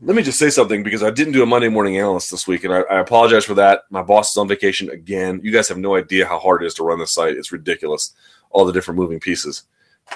let 0.00 0.14
me 0.14 0.22
just 0.22 0.38
say 0.38 0.50
something 0.50 0.84
because 0.84 1.02
I 1.02 1.10
didn't 1.10 1.32
do 1.32 1.42
a 1.42 1.46
Monday 1.46 1.68
morning 1.68 1.98
analyst 1.98 2.30
this 2.30 2.46
week, 2.46 2.62
and 2.62 2.72
I, 2.72 2.82
I 2.82 3.00
apologize 3.00 3.44
for 3.44 3.54
that. 3.54 3.82
My 3.90 4.02
boss 4.02 4.30
is 4.30 4.36
on 4.36 4.46
vacation 4.46 4.88
again. 4.88 5.40
You 5.42 5.50
guys 5.50 5.68
have 5.68 5.78
no 5.78 5.96
idea 5.96 6.24
how 6.28 6.38
hard 6.38 6.62
it 6.62 6.66
is 6.66 6.74
to 6.74 6.84
run 6.84 7.00
this 7.00 7.12
site. 7.12 7.36
It's 7.36 7.50
ridiculous. 7.50 8.14
All 8.50 8.64
the 8.64 8.72
different 8.72 9.00
moving 9.00 9.18
pieces. 9.18 9.64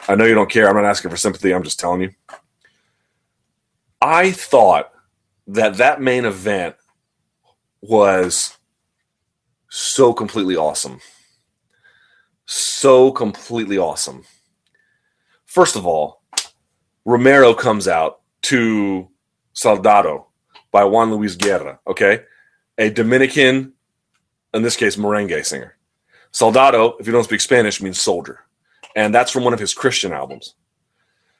I 0.08 0.14
know 0.14 0.24
you 0.24 0.34
don't 0.34 0.50
care. 0.50 0.68
I'm 0.68 0.76
not 0.76 0.84
asking 0.84 1.10
for 1.10 1.16
sympathy. 1.16 1.52
I'm 1.52 1.62
just 1.62 1.80
telling 1.80 2.02
you. 2.02 2.10
I 4.00 4.30
thought 4.30 4.92
that 5.48 5.76
that 5.78 6.00
main 6.00 6.24
event 6.24 6.76
was 7.80 8.56
so 9.68 10.12
completely 10.12 10.56
awesome. 10.56 11.00
So 12.46 13.10
completely 13.10 13.78
awesome. 13.78 14.24
First 15.44 15.76
of 15.76 15.86
all, 15.86 16.22
Romero 17.04 17.54
comes 17.54 17.88
out 17.88 18.20
to 18.42 19.08
Soldado 19.52 20.28
by 20.70 20.84
Juan 20.84 21.12
Luis 21.12 21.34
Guerra, 21.34 21.80
okay? 21.86 22.24
A 22.78 22.90
Dominican, 22.90 23.72
in 24.52 24.62
this 24.62 24.76
case, 24.76 24.96
merengue 24.96 25.44
singer. 25.44 25.76
Soldado, 26.30 26.96
if 26.98 27.06
you 27.06 27.12
don't 27.12 27.24
speak 27.24 27.40
Spanish, 27.40 27.80
means 27.80 28.00
soldier. 28.00 28.45
And 28.96 29.14
that's 29.14 29.30
from 29.30 29.44
one 29.44 29.52
of 29.52 29.60
his 29.60 29.74
Christian 29.74 30.12
albums. 30.12 30.54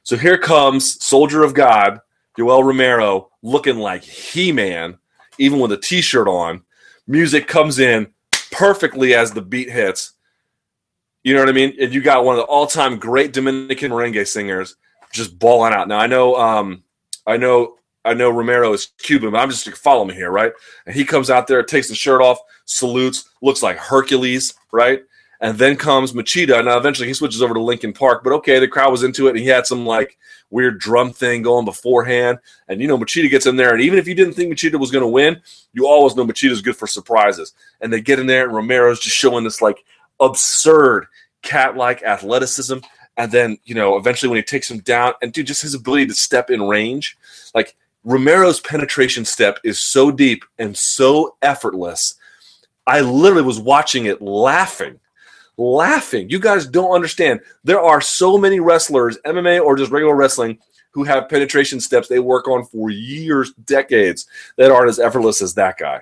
So 0.03 0.15
here 0.15 0.37
comes 0.37 1.03
Soldier 1.03 1.43
of 1.43 1.53
God, 1.53 1.99
Yoel 2.37 2.63
Romero, 2.63 3.29
looking 3.41 3.79
like 3.79 4.03
He 4.03 4.53
Man, 4.53 4.97
even 5.37 5.59
with 5.59 5.73
a 5.73 5.77
t 5.77 5.99
shirt 5.99 6.29
on. 6.29 6.61
Music 7.07 7.47
comes 7.47 7.79
in, 7.79 8.07
perfectly 8.51 9.13
as 9.15 9.31
the 9.31 9.41
beat 9.41 9.69
hits. 9.69 10.13
You 11.23 11.33
know 11.33 11.41
what 11.41 11.49
I 11.49 11.53
mean? 11.53 11.75
And 11.81 11.93
you 11.93 12.01
got 12.01 12.23
one 12.23 12.35
of 12.35 12.39
the 12.39 12.45
all-time 12.45 12.99
great 12.99 13.33
Dominican 13.33 13.91
merengue 13.91 14.25
singers 14.27 14.77
just 15.11 15.37
balling 15.37 15.73
out. 15.73 15.87
Now 15.87 15.99
I 15.99 16.07
know, 16.07 16.35
um, 16.35 16.83
I 17.25 17.37
know, 17.37 17.75
I 18.05 18.13
know 18.13 18.29
Romero 18.29 18.71
is 18.71 18.91
Cuban, 18.99 19.31
but 19.31 19.39
I'm 19.39 19.49
just 19.49 19.67
follow 19.75 20.05
me 20.05 20.13
here, 20.13 20.31
right? 20.31 20.53
And 20.85 20.95
he 20.95 21.03
comes 21.03 21.29
out 21.29 21.47
there, 21.47 21.61
takes 21.63 21.89
the 21.89 21.95
shirt 21.95 22.21
off, 22.21 22.39
salutes, 22.65 23.29
looks 23.41 23.61
like 23.61 23.77
Hercules, 23.77 24.53
right? 24.71 25.01
And 25.39 25.57
then 25.57 25.75
comes 25.75 26.13
Machida. 26.13 26.63
Now 26.65 26.77
eventually 26.77 27.07
he 27.07 27.13
switches 27.13 27.41
over 27.41 27.53
to 27.53 27.61
Linkin 27.61 27.93
Park, 27.93 28.23
but 28.23 28.33
okay, 28.33 28.59
the 28.59 28.67
crowd 28.67 28.91
was 28.91 29.03
into 29.03 29.27
it, 29.27 29.31
and 29.31 29.39
he 29.39 29.45
had 29.45 29.67
some 29.67 29.85
like 29.85 30.17
weird 30.49 30.79
drum 30.79 31.11
thing 31.11 31.41
going 31.41 31.65
beforehand. 31.65 32.39
And 32.67 32.81
you 32.81 32.87
know, 32.87 32.97
Machida 32.97 33.29
gets 33.29 33.45
in 33.45 33.55
there, 33.55 33.73
and 33.73 33.81
even 33.81 33.99
if 33.99 34.07
you 34.07 34.15
didn't 34.15 34.33
think 34.33 34.51
Machida 34.51 34.79
was 34.79 34.91
going 34.91 35.03
to 35.03 35.07
win, 35.07 35.41
you 35.73 35.87
always 35.87 36.15
know 36.15 36.25
Machida's 36.25 36.61
good 36.61 36.75
for 36.75 36.87
surprises. 36.87 37.53
And 37.81 37.91
they 37.91 38.01
get 38.01 38.19
in 38.19 38.27
there, 38.27 38.45
and 38.45 38.55
Romero's 38.55 38.99
just 38.99 39.15
showing 39.15 39.43
this 39.43 39.61
like 39.61 39.83
absurd 40.19 41.05
cat-like 41.43 42.03
athleticism. 42.03 42.77
And 43.17 43.31
then 43.31 43.57
you 43.65 43.75
know, 43.75 43.97
eventually 43.97 44.29
when 44.29 44.37
he 44.37 44.43
takes 44.43 44.71
him 44.71 44.79
down, 44.79 45.13
and 45.21 45.31
dude, 45.31 45.47
just 45.47 45.61
his 45.61 45.75
ability 45.75 46.07
to 46.07 46.13
step 46.13 46.49
in 46.49 46.67
range, 46.67 47.17
like 47.53 47.75
Romero's 48.03 48.59
penetration 48.59 49.25
step 49.25 49.59
is 49.63 49.79
so 49.79 50.11
deep 50.11 50.45
and 50.57 50.75
so 50.77 51.35
effortless. 51.41 52.15
I 52.85 53.01
literally 53.01 53.43
was 53.43 53.59
watching 53.59 54.05
it 54.05 54.21
laughing 54.21 54.99
laughing. 55.57 56.29
You 56.29 56.39
guys 56.39 56.67
don't 56.67 56.93
understand. 56.93 57.41
There 57.63 57.81
are 57.81 58.01
so 58.01 58.37
many 58.37 58.59
wrestlers, 58.59 59.17
MMA 59.25 59.61
or 59.61 59.75
just 59.75 59.91
regular 59.91 60.15
wrestling, 60.15 60.59
who 60.91 61.03
have 61.03 61.29
penetration 61.29 61.79
steps 61.79 62.07
they 62.07 62.19
work 62.19 62.47
on 62.47 62.65
for 62.65 62.89
years, 62.89 63.53
decades, 63.65 64.27
that 64.55 64.71
aren't 64.71 64.89
as 64.89 64.99
effortless 64.99 65.41
as 65.41 65.53
that 65.55 65.77
guy. 65.77 66.01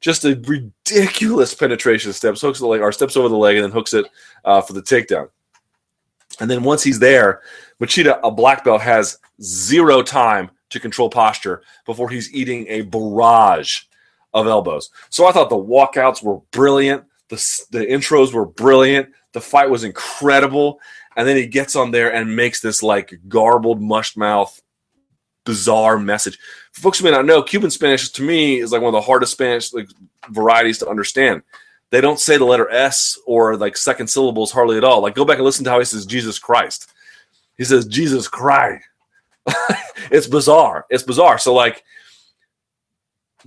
Just 0.00 0.24
a 0.24 0.38
ridiculous 0.46 1.54
penetration 1.54 2.12
steps, 2.12 2.42
hooks 2.42 2.58
the 2.58 2.66
leg, 2.66 2.82
or 2.82 2.92
steps 2.92 3.16
over 3.16 3.28
the 3.28 3.36
leg, 3.36 3.56
and 3.56 3.64
then 3.64 3.70
hooks 3.70 3.94
it 3.94 4.06
uh, 4.44 4.60
for 4.60 4.74
the 4.74 4.82
takedown. 4.82 5.30
And 6.40 6.50
then 6.50 6.62
once 6.62 6.82
he's 6.82 6.98
there, 6.98 7.42
Machida, 7.80 8.18
a 8.22 8.30
black 8.30 8.64
belt, 8.64 8.82
has 8.82 9.18
zero 9.40 10.02
time 10.02 10.50
to 10.70 10.80
control 10.80 11.08
posture 11.08 11.62
before 11.86 12.10
he's 12.10 12.34
eating 12.34 12.66
a 12.68 12.82
barrage 12.82 13.82
of 14.34 14.46
elbows. 14.46 14.90
So 15.08 15.26
I 15.26 15.32
thought 15.32 15.48
the 15.48 15.56
walkouts 15.56 16.22
were 16.22 16.40
brilliant. 16.50 17.04
The, 17.34 17.78
the 17.78 17.86
intros 17.86 18.32
were 18.32 18.46
brilliant. 18.46 19.10
The 19.32 19.40
fight 19.40 19.70
was 19.70 19.84
incredible. 19.84 20.80
And 21.16 21.26
then 21.26 21.36
he 21.36 21.46
gets 21.46 21.76
on 21.76 21.90
there 21.90 22.12
and 22.12 22.36
makes 22.36 22.60
this 22.60 22.82
like 22.82 23.18
garbled, 23.28 23.80
mushed 23.80 24.16
mouth, 24.16 24.60
bizarre 25.44 25.98
message. 25.98 26.38
For 26.72 26.80
folks 26.80 26.98
who 26.98 27.04
may 27.04 27.10
not 27.10 27.26
know, 27.26 27.42
Cuban 27.42 27.70
Spanish 27.70 28.08
to 28.10 28.22
me 28.22 28.58
is 28.58 28.72
like 28.72 28.80
one 28.80 28.94
of 28.94 29.00
the 29.00 29.06
hardest 29.06 29.32
Spanish 29.32 29.72
like 29.72 29.88
varieties 30.30 30.78
to 30.78 30.88
understand. 30.88 31.42
They 31.90 32.00
don't 32.00 32.18
say 32.18 32.36
the 32.36 32.44
letter 32.44 32.68
S 32.70 33.18
or 33.26 33.56
like 33.56 33.76
second 33.76 34.08
syllables 34.08 34.50
hardly 34.50 34.76
at 34.76 34.84
all. 34.84 35.00
Like 35.00 35.14
go 35.14 35.24
back 35.24 35.36
and 35.36 35.44
listen 35.44 35.64
to 35.64 35.70
how 35.70 35.78
he 35.78 35.84
says 35.84 36.06
Jesus 36.06 36.38
Christ. 36.38 36.92
He 37.56 37.64
says 37.64 37.86
Jesus 37.86 38.26
Christ. 38.26 38.84
it's 40.10 40.26
bizarre. 40.26 40.86
It's 40.90 41.02
bizarre. 41.02 41.38
So 41.38 41.54
like 41.54 41.84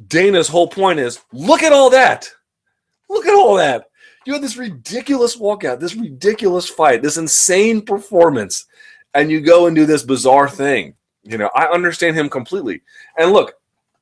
Dana's 0.07 0.47
whole 0.47 0.67
point 0.67 0.99
is 0.99 1.19
look 1.33 1.63
at 1.63 1.73
all 1.73 1.89
that. 1.89 2.29
Look 3.09 3.25
at 3.25 3.33
all 3.33 3.55
that. 3.55 3.89
You 4.25 4.33
had 4.33 4.41
this 4.41 4.57
ridiculous 4.57 5.37
walkout, 5.37 5.79
this 5.79 5.95
ridiculous 5.95 6.67
fight, 6.67 7.01
this 7.01 7.17
insane 7.17 7.81
performance, 7.81 8.65
and 9.13 9.31
you 9.31 9.39
go 9.39 9.67
and 9.67 9.75
do 9.75 9.85
this 9.85 10.03
bizarre 10.03 10.49
thing. 10.49 10.95
You 11.23 11.37
know, 11.37 11.49
I 11.55 11.67
understand 11.67 12.17
him 12.17 12.29
completely. 12.29 12.81
And 13.17 13.31
look, 13.31 13.53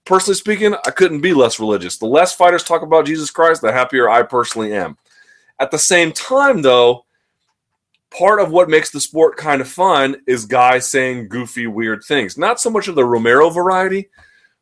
personally 0.04 0.36
speaking, 0.36 0.76
I 0.86 0.92
couldn't 0.92 1.22
be 1.22 1.34
less 1.34 1.60
religious. 1.60 1.98
The 1.98 2.06
less 2.06 2.34
fighters 2.34 2.64
talk 2.64 2.82
about 2.82 3.06
Jesus 3.06 3.32
Christ, 3.32 3.62
the 3.62 3.72
happier 3.72 4.10
I 4.10 4.24
personally 4.24 4.74
am. 4.74 4.98
At 5.60 5.72
the 5.72 5.80
same 5.80 6.12
time, 6.12 6.62
though, 6.62 7.06
part 8.10 8.40
of 8.40 8.52
what 8.52 8.70
makes 8.70 8.92
the 8.92 9.00
sport 9.00 9.38
kind 9.38 9.62
of 9.62 9.68
fun 9.68 10.18
is 10.28 10.46
guys 10.46 10.90
saying 10.90 11.30
goofy, 11.30 11.68
weird 11.68 12.04
things. 12.04 12.38
Not 12.38 12.60
so 12.60 12.70
much 12.70 12.88
of 12.88 12.96
the 12.96 13.06
Romero 13.06 13.50
variety, 13.50 14.10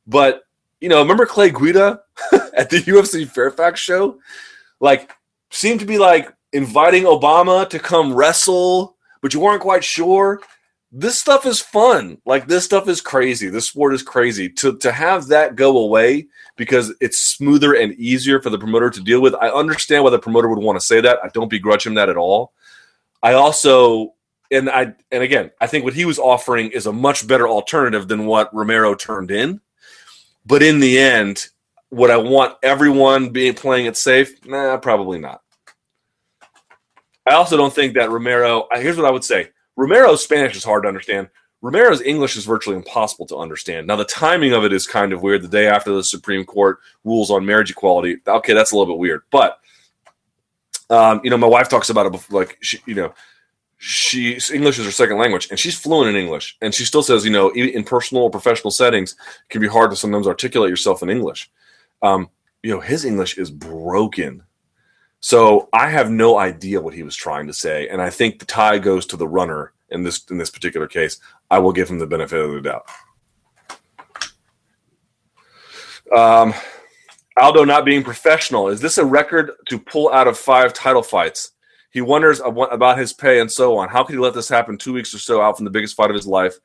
but 0.07 0.42
you 0.83 0.89
know, 0.89 0.99
remember 0.99 1.25
Clay 1.25 1.49
Guida 1.49 2.01
at 2.53 2.69
the 2.69 2.79
UFC 2.79 3.25
Fairfax 3.25 3.79
show? 3.79 4.19
Like, 4.81 5.13
seemed 5.49 5.79
to 5.79 5.85
be 5.85 5.97
like 5.97 6.29
inviting 6.51 7.03
Obama 7.03 7.69
to 7.69 7.79
come 7.79 8.13
wrestle, 8.13 8.97
but 9.21 9.33
you 9.33 9.39
weren't 9.39 9.61
quite 9.61 9.85
sure. 9.85 10.41
This 10.91 11.17
stuff 11.17 11.45
is 11.45 11.61
fun. 11.61 12.17
Like 12.25 12.47
this 12.47 12.65
stuff 12.65 12.89
is 12.89 12.99
crazy. 12.99 13.47
This 13.47 13.67
sport 13.67 13.93
is 13.93 14.03
crazy. 14.03 14.49
To 14.49 14.77
to 14.79 14.91
have 14.91 15.27
that 15.27 15.55
go 15.55 15.77
away 15.77 16.27
because 16.57 16.93
it's 16.99 17.17
smoother 17.17 17.73
and 17.73 17.93
easier 17.93 18.41
for 18.41 18.49
the 18.49 18.59
promoter 18.59 18.89
to 18.89 19.01
deal 19.01 19.21
with. 19.21 19.35
I 19.35 19.49
understand 19.49 20.03
why 20.03 20.09
the 20.09 20.19
promoter 20.19 20.49
would 20.49 20.59
want 20.59 20.77
to 20.79 20.85
say 20.85 20.99
that. 20.99 21.17
I 21.23 21.29
don't 21.29 21.49
begrudge 21.49 21.87
him 21.87 21.93
that 21.93 22.09
at 22.09 22.17
all. 22.17 22.51
I 23.23 23.33
also 23.33 24.15
and 24.51 24.69
I 24.69 24.93
and 25.11 25.23
again, 25.23 25.49
I 25.61 25.67
think 25.67 25.85
what 25.85 25.93
he 25.93 26.03
was 26.03 26.19
offering 26.19 26.71
is 26.71 26.87
a 26.87 26.93
much 26.93 27.25
better 27.25 27.47
alternative 27.47 28.09
than 28.09 28.25
what 28.25 28.53
Romero 28.53 28.95
turned 28.95 29.31
in. 29.31 29.61
But 30.45 30.63
in 30.63 30.79
the 30.79 30.97
end, 30.97 31.47
would 31.91 32.09
I 32.09 32.17
want 32.17 32.57
everyone 32.63 33.29
being 33.29 33.53
playing 33.53 33.85
it 33.85 33.97
safe? 33.97 34.45
Nah, 34.45 34.77
probably 34.77 35.19
not. 35.19 35.41
I 37.29 37.35
also 37.35 37.55
don't 37.55 37.73
think 37.73 37.93
that 37.93 38.11
Romero. 38.11 38.67
Here's 38.73 38.97
what 38.97 39.05
I 39.05 39.11
would 39.11 39.23
say: 39.23 39.49
Romero's 39.75 40.23
Spanish 40.23 40.55
is 40.55 40.63
hard 40.63 40.83
to 40.83 40.89
understand. 40.89 41.29
Romero's 41.61 42.01
English 42.01 42.35
is 42.35 42.43
virtually 42.43 42.75
impossible 42.75 43.25
to 43.27 43.37
understand. 43.37 43.87
Now, 43.87 43.95
the 43.95 44.03
timing 44.03 44.51
of 44.51 44.65
it 44.65 44.73
is 44.73 44.85
kind 44.85 45.13
of 45.13 45.21
weird. 45.21 45.43
The 45.43 45.47
day 45.47 45.67
after 45.67 45.93
the 45.93 46.03
Supreme 46.03 46.43
Court 46.43 46.79
rules 47.05 47.31
on 47.31 47.45
marriage 47.45 47.71
equality, 47.71 48.17
okay, 48.27 48.53
that's 48.53 48.73
a 48.73 48.75
little 48.75 48.93
bit 48.93 48.99
weird. 48.99 49.21
But 49.31 49.59
um, 50.89 51.21
you 51.23 51.29
know, 51.29 51.37
my 51.37 51.47
wife 51.47 51.69
talks 51.69 51.89
about 51.89 52.05
it 52.05 52.11
before, 52.11 52.41
like 52.41 52.57
she, 52.61 52.79
you 52.85 52.95
know, 52.95 53.13
she 53.85 54.39
English 54.53 54.79
is 54.79 54.85
her 54.85 54.91
second 54.91 55.17
language, 55.17 55.49
and 55.49 55.59
she's 55.59 55.77
fluent 55.77 56.09
in 56.09 56.15
English. 56.15 56.55
And 56.61 56.73
she 56.73 56.85
still 56.85 57.03
says, 57.03 57.25
you 57.25 57.31
know, 57.31 57.49
in 57.49 57.83
personal 57.83 58.23
or 58.23 58.29
professional 58.29 58.71
settings, 58.71 59.11
it 59.11 59.49
can 59.49 59.59
be 59.59 59.67
hard 59.67 59.91
to 59.91 59.97
sometimes 59.97 60.25
articulate 60.25 60.69
yourself 60.69 61.03
in 61.03 61.09
English. 61.09 61.51
Um, 62.01 62.29
you 62.61 62.71
know, 62.71 62.79
his 62.79 63.03
English 63.03 63.37
is 63.37 63.51
broken. 63.51 64.43
So 65.19 65.67
I 65.73 65.89
have 65.89 66.09
no 66.09 66.37
idea 66.37 66.79
what 66.79 66.93
he 66.93 67.03
was 67.03 67.13
trying 67.13 67.45
to 67.47 67.53
say, 67.53 67.89
and 67.89 68.01
I 68.01 68.09
think 68.09 68.39
the 68.39 68.45
tie 68.45 68.77
goes 68.77 69.05
to 69.07 69.17
the 69.17 69.27
runner 69.27 69.73
in 69.89 70.03
this 70.03 70.23
in 70.31 70.37
this 70.37 70.49
particular 70.49 70.87
case. 70.87 71.19
I 71.51 71.59
will 71.59 71.73
give 71.73 71.89
him 71.89 71.99
the 71.99 72.07
benefit 72.07 72.39
of 72.39 72.53
the 72.53 72.61
doubt. 72.61 72.85
Um, 76.15 76.53
Aldo 77.37 77.65
not 77.65 77.83
being 77.83 78.01
professional 78.01 78.69
is 78.69 78.79
this 78.79 78.97
a 78.97 79.03
record 79.03 79.51
to 79.67 79.77
pull 79.77 80.09
out 80.13 80.29
of 80.29 80.37
five 80.37 80.71
title 80.71 81.03
fights? 81.03 81.52
He 81.93 82.01
wonders 82.01 82.41
about 82.43 82.97
his 82.97 83.13
pay 83.13 83.39
and 83.39 83.51
so 83.51 83.77
on. 83.77 83.87
How 83.87 84.03
could 84.03 84.13
he 84.13 84.19
let 84.19 84.33
this 84.33 84.49
happen 84.49 84.79
two 84.79 84.93
weeks 84.93 85.13
or 85.13 85.19
so 85.19 85.41
out 85.41 85.55
from 85.55 85.65
the 85.65 85.71
biggest 85.71 85.95
fight 85.95 86.09
of 86.09 86.15
his 86.15 86.25
life? 86.25 86.55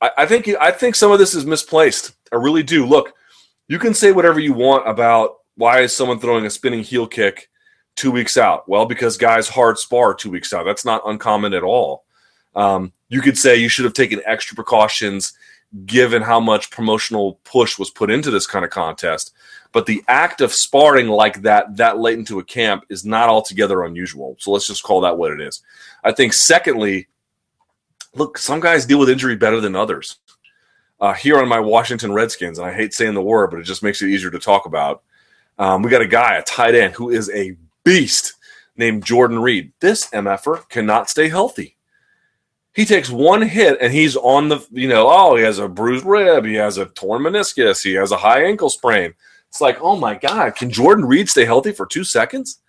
I, 0.00 0.10
I 0.18 0.26
think 0.26 0.48
I 0.48 0.70
think 0.70 0.94
some 0.94 1.12
of 1.12 1.18
this 1.18 1.34
is 1.34 1.44
misplaced. 1.44 2.12
I 2.32 2.36
really 2.36 2.62
do. 2.62 2.86
Look, 2.86 3.12
you 3.68 3.78
can 3.78 3.92
say 3.92 4.10
whatever 4.10 4.40
you 4.40 4.54
want 4.54 4.88
about 4.88 5.36
why 5.56 5.80
is 5.80 5.94
someone 5.94 6.18
throwing 6.18 6.46
a 6.46 6.50
spinning 6.50 6.82
heel 6.82 7.06
kick 7.06 7.50
two 7.94 8.10
weeks 8.10 8.38
out. 8.38 8.66
Well, 8.66 8.86
because 8.86 9.18
guys 9.18 9.50
hard 9.50 9.78
spar 9.78 10.14
two 10.14 10.30
weeks 10.30 10.54
out. 10.54 10.64
That's 10.64 10.86
not 10.86 11.02
uncommon 11.04 11.52
at 11.52 11.62
all. 11.62 12.04
Um, 12.54 12.92
you 13.10 13.20
could 13.20 13.36
say 13.36 13.56
you 13.56 13.68
should 13.68 13.84
have 13.84 13.92
taken 13.92 14.22
extra 14.24 14.54
precautions 14.54 15.34
given 15.84 16.22
how 16.22 16.40
much 16.40 16.70
promotional 16.70 17.38
push 17.44 17.78
was 17.78 17.90
put 17.90 18.10
into 18.10 18.30
this 18.30 18.46
kind 18.46 18.64
of 18.64 18.70
contest. 18.70 19.34
But 19.72 19.86
the 19.86 20.04
act 20.06 20.40
of 20.40 20.52
sparring 20.52 21.08
like 21.08 21.42
that, 21.42 21.76
that 21.78 21.98
late 21.98 22.18
into 22.18 22.38
a 22.38 22.44
camp, 22.44 22.84
is 22.90 23.04
not 23.04 23.28
altogether 23.28 23.84
unusual. 23.84 24.36
So 24.38 24.52
let's 24.52 24.66
just 24.66 24.82
call 24.82 25.00
that 25.00 25.16
what 25.16 25.32
it 25.32 25.40
is. 25.40 25.62
I 26.04 26.12
think, 26.12 26.34
secondly, 26.34 27.08
look, 28.14 28.36
some 28.38 28.60
guys 28.60 28.86
deal 28.86 28.98
with 28.98 29.08
injury 29.08 29.36
better 29.36 29.60
than 29.60 29.74
others. 29.74 30.18
Uh, 31.00 31.14
here 31.14 31.38
on 31.38 31.48
my 31.48 31.58
Washington 31.58 32.12
Redskins, 32.12 32.58
and 32.58 32.68
I 32.68 32.72
hate 32.72 32.94
saying 32.94 33.14
the 33.14 33.22
word, 33.22 33.50
but 33.50 33.58
it 33.58 33.64
just 33.64 33.82
makes 33.82 34.02
it 34.02 34.08
easier 34.08 34.30
to 34.30 34.38
talk 34.38 34.66
about. 34.66 35.02
Um, 35.58 35.82
we 35.82 35.90
got 35.90 36.02
a 36.02 36.06
guy, 36.06 36.36
a 36.36 36.42
tight 36.42 36.76
end, 36.76 36.94
who 36.94 37.10
is 37.10 37.28
a 37.30 37.56
beast 37.82 38.34
named 38.76 39.04
Jordan 39.04 39.38
Reed. 39.38 39.72
This 39.80 40.08
MFer 40.10 40.68
cannot 40.68 41.10
stay 41.10 41.28
healthy. 41.28 41.76
He 42.74 42.84
takes 42.84 43.10
one 43.10 43.42
hit 43.42 43.78
and 43.80 43.92
he's 43.92 44.16
on 44.16 44.48
the, 44.48 44.66
you 44.70 44.88
know, 44.88 45.08
oh, 45.10 45.36
he 45.36 45.42
has 45.42 45.58
a 45.58 45.68
bruised 45.68 46.06
rib, 46.06 46.44
he 46.44 46.54
has 46.54 46.78
a 46.78 46.86
torn 46.86 47.22
meniscus, 47.22 47.82
he 47.82 47.94
has 47.94 48.12
a 48.12 48.16
high 48.16 48.44
ankle 48.44 48.70
sprain. 48.70 49.12
It's 49.52 49.60
like, 49.60 49.76
oh 49.82 49.96
my 49.96 50.14
God, 50.14 50.56
can 50.56 50.70
Jordan 50.70 51.04
Reed 51.04 51.28
stay 51.28 51.44
healthy 51.44 51.72
for 51.72 51.84
two 51.84 52.04
seconds? 52.04 52.60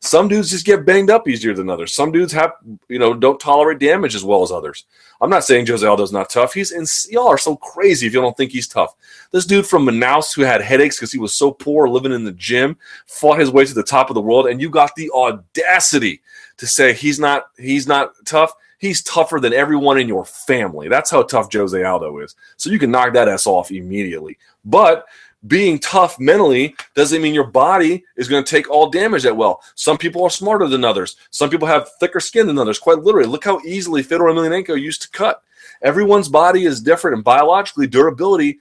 Some 0.00 0.26
dudes 0.26 0.50
just 0.50 0.66
get 0.66 0.84
banged 0.84 1.08
up 1.08 1.28
easier 1.28 1.54
than 1.54 1.70
others. 1.70 1.94
Some 1.94 2.10
dudes 2.10 2.32
have, 2.32 2.54
you 2.88 2.98
know, 2.98 3.14
don't 3.14 3.38
tolerate 3.38 3.78
damage 3.78 4.16
as 4.16 4.24
well 4.24 4.42
as 4.42 4.50
others. 4.50 4.84
I'm 5.20 5.30
not 5.30 5.44
saying 5.44 5.68
Jose 5.68 5.86
Aldo's 5.86 6.10
not 6.10 6.28
tough. 6.30 6.52
He's 6.52 6.72
in, 6.72 6.86
y'all 7.08 7.28
are 7.28 7.38
so 7.38 7.54
crazy 7.54 8.08
if 8.08 8.12
you 8.12 8.20
don't 8.20 8.36
think 8.36 8.50
he's 8.50 8.66
tough. 8.66 8.96
This 9.30 9.46
dude 9.46 9.64
from 9.64 9.86
Manaus 9.86 10.34
who 10.34 10.42
had 10.42 10.60
headaches 10.60 10.96
because 10.96 11.12
he 11.12 11.20
was 11.20 11.34
so 11.34 11.52
poor 11.52 11.88
living 11.88 12.10
in 12.10 12.24
the 12.24 12.32
gym 12.32 12.76
fought 13.06 13.38
his 13.38 13.52
way 13.52 13.64
to 13.64 13.72
the 13.72 13.84
top 13.84 14.10
of 14.10 14.14
the 14.14 14.20
world, 14.20 14.48
and 14.48 14.60
you 14.60 14.70
got 14.70 14.92
the 14.96 15.08
audacity 15.12 16.20
to 16.56 16.66
say 16.66 16.92
he's 16.94 17.20
not 17.20 17.46
he's 17.56 17.86
not 17.86 18.10
tough. 18.24 18.52
He's 18.78 19.04
tougher 19.04 19.38
than 19.38 19.52
everyone 19.52 19.98
in 19.98 20.08
your 20.08 20.24
family. 20.24 20.88
That's 20.88 21.12
how 21.12 21.22
tough 21.22 21.50
Jose 21.52 21.80
Aldo 21.80 22.18
is. 22.18 22.34
So 22.56 22.70
you 22.70 22.80
can 22.80 22.90
knock 22.90 23.14
that 23.14 23.28
s 23.28 23.46
off 23.46 23.70
immediately. 23.70 24.36
But 24.64 25.06
being 25.46 25.78
tough 25.78 26.18
mentally 26.18 26.74
doesn't 26.94 27.20
mean 27.20 27.34
your 27.34 27.46
body 27.46 28.04
is 28.16 28.28
going 28.28 28.42
to 28.42 28.50
take 28.50 28.70
all 28.70 28.88
damage 28.88 29.24
that 29.24 29.36
well. 29.36 29.62
Some 29.74 29.98
people 29.98 30.22
are 30.22 30.30
smarter 30.30 30.66
than 30.68 30.84
others. 30.84 31.16
Some 31.30 31.50
people 31.50 31.68
have 31.68 31.90
thicker 32.00 32.20
skin 32.20 32.46
than 32.46 32.58
others. 32.58 32.78
Quite 32.78 33.00
literally, 33.00 33.28
look 33.28 33.44
how 33.44 33.60
easily 33.60 34.02
Fedor 34.02 34.24
Emelianenko 34.24 34.80
used 34.80 35.02
to 35.02 35.10
cut. 35.10 35.42
Everyone's 35.82 36.28
body 36.28 36.64
is 36.64 36.80
different, 36.80 37.16
and 37.16 37.24
biologically, 37.24 37.86
durability, 37.86 38.58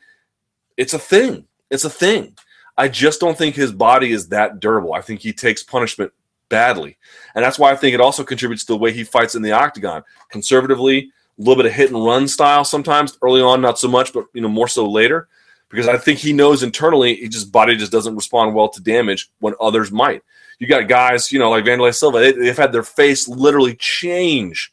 it's 0.76 0.94
a 0.94 1.00
thing. 1.00 1.46
It's 1.70 1.86
a 1.86 1.90
thing. 1.90 2.36
I 2.78 2.90
just 2.90 3.20
don't 3.20 3.38
think 3.38 3.56
his 3.56 3.72
body 3.72 4.12
is 4.12 4.28
that 4.30 4.60
durable. 4.60 4.94
I 4.94 5.02
think 5.02 5.22
he 5.22 5.32
takes 5.32 5.64
punishment 5.64 6.12
badly, 6.50 6.98
and 7.36 7.46
that's 7.46 7.60
why 7.60 7.72
I 7.72 7.76
think 7.76 7.94
it 7.94 8.02
also 8.02 8.24
contributes 8.24 8.66
to 8.66 8.74
the 8.74 8.78
way 8.78 8.92
he 8.92 9.04
fights 9.04 9.36
in 9.36 9.42
the 9.42 9.52
octagon. 9.52 10.04
Conservatively, 10.30 11.12
a 11.38 11.42
little 11.42 11.56
bit 11.56 11.68
of 11.68 11.74
hit 11.74 11.92
and 11.92 12.04
run 12.04 12.28
style 12.28 12.66
sometimes. 12.66 13.18
Early 13.22 13.42
on, 13.42 13.62
not 13.62 13.80
so 13.80 13.88
much, 13.88 14.12
but 14.12 14.26
you 14.34 14.42
know 14.42 14.50
more 14.50 14.68
so 14.68 14.90
later 14.90 15.30
because 15.74 15.88
I 15.88 15.98
think 15.98 16.20
he 16.20 16.34
knows 16.34 16.62
internally 16.62 17.16
he 17.16 17.28
just 17.28 17.52
body 17.52 17.76
just 17.76 17.92
doesn't 17.92 18.16
respond 18.16 18.54
well 18.54 18.70
to 18.70 18.82
damage 18.82 19.32
when 19.40 19.56
others 19.60 19.92
might. 19.92 20.22
You 20.60 20.68
got 20.68 20.88
guys, 20.88 21.32
you 21.32 21.40
know, 21.40 21.50
like 21.50 21.64
Wanderlei 21.66 21.96
Silva, 21.96 22.20
they, 22.20 22.46
have 22.46 22.60
had 22.60 22.72
their 22.72 22.84
face 22.84 23.28
literally 23.28 23.76
change 23.78 24.72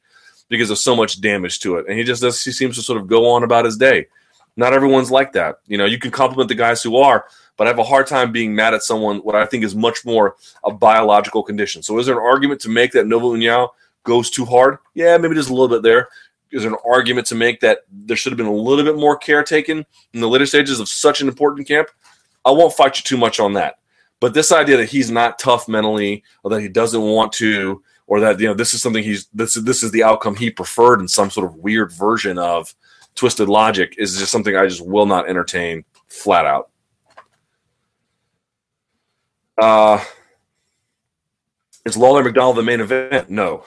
because 0.50 0.68
of 0.68 0.76
so 0.76 0.94
much 0.94 1.22
damage 1.22 1.60
to 1.60 1.76
it, 1.76 1.86
and 1.88 1.96
he 1.96 2.04
just 2.04 2.20
does. 2.20 2.44
He 2.44 2.52
seems 2.52 2.76
to 2.76 2.82
sort 2.82 3.00
of 3.00 3.08
go 3.08 3.30
on 3.30 3.44
about 3.44 3.64
his 3.64 3.78
day. 3.78 4.08
Not 4.56 4.74
everyone's 4.74 5.10
like 5.10 5.32
that. 5.32 5.60
You 5.66 5.78
know, 5.78 5.86
you 5.86 5.98
can 5.98 6.10
compliment 6.10 6.50
the 6.50 6.54
guys 6.54 6.82
who 6.82 6.98
are, 6.98 7.24
but 7.56 7.66
I 7.66 7.70
have 7.70 7.78
a 7.78 7.84
hard 7.84 8.06
time 8.06 8.30
being 8.30 8.54
mad 8.54 8.74
at 8.74 8.82
someone 8.82 9.18
what 9.20 9.34
I 9.34 9.46
think 9.46 9.64
is 9.64 9.74
much 9.74 10.04
more 10.04 10.36
a 10.64 10.70
biological 10.70 11.42
condition. 11.42 11.82
So, 11.82 11.98
is 11.98 12.04
there 12.04 12.18
an 12.18 12.22
argument 12.22 12.60
to 12.62 12.68
make 12.68 12.92
that 12.92 13.06
Nova 13.06 13.24
União 13.24 13.70
goes 14.04 14.28
too 14.28 14.44
hard? 14.44 14.76
Yeah, 14.92 15.16
maybe 15.16 15.34
just 15.34 15.48
a 15.48 15.54
little 15.54 15.68
bit 15.68 15.82
there 15.82 16.08
is 16.52 16.62
there 16.62 16.72
an 16.72 16.78
argument 16.84 17.26
to 17.28 17.34
make 17.34 17.60
that 17.60 17.80
there 17.90 18.16
should 18.16 18.32
have 18.32 18.38
been 18.38 18.46
a 18.46 18.52
little 18.52 18.84
bit 18.84 18.96
more 18.96 19.16
care 19.16 19.42
taken 19.42 19.84
in 20.12 20.20
the 20.20 20.28
later 20.28 20.46
stages 20.46 20.80
of 20.80 20.88
such 20.88 21.20
an 21.20 21.28
important 21.28 21.66
camp? 21.68 21.88
I 22.44 22.50
won't 22.50 22.74
fight 22.74 22.96
you 22.96 23.02
too 23.02 23.16
much 23.16 23.40
on 23.40 23.52
that. 23.54 23.78
But 24.20 24.34
this 24.34 24.52
idea 24.52 24.76
that 24.76 24.90
he's 24.90 25.10
not 25.10 25.38
tough 25.38 25.68
mentally 25.68 26.22
or 26.42 26.50
that 26.50 26.60
he 26.60 26.68
doesn't 26.68 27.00
want 27.00 27.32
to 27.34 27.82
or 28.06 28.20
that 28.20 28.38
you 28.40 28.46
know 28.46 28.54
this 28.54 28.74
is 28.74 28.82
something 28.82 29.02
he's 29.02 29.28
this 29.32 29.54
this 29.54 29.82
is 29.82 29.92
the 29.92 30.02
outcome 30.02 30.34
he 30.34 30.50
preferred 30.50 31.00
in 31.00 31.08
some 31.08 31.30
sort 31.30 31.46
of 31.46 31.56
weird 31.56 31.92
version 31.92 32.38
of 32.38 32.74
twisted 33.14 33.48
logic 33.48 33.94
is 33.98 34.18
just 34.18 34.32
something 34.32 34.56
I 34.56 34.66
just 34.66 34.84
will 34.84 35.06
not 35.06 35.28
entertain 35.28 35.84
flat 36.08 36.44
out. 36.44 36.70
Uh, 39.60 40.02
is 41.84 41.96
Lawler 41.96 42.22
MacDonald 42.22 42.56
the 42.56 42.62
main 42.62 42.80
event? 42.80 43.30
No. 43.30 43.64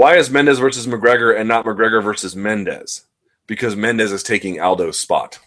Why 0.00 0.16
is 0.16 0.30
Mendes 0.30 0.58
versus 0.58 0.86
McGregor 0.86 1.38
and 1.38 1.46
not 1.46 1.66
McGregor 1.66 2.02
versus 2.02 2.34
Mendes? 2.34 3.04
Because 3.46 3.76
Mendes 3.76 4.12
is 4.12 4.22
taking 4.22 4.58
Aldo's 4.58 4.98
spot. 4.98 5.38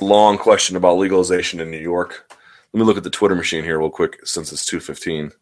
Long 0.00 0.38
question 0.38 0.76
about 0.76 0.96
legalization 0.96 1.60
in 1.60 1.70
New 1.70 1.76
York. 1.76 2.32
Let 2.72 2.80
me 2.80 2.86
look 2.86 2.96
at 2.96 3.04
the 3.04 3.10
Twitter 3.10 3.34
machine 3.34 3.64
here 3.64 3.78
real 3.78 3.90
quick 3.90 4.26
since 4.26 4.50
it's 4.50 4.64
215. 4.64 5.32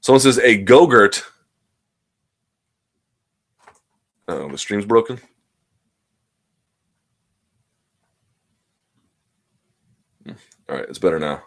Someone 0.00 0.20
says 0.20 0.38
a 0.38 0.64
Gogurt. 0.64 1.24
Oh, 4.28 4.48
the 4.48 4.56
stream's 4.56 4.86
broken. 4.86 5.20
All 10.68 10.76
right, 10.76 10.88
it's 10.88 10.98
better 10.98 11.18
now. 11.18 11.42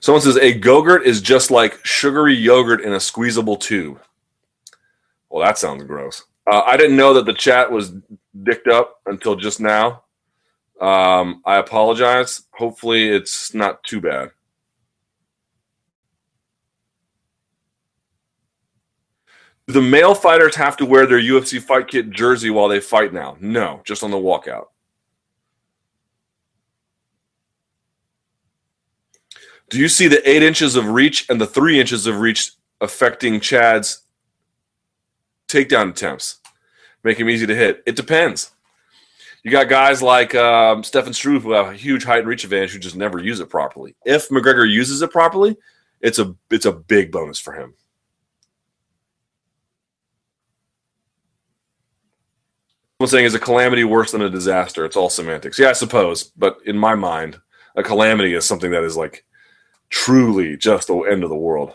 Someone 0.00 0.22
says 0.22 0.36
a 0.36 0.58
Gogurt 0.58 1.04
is 1.04 1.20
just 1.20 1.50
like 1.50 1.84
sugary 1.84 2.34
yogurt 2.34 2.80
in 2.80 2.92
a 2.92 3.00
squeezable 3.00 3.56
tube. 3.56 4.00
Well, 5.28 5.44
that 5.44 5.58
sounds 5.58 5.84
gross. 5.84 6.22
Uh, 6.46 6.62
I 6.64 6.76
didn't 6.76 6.96
know 6.96 7.14
that 7.14 7.26
the 7.26 7.32
chat 7.32 7.72
was 7.72 7.92
dicked 8.42 8.68
up 8.68 9.00
until 9.06 9.34
just 9.34 9.58
now. 9.60 10.04
Um, 10.80 11.42
I 11.44 11.56
apologize. 11.56 12.42
Hopefully, 12.52 13.08
it's 13.08 13.52
not 13.52 13.82
too 13.82 14.00
bad. 14.00 14.30
Do 19.48 19.55
the 19.66 19.82
male 19.82 20.14
fighters 20.14 20.54
have 20.56 20.76
to 20.76 20.86
wear 20.86 21.06
their 21.06 21.20
UFC 21.20 21.60
fight 21.60 21.88
kit 21.88 22.10
jersey 22.10 22.50
while 22.50 22.68
they 22.68 22.80
fight 22.80 23.12
now? 23.12 23.36
No, 23.40 23.82
just 23.84 24.02
on 24.02 24.10
the 24.10 24.16
walkout. 24.16 24.66
Do 29.68 29.80
you 29.80 29.88
see 29.88 30.06
the 30.06 30.28
eight 30.28 30.44
inches 30.44 30.76
of 30.76 30.90
reach 30.90 31.28
and 31.28 31.40
the 31.40 31.46
three 31.46 31.80
inches 31.80 32.06
of 32.06 32.20
reach 32.20 32.52
affecting 32.80 33.40
Chad's 33.40 34.04
takedown 35.48 35.90
attempts? 35.90 36.38
Make 37.02 37.18
him 37.18 37.28
easy 37.28 37.46
to 37.46 37.54
hit. 37.54 37.82
It 37.86 37.96
depends. 37.96 38.52
You 39.42 39.50
got 39.50 39.68
guys 39.68 40.02
like 40.02 40.34
um, 40.34 40.84
Stefan 40.84 41.12
Struve 41.12 41.42
who 41.42 41.52
have 41.52 41.68
a 41.68 41.74
huge 41.74 42.04
height 42.04 42.20
and 42.20 42.28
reach 42.28 42.44
advantage 42.44 42.72
who 42.72 42.78
just 42.78 42.96
never 42.96 43.20
use 43.20 43.40
it 43.40 43.48
properly. 43.48 43.96
If 44.04 44.28
McGregor 44.28 44.68
uses 44.68 45.02
it 45.02 45.10
properly, 45.10 45.56
it's 46.00 46.18
a 46.18 46.34
it's 46.50 46.66
a 46.66 46.72
big 46.72 47.10
bonus 47.10 47.38
for 47.38 47.52
him. 47.52 47.74
I'm 52.98 53.06
saying 53.06 53.26
is 53.26 53.34
a 53.34 53.38
calamity 53.38 53.84
worse 53.84 54.12
than 54.12 54.22
a 54.22 54.30
disaster. 54.30 54.84
It's 54.86 54.96
all 54.96 55.10
semantics. 55.10 55.58
Yeah, 55.58 55.68
I 55.68 55.74
suppose, 55.74 56.24
but 56.24 56.58
in 56.64 56.78
my 56.78 56.94
mind, 56.94 57.38
a 57.76 57.82
calamity 57.82 58.32
is 58.32 58.46
something 58.46 58.70
that 58.70 58.84
is 58.84 58.96
like 58.96 59.24
truly 59.90 60.56
just 60.56 60.88
the 60.88 60.96
end 61.00 61.22
of 61.22 61.28
the 61.28 61.36
world. 61.36 61.74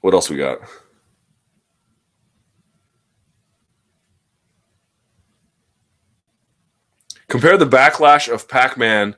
What 0.00 0.12
else 0.12 0.28
we 0.28 0.36
got? 0.36 0.58
Compare 7.28 7.56
the 7.56 7.66
backlash 7.66 8.28
of 8.28 8.48
Pac 8.48 8.76
Man 8.76 9.14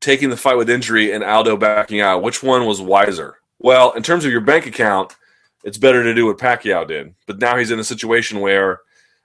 taking 0.00 0.30
the 0.30 0.36
fight 0.36 0.56
with 0.56 0.70
injury 0.70 1.12
and 1.12 1.24
Aldo 1.24 1.56
backing 1.56 2.00
out. 2.00 2.22
Which 2.22 2.42
one 2.42 2.66
was 2.66 2.80
wiser? 2.80 3.36
Well, 3.58 3.92
in 3.92 4.02
terms 4.02 4.24
of 4.24 4.32
your 4.32 4.40
bank 4.40 4.66
account, 4.66 5.16
it's 5.64 5.78
better 5.78 6.02
to 6.02 6.14
do 6.14 6.26
what 6.26 6.38
Pacquiao 6.38 6.86
did. 6.86 7.14
But 7.26 7.38
now 7.38 7.56
he's 7.56 7.70
in 7.70 7.78
a 7.78 7.84
situation 7.84 8.40
where 8.40 8.80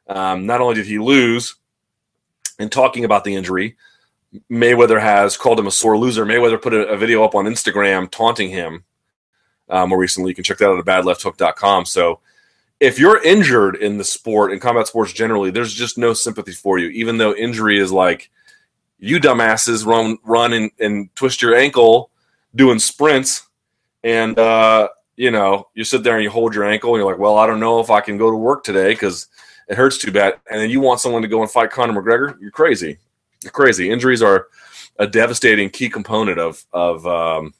um, 0.08 0.46
not 0.46 0.62
only 0.62 0.76
did 0.76 0.86
he 0.86 1.00
lose, 1.00 1.56
in 2.60 2.70
talking 2.70 3.06
about 3.06 3.24
the 3.24 3.36
injury, 3.36 3.76
Mayweather 4.52 5.00
has 5.00 5.38
called 5.38 5.60
him 5.60 5.68
a 5.68 5.72
sore 5.72 5.98
loser. 5.98 6.26
Mayweather 6.26 6.62
put 6.62 6.74
a, 6.74 6.88
a 6.88 6.98
video 6.98 7.24
up 7.24 7.36
on 7.36 7.46
Instagram 7.46 8.10
taunting 8.10 8.50
him 8.50 8.84
um, 9.70 9.90
more 9.90 10.00
recently. 10.00 10.32
You 10.32 10.36
can 10.36 10.44
check 10.44 10.58
that 10.58 10.70
out 10.70 10.80
at 10.80 10.86
badlefthook.com. 10.86 11.86
So 11.86 12.20
if 12.80 13.00
you're 13.00 13.24
injured 13.24 13.76
in 13.76 13.98
the 13.98 14.04
sport 14.04 14.52
and 14.52 14.62
combat 14.62 14.88
sports 14.88 15.14
generally, 15.14 15.52
there's 15.52 15.74
just 15.74 15.98
no 15.98 16.14
sympathy 16.14 16.52
for 16.52 16.78
you, 16.78 16.90
even 16.90 17.18
though 17.18 17.34
injury 17.34 17.80
is 17.80 17.92
like 17.92 18.30
you 19.00 19.20
dumbasses 19.20 19.86
run 19.86 20.18
run 20.24 20.54
and, 20.54 20.72
and 20.80 21.16
twist 21.16 21.42
your 21.42 21.56
ankle 21.56 22.10
doing 22.56 22.80
sprints 22.80 23.48
and 24.04 24.38
uh, 24.40 24.90
you 25.18 25.32
know 25.32 25.68
you 25.74 25.84
sit 25.84 26.04
there 26.04 26.16
and 26.16 26.24
you 26.24 26.30
hold 26.30 26.56
your 26.56 26.64
ankle 26.64 26.94
and 26.94 27.02
you're 27.02 27.12
like 27.12 27.20
well 27.20 27.38
i 27.38 27.46
don't 27.46 27.60
know 27.60 27.80
if 27.80 27.90
i 27.90 28.00
can 28.00 28.18
go 28.18 28.32
to 28.32 28.38
work 28.38 28.64
today 28.64 28.94
because 28.94 29.28
it 29.68 29.78
hurts 29.78 29.98
too 29.98 30.12
bad. 30.12 30.36
And 30.50 30.62
then 30.62 30.70
you 30.70 30.80
want 30.80 31.00
someone 31.00 31.22
to 31.22 31.28
go 31.28 31.42
and 31.42 31.52
fight 31.52 31.72
conor 31.72 31.94
mcgregor? 31.94 32.40
You're 32.40 32.52
crazy. 32.52 32.98
You're 33.44 33.52
crazy. 33.52 33.90
Injuries 33.90 34.22
are 34.22 34.48
a 35.00 35.08
devastating 35.08 35.70
key 35.70 35.90
component 35.90 36.40
of 36.40 36.64
of 36.74 37.06
um, 37.06 37.54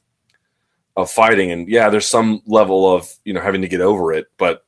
of 0.96 1.10
fighting. 1.10 1.52
And 1.52 1.68
yeah 1.68 1.88
there's 1.88 2.08
some 2.08 2.42
level 2.46 2.92
of 2.92 3.12
you 3.24 3.32
know 3.32 3.40
having 3.40 3.62
to 3.62 3.68
get 3.68 3.80
over 3.80 4.12
it 4.12 4.26
but 4.38 4.64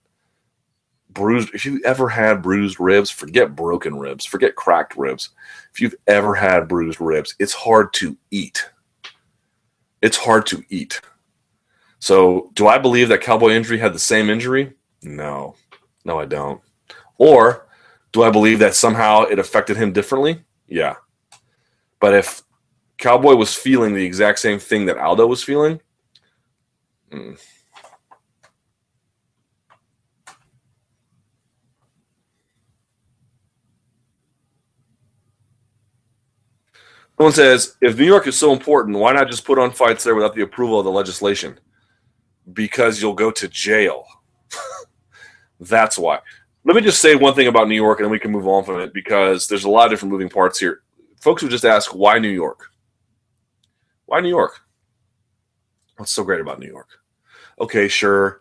bruised 1.11 1.53
if 1.55 1.67
you 1.67 1.81
ever 1.85 2.09
had 2.09 2.41
bruised 2.41 2.79
ribs 2.79 3.11
forget 3.11 3.57
broken 3.57 3.99
ribs 3.99 4.25
forget 4.25 4.55
cracked 4.55 4.97
ribs. 4.97 5.31
If 5.73 5.81
you've 5.81 5.97
ever 6.07 6.35
had 6.35 6.69
bruised 6.69 7.01
ribs 7.01 7.35
it's 7.39 7.55
hard 7.55 7.93
to 7.95 8.17
eat. 8.31 8.69
It's 10.03 10.17
hard 10.17 10.47
to 10.47 10.63
eat 10.71 11.01
so 12.01 12.51
do 12.55 12.67
i 12.67 12.77
believe 12.79 13.09
that 13.09 13.21
cowboy 13.21 13.51
injury 13.51 13.79
had 13.79 13.95
the 13.95 13.99
same 13.99 14.29
injury? 14.29 14.73
No. 15.03 15.55
No 16.05 16.19
i 16.19 16.27
don't. 16.27 16.61
Or 17.19 17.69
do 18.13 18.23
i 18.23 18.31
believe 18.31 18.59
that 18.59 18.75
somehow 18.75 19.23
it 19.23 19.39
affected 19.39 19.77
him 19.77 19.93
differently? 19.93 20.43
Yeah. 20.67 20.97
But 22.01 22.15
if 22.15 22.43
cowboy 22.99 23.35
was 23.35 23.55
feeling 23.55 23.95
the 23.95 24.05
exact 24.05 24.41
same 24.41 24.59
thing 24.59 24.87
that 24.87 24.99
aldo 24.99 25.27
was 25.27 25.45
feeling 25.45 25.81
mm, 27.13 27.39
Someone 37.21 37.35
says, 37.35 37.77
if 37.83 37.99
New 37.99 38.07
York 38.07 38.27
is 38.27 38.39
so 38.39 38.51
important, 38.51 38.97
why 38.97 39.13
not 39.13 39.29
just 39.29 39.45
put 39.45 39.59
on 39.59 39.73
fights 39.73 40.05
there 40.05 40.15
without 40.15 40.35
the 40.35 40.41
approval 40.41 40.79
of 40.79 40.87
the 40.87 40.91
legislation? 40.91 41.61
Because 42.53 43.01
you'll 43.01 43.15
go 43.15 43.31
to 43.31 43.49
jail. 43.49 44.05
That's 45.61 45.99
why. 45.99 46.21
Let 46.65 46.77
me 46.77 46.83
just 46.83 47.01
say 47.01 47.15
one 47.15 47.35
thing 47.35 47.47
about 47.47 47.69
New 47.69 47.75
York 47.75 47.99
and 47.99 48.05
then 48.05 48.13
we 48.13 48.19
can 48.19 48.31
move 48.31 48.47
on 48.47 48.65
from 48.65 48.81
it 48.81 48.93
because 48.93 49.49
there's 49.49 49.65
a 49.65 49.71
lot 49.71 49.87
of 49.87 49.91
different 49.91 50.13
moving 50.13 50.29
parts 50.29 50.59
here. 50.59 50.83
Folks 51.21 51.43
would 51.43 51.51
just 51.51 51.65
ask, 51.65 51.95
why 51.95 52.19
New 52.19 52.29
York? 52.29 52.71
Why 54.07 54.21
New 54.21 54.29
York? 54.29 54.61
What's 55.97 56.13
so 56.13 56.25
great 56.25 56.41
about 56.41 56.59
New 56.59 56.69
York? 56.69 56.89
Okay, 57.61 57.89
sure. 57.89 58.41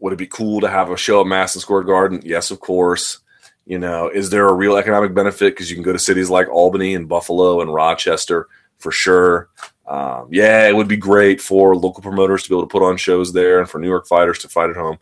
Would 0.00 0.14
it 0.14 0.18
be 0.18 0.26
cool 0.26 0.60
to 0.60 0.68
have 0.68 0.90
a 0.90 0.96
show 0.96 1.20
at 1.20 1.26
Madison 1.26 1.60
Square 1.60 1.84
Garden? 1.84 2.20
Yes, 2.24 2.50
of 2.50 2.60
course. 2.60 3.18
You 3.66 3.78
know, 3.78 4.08
is 4.08 4.30
there 4.30 4.48
a 4.48 4.54
real 4.54 4.76
economic 4.76 5.14
benefit 5.14 5.54
because 5.54 5.70
you 5.70 5.76
can 5.76 5.82
go 5.82 5.92
to 5.92 5.98
cities 5.98 6.30
like 6.30 6.48
Albany 6.48 6.94
and 6.94 7.08
Buffalo 7.08 7.60
and 7.60 7.72
Rochester 7.72 8.48
for 8.78 8.90
sure? 8.90 9.48
Um, 9.86 10.28
yeah, 10.30 10.66
it 10.66 10.74
would 10.74 10.88
be 10.88 10.96
great 10.96 11.40
for 11.40 11.76
local 11.76 12.02
promoters 12.02 12.42
to 12.42 12.48
be 12.48 12.54
able 12.54 12.66
to 12.66 12.72
put 12.72 12.82
on 12.82 12.96
shows 12.96 13.32
there 13.32 13.60
and 13.60 13.68
for 13.68 13.78
New 13.78 13.88
York 13.88 14.06
fighters 14.06 14.38
to 14.40 14.48
fight 14.48 14.70
at 14.70 14.76
home. 14.76 14.98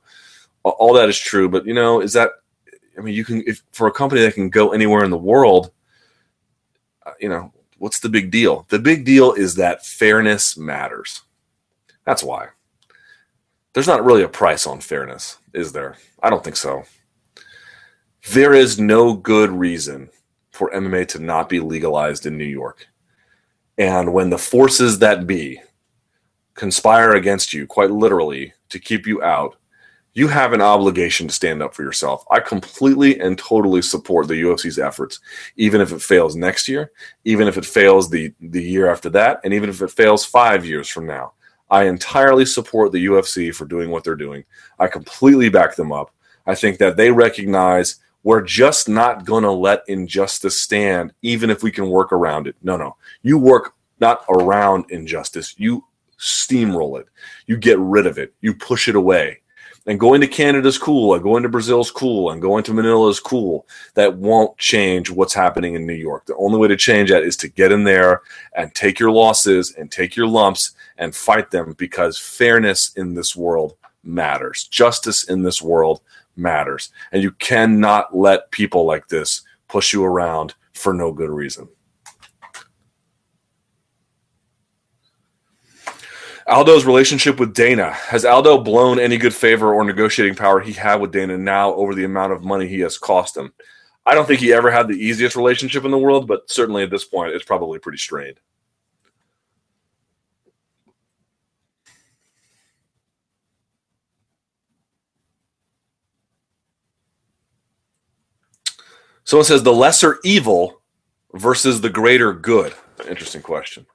All 0.65 0.95
that 0.95 1.09
is 1.09 1.19
true, 1.19 1.49
but 1.49 1.67
you 1.67 1.75
know, 1.75 2.01
is 2.01 2.13
that? 2.13 2.31
I 2.97 3.01
mean, 3.01 3.15
you 3.15 3.25
can 3.25 3.43
if 3.47 3.63
for 3.73 3.87
a 3.87 3.93
company 3.93 4.23
that 4.23 4.35
can 4.35 4.51
go 4.51 4.73
anywhere 4.73 5.03
in 5.03 5.11
the 5.11 5.19
world, 5.19 5.73
uh, 7.05 7.13
you 7.21 7.29
know, 7.29 7.53
what's 7.79 8.01
the 8.01 8.09
big 8.09 8.31
deal? 8.31 8.67
The 8.69 8.79
big 8.79 9.05
deal 9.05 9.33
is 9.33 9.57
that 9.57 9.85
fairness 9.85 10.57
matters. 10.57 11.23
That's 12.05 12.23
why. 12.23 12.49
There's 13.73 13.89
not 13.89 14.05
really 14.05 14.23
a 14.23 14.29
price 14.29 14.67
on 14.67 14.81
fairness, 14.81 15.39
is 15.53 15.73
there? 15.73 15.97
I 16.23 16.31
don't 16.31 16.45
think 16.45 16.57
so. 16.57 16.85
There 18.31 18.55
is 18.55 18.79
no 18.79 19.15
good 19.15 19.51
reason 19.51 20.11
for 20.51 20.71
MMA 20.71 21.09
to 21.09 21.19
not 21.19 21.49
be 21.49 21.59
legalized 21.59 22.27
in 22.27 22.37
New 22.37 22.45
York. 22.45 22.87
And 23.79 24.13
when 24.13 24.31
the 24.31 24.39
forces 24.39 24.99
that 24.99 25.27
be 25.27 25.61
conspire 26.55 27.13
against 27.13 27.53
you, 27.53 27.67
quite 27.67 27.91
literally, 27.91 28.53
to 28.69 28.79
keep 28.79 29.07
you 29.07 29.23
out, 29.23 29.57
you 30.15 30.29
have 30.29 30.53
an 30.53 30.61
obligation 30.61 31.27
to 31.27 31.35
stand 31.35 31.63
up 31.63 31.75
for 31.75 31.83
yourself. 31.83 32.25
I 32.31 32.41
completely 32.41 33.19
and 33.19 33.39
totally 33.39 33.81
support 33.81 34.29
the 34.29 34.43
UFC's 34.43 34.79
efforts, 34.79 35.21
even 35.57 35.81
if 35.81 35.91
it 35.91 36.03
fails 36.03 36.37
next 36.37 36.69
year, 36.69 36.93
even 37.25 37.49
if 37.49 37.57
it 37.57 37.65
fails 37.65 38.11
the, 38.11 38.35
the 38.41 38.63
year 38.63 38.91
after 38.91 39.09
that, 39.11 39.41
and 39.43 39.55
even 39.55 39.71
if 39.71 39.81
it 39.81 39.91
fails 39.91 40.25
five 40.25 40.67
years 40.67 40.89
from 40.89 41.07
now. 41.07 41.33
I 41.71 41.85
entirely 41.85 42.45
support 42.45 42.93
the 42.93 43.07
UFC 43.07 43.55
for 43.55 43.65
doing 43.65 43.89
what 43.89 44.05
they're 44.05 44.15
doing. 44.15 44.45
I 44.79 44.89
completely 44.89 45.49
back 45.49 45.75
them 45.75 45.91
up. 45.91 46.11
I 46.47 46.55
think 46.55 46.77
that 46.79 46.99
they 46.99 47.11
recognize 47.11 47.97
we're 48.23 48.43
just 48.43 48.89
not 48.89 49.25
going 49.25 49.43
to 49.43 49.51
let 49.51 49.83
injustice 49.89 50.61
stand, 50.61 51.13
even 51.23 51.51
if 51.51 51.63
we 51.63 51.71
can 51.71 51.89
work 51.89 52.13
around 52.13 52.47
it. 52.47 52.57
No, 52.63 52.77
no. 52.77 52.97
You 53.23 53.39
work 53.39 53.75
not 54.01 54.25
around 54.29 54.85
injustice, 54.91 55.55
you 55.59 55.85
steamroll 56.19 57.01
it, 57.01 57.07
you 57.47 57.57
get 57.57 57.79
rid 57.79 58.07
of 58.07 58.19
it, 58.19 58.33
you 58.41 58.55
push 58.55 58.89
it 58.89 58.97
away. 58.97 59.39
And 59.85 59.99
going 59.99 60.21
to 60.21 60.29
Canada 60.29 60.69
is 60.69 60.79
cool, 60.79 61.15
and 61.15 61.25
going 61.25 61.43
to 61.43 61.49
Brazil 61.49 61.81
is 61.81 61.91
cool, 61.91 62.31
and 62.31 62.41
going 62.41 62.63
to 62.65 62.73
Manila 62.73 63.09
is 63.09 63.19
cool. 63.19 63.67
That 63.95 64.17
won't 64.17 64.57
change 64.57 65.11
what's 65.11 65.35
happening 65.35 65.75
in 65.75 65.87
New 65.87 65.93
York. 65.93 66.27
The 66.27 66.37
only 66.37 66.57
way 66.57 66.69
to 66.69 66.77
change 66.77 67.11
that 67.11 67.25
is 67.25 67.37
to 67.39 67.49
get 67.49 67.73
in 67.73 67.83
there 67.83 68.23
and 68.55 68.73
take 68.77 69.01
your 69.01 69.11
losses 69.11 69.75
and 69.75 69.91
take 69.91 70.15
your 70.15 70.29
lumps 70.29 70.71
and 70.99 71.17
fight 71.17 71.51
them 71.51 71.75
because 71.79 72.17
fairness 72.17 72.93
in 72.95 73.15
this 73.15 73.35
world 73.35 73.75
matters. 74.05 74.69
Justice 74.69 75.25
in 75.25 75.43
this 75.43 75.61
world 75.61 76.01
matters. 76.37 76.91
And 77.13 77.23
you 77.23 77.33
cannot 77.33 78.17
let 78.17 78.51
people 78.51 78.85
like 78.85 79.09
this 79.09 79.43
push 79.69 79.93
you 79.93 80.05
around 80.05 80.55
for 80.75 80.93
no 80.93 81.13
good 81.13 81.31
reason. 81.31 81.69
Aldo's 86.47 86.85
relationship 86.85 87.39
with 87.39 87.55
Dana. 87.55 87.93
Has 87.93 88.25
Aldo 88.25 88.63
blown 88.63 88.99
any 88.99 89.17
good 89.17 89.35
favor 89.35 89.73
or 89.73 89.85
negotiating 89.85 90.35
power 90.35 90.61
he 90.61 90.73
had 90.73 90.97
with 90.97 91.13
Dana 91.13 91.39
now 91.39 91.73
over 91.75 91.95
the 91.95 92.05
amount 92.05 92.33
of 92.33 92.45
money 92.45 92.67
he 92.67 92.81
has 92.81 92.99
cost 92.99 93.37
him? 93.37 93.53
I 94.05 94.15
don't 94.15 94.27
think 94.27 94.41
he 94.41 94.53
ever 94.53 94.71
had 94.71 94.89
the 94.89 94.95
easiest 94.95 95.37
relationship 95.37 95.85
in 95.85 95.93
the 95.93 95.99
world, 95.99 96.27
but 96.27 96.51
certainly 96.51 96.83
at 96.83 96.91
this 96.91 97.05
point, 97.05 97.33
it's 97.33 97.45
probably 97.45 97.79
pretty 97.79 97.99
strained. 97.99 98.41
Someone 109.33 109.47
says 109.47 109.63
the 109.63 109.73
lesser 109.73 110.19
evil 110.25 110.83
versus 111.33 111.81
the 111.81 111.89
greater 111.89 112.35
good. 112.35 112.75
Interesting 113.09 113.41
question. 113.41 113.87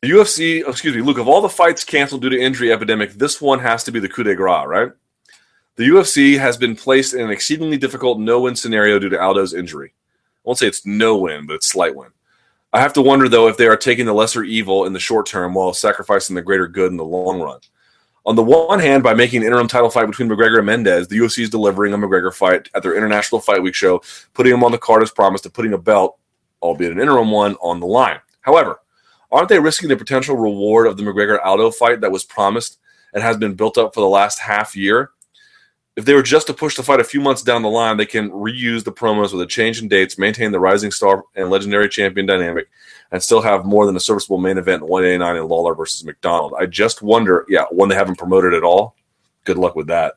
The 0.00 0.10
UFC, 0.10 0.62
oh, 0.64 0.70
excuse 0.70 0.94
me, 0.94 1.02
Luke, 1.02 1.18
of 1.18 1.26
all 1.26 1.40
the 1.40 1.48
fights 1.48 1.82
canceled 1.82 2.22
due 2.22 2.28
to 2.28 2.40
injury 2.40 2.72
epidemic, 2.72 3.14
this 3.14 3.40
one 3.40 3.58
has 3.58 3.82
to 3.82 3.90
be 3.90 3.98
the 3.98 4.08
coup 4.08 4.22
de 4.22 4.36
grace, 4.36 4.64
right? 4.68 4.92
The 5.74 5.88
UFC 5.88 6.38
has 6.38 6.56
been 6.56 6.76
placed 6.76 7.14
in 7.14 7.22
an 7.22 7.30
exceedingly 7.32 7.78
difficult 7.78 8.20
no 8.20 8.42
win 8.42 8.54
scenario 8.54 9.00
due 9.00 9.08
to 9.08 9.20
Aldo's 9.20 9.54
injury. 9.54 9.92
I 9.92 10.40
won't 10.44 10.56
say 10.60 10.68
it's 10.68 10.86
no 10.86 11.16
win, 11.16 11.48
but 11.48 11.54
it's 11.54 11.66
slight 11.66 11.96
win. 11.96 12.10
I 12.72 12.80
have 12.80 12.92
to 12.92 13.02
wonder, 13.02 13.28
though, 13.28 13.48
if 13.48 13.56
they 13.56 13.66
are 13.66 13.76
taking 13.76 14.06
the 14.06 14.14
lesser 14.14 14.44
evil 14.44 14.84
in 14.84 14.92
the 14.92 15.00
short 15.00 15.26
term 15.26 15.52
while 15.52 15.74
sacrificing 15.74 16.36
the 16.36 16.42
greater 16.42 16.68
good 16.68 16.92
in 16.92 16.96
the 16.96 17.04
long 17.04 17.40
run. 17.40 17.58
On 18.24 18.36
the 18.36 18.42
one 18.42 18.78
hand, 18.78 19.02
by 19.02 19.14
making 19.14 19.40
an 19.40 19.46
interim 19.46 19.66
title 19.66 19.90
fight 19.90 20.06
between 20.06 20.28
McGregor 20.28 20.58
and 20.58 20.66
Mendes, 20.66 21.08
the 21.08 21.18
UFC 21.18 21.40
is 21.40 21.50
delivering 21.50 21.92
a 21.92 21.98
McGregor 21.98 22.32
fight 22.32 22.68
at 22.72 22.84
their 22.84 22.96
International 22.96 23.40
Fight 23.40 23.62
Week 23.62 23.74
show, 23.74 24.00
putting 24.32 24.52
him 24.52 24.62
on 24.62 24.70
the 24.70 24.78
card 24.78 25.02
as 25.02 25.10
promised 25.10 25.44
and 25.44 25.52
putting 25.52 25.72
a 25.72 25.78
belt, 25.78 26.18
albeit 26.62 26.92
an 26.92 27.00
interim 27.00 27.32
one, 27.32 27.56
on 27.56 27.80
the 27.80 27.86
line. 27.86 28.20
However, 28.42 28.80
aren't 29.32 29.48
they 29.48 29.58
risking 29.58 29.88
the 29.88 29.96
potential 29.96 30.36
reward 30.36 30.86
of 30.86 30.96
the 30.96 31.02
McGregor 31.02 31.44
Aldo 31.44 31.72
fight 31.72 32.00
that 32.00 32.12
was 32.12 32.22
promised 32.22 32.78
and 33.12 33.24
has 33.24 33.36
been 33.36 33.54
built 33.54 33.76
up 33.76 33.92
for 33.92 34.00
the 34.00 34.08
last 34.08 34.38
half 34.38 34.76
year? 34.76 35.10
If 35.96 36.04
they 36.04 36.14
were 36.14 36.22
just 36.22 36.46
to 36.46 36.54
push 36.54 36.76
the 36.76 36.84
fight 36.84 37.00
a 37.00 37.04
few 37.04 37.20
months 37.20 37.42
down 37.42 37.62
the 37.62 37.68
line, 37.68 37.96
they 37.96 38.06
can 38.06 38.30
reuse 38.30 38.84
the 38.84 38.92
promos 38.92 39.32
with 39.32 39.42
a 39.42 39.46
change 39.46 39.82
in 39.82 39.88
dates, 39.88 40.16
maintain 40.16 40.52
the 40.52 40.60
rising 40.60 40.92
star 40.92 41.24
and 41.34 41.50
legendary 41.50 41.88
champion 41.88 42.26
dynamic, 42.26 42.68
and 43.12 43.22
still 43.22 43.42
have 43.42 43.64
more 43.64 43.86
than 43.86 43.94
a 43.94 44.00
serviceable 44.00 44.38
main 44.38 44.58
event 44.58 44.82
in 44.82 44.88
189 44.88 45.36
in 45.36 45.48
Lawler 45.48 45.74
versus 45.74 46.04
MacDonald. 46.04 46.54
I 46.58 46.66
just 46.66 47.02
wonder, 47.02 47.44
yeah, 47.48 47.66
one 47.70 47.88
they 47.88 47.94
haven't 47.94 48.18
promoted 48.18 48.54
at 48.54 48.64
all, 48.64 48.96
good 49.44 49.58
luck 49.58 49.76
with 49.76 49.86
that. 49.88 50.14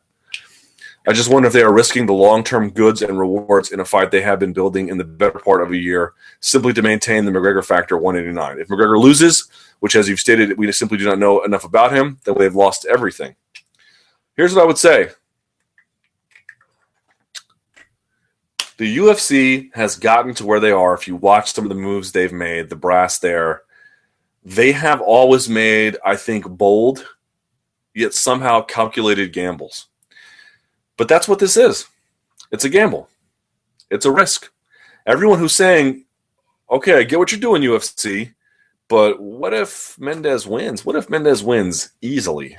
I 1.08 1.14
just 1.14 1.30
wonder 1.30 1.46
if 1.46 1.54
they 1.54 1.62
are 1.62 1.74
risking 1.74 2.08
the 2.08 2.14
long 2.14 2.44
term 2.44 2.72
goods 2.72 3.04
and 3.04 3.20
rewards 3.20 3.72
in 3.72 3.80
a 3.80 3.86
fight 3.86 4.10
they 4.10 4.22
have 4.22 4.40
been 4.40 4.54
building 4.54 4.90
in 4.90 4.98
the 4.98 5.04
better 5.04 5.38
part 5.38 5.62
of 5.62 5.72
a 5.72 5.78
year 5.78 6.14
simply 6.40 6.74
to 6.74 6.82
maintain 6.82 7.26
the 7.26 7.32
McGregor 7.32 7.64
factor 7.64 7.96
189. 7.96 8.60
If 8.60 8.70
McGregor 8.70 9.00
loses, 9.00 9.48
which, 9.82 9.96
as 9.96 10.10
you've 10.10 10.20
stated, 10.20 10.58
we 10.58 10.72
simply 10.72 10.98
do 10.98 11.06
not 11.06 11.20
know 11.20 11.44
enough 11.44 11.64
about 11.64 11.94
him, 11.94 12.20
then 12.24 12.36
they've 12.40 12.56
lost 12.56 12.88
everything. 12.90 13.36
Here's 14.36 14.56
what 14.56 14.64
I 14.64 14.66
would 14.66 14.80
say 14.80 15.10
the 18.78 18.98
UFC 18.98 19.74
has 19.74 19.98
gotten 19.98 20.34
to 20.36 20.46
where 20.46 20.60
they 20.60 20.72
are. 20.72 20.94
If 20.94 21.08
you 21.08 21.16
watch 21.16 21.54
some 21.54 21.66
of 21.66 21.70
the 21.70 21.76
moves 21.76 22.12
they've 22.12 22.34
made, 22.34 22.70
the 22.70 22.76
brass 22.76 23.20
there, 23.20 23.64
they 24.44 24.72
have 24.74 25.02
always 25.02 25.50
made, 25.50 25.98
I 26.06 26.16
think, 26.16 26.48
bold, 26.48 27.08
yet 27.94 28.14
somehow 28.14 28.62
calculated 28.62 29.34
gambles. 29.34 29.88
But 30.98 31.08
that's 31.08 31.28
what 31.28 31.40
this 31.40 31.58
is 31.58 31.88
it's 32.52 32.66
a 32.66 32.70
gamble, 32.70 33.10
it's 33.90 34.06
a 34.06 34.12
risk. 34.12 34.52
Everyone 35.06 35.40
who's 35.40 35.56
saying, 35.56 36.06
okay, 36.70 36.98
I 36.98 37.04
get 37.04 37.20
what 37.20 37.32
you're 37.32 37.40
doing, 37.40 37.62
UFC, 37.62 38.34
but 38.88 39.22
what 39.22 39.54
if 39.54 39.98
Mendes 40.00 40.48
wins? 40.48 40.86
What 40.86 40.96
if 40.96 41.10
Mendes 41.10 41.44
wins 41.44 41.92
easily? 42.02 42.58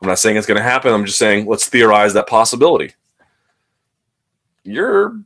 I'm 0.00 0.08
not 0.08 0.18
saying 0.18 0.36
it's 0.36 0.46
going 0.46 0.56
to 0.56 0.62
happen. 0.62 0.92
I'm 0.92 1.04
just 1.04 1.18
saying 1.18 1.46
let's 1.46 1.68
theorize 1.68 2.14
that 2.14 2.26
possibility. 2.26 2.94
You're 4.64 5.20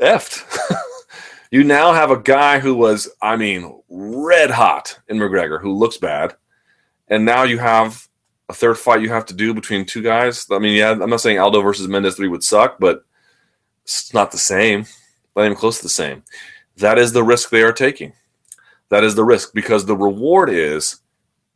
effed. 0.00 0.44
you 1.50 1.64
now 1.64 1.92
have 1.92 2.10
a 2.10 2.18
guy 2.18 2.58
who 2.58 2.74
was, 2.74 3.08
I 3.22 3.36
mean, 3.36 3.80
red 3.88 4.50
hot 4.50 4.98
in 5.08 5.18
McGregor, 5.18 5.60
who 5.60 5.72
looks 5.72 5.96
bad, 5.96 6.34
and 7.08 7.24
now 7.24 7.44
you 7.44 7.58
have 7.58 8.06
a 8.48 8.54
third 8.54 8.78
fight 8.78 9.02
you 9.02 9.08
have 9.08 9.26
to 9.26 9.34
do 9.34 9.52
between 9.54 9.84
two 9.84 10.02
guys. 10.02 10.46
I 10.50 10.58
mean, 10.58 10.76
yeah, 10.76 10.90
I'm 10.90 11.10
not 11.10 11.20
saying 11.20 11.38
Aldo 11.38 11.60
versus 11.62 11.88
Mendes 11.88 12.16
three 12.16 12.28
would 12.28 12.44
suck, 12.44 12.78
but 12.78 13.04
it's 13.84 14.14
not 14.14 14.30
the 14.30 14.38
same. 14.38 14.86
Not 15.34 15.44
even 15.44 15.56
close 15.56 15.78
to 15.78 15.82
the 15.84 15.88
same. 15.88 16.22
That 16.78 16.98
is 16.98 17.12
the 17.12 17.24
risk 17.24 17.50
they 17.50 17.62
are 17.62 17.72
taking. 17.72 18.12
That 18.88 19.04
is 19.04 19.14
the 19.14 19.24
risk 19.24 19.52
because 19.52 19.84
the 19.84 19.96
reward 19.96 20.50
is 20.50 21.00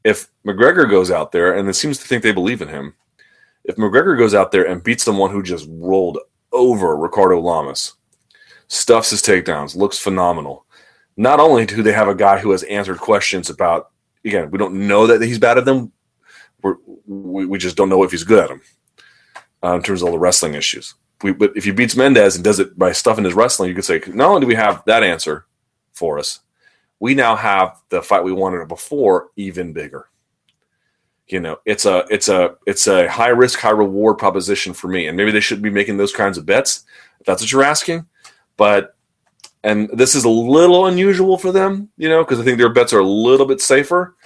if 0.04 0.28
McGregor 0.46 0.88
goes 0.88 1.10
out 1.10 1.32
there 1.32 1.56
and 1.56 1.68
it 1.68 1.74
seems 1.74 1.98
to 1.98 2.06
think 2.06 2.22
they 2.22 2.32
believe 2.32 2.62
in 2.62 2.68
him. 2.68 2.94
If 3.64 3.76
McGregor 3.76 4.18
goes 4.18 4.34
out 4.34 4.50
there 4.50 4.66
and 4.66 4.82
beats 4.82 5.04
someone 5.04 5.30
who 5.30 5.42
just 5.42 5.68
rolled 5.70 6.18
over 6.52 6.96
Ricardo 6.96 7.38
Lamas, 7.38 7.94
stuffs 8.70 9.10
his 9.10 9.20
takedowns, 9.20 9.76
looks 9.76 9.98
phenomenal. 9.98 10.64
Not 11.16 11.40
only 11.40 11.66
do 11.66 11.82
they 11.82 11.92
have 11.92 12.08
a 12.08 12.14
guy 12.14 12.38
who 12.38 12.52
has 12.52 12.62
answered 12.62 12.98
questions 12.98 13.50
about, 13.50 13.90
again, 14.24 14.50
we 14.50 14.58
don't 14.58 14.86
know 14.86 15.06
that 15.08 15.20
he's 15.20 15.38
bad 15.38 15.58
at 15.58 15.64
them. 15.64 15.92
We 17.06 17.46
we 17.46 17.58
just 17.58 17.76
don't 17.76 17.88
know 17.88 18.04
if 18.04 18.12
he's 18.12 18.24
good 18.24 18.44
at 18.44 18.48
them 18.48 18.62
uh, 19.62 19.74
in 19.74 19.82
terms 19.82 20.00
of 20.00 20.06
all 20.06 20.12
the 20.12 20.18
wrestling 20.18 20.54
issues. 20.54 20.94
We, 21.22 21.32
but 21.32 21.52
if 21.56 21.64
he 21.64 21.72
beats 21.72 21.96
Mendes 21.96 22.36
and 22.36 22.44
does 22.44 22.60
it 22.60 22.78
by 22.78 22.92
stuffing 22.92 23.24
his 23.24 23.34
wrestling, 23.34 23.68
you 23.68 23.74
could 23.74 23.84
say 23.84 24.00
not 24.06 24.28
only 24.28 24.42
do 24.42 24.46
we 24.46 24.54
have 24.54 24.82
that 24.86 25.02
answer 25.02 25.46
for 25.92 26.18
us, 26.18 26.40
we 27.00 27.14
now 27.14 27.34
have 27.34 27.80
the 27.88 28.02
fight 28.02 28.24
we 28.24 28.32
wanted 28.32 28.66
before 28.68 29.30
even 29.36 29.72
bigger. 29.72 30.08
You 31.26 31.40
know, 31.40 31.58
it's 31.64 31.86
a 31.86 32.04
it's 32.10 32.28
a 32.28 32.56
it's 32.66 32.86
a 32.86 33.08
high 33.08 33.28
risk, 33.28 33.58
high 33.58 33.70
reward 33.70 34.18
proposition 34.18 34.74
for 34.74 34.88
me, 34.88 35.08
and 35.08 35.16
maybe 35.16 35.30
they 35.32 35.40
shouldn't 35.40 35.64
be 35.64 35.70
making 35.70 35.96
those 35.96 36.12
kinds 36.12 36.38
of 36.38 36.46
bets. 36.46 36.84
If 37.20 37.26
that's 37.26 37.42
what 37.42 37.52
you're 37.52 37.62
asking, 37.62 38.06
but 38.60 38.94
and 39.64 39.88
this 39.94 40.14
is 40.14 40.24
a 40.24 40.28
little 40.28 40.84
unusual 40.84 41.38
for 41.38 41.50
them, 41.50 41.88
you 41.96 42.10
know, 42.10 42.22
because 42.22 42.38
I 42.38 42.44
think 42.44 42.58
their 42.58 42.68
bets 42.68 42.92
are 42.92 42.98
a 42.98 43.08
little 43.08 43.46
bit 43.46 43.62
safer. 43.62 44.16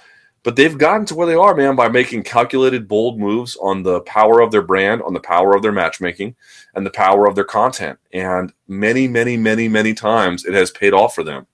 But 0.43 0.57
they've 0.57 0.77
gotten 0.77 1.05
to 1.05 1.15
where 1.15 1.25
they 1.25 1.35
are, 1.35 1.55
man, 1.55 1.77
by 1.77 1.87
making 1.87 2.23
calculated, 2.23 2.85
bold 2.85 3.17
moves 3.17 3.55
on 3.55 3.81
the 3.81 4.01
power 4.01 4.41
of 4.41 4.51
their 4.51 4.61
brand, 4.61 5.01
on 5.03 5.13
the 5.13 5.21
power 5.21 5.55
of 5.55 5.61
their 5.61 5.71
matchmaking, 5.71 6.35
and 6.75 6.85
the 6.85 6.91
power 6.91 7.27
of 7.27 7.35
their 7.35 7.45
content. 7.45 7.97
And 8.11 8.51
many, 8.67 9.07
many, 9.07 9.37
many, 9.37 9.69
many 9.69 9.93
times 9.93 10.43
it 10.43 10.53
has 10.53 10.69
paid 10.69 10.93
off 10.93 11.15
for 11.15 11.23
them. 11.23 11.47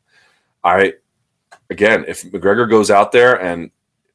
I, 0.63 0.95
again, 1.69 2.03
if 2.07 2.23
McGregor 2.23 2.67
goes 2.67 2.89
out 2.89 3.11
there 3.11 3.39
and 3.39 3.69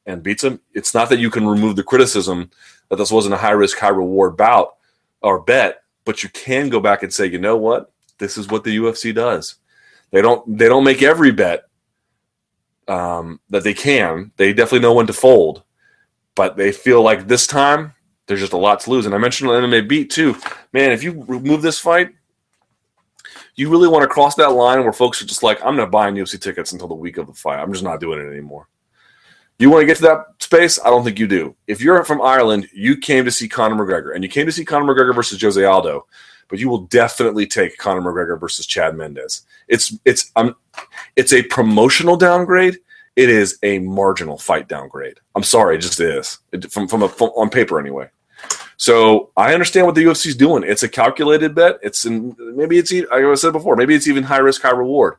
and 0.05 0.21
beats 0.21 0.43
him, 0.43 0.59
it's 0.73 0.93
not 0.93 1.07
that 1.07 1.19
you 1.19 1.29
can 1.29 1.47
remove 1.47 1.77
the 1.77 1.83
criticism 1.83 2.51
that 2.89 2.97
this 2.97 3.11
wasn't 3.11 3.33
a 3.33 3.37
high 3.37 3.51
risk, 3.51 3.77
high 3.77 3.87
reward 3.87 4.35
bout 4.35 4.75
or 5.21 5.39
bet, 5.39 5.83
but 6.03 6.21
you 6.21 6.29
can 6.29 6.67
go 6.67 6.81
back 6.81 7.01
and 7.01 7.13
say, 7.13 7.27
you 7.27 7.39
know 7.39 7.55
what? 7.55 7.93
This 8.17 8.37
is 8.37 8.47
what 8.47 8.63
the 8.63 8.77
UFC 8.77 9.13
does. 9.13 9.55
They 10.11 10.21
don't 10.21 10.57
they 10.57 10.67
don't 10.67 10.83
make 10.83 11.01
every 11.01 11.31
bet 11.31 11.63
um, 12.87 13.39
that 13.49 13.63
they 13.63 13.73
can. 13.73 14.31
They 14.37 14.53
definitely 14.53 14.79
know 14.79 14.93
when 14.93 15.07
to 15.07 15.13
fold, 15.13 15.63
but 16.35 16.55
they 16.55 16.71
feel 16.71 17.01
like 17.01 17.27
this 17.27 17.47
time 17.47 17.93
there's 18.27 18.39
just 18.39 18.53
a 18.53 18.57
lot 18.57 18.79
to 18.81 18.89
lose. 18.89 19.05
And 19.05 19.15
I 19.15 19.17
mentioned 19.17 19.49
MMA 19.49 19.87
beat 19.87 20.09
too. 20.09 20.35
Man, 20.73 20.91
if 20.91 21.03
you 21.03 21.23
remove 21.27 21.61
this 21.61 21.79
fight, 21.79 22.09
you 23.55 23.69
really 23.69 23.87
want 23.87 24.03
to 24.03 24.07
cross 24.07 24.35
that 24.35 24.51
line 24.51 24.83
where 24.83 24.93
folks 24.93 25.21
are 25.21 25.25
just 25.25 25.43
like, 25.43 25.59
I'm 25.65 25.75
not 25.75 25.91
buying 25.91 26.15
UFC 26.15 26.39
tickets 26.39 26.71
until 26.71 26.87
the 26.87 26.95
week 26.95 27.17
of 27.17 27.27
the 27.27 27.33
fight. 27.33 27.59
I'm 27.59 27.71
just 27.71 27.83
not 27.83 27.99
doing 27.99 28.19
it 28.19 28.29
anymore. 28.29 28.67
You 29.59 29.71
want 29.71 29.81
to 29.81 29.87
get 29.87 29.97
to 29.97 30.03
that 30.03 30.25
space? 30.39 30.79
I 30.85 30.91
don't 30.91 31.03
think 31.03 31.17
you 31.17 31.27
do. 31.27 31.55
If 31.65 31.81
you're 31.81 32.03
from 32.03 32.21
Ireland, 32.21 32.69
you 32.73 32.97
came 32.97 33.25
to 33.25 33.31
see 33.31 33.49
Conor 33.49 33.75
McGregor, 33.75 34.13
and 34.13 34.23
you 34.23 34.29
came 34.29 34.45
to 34.45 34.51
see 34.51 34.63
Conor 34.63 34.93
McGregor 34.93 35.15
versus 35.15 35.41
Jose 35.41 35.63
Aldo 35.63 36.05
but 36.49 36.59
you 36.59 36.69
will 36.69 36.85
definitely 36.85 37.45
take 37.45 37.77
Conor 37.77 38.01
McGregor 38.01 38.39
versus 38.39 38.65
Chad 38.65 38.95
Mendes. 38.95 39.43
It's 39.67 39.97
it's 40.05 40.31
um, 40.35 40.55
it's 41.15 41.33
a 41.33 41.43
promotional 41.43 42.17
downgrade. 42.17 42.77
It 43.15 43.29
is 43.29 43.57
a 43.63 43.79
marginal 43.79 44.37
fight 44.37 44.67
downgrade. 44.67 45.19
I'm 45.35 45.43
sorry, 45.43 45.75
it 45.75 45.79
just 45.79 45.99
is 45.99 46.39
it, 46.51 46.71
from 46.71 46.87
from, 46.87 47.03
a, 47.03 47.09
from 47.09 47.29
on 47.29 47.49
paper 47.49 47.79
anyway. 47.79 48.09
So 48.77 49.31
I 49.35 49.53
understand 49.53 49.87
what 49.87 49.95
the 49.95 50.03
UFC 50.03 50.27
is 50.27 50.35
doing. 50.35 50.63
It's 50.63 50.83
a 50.83 50.89
calculated 50.89 51.55
bet. 51.55 51.79
It's 51.81 52.05
in, 52.05 52.35
maybe 52.37 52.77
it's 52.77 52.91
like 52.91 53.09
I 53.11 53.33
said 53.33 53.53
before. 53.53 53.75
Maybe 53.75 53.95
it's 53.95 54.07
even 54.07 54.23
high 54.23 54.37
risk, 54.37 54.61
high 54.61 54.71
reward. 54.71 55.15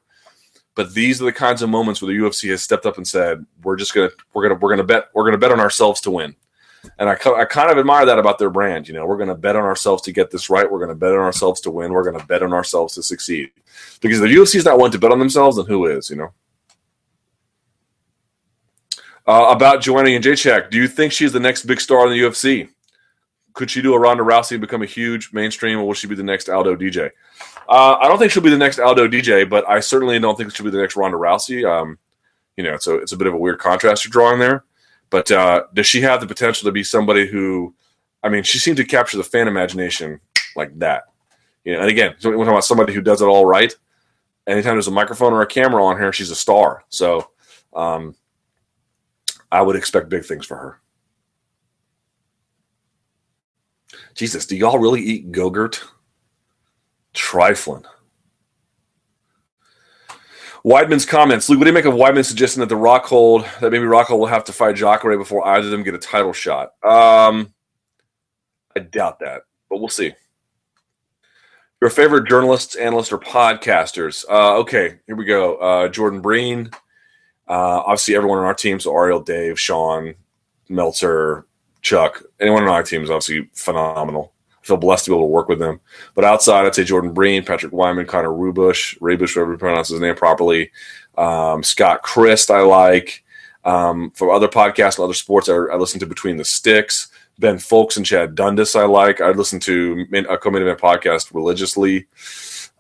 But 0.77 0.95
these 0.95 1.21
are 1.21 1.25
the 1.25 1.33
kinds 1.33 1.61
of 1.61 1.69
moments 1.69 2.01
where 2.01 2.13
the 2.13 2.21
UFC 2.21 2.51
has 2.51 2.63
stepped 2.63 2.87
up 2.87 2.99
and 2.99 3.09
said, 3.09 3.45
"We're 3.65 3.75
just 3.75 3.93
gonna 3.95 4.11
we're 4.33 4.45
gonna 4.45 4.55
we're 4.61 4.71
gonna 4.71 4.85
bet 4.85 5.09
we're 5.13 5.25
gonna 5.25 5.37
bet 5.37 5.51
on 5.51 5.59
ourselves 5.59 6.01
to 6.03 6.13
win." 6.13 6.37
And 6.99 7.09
I, 7.09 7.13
I 7.13 7.45
kind 7.45 7.71
of 7.71 7.79
admire 7.79 8.07
that 8.07 8.19
about 8.19 8.39
their 8.39 8.51
brand. 8.51 8.89
You 8.89 8.95
know, 8.95 9.07
we're 9.07 9.17
going 9.17 9.29
to 9.29 9.35
bet 9.35 9.57
on 9.57 9.65
ourselves 9.65 10.03
to 10.03 10.13
get 10.13 10.31
this 10.31 10.51
right. 10.51 10.71
We're 10.71 10.79
going 10.79 10.91
to 10.91 10.95
bet 10.95 11.13
on 11.13 11.19
ourselves 11.19 11.61
to 11.63 11.71
win. 11.71 11.93
We're 11.93 12.05
going 12.05 12.19
to 12.19 12.27
bet 12.27 12.43
on 12.43 12.53
ourselves 12.53 12.95
to 12.95 13.03
succeed. 13.03 13.51
Because 14.01 14.21
if 14.21 14.29
the 14.29 14.35
UFC 14.35 14.57
is 14.57 14.65
not 14.65 14.79
one 14.79 14.91
to 14.91 14.99
bet 14.99 15.13
on 15.13 15.19
themselves, 15.19 15.57
then 15.57 15.67
who 15.67 15.87
is? 15.87 16.11
You 16.11 16.17
know. 16.17 16.33
Uh, 19.27 19.49
about 19.51 19.83
Joanna 19.83 20.09
Jędrzejczyk, 20.09 20.71
do 20.71 20.79
you 20.79 20.89
think 20.89 21.13
she's 21.13 21.33
the 21.33 21.41
next 21.41 21.67
big 21.67 21.81
star 21.83 22.07
in 22.07 22.13
the 22.13 22.19
UFC? 22.19 22.71
Could 23.53 23.71
she 23.71 23.83
do 23.83 23.93
a 23.93 23.99
Ronda 23.99 24.23
Rousey 24.23 24.53
and 24.53 24.61
become 24.61 24.83
a 24.83 24.87
huge 24.87 25.35
mainstream, 25.35 25.79
or 25.79 25.85
will 25.85 25.93
she 25.93 26.07
be 26.07 26.15
the 26.15 26.23
next 26.23 26.49
Aldo 26.49 26.77
DJ? 26.77 27.11
Uh, 27.69 27.97
I 28.01 28.09
don't 28.09 28.19
think 28.19 28.33
she'll 28.33 28.43
be 28.43 28.49
the 28.49 28.57
next 28.57 28.79
Aldo 28.79 29.07
DJ, 29.07 29.49
but 29.49 29.69
I 29.69 29.81
certainly 29.81 30.19
don't 30.19 30.39
think 30.39 30.55
she'll 30.55 30.65
be 30.65 30.71
the 30.71 30.79
next 30.79 30.97
Ronda 30.97 31.19
Rousey. 31.19 31.69
Um, 31.69 31.99
you 32.57 32.65
know, 32.65 32.79
so 32.79 32.95
it's 32.97 33.13
a 33.13 33.17
bit 33.17 33.27
of 33.27 33.35
a 33.35 33.37
weird 33.37 33.59
contrast 33.59 34.05
you're 34.05 34.11
drawing 34.11 34.41
there. 34.41 34.65
But 35.11 35.31
uh, 35.31 35.65
does 35.75 35.87
she 35.87 36.01
have 36.03 36.21
the 36.21 36.27
potential 36.27 36.67
to 36.67 36.73
be 36.73 36.85
somebody 36.85 37.27
who, 37.27 37.75
I 38.23 38.29
mean, 38.29 38.43
she 38.43 38.59
seemed 38.59 38.77
to 38.77 38.85
capture 38.85 39.17
the 39.17 39.25
fan 39.25 39.49
imagination 39.49 40.21
like 40.57 40.79
that. 40.79 41.05
You 41.65 41.75
know, 41.75 41.81
and 41.81 41.89
again, 41.89 42.15
we're 42.23 42.33
talking 42.33 42.49
about 42.49 42.65
somebody 42.65 42.93
who 42.93 43.01
does 43.01 43.23
it 43.23 43.27
all 43.27 43.47
right. 43.47 43.75
Anytime 44.47 44.75
there's 44.75 44.89
a 44.89 44.93
microphone 44.93 45.33
or 45.33 45.43
a 45.43 45.47
camera 45.47 45.85
on 45.85 45.97
her, 45.99 46.13
she's 46.13 46.31
a 46.31 46.37
star. 46.37 46.85
So 46.89 47.31
um, 47.75 48.15
I 49.53 49.63
would 49.63 49.77
expect 49.77 50.09
big 50.09 50.25
things 50.25 50.47
for 50.47 50.57
her. 50.57 50.81
Jesus, 54.15 54.47
do 54.47 54.57
y'all 54.57 54.79
really 54.79 55.01
eat 55.01 55.31
Gogurt? 55.33 55.83
Trifling. 57.15 57.85
Weidman's 60.69 61.07
comments. 61.07 61.49
Luke, 61.49 61.59
what 61.59 61.65
do 61.65 61.71
you 61.71 61.75
make 61.75 61.87
of 61.87 61.95
Weidman 61.95 62.27
suggesting 62.27 62.61
that 62.61 62.69
the 62.69 62.75
Rockhold 62.75 63.47
that 63.61 63.73
maybe 63.73 63.87
Rockhold 63.87 64.19
will 64.19 64.27
have 64.27 64.45
to 64.45 64.53
fight 64.53 64.77
Jacare 64.77 65.17
before 65.17 65.47
either 65.47 65.65
of 65.65 65.71
them 65.71 65.83
get 65.83 65.95
a 65.95 65.99
title 65.99 66.35
shot? 66.35 66.75
Um, 66.85 67.55
I 68.77 68.81
doubt 68.81 69.21
that, 69.21 69.45
but 69.71 69.79
we'll 69.79 69.89
see. 69.89 70.13
Your 71.81 71.89
favorite 71.89 72.29
journalists, 72.29 72.75
analysts, 72.75 73.13
or 73.13 73.19
podcasters? 73.19 74.27
Uh, 74.29 74.59
okay, 74.59 74.99
here 75.07 75.17
we 75.17 75.25
go. 75.25 75.57
Uh, 75.57 75.89
Jordan 75.89 76.21
Breen. 76.21 76.71
Uh, 77.49 77.81
obviously, 77.87 78.15
everyone 78.15 78.39
on 78.39 78.45
our 78.45 78.53
team. 78.53 78.79
So 78.79 78.95
Ariel, 78.95 79.21
Dave, 79.21 79.59
Sean, 79.59 80.15
Meltzer, 80.69 81.47
Chuck. 81.81 82.23
Anyone 82.41 82.65
on 82.65 82.69
our 82.69 82.83
team 82.83 83.03
is 83.03 83.11
obviously 83.11 83.49
phenomenal. 83.55 84.35
Feel 84.69 84.77
blessed 84.77 85.07
to 85.07 85.11
be 85.11 85.17
able 85.17 85.25
to 85.25 85.33
work 85.33 85.49
with 85.49 85.59
them. 85.59 85.81
But 86.15 86.25
outside, 86.25 86.67
I'd 86.67 86.75
say 86.75 86.85
Jordan 86.85 87.15
Breen, 87.15 87.43
Patrick 87.43 87.73
Wyman, 87.73 88.07
Connor 88.07 88.29
Ruebusch, 88.29 88.99
Raybush, 88.99 89.35
whatever 89.35 89.53
you 89.53 89.59
pronounce 89.59 89.89
his 89.89 89.99
name 89.99 90.15
properly. 90.15 90.71
Um, 91.17 91.63
Scott 91.63 92.03
Christ, 92.03 92.51
I 92.51 92.61
like. 92.61 93.25
Um, 93.65 94.11
for 94.11 94.31
other 94.31 94.47
podcasts 94.47 94.99
and 94.99 95.05
other 95.05 95.15
sports, 95.15 95.49
I, 95.49 95.55
I 95.55 95.77
listen 95.77 96.01
to 96.01 96.07
Between 96.07 96.37
the 96.37 96.45
Sticks. 96.45 97.09
Ben 97.39 97.57
Fowlkes 97.57 97.97
and 97.97 98.05
Chad 98.05 98.35
Dundas, 98.35 98.77
I 98.77 98.85
like. 98.85 99.21
I 99.21 99.31
listen 99.31 99.59
to 99.61 100.07
a 100.29 100.37
co-main 100.37 100.63
event 100.63 100.81
podcast 100.81 101.33
religiously. 101.33 102.07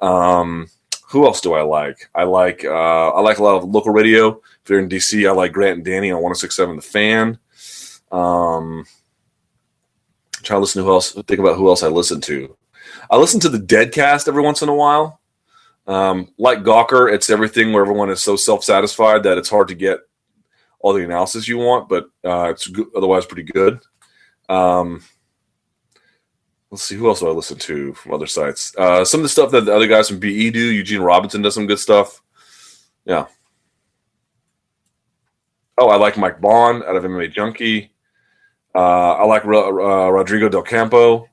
Um, 0.00 0.68
who 1.08 1.24
else 1.24 1.40
do 1.40 1.54
I 1.54 1.62
like? 1.62 2.10
I 2.14 2.24
like 2.24 2.64
uh, 2.64 3.08
I 3.10 3.20
like 3.20 3.38
a 3.38 3.42
lot 3.42 3.56
of 3.56 3.64
local 3.64 3.92
radio. 3.92 4.40
If 4.62 4.68
you're 4.68 4.78
in 4.78 4.88
DC, 4.88 5.26
I 5.26 5.32
like 5.32 5.52
Grant 5.52 5.76
and 5.76 5.84
Danny 5.84 6.10
on 6.10 6.22
1067 6.22 6.76
The 6.76 6.82
Fan. 6.82 7.38
Um, 8.12 8.84
try 10.42 10.56
to 10.56 10.60
listen 10.60 10.82
to 10.82 10.86
who 10.86 10.92
else. 10.92 11.12
Think 11.12 11.40
about 11.40 11.56
who 11.56 11.68
else 11.68 11.82
I 11.82 11.88
listen 11.88 12.20
to. 12.22 12.56
I 13.10 13.16
listen 13.16 13.40
to 13.40 13.48
the 13.48 13.58
Deadcast 13.58 14.28
every 14.28 14.42
once 14.42 14.62
in 14.62 14.68
a 14.68 14.74
while. 14.74 15.20
Um, 15.86 16.32
like 16.36 16.58
Gawker, 16.60 17.12
it's 17.12 17.30
everything 17.30 17.72
where 17.72 17.82
everyone 17.82 18.10
is 18.10 18.22
so 18.22 18.36
self 18.36 18.62
satisfied 18.62 19.22
that 19.22 19.38
it's 19.38 19.48
hard 19.48 19.68
to 19.68 19.74
get 19.74 20.00
all 20.80 20.92
the 20.92 21.04
analysis 21.04 21.48
you 21.48 21.58
want, 21.58 21.88
but 21.88 22.04
uh, 22.24 22.50
it's 22.50 22.70
otherwise 22.94 23.26
pretty 23.26 23.50
good. 23.50 23.80
Um, 24.48 25.02
let's 26.70 26.82
see 26.82 26.96
who 26.96 27.08
else 27.08 27.20
do 27.20 27.28
I 27.28 27.32
listen 27.32 27.58
to 27.58 27.94
from 27.94 28.12
other 28.12 28.26
sites. 28.26 28.74
Uh, 28.76 29.04
some 29.04 29.20
of 29.20 29.22
the 29.22 29.30
stuff 29.30 29.50
that 29.52 29.64
the 29.64 29.74
other 29.74 29.86
guys 29.86 30.08
from 30.08 30.18
BE 30.18 30.50
do. 30.50 30.60
Eugene 30.60 31.00
Robinson 31.00 31.42
does 31.42 31.54
some 31.54 31.66
good 31.66 31.78
stuff. 31.78 32.22
Yeah. 33.04 33.26
Oh, 35.78 35.88
I 35.88 35.96
like 35.96 36.18
Mike 36.18 36.40
Bond 36.40 36.82
out 36.84 36.96
of 36.96 37.04
MMA 37.04 37.32
Junkie. 37.32 37.92
Uh, 38.78 39.14
I 39.14 39.24
like 39.24 39.44
uh, 39.44 39.48
Rodrigo 40.12 40.48
Del 40.48 40.62
Campo 40.62 41.28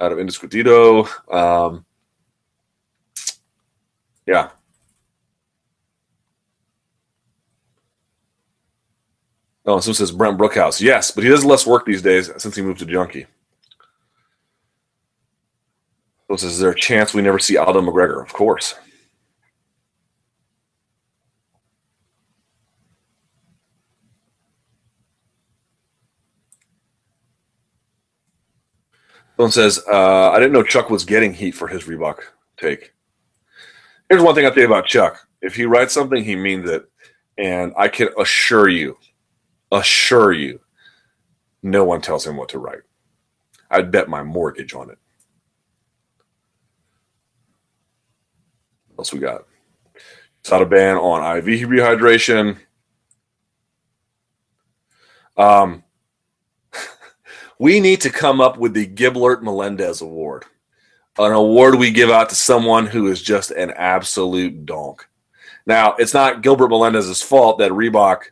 out 0.00 0.10
of 0.10 0.18
Indiscutido. 0.18 1.08
Um, 1.32 1.84
yeah. 4.26 4.50
Oh, 9.64 9.78
someone 9.78 9.94
says 9.94 10.10
Brent 10.10 10.36
Brookhouse. 10.36 10.80
Yes, 10.80 11.12
but 11.12 11.22
he 11.22 11.30
does 11.30 11.44
less 11.44 11.64
work 11.64 11.86
these 11.86 12.02
days 12.02 12.32
since 12.38 12.56
he 12.56 12.62
moved 12.62 12.80
to 12.80 12.84
Junkie. 12.84 13.26
So 16.26 16.34
says, 16.34 16.54
is 16.54 16.58
there 16.58 16.70
a 16.70 16.74
chance 16.74 17.14
we 17.14 17.22
never 17.22 17.38
see 17.38 17.56
Aldo 17.56 17.82
McGregor? 17.82 18.20
Of 18.20 18.32
course. 18.32 18.74
Someone 29.42 29.50
says, 29.50 29.82
uh, 29.90 30.30
I 30.30 30.38
didn't 30.38 30.52
know 30.52 30.62
Chuck 30.62 30.88
was 30.88 31.04
getting 31.04 31.34
heat 31.34 31.50
for 31.50 31.66
his 31.66 31.82
Reebok 31.82 32.20
take. 32.56 32.94
Here's 34.08 34.22
one 34.22 34.36
thing 34.36 34.46
I 34.46 34.50
think 34.50 34.66
about 34.66 34.86
Chuck. 34.86 35.18
If 35.40 35.56
he 35.56 35.64
writes 35.64 35.92
something, 35.92 36.22
he 36.22 36.36
means 36.36 36.70
it. 36.70 36.88
And 37.38 37.72
I 37.76 37.88
can 37.88 38.10
assure 38.20 38.68
you, 38.68 38.96
assure 39.72 40.30
you, 40.30 40.60
no 41.60 41.82
one 41.82 42.00
tells 42.00 42.24
him 42.24 42.36
what 42.36 42.50
to 42.50 42.60
write. 42.60 42.82
I'd 43.68 43.90
bet 43.90 44.08
my 44.08 44.22
mortgage 44.22 44.74
on 44.74 44.90
it. 44.90 44.98
What 48.90 49.00
else 49.00 49.12
we 49.12 49.18
got? 49.18 49.48
It's 50.38 50.52
out 50.52 50.62
a 50.62 50.66
ban 50.66 50.98
on 50.98 51.38
IV 51.38 51.68
rehydration. 51.68 52.58
Um, 55.36 55.82
we 57.62 57.78
need 57.78 58.00
to 58.00 58.10
come 58.10 58.40
up 58.40 58.58
with 58.58 58.74
the 58.74 58.88
Giblert 58.88 59.40
Melendez 59.40 60.00
Award, 60.00 60.44
an 61.16 61.30
award 61.30 61.76
we 61.76 61.92
give 61.92 62.10
out 62.10 62.28
to 62.30 62.34
someone 62.34 62.86
who 62.86 63.06
is 63.06 63.22
just 63.22 63.52
an 63.52 63.70
absolute 63.76 64.66
donk. 64.66 65.08
Now, 65.64 65.94
it's 65.96 66.12
not 66.12 66.42
Gilbert 66.42 66.70
Melendez's 66.70 67.22
fault 67.22 67.60
that 67.60 67.70
Reebok 67.70 68.22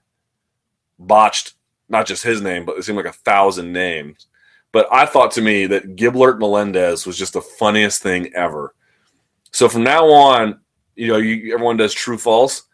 botched 0.98 1.55
not 1.89 2.09
just 2.09 2.24
his 2.24 2.40
name, 2.40 2.65
but 2.65 2.77
it 2.77 2.82
seemed 2.82 2.97
like 2.97 3.07
a 3.07 3.12
thousand 3.12 3.73
names. 3.73 4.27
But 4.73 4.89
I 4.90 5.07
thought 5.07 5.31
to 5.32 5.43
me 5.43 5.65
that 5.66 5.94
Giblert 5.94 6.40
Melendez 6.40 7.07
was 7.07 7.16
just 7.16 7.35
the 7.35 7.40
funniest 7.40 8.02
thing 8.02 8.35
ever. 8.35 8.74
So 9.52 9.69
from 9.69 9.85
now 9.85 10.11
on, 10.11 10.59
you 10.97 11.07
know, 11.07 11.19
you, 11.19 11.55
everyone 11.55 11.77
does 11.77 11.94
true 11.94 12.19
false. 12.19 12.65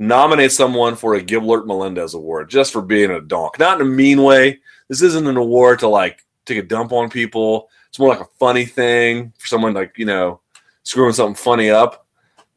Nominate 0.00 0.50
someone 0.50 0.96
for 0.96 1.14
a 1.14 1.22
Giblert 1.22 1.66
Melendez 1.66 2.14
award 2.14 2.50
just 2.50 2.72
for 2.72 2.82
being 2.82 3.12
a 3.12 3.20
donk. 3.20 3.60
Not 3.60 3.80
in 3.80 3.86
a 3.86 3.88
mean 3.88 4.24
way. 4.24 4.58
This 4.94 5.02
isn't 5.02 5.26
an 5.26 5.36
award 5.36 5.80
to 5.80 5.88
like 5.88 6.24
take 6.44 6.56
a 6.56 6.62
dump 6.62 6.92
on 6.92 7.10
people. 7.10 7.68
It's 7.88 7.98
more 7.98 8.10
like 8.10 8.20
a 8.20 8.30
funny 8.38 8.64
thing 8.64 9.32
for 9.36 9.48
someone 9.48 9.74
like, 9.74 9.98
you 9.98 10.04
know, 10.04 10.38
screwing 10.84 11.14
something 11.14 11.34
funny 11.34 11.68
up. 11.68 12.06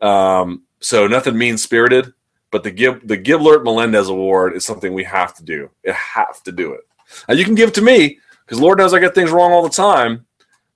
Um, 0.02 0.62
so 0.80 1.08
nothing 1.08 1.36
mean 1.36 1.58
spirited. 1.58 2.14
But 2.52 2.64
the 2.64 2.70
Gib, 2.70 3.08
the 3.08 3.18
Giblert 3.18 3.64
Melendez 3.64 4.08
Award 4.08 4.56
is 4.56 4.64
something 4.64 4.94
we 4.94 5.04
have 5.06 5.34
to 5.38 5.44
do. 5.44 5.72
It 5.84 5.96
have 5.96 6.44
to 6.44 6.52
do 6.52 6.74
it. 6.74 6.82
And 7.28 7.40
you 7.40 7.44
can 7.44 7.56
give 7.56 7.70
it 7.70 7.76
to 7.76 7.82
me 7.82 8.20
because 8.46 8.60
Lord 8.60 8.78
knows 8.78 8.94
I 8.94 9.00
get 9.00 9.16
things 9.16 9.32
wrong 9.32 9.52
all 9.52 9.64
the 9.64 9.70
time. 9.70 10.28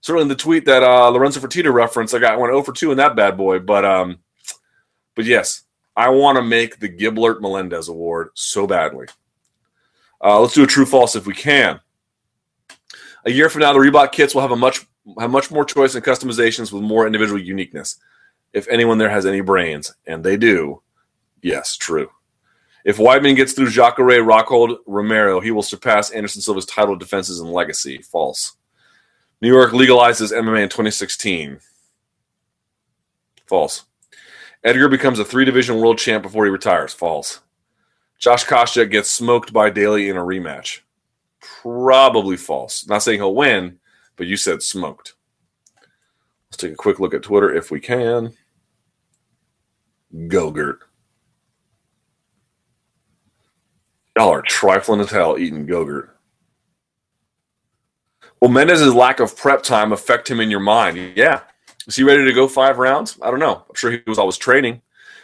Certainly 0.02 0.30
the 0.30 0.36
tweet 0.36 0.66
that 0.66 0.82
uh, 0.82 1.10
Lorenzo 1.10 1.40
Fertitta 1.40 1.72
referenced, 1.72 2.16
I 2.16 2.18
got 2.18 2.40
went 2.40 2.54
over 2.54 2.72
2 2.72 2.90
in 2.90 2.98
that 2.98 3.16
bad 3.16 3.38
boy. 3.38 3.60
But 3.60 3.86
um, 3.86 4.18
but 5.14 5.26
yes, 5.26 5.62
I 5.96 6.10
want 6.10 6.38
to 6.38 6.42
make 6.42 6.80
the 6.80 6.90
Giblert 6.90 7.40
Melendez 7.40 7.88
Award 7.88 8.32
so 8.34 8.66
badly. 8.66 9.06
Uh, 10.24 10.40
let's 10.40 10.54
do 10.54 10.64
a 10.64 10.68
true 10.68 10.86
false 10.86 11.16
if 11.16 11.26
we 11.26 11.34
can. 11.34 11.80
A 13.26 13.32
year 13.32 13.50
from 13.50 13.62
now, 13.62 13.74
the 13.74 13.80
Reebok 13.80 14.12
kits 14.12 14.34
will 14.34 14.42
have 14.42 14.52
a 14.52 14.56
much 14.56 14.86
have 15.20 15.32
much 15.32 15.50
more 15.50 15.66
choice 15.66 15.96
and 15.96 16.04
customizations 16.04 16.72
with 16.72 16.84
more 16.84 17.08
individual 17.08 17.40
uniqueness. 17.40 17.98
If 18.54 18.68
anyone 18.68 18.98
there 18.98 19.10
has 19.10 19.26
any 19.26 19.42
brains, 19.42 19.94
and 20.06 20.24
they 20.24 20.38
do, 20.38 20.82
Yes, 21.42 21.76
true. 21.76 22.10
If 22.84 22.98
Weidman 22.98 23.36
gets 23.36 23.54
through 23.54 23.70
Jacare, 23.70 24.24
Rockhold, 24.24 24.78
Romero, 24.86 25.40
he 25.40 25.52
will 25.52 25.62
surpass 25.62 26.10
Anderson 26.12 26.42
Silva's 26.42 26.66
title 26.66 26.96
defenses 26.96 27.40
and 27.40 27.52
legacy. 27.52 28.00
False. 28.00 28.54
New 29.42 29.50
York 29.50 29.72
legalizes 29.72 30.32
MMA 30.32 30.64
in 30.64 30.70
2016. 30.70 31.60
False. 33.48 33.84
Edgar 34.64 34.88
becomes 34.88 35.20
a 35.20 35.26
three 35.26 35.46
division 35.46 35.80
world 35.80 35.98
champ 35.98 36.24
before 36.24 36.46
he 36.46 36.52
retires. 36.52 36.94
False. 36.94 37.40
Josh 38.22 38.46
Koscheck 38.46 38.92
gets 38.92 39.10
smoked 39.10 39.52
by 39.52 39.72
Daley 39.72 40.08
in 40.08 40.16
a 40.16 40.22
rematch. 40.22 40.82
Probably 41.42 42.38
false. 42.38 42.86
Not 42.86 43.02
saying 43.02 43.18
he'll 43.18 43.34
win, 43.34 43.80
but 44.16 44.28
you 44.28 44.38
said 44.38 44.62
smoked. 44.62 45.16
Let's 46.48 46.58
take 46.58 46.74
a 46.74 46.76
quick 46.76 47.00
look 47.00 47.16
at 47.16 47.24
Twitter 47.24 47.52
if 47.54 47.72
we 47.72 47.80
can. 47.80 48.34
Gogurt. 50.14 50.78
Y'all 54.16 54.30
are 54.30 54.44
trifling 54.44 55.00
as 55.00 55.10
hell 55.10 55.40
eating 55.40 55.66
Gogurt. 55.66 56.10
Will 58.40 58.50
Mendes's 58.50 58.94
lack 58.94 59.20
of 59.20 59.36
prep 59.36 59.64
time 59.64 59.92
affect 59.92 60.30
him 60.30 60.40
in 60.40 60.52
your 60.52 60.60
mind? 60.60 61.14
Yeah. 61.16 61.42
Is 61.88 61.96
he 61.96 62.04
ready 62.04 62.26
to 62.26 62.34
go 62.34 62.48
five 62.48 62.78
rounds? 62.78 63.18
I 63.20 63.32
don't 63.32 63.40
know. 63.40 63.66
I'm 63.68 63.76
sure 63.76 63.90
he 63.90 64.02
was 64.06 64.20
always 64.20 64.38
training. 64.38 64.82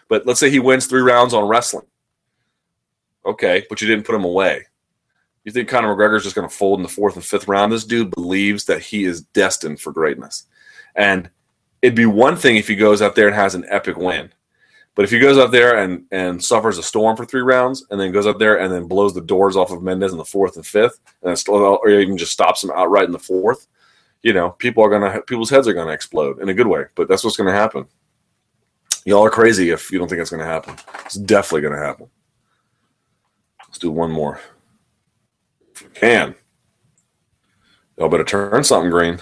But 0.07 0.25
let's 0.25 0.39
say 0.39 0.49
he 0.49 0.59
wins 0.59 0.87
three 0.87 1.01
rounds 1.01 1.35
on 1.35 1.47
wrestling. 1.47 1.85
Okay, 3.27 3.65
but 3.69 3.81
you 3.81 3.87
didn't 3.87 4.05
put 4.05 4.15
him 4.15 4.23
away. 4.23 4.65
You 5.43 5.51
think 5.51 5.69
Conor 5.69 5.95
McGregor's 5.95 6.23
just 6.23 6.35
going 6.35 6.47
to 6.47 6.53
fold 6.53 6.79
in 6.79 6.83
the 6.83 6.89
fourth 6.89 7.15
and 7.15 7.23
fifth 7.23 7.47
round? 7.47 7.71
This 7.71 7.85
dude 7.85 8.11
believes 8.11 8.65
that 8.65 8.81
he 8.81 9.03
is 9.03 9.21
destined 9.21 9.79
for 9.79 9.93
greatness. 9.93 10.45
And 10.95 11.29
it'd 11.81 11.95
be 11.95 12.05
one 12.05 12.35
thing 12.35 12.55
if 12.55 12.67
he 12.67 12.75
goes 12.75 13.01
out 13.01 13.15
there 13.15 13.27
and 13.27 13.35
has 13.35 13.53
an 13.53 13.65
epic 13.69 13.97
win. 13.97 14.31
But 14.95 15.05
if 15.05 15.11
he 15.11 15.19
goes 15.19 15.37
out 15.37 15.51
there 15.51 15.77
and 15.77 16.05
and 16.11 16.43
suffers 16.43 16.79
a 16.79 16.83
storm 16.83 17.15
for 17.15 17.23
three 17.23 17.41
rounds, 17.41 17.85
and 17.91 17.99
then 18.01 18.11
goes 18.11 18.25
out 18.25 18.39
there 18.39 18.59
and 18.59 18.73
then 18.73 18.87
blows 18.87 19.13
the 19.13 19.21
doors 19.21 19.55
off 19.55 19.71
of 19.71 19.83
Mendes 19.83 20.11
in 20.11 20.17
the 20.17 20.25
fourth 20.25 20.55
and 20.55 20.65
fifth, 20.65 20.99
and 21.21 21.41
or 21.47 21.87
even 21.87 22.17
just 22.17 22.31
stops 22.31 22.63
him 22.63 22.71
outright 22.73 23.05
in 23.05 23.11
the 23.11 23.19
fourth, 23.19 23.67
you 24.23 24.33
know, 24.33 24.49
people 24.49 24.83
are 24.83 24.89
gonna 24.89 25.21
people's 25.21 25.51
heads 25.51 25.67
are 25.67 25.73
gonna 25.73 25.91
explode 25.91 26.41
in 26.41 26.49
a 26.49 26.53
good 26.53 26.65
way. 26.65 26.85
But 26.95 27.07
that's 27.07 27.23
what's 27.23 27.37
gonna 27.37 27.51
happen. 27.51 27.85
Y'all 29.05 29.23
are 29.23 29.29
crazy 29.29 29.69
if 29.69 29.91
you 29.91 29.99
don't 29.99 30.07
think 30.07 30.19
it's 30.19 30.31
gonna 30.31 30.45
happen. 30.45 30.75
It's 31.05 31.15
definitely 31.15 31.61
gonna 31.61 31.77
happen. 31.77 32.09
Let's 33.77 33.83
do 33.83 33.91
one 33.91 34.09
more. 34.09 34.39
If 35.71 35.83
we 35.83 35.89
can. 35.89 36.33
Y'all 37.95 38.09
better 38.09 38.23
turn 38.23 38.63
something 38.63 38.89
green. 38.89 39.19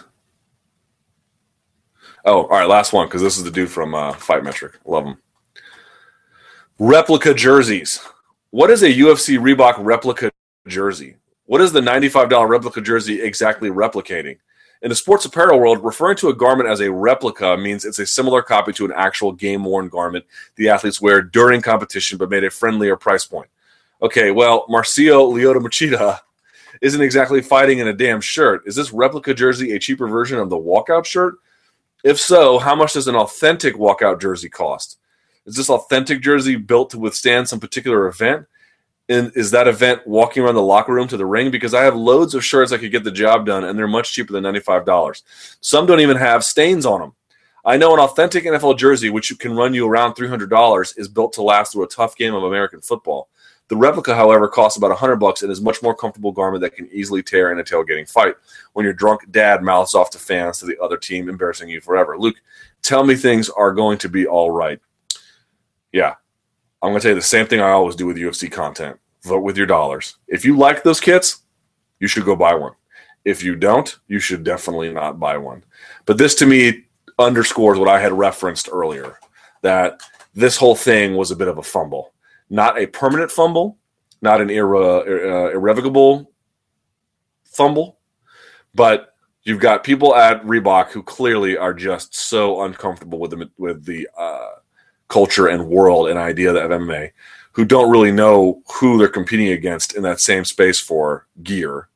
Oh, 2.24 2.44
all 2.44 2.48
right, 2.48 2.70
last 2.70 2.94
one 2.94 3.08
because 3.08 3.22
this 3.22 3.38
is 3.38 3.44
the 3.44 3.52
dude 3.52 3.70
from 3.70 3.94
uh, 3.94 4.14
Fight 4.14 4.46
Metric. 4.46 4.80
Love 4.86 5.08
him. 5.08 5.18
Replica 6.80 7.34
jerseys. 7.34 8.00
What 8.52 8.70
is 8.70 8.82
a 8.84 8.94
UFC 8.94 9.38
Reebok 9.38 9.76
replica 9.80 10.32
jersey? 10.70 11.18
What 11.48 11.60
is 11.60 11.74
the 11.74 11.82
$95 11.82 12.48
replica 12.48 12.80
jersey 12.80 13.22
exactly 13.22 13.70
replicating? 13.70 14.38
In 14.84 14.88
the 14.88 14.96
sports 14.96 15.26
apparel 15.26 15.60
world, 15.60 15.84
referring 15.84 16.16
to 16.18 16.30
a 16.30 16.34
garment 16.34 16.70
as 16.70 16.80
a 16.80 16.90
replica 16.90 17.58
means 17.58 17.84
it's 17.84 18.00
a 18.00 18.06
similar 18.06 18.42
copy 18.42 18.72
to 18.72 18.86
an 18.86 18.94
actual 18.96 19.34
game 19.34 19.66
worn 19.66 19.90
garment 19.90 20.24
the 20.56 20.70
athletes 20.70 21.02
wear 21.02 21.22
during 21.22 21.62
competition 21.62 22.18
but 22.18 22.30
made 22.30 22.46
a 22.46 22.50
friendlier 22.50 22.96
price 22.96 23.26
point. 23.26 23.50
Okay, 24.02 24.32
well, 24.32 24.68
Marcio 24.68 25.32
Lyoto 25.34 25.58
Machida 25.58 26.20
isn't 26.82 27.02
exactly 27.02 27.42
fighting 27.42 27.80
in 27.80 27.88
a 27.88 27.94
damn 27.94 28.22
shirt. 28.22 28.64
Is 28.66 28.76
this 28.76 28.92
replica 28.92 29.34
jersey 29.34 29.74
a 29.74 29.80
cheaper 29.80 30.08
version 30.08 30.40
of 30.40 30.50
the 30.50 30.58
walkout 30.58 31.06
shirt? 31.06 31.36
If 32.04 32.20
so, 32.20 32.60
how 32.60 32.76
much 32.76 32.94
does 32.94 33.08
an 33.08 33.16
authentic 33.16 33.76
walkout 33.76 34.22
jersey 34.22 34.50
cost? 34.50 35.00
Is 35.46 35.56
this 35.56 35.70
authentic 35.70 36.22
jersey 36.22 36.56
built 36.56 36.90
to 36.92 37.00
withstand 37.00 37.48
some 37.48 37.60
particular 37.60 38.08
event? 38.08 38.46
And 39.08 39.32
is 39.36 39.52
that 39.52 39.68
event 39.68 40.06
walking 40.06 40.44
around 40.44 40.56
the 40.56 40.62
locker 40.62 40.94
room 40.94 41.08
to 41.10 41.18
the 41.18 41.26
ring? 41.26 41.52
Because 41.52 41.74
I 41.74 41.84
have 41.84 41.96
loads 41.96 42.34
of 42.34 42.44
shirts 42.44 42.72
I 42.72 42.78
could 42.78 42.92
get 42.92 43.04
the 43.04 43.12
job 43.12 43.46
done, 43.46 43.64
and 43.64 43.78
they're 43.78 43.88
much 43.88 44.14
cheaper 44.14 44.34
than 44.34 44.44
$95. 44.44 45.22
Some 45.62 45.86
don't 45.86 46.00
even 46.00 46.18
have 46.18 46.44
stains 46.44 46.86
on 46.86 47.02
them. 47.02 47.14
I 47.64 47.78
know 47.78 47.94
an 47.94 48.00
authentic 48.00 48.46
NFL 48.46 48.78
jersey, 48.78 49.10
which 49.10 49.38
can 49.40 49.56
run 49.56 49.74
you 49.74 49.88
around 49.88 50.14
$300, 50.14 50.98
is 50.98 51.08
built 51.08 51.34
to 51.34 51.44
last 51.44 51.74
through 51.74 51.84
a 51.84 51.88
tough 51.88 52.16
game 52.16 52.34
of 52.34 52.44
American 52.44 52.82
football. 52.82 53.30
The 53.68 53.76
replica, 53.76 54.14
however, 54.14 54.48
costs 54.48 54.78
about 54.78 54.92
100 54.92 55.16
bucks 55.16 55.42
and 55.42 55.52
is 55.52 55.62
much 55.62 55.82
more 55.82 55.96
comfortable 55.96 56.32
garment 56.32 56.62
that 56.62 56.76
can 56.76 56.88
easily 56.92 57.24
tear 57.24 57.52
in 57.52 57.60
a 57.60 57.64
tailgating 57.64 58.10
fight 58.10 58.36
when 58.74 58.84
your 58.84 58.94
drunk 58.94 59.30
dad 59.32 59.64
mouths 59.64 59.96
off 59.96 60.12
to 60.12 60.20
fans 60.20 60.60
to 60.60 60.68
the 60.68 60.80
other 60.80 60.98
team, 60.98 61.30
embarrassing 61.30 61.70
you 61.70 61.82
forever. 61.82 62.18
Luke, 62.18 62.36
tell 62.84 63.04
me 63.04 63.16
things 63.16 63.50
are 63.50 63.72
going 63.72 63.98
to 63.98 64.10
be 64.10 64.28
all 64.28 64.52
right. 64.52 64.80
Yeah, 65.92 66.16
I'm 66.82 66.92
going 66.92 67.00
to 67.00 67.02
tell 67.02 67.12
you 67.12 67.16
the 67.16 67.22
same 67.22 67.48
thing 67.48 67.60
I 67.60 67.72
always 67.72 67.96
do 67.96 68.06
with 68.06 68.18
UFC 68.18 68.52
content. 68.52 69.00
Vote 69.24 69.42
with 69.42 69.58
your 69.58 69.66
dollars. 69.66 70.18
If 70.28 70.46
you 70.46 70.56
like 70.56 70.84
those 70.84 71.00
kits, 71.00 71.42
you 72.00 72.08
should 72.08 72.26
go 72.26 72.36
buy 72.36 72.54
one. 72.54 72.74
If 73.24 73.42
you 73.42 73.56
don't, 73.56 73.98
you 74.08 74.20
should 74.20 74.44
definitely 74.44 74.94
not 74.94 75.20
buy 75.20 75.38
one. 75.38 75.64
But 76.06 76.20
this 76.20 76.36
to 76.36 76.46
me 76.46 76.84
underscores 77.18 77.80
what 77.80 77.90
I 77.90 78.00
had 78.00 78.14
referenced 78.14 78.70
earlier 78.72 79.18
that 79.64 80.02
this 80.36 80.58
whole 80.58 80.76
thing 80.76 81.16
was 81.16 81.32
a 81.32 81.36
bit 81.36 81.48
of 81.48 81.58
a 81.58 81.64
fumble. 81.64 82.14
Not 82.50 82.78
a 82.78 82.88
permanent 82.88 83.32
fumble, 83.32 83.78
not 84.22 84.42
an 84.42 84.50
irre- 84.50 85.08
uh, 85.08 85.52
irrevocable 85.52 86.32
fumble, 87.56 87.98
but 88.74 89.16
you've 89.44 89.60
got 89.60 89.84
people 89.84 90.16
at 90.16 90.44
Reebok 90.44 90.90
who 90.90 91.02
clearly 91.02 91.58
are 91.58 91.74
just 91.74 92.16
so 92.16 92.64
uncomfortable 92.64 93.20
with 93.20 93.32
the 93.32 93.50
with 93.58 93.86
the 93.86 94.08
uh, 94.18 94.56
culture 95.08 95.48
and 95.48 95.68
world 95.68 96.10
and 96.10 96.20
idea 96.20 96.54
of 96.54 96.72
MMA, 96.72 97.12
who 97.54 97.66
don't 97.66 97.92
really 97.92 98.12
know 98.12 98.62
who 98.74 98.98
they're 98.98 99.08
competing 99.08 99.50
against 99.50 99.96
in 99.96 100.04
that 100.04 100.20
same 100.20 100.44
space 100.44 100.80
for 100.80 101.28
gear, 101.44 101.88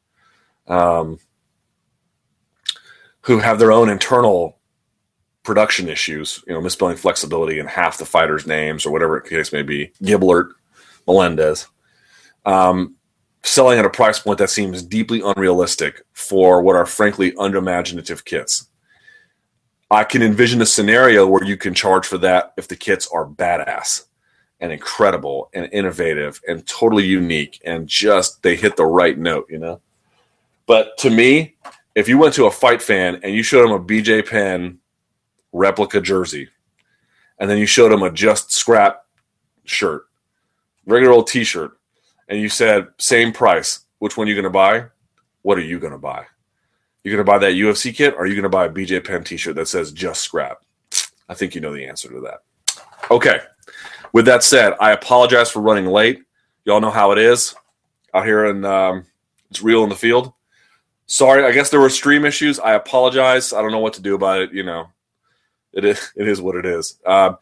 um, 0.67 1.19
who 3.21 3.39
have 3.39 3.59
their 3.59 3.71
own 3.71 3.89
internal 3.89 4.58
production 5.49 5.89
issues, 5.89 6.43
you 6.45 6.53
know, 6.53 6.61
misspelling 6.61 6.95
flexibility 6.95 7.57
in 7.57 7.65
half 7.65 7.97
the 7.97 8.05
fighters' 8.05 8.45
names 8.45 8.85
or 8.85 8.91
whatever 8.91 9.19
the 9.19 9.27
case 9.27 9.51
may 9.51 9.63
be, 9.63 9.91
Gilbert, 10.03 10.53
Melendez, 11.07 11.65
um, 12.45 12.93
selling 13.41 13.79
at 13.79 13.85
a 13.85 13.89
price 13.89 14.19
point 14.19 14.37
that 14.37 14.51
seems 14.51 14.83
deeply 14.83 15.23
unrealistic 15.25 16.03
for 16.13 16.61
what 16.61 16.75
are 16.75 16.85
frankly 16.85 17.33
unimaginative 17.39 18.25
kits. 18.25 18.67
I 19.89 20.03
can 20.03 20.21
envision 20.21 20.61
a 20.61 20.67
scenario 20.67 21.25
where 21.25 21.43
you 21.43 21.57
can 21.57 21.73
charge 21.73 22.05
for 22.05 22.19
that 22.19 22.53
if 22.55 22.67
the 22.67 22.75
kits 22.75 23.09
are 23.11 23.25
badass 23.25 24.03
and 24.59 24.71
incredible 24.71 25.49
and 25.55 25.67
innovative 25.73 26.39
and 26.47 26.67
totally 26.67 27.07
unique 27.07 27.59
and 27.65 27.87
just 27.87 28.43
they 28.43 28.55
hit 28.55 28.75
the 28.75 28.85
right 28.85 29.17
note, 29.17 29.47
you 29.49 29.57
know? 29.57 29.81
But 30.67 30.95
to 30.99 31.09
me, 31.09 31.55
if 31.95 32.07
you 32.07 32.19
went 32.19 32.35
to 32.35 32.45
a 32.45 32.51
fight 32.51 32.83
fan 32.83 33.19
and 33.23 33.33
you 33.33 33.41
showed 33.41 33.63
them 33.63 33.71
a 33.71 33.79
BJ 33.79 34.29
Penn 34.29 34.77
replica 35.51 36.01
jersey, 36.01 36.49
and 37.39 37.49
then 37.49 37.57
you 37.57 37.65
showed 37.65 37.91
them 37.91 38.03
a 38.03 38.11
just 38.11 38.51
scrap 38.51 39.05
shirt, 39.65 40.07
regular 40.85 41.13
old 41.13 41.27
T-shirt, 41.27 41.71
and 42.27 42.39
you 42.39 42.49
said 42.49 42.87
same 42.97 43.31
price, 43.31 43.85
which 43.99 44.17
one 44.17 44.27
are 44.27 44.29
you 44.29 44.35
going 44.35 44.43
to 44.43 44.49
buy? 44.49 44.85
What 45.41 45.57
are 45.57 45.61
you 45.61 45.79
going 45.79 45.93
to 45.93 45.99
buy? 45.99 46.25
You're 47.03 47.15
going 47.15 47.25
to 47.25 47.31
buy 47.31 47.39
that 47.39 47.53
UFC 47.53 47.95
kit, 47.95 48.13
or 48.15 48.21
are 48.21 48.25
you 48.25 48.35
going 48.35 48.43
to 48.43 48.49
buy 48.49 48.65
a 48.65 48.69
BJ 48.69 49.05
Penn 49.05 49.23
T-shirt 49.23 49.55
that 49.55 49.67
says 49.67 49.91
just 49.91 50.21
scrap? 50.21 50.59
I 51.29 51.33
think 51.33 51.55
you 51.55 51.61
know 51.61 51.73
the 51.73 51.85
answer 51.85 52.09
to 52.09 52.19
that. 52.21 52.43
Okay. 53.09 53.39
With 54.11 54.25
that 54.25 54.43
said, 54.43 54.73
I 54.79 54.91
apologize 54.91 55.49
for 55.49 55.61
running 55.61 55.85
late. 55.85 56.23
Y'all 56.65 56.81
know 56.81 56.91
how 56.91 57.11
it 57.11 57.17
is 57.17 57.55
out 58.13 58.25
here, 58.25 58.45
and 58.45 58.65
um, 58.65 59.05
it's 59.49 59.61
real 59.61 59.83
in 59.83 59.89
the 59.89 59.95
field. 59.95 60.33
Sorry, 61.05 61.43
I 61.43 61.51
guess 61.51 61.69
there 61.69 61.79
were 61.79 61.89
stream 61.89 62.25
issues. 62.25 62.59
I 62.59 62.73
apologize. 62.73 63.53
I 63.53 63.61
don't 63.61 63.71
know 63.71 63.79
what 63.79 63.93
to 63.93 64.01
do 64.01 64.15
about 64.15 64.41
it. 64.41 64.53
You 64.53 64.63
know, 64.63 64.87
it 65.73 65.85
is 65.85 66.11
it 66.15 66.27
is 66.27 66.41
what 66.41 66.55
it 66.55 66.65
is. 66.65 66.99
Uh, 67.05 67.33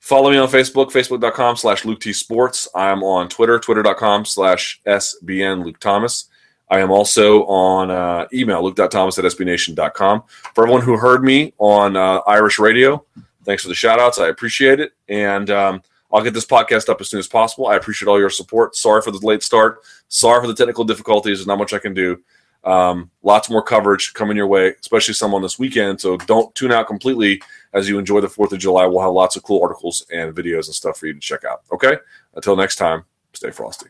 follow 0.00 0.30
me 0.30 0.36
on 0.36 0.48
Facebook, 0.48 0.90
facebook.com 0.90 1.56
slash 1.56 1.84
Luke 1.84 2.00
T 2.00 2.12
Sports. 2.12 2.68
I'm 2.74 3.02
on 3.02 3.28
Twitter, 3.28 3.58
twitter.com 3.58 4.24
slash 4.24 4.80
SBN 4.86 5.64
Luke 5.64 5.80
Thomas. 5.80 6.28
I 6.68 6.80
am 6.80 6.90
also 6.90 7.44
on 7.44 7.90
uh, 7.90 8.26
email, 8.32 8.62
luke.thomas 8.62 9.18
at 9.18 9.24
sbnation.com. 9.24 10.24
For 10.54 10.64
everyone 10.64 10.82
who 10.82 10.96
heard 10.96 11.22
me 11.22 11.54
on 11.58 11.96
uh, 11.96 12.20
Irish 12.26 12.58
radio, 12.58 13.04
thanks 13.44 13.62
for 13.62 13.68
the 13.68 13.74
shout 13.74 14.00
outs. 14.00 14.18
I 14.18 14.28
appreciate 14.28 14.80
it. 14.80 14.92
And 15.08 15.48
um, 15.50 15.82
I'll 16.12 16.22
get 16.22 16.34
this 16.34 16.46
podcast 16.46 16.88
up 16.88 17.00
as 17.00 17.08
soon 17.08 17.20
as 17.20 17.28
possible. 17.28 17.68
I 17.68 17.76
appreciate 17.76 18.08
all 18.08 18.18
your 18.18 18.30
support. 18.30 18.74
Sorry 18.74 19.00
for 19.00 19.12
the 19.12 19.18
late 19.18 19.42
start. 19.42 19.80
Sorry 20.08 20.40
for 20.40 20.48
the 20.48 20.54
technical 20.54 20.84
difficulties. 20.84 21.38
There's 21.38 21.46
not 21.46 21.58
much 21.58 21.72
I 21.72 21.78
can 21.78 21.94
do. 21.94 22.20
Um, 22.66 23.10
lots 23.22 23.48
more 23.48 23.62
coverage 23.62 24.12
coming 24.12 24.36
your 24.36 24.48
way, 24.48 24.74
especially 24.80 25.14
some 25.14 25.32
on 25.34 25.40
this 25.40 25.58
weekend. 25.58 26.00
So 26.00 26.16
don't 26.16 26.52
tune 26.56 26.72
out 26.72 26.88
completely 26.88 27.40
as 27.72 27.88
you 27.88 27.98
enjoy 27.98 28.20
the 28.20 28.26
4th 28.26 28.52
of 28.52 28.58
July. 28.58 28.84
We'll 28.86 29.00
have 29.00 29.12
lots 29.12 29.36
of 29.36 29.44
cool 29.44 29.62
articles 29.62 30.04
and 30.12 30.34
videos 30.34 30.66
and 30.66 30.74
stuff 30.74 30.98
for 30.98 31.06
you 31.06 31.14
to 31.14 31.20
check 31.20 31.44
out. 31.44 31.62
Okay? 31.72 31.96
Until 32.34 32.56
next 32.56 32.76
time, 32.76 33.04
stay 33.32 33.52
frosty. 33.52 33.86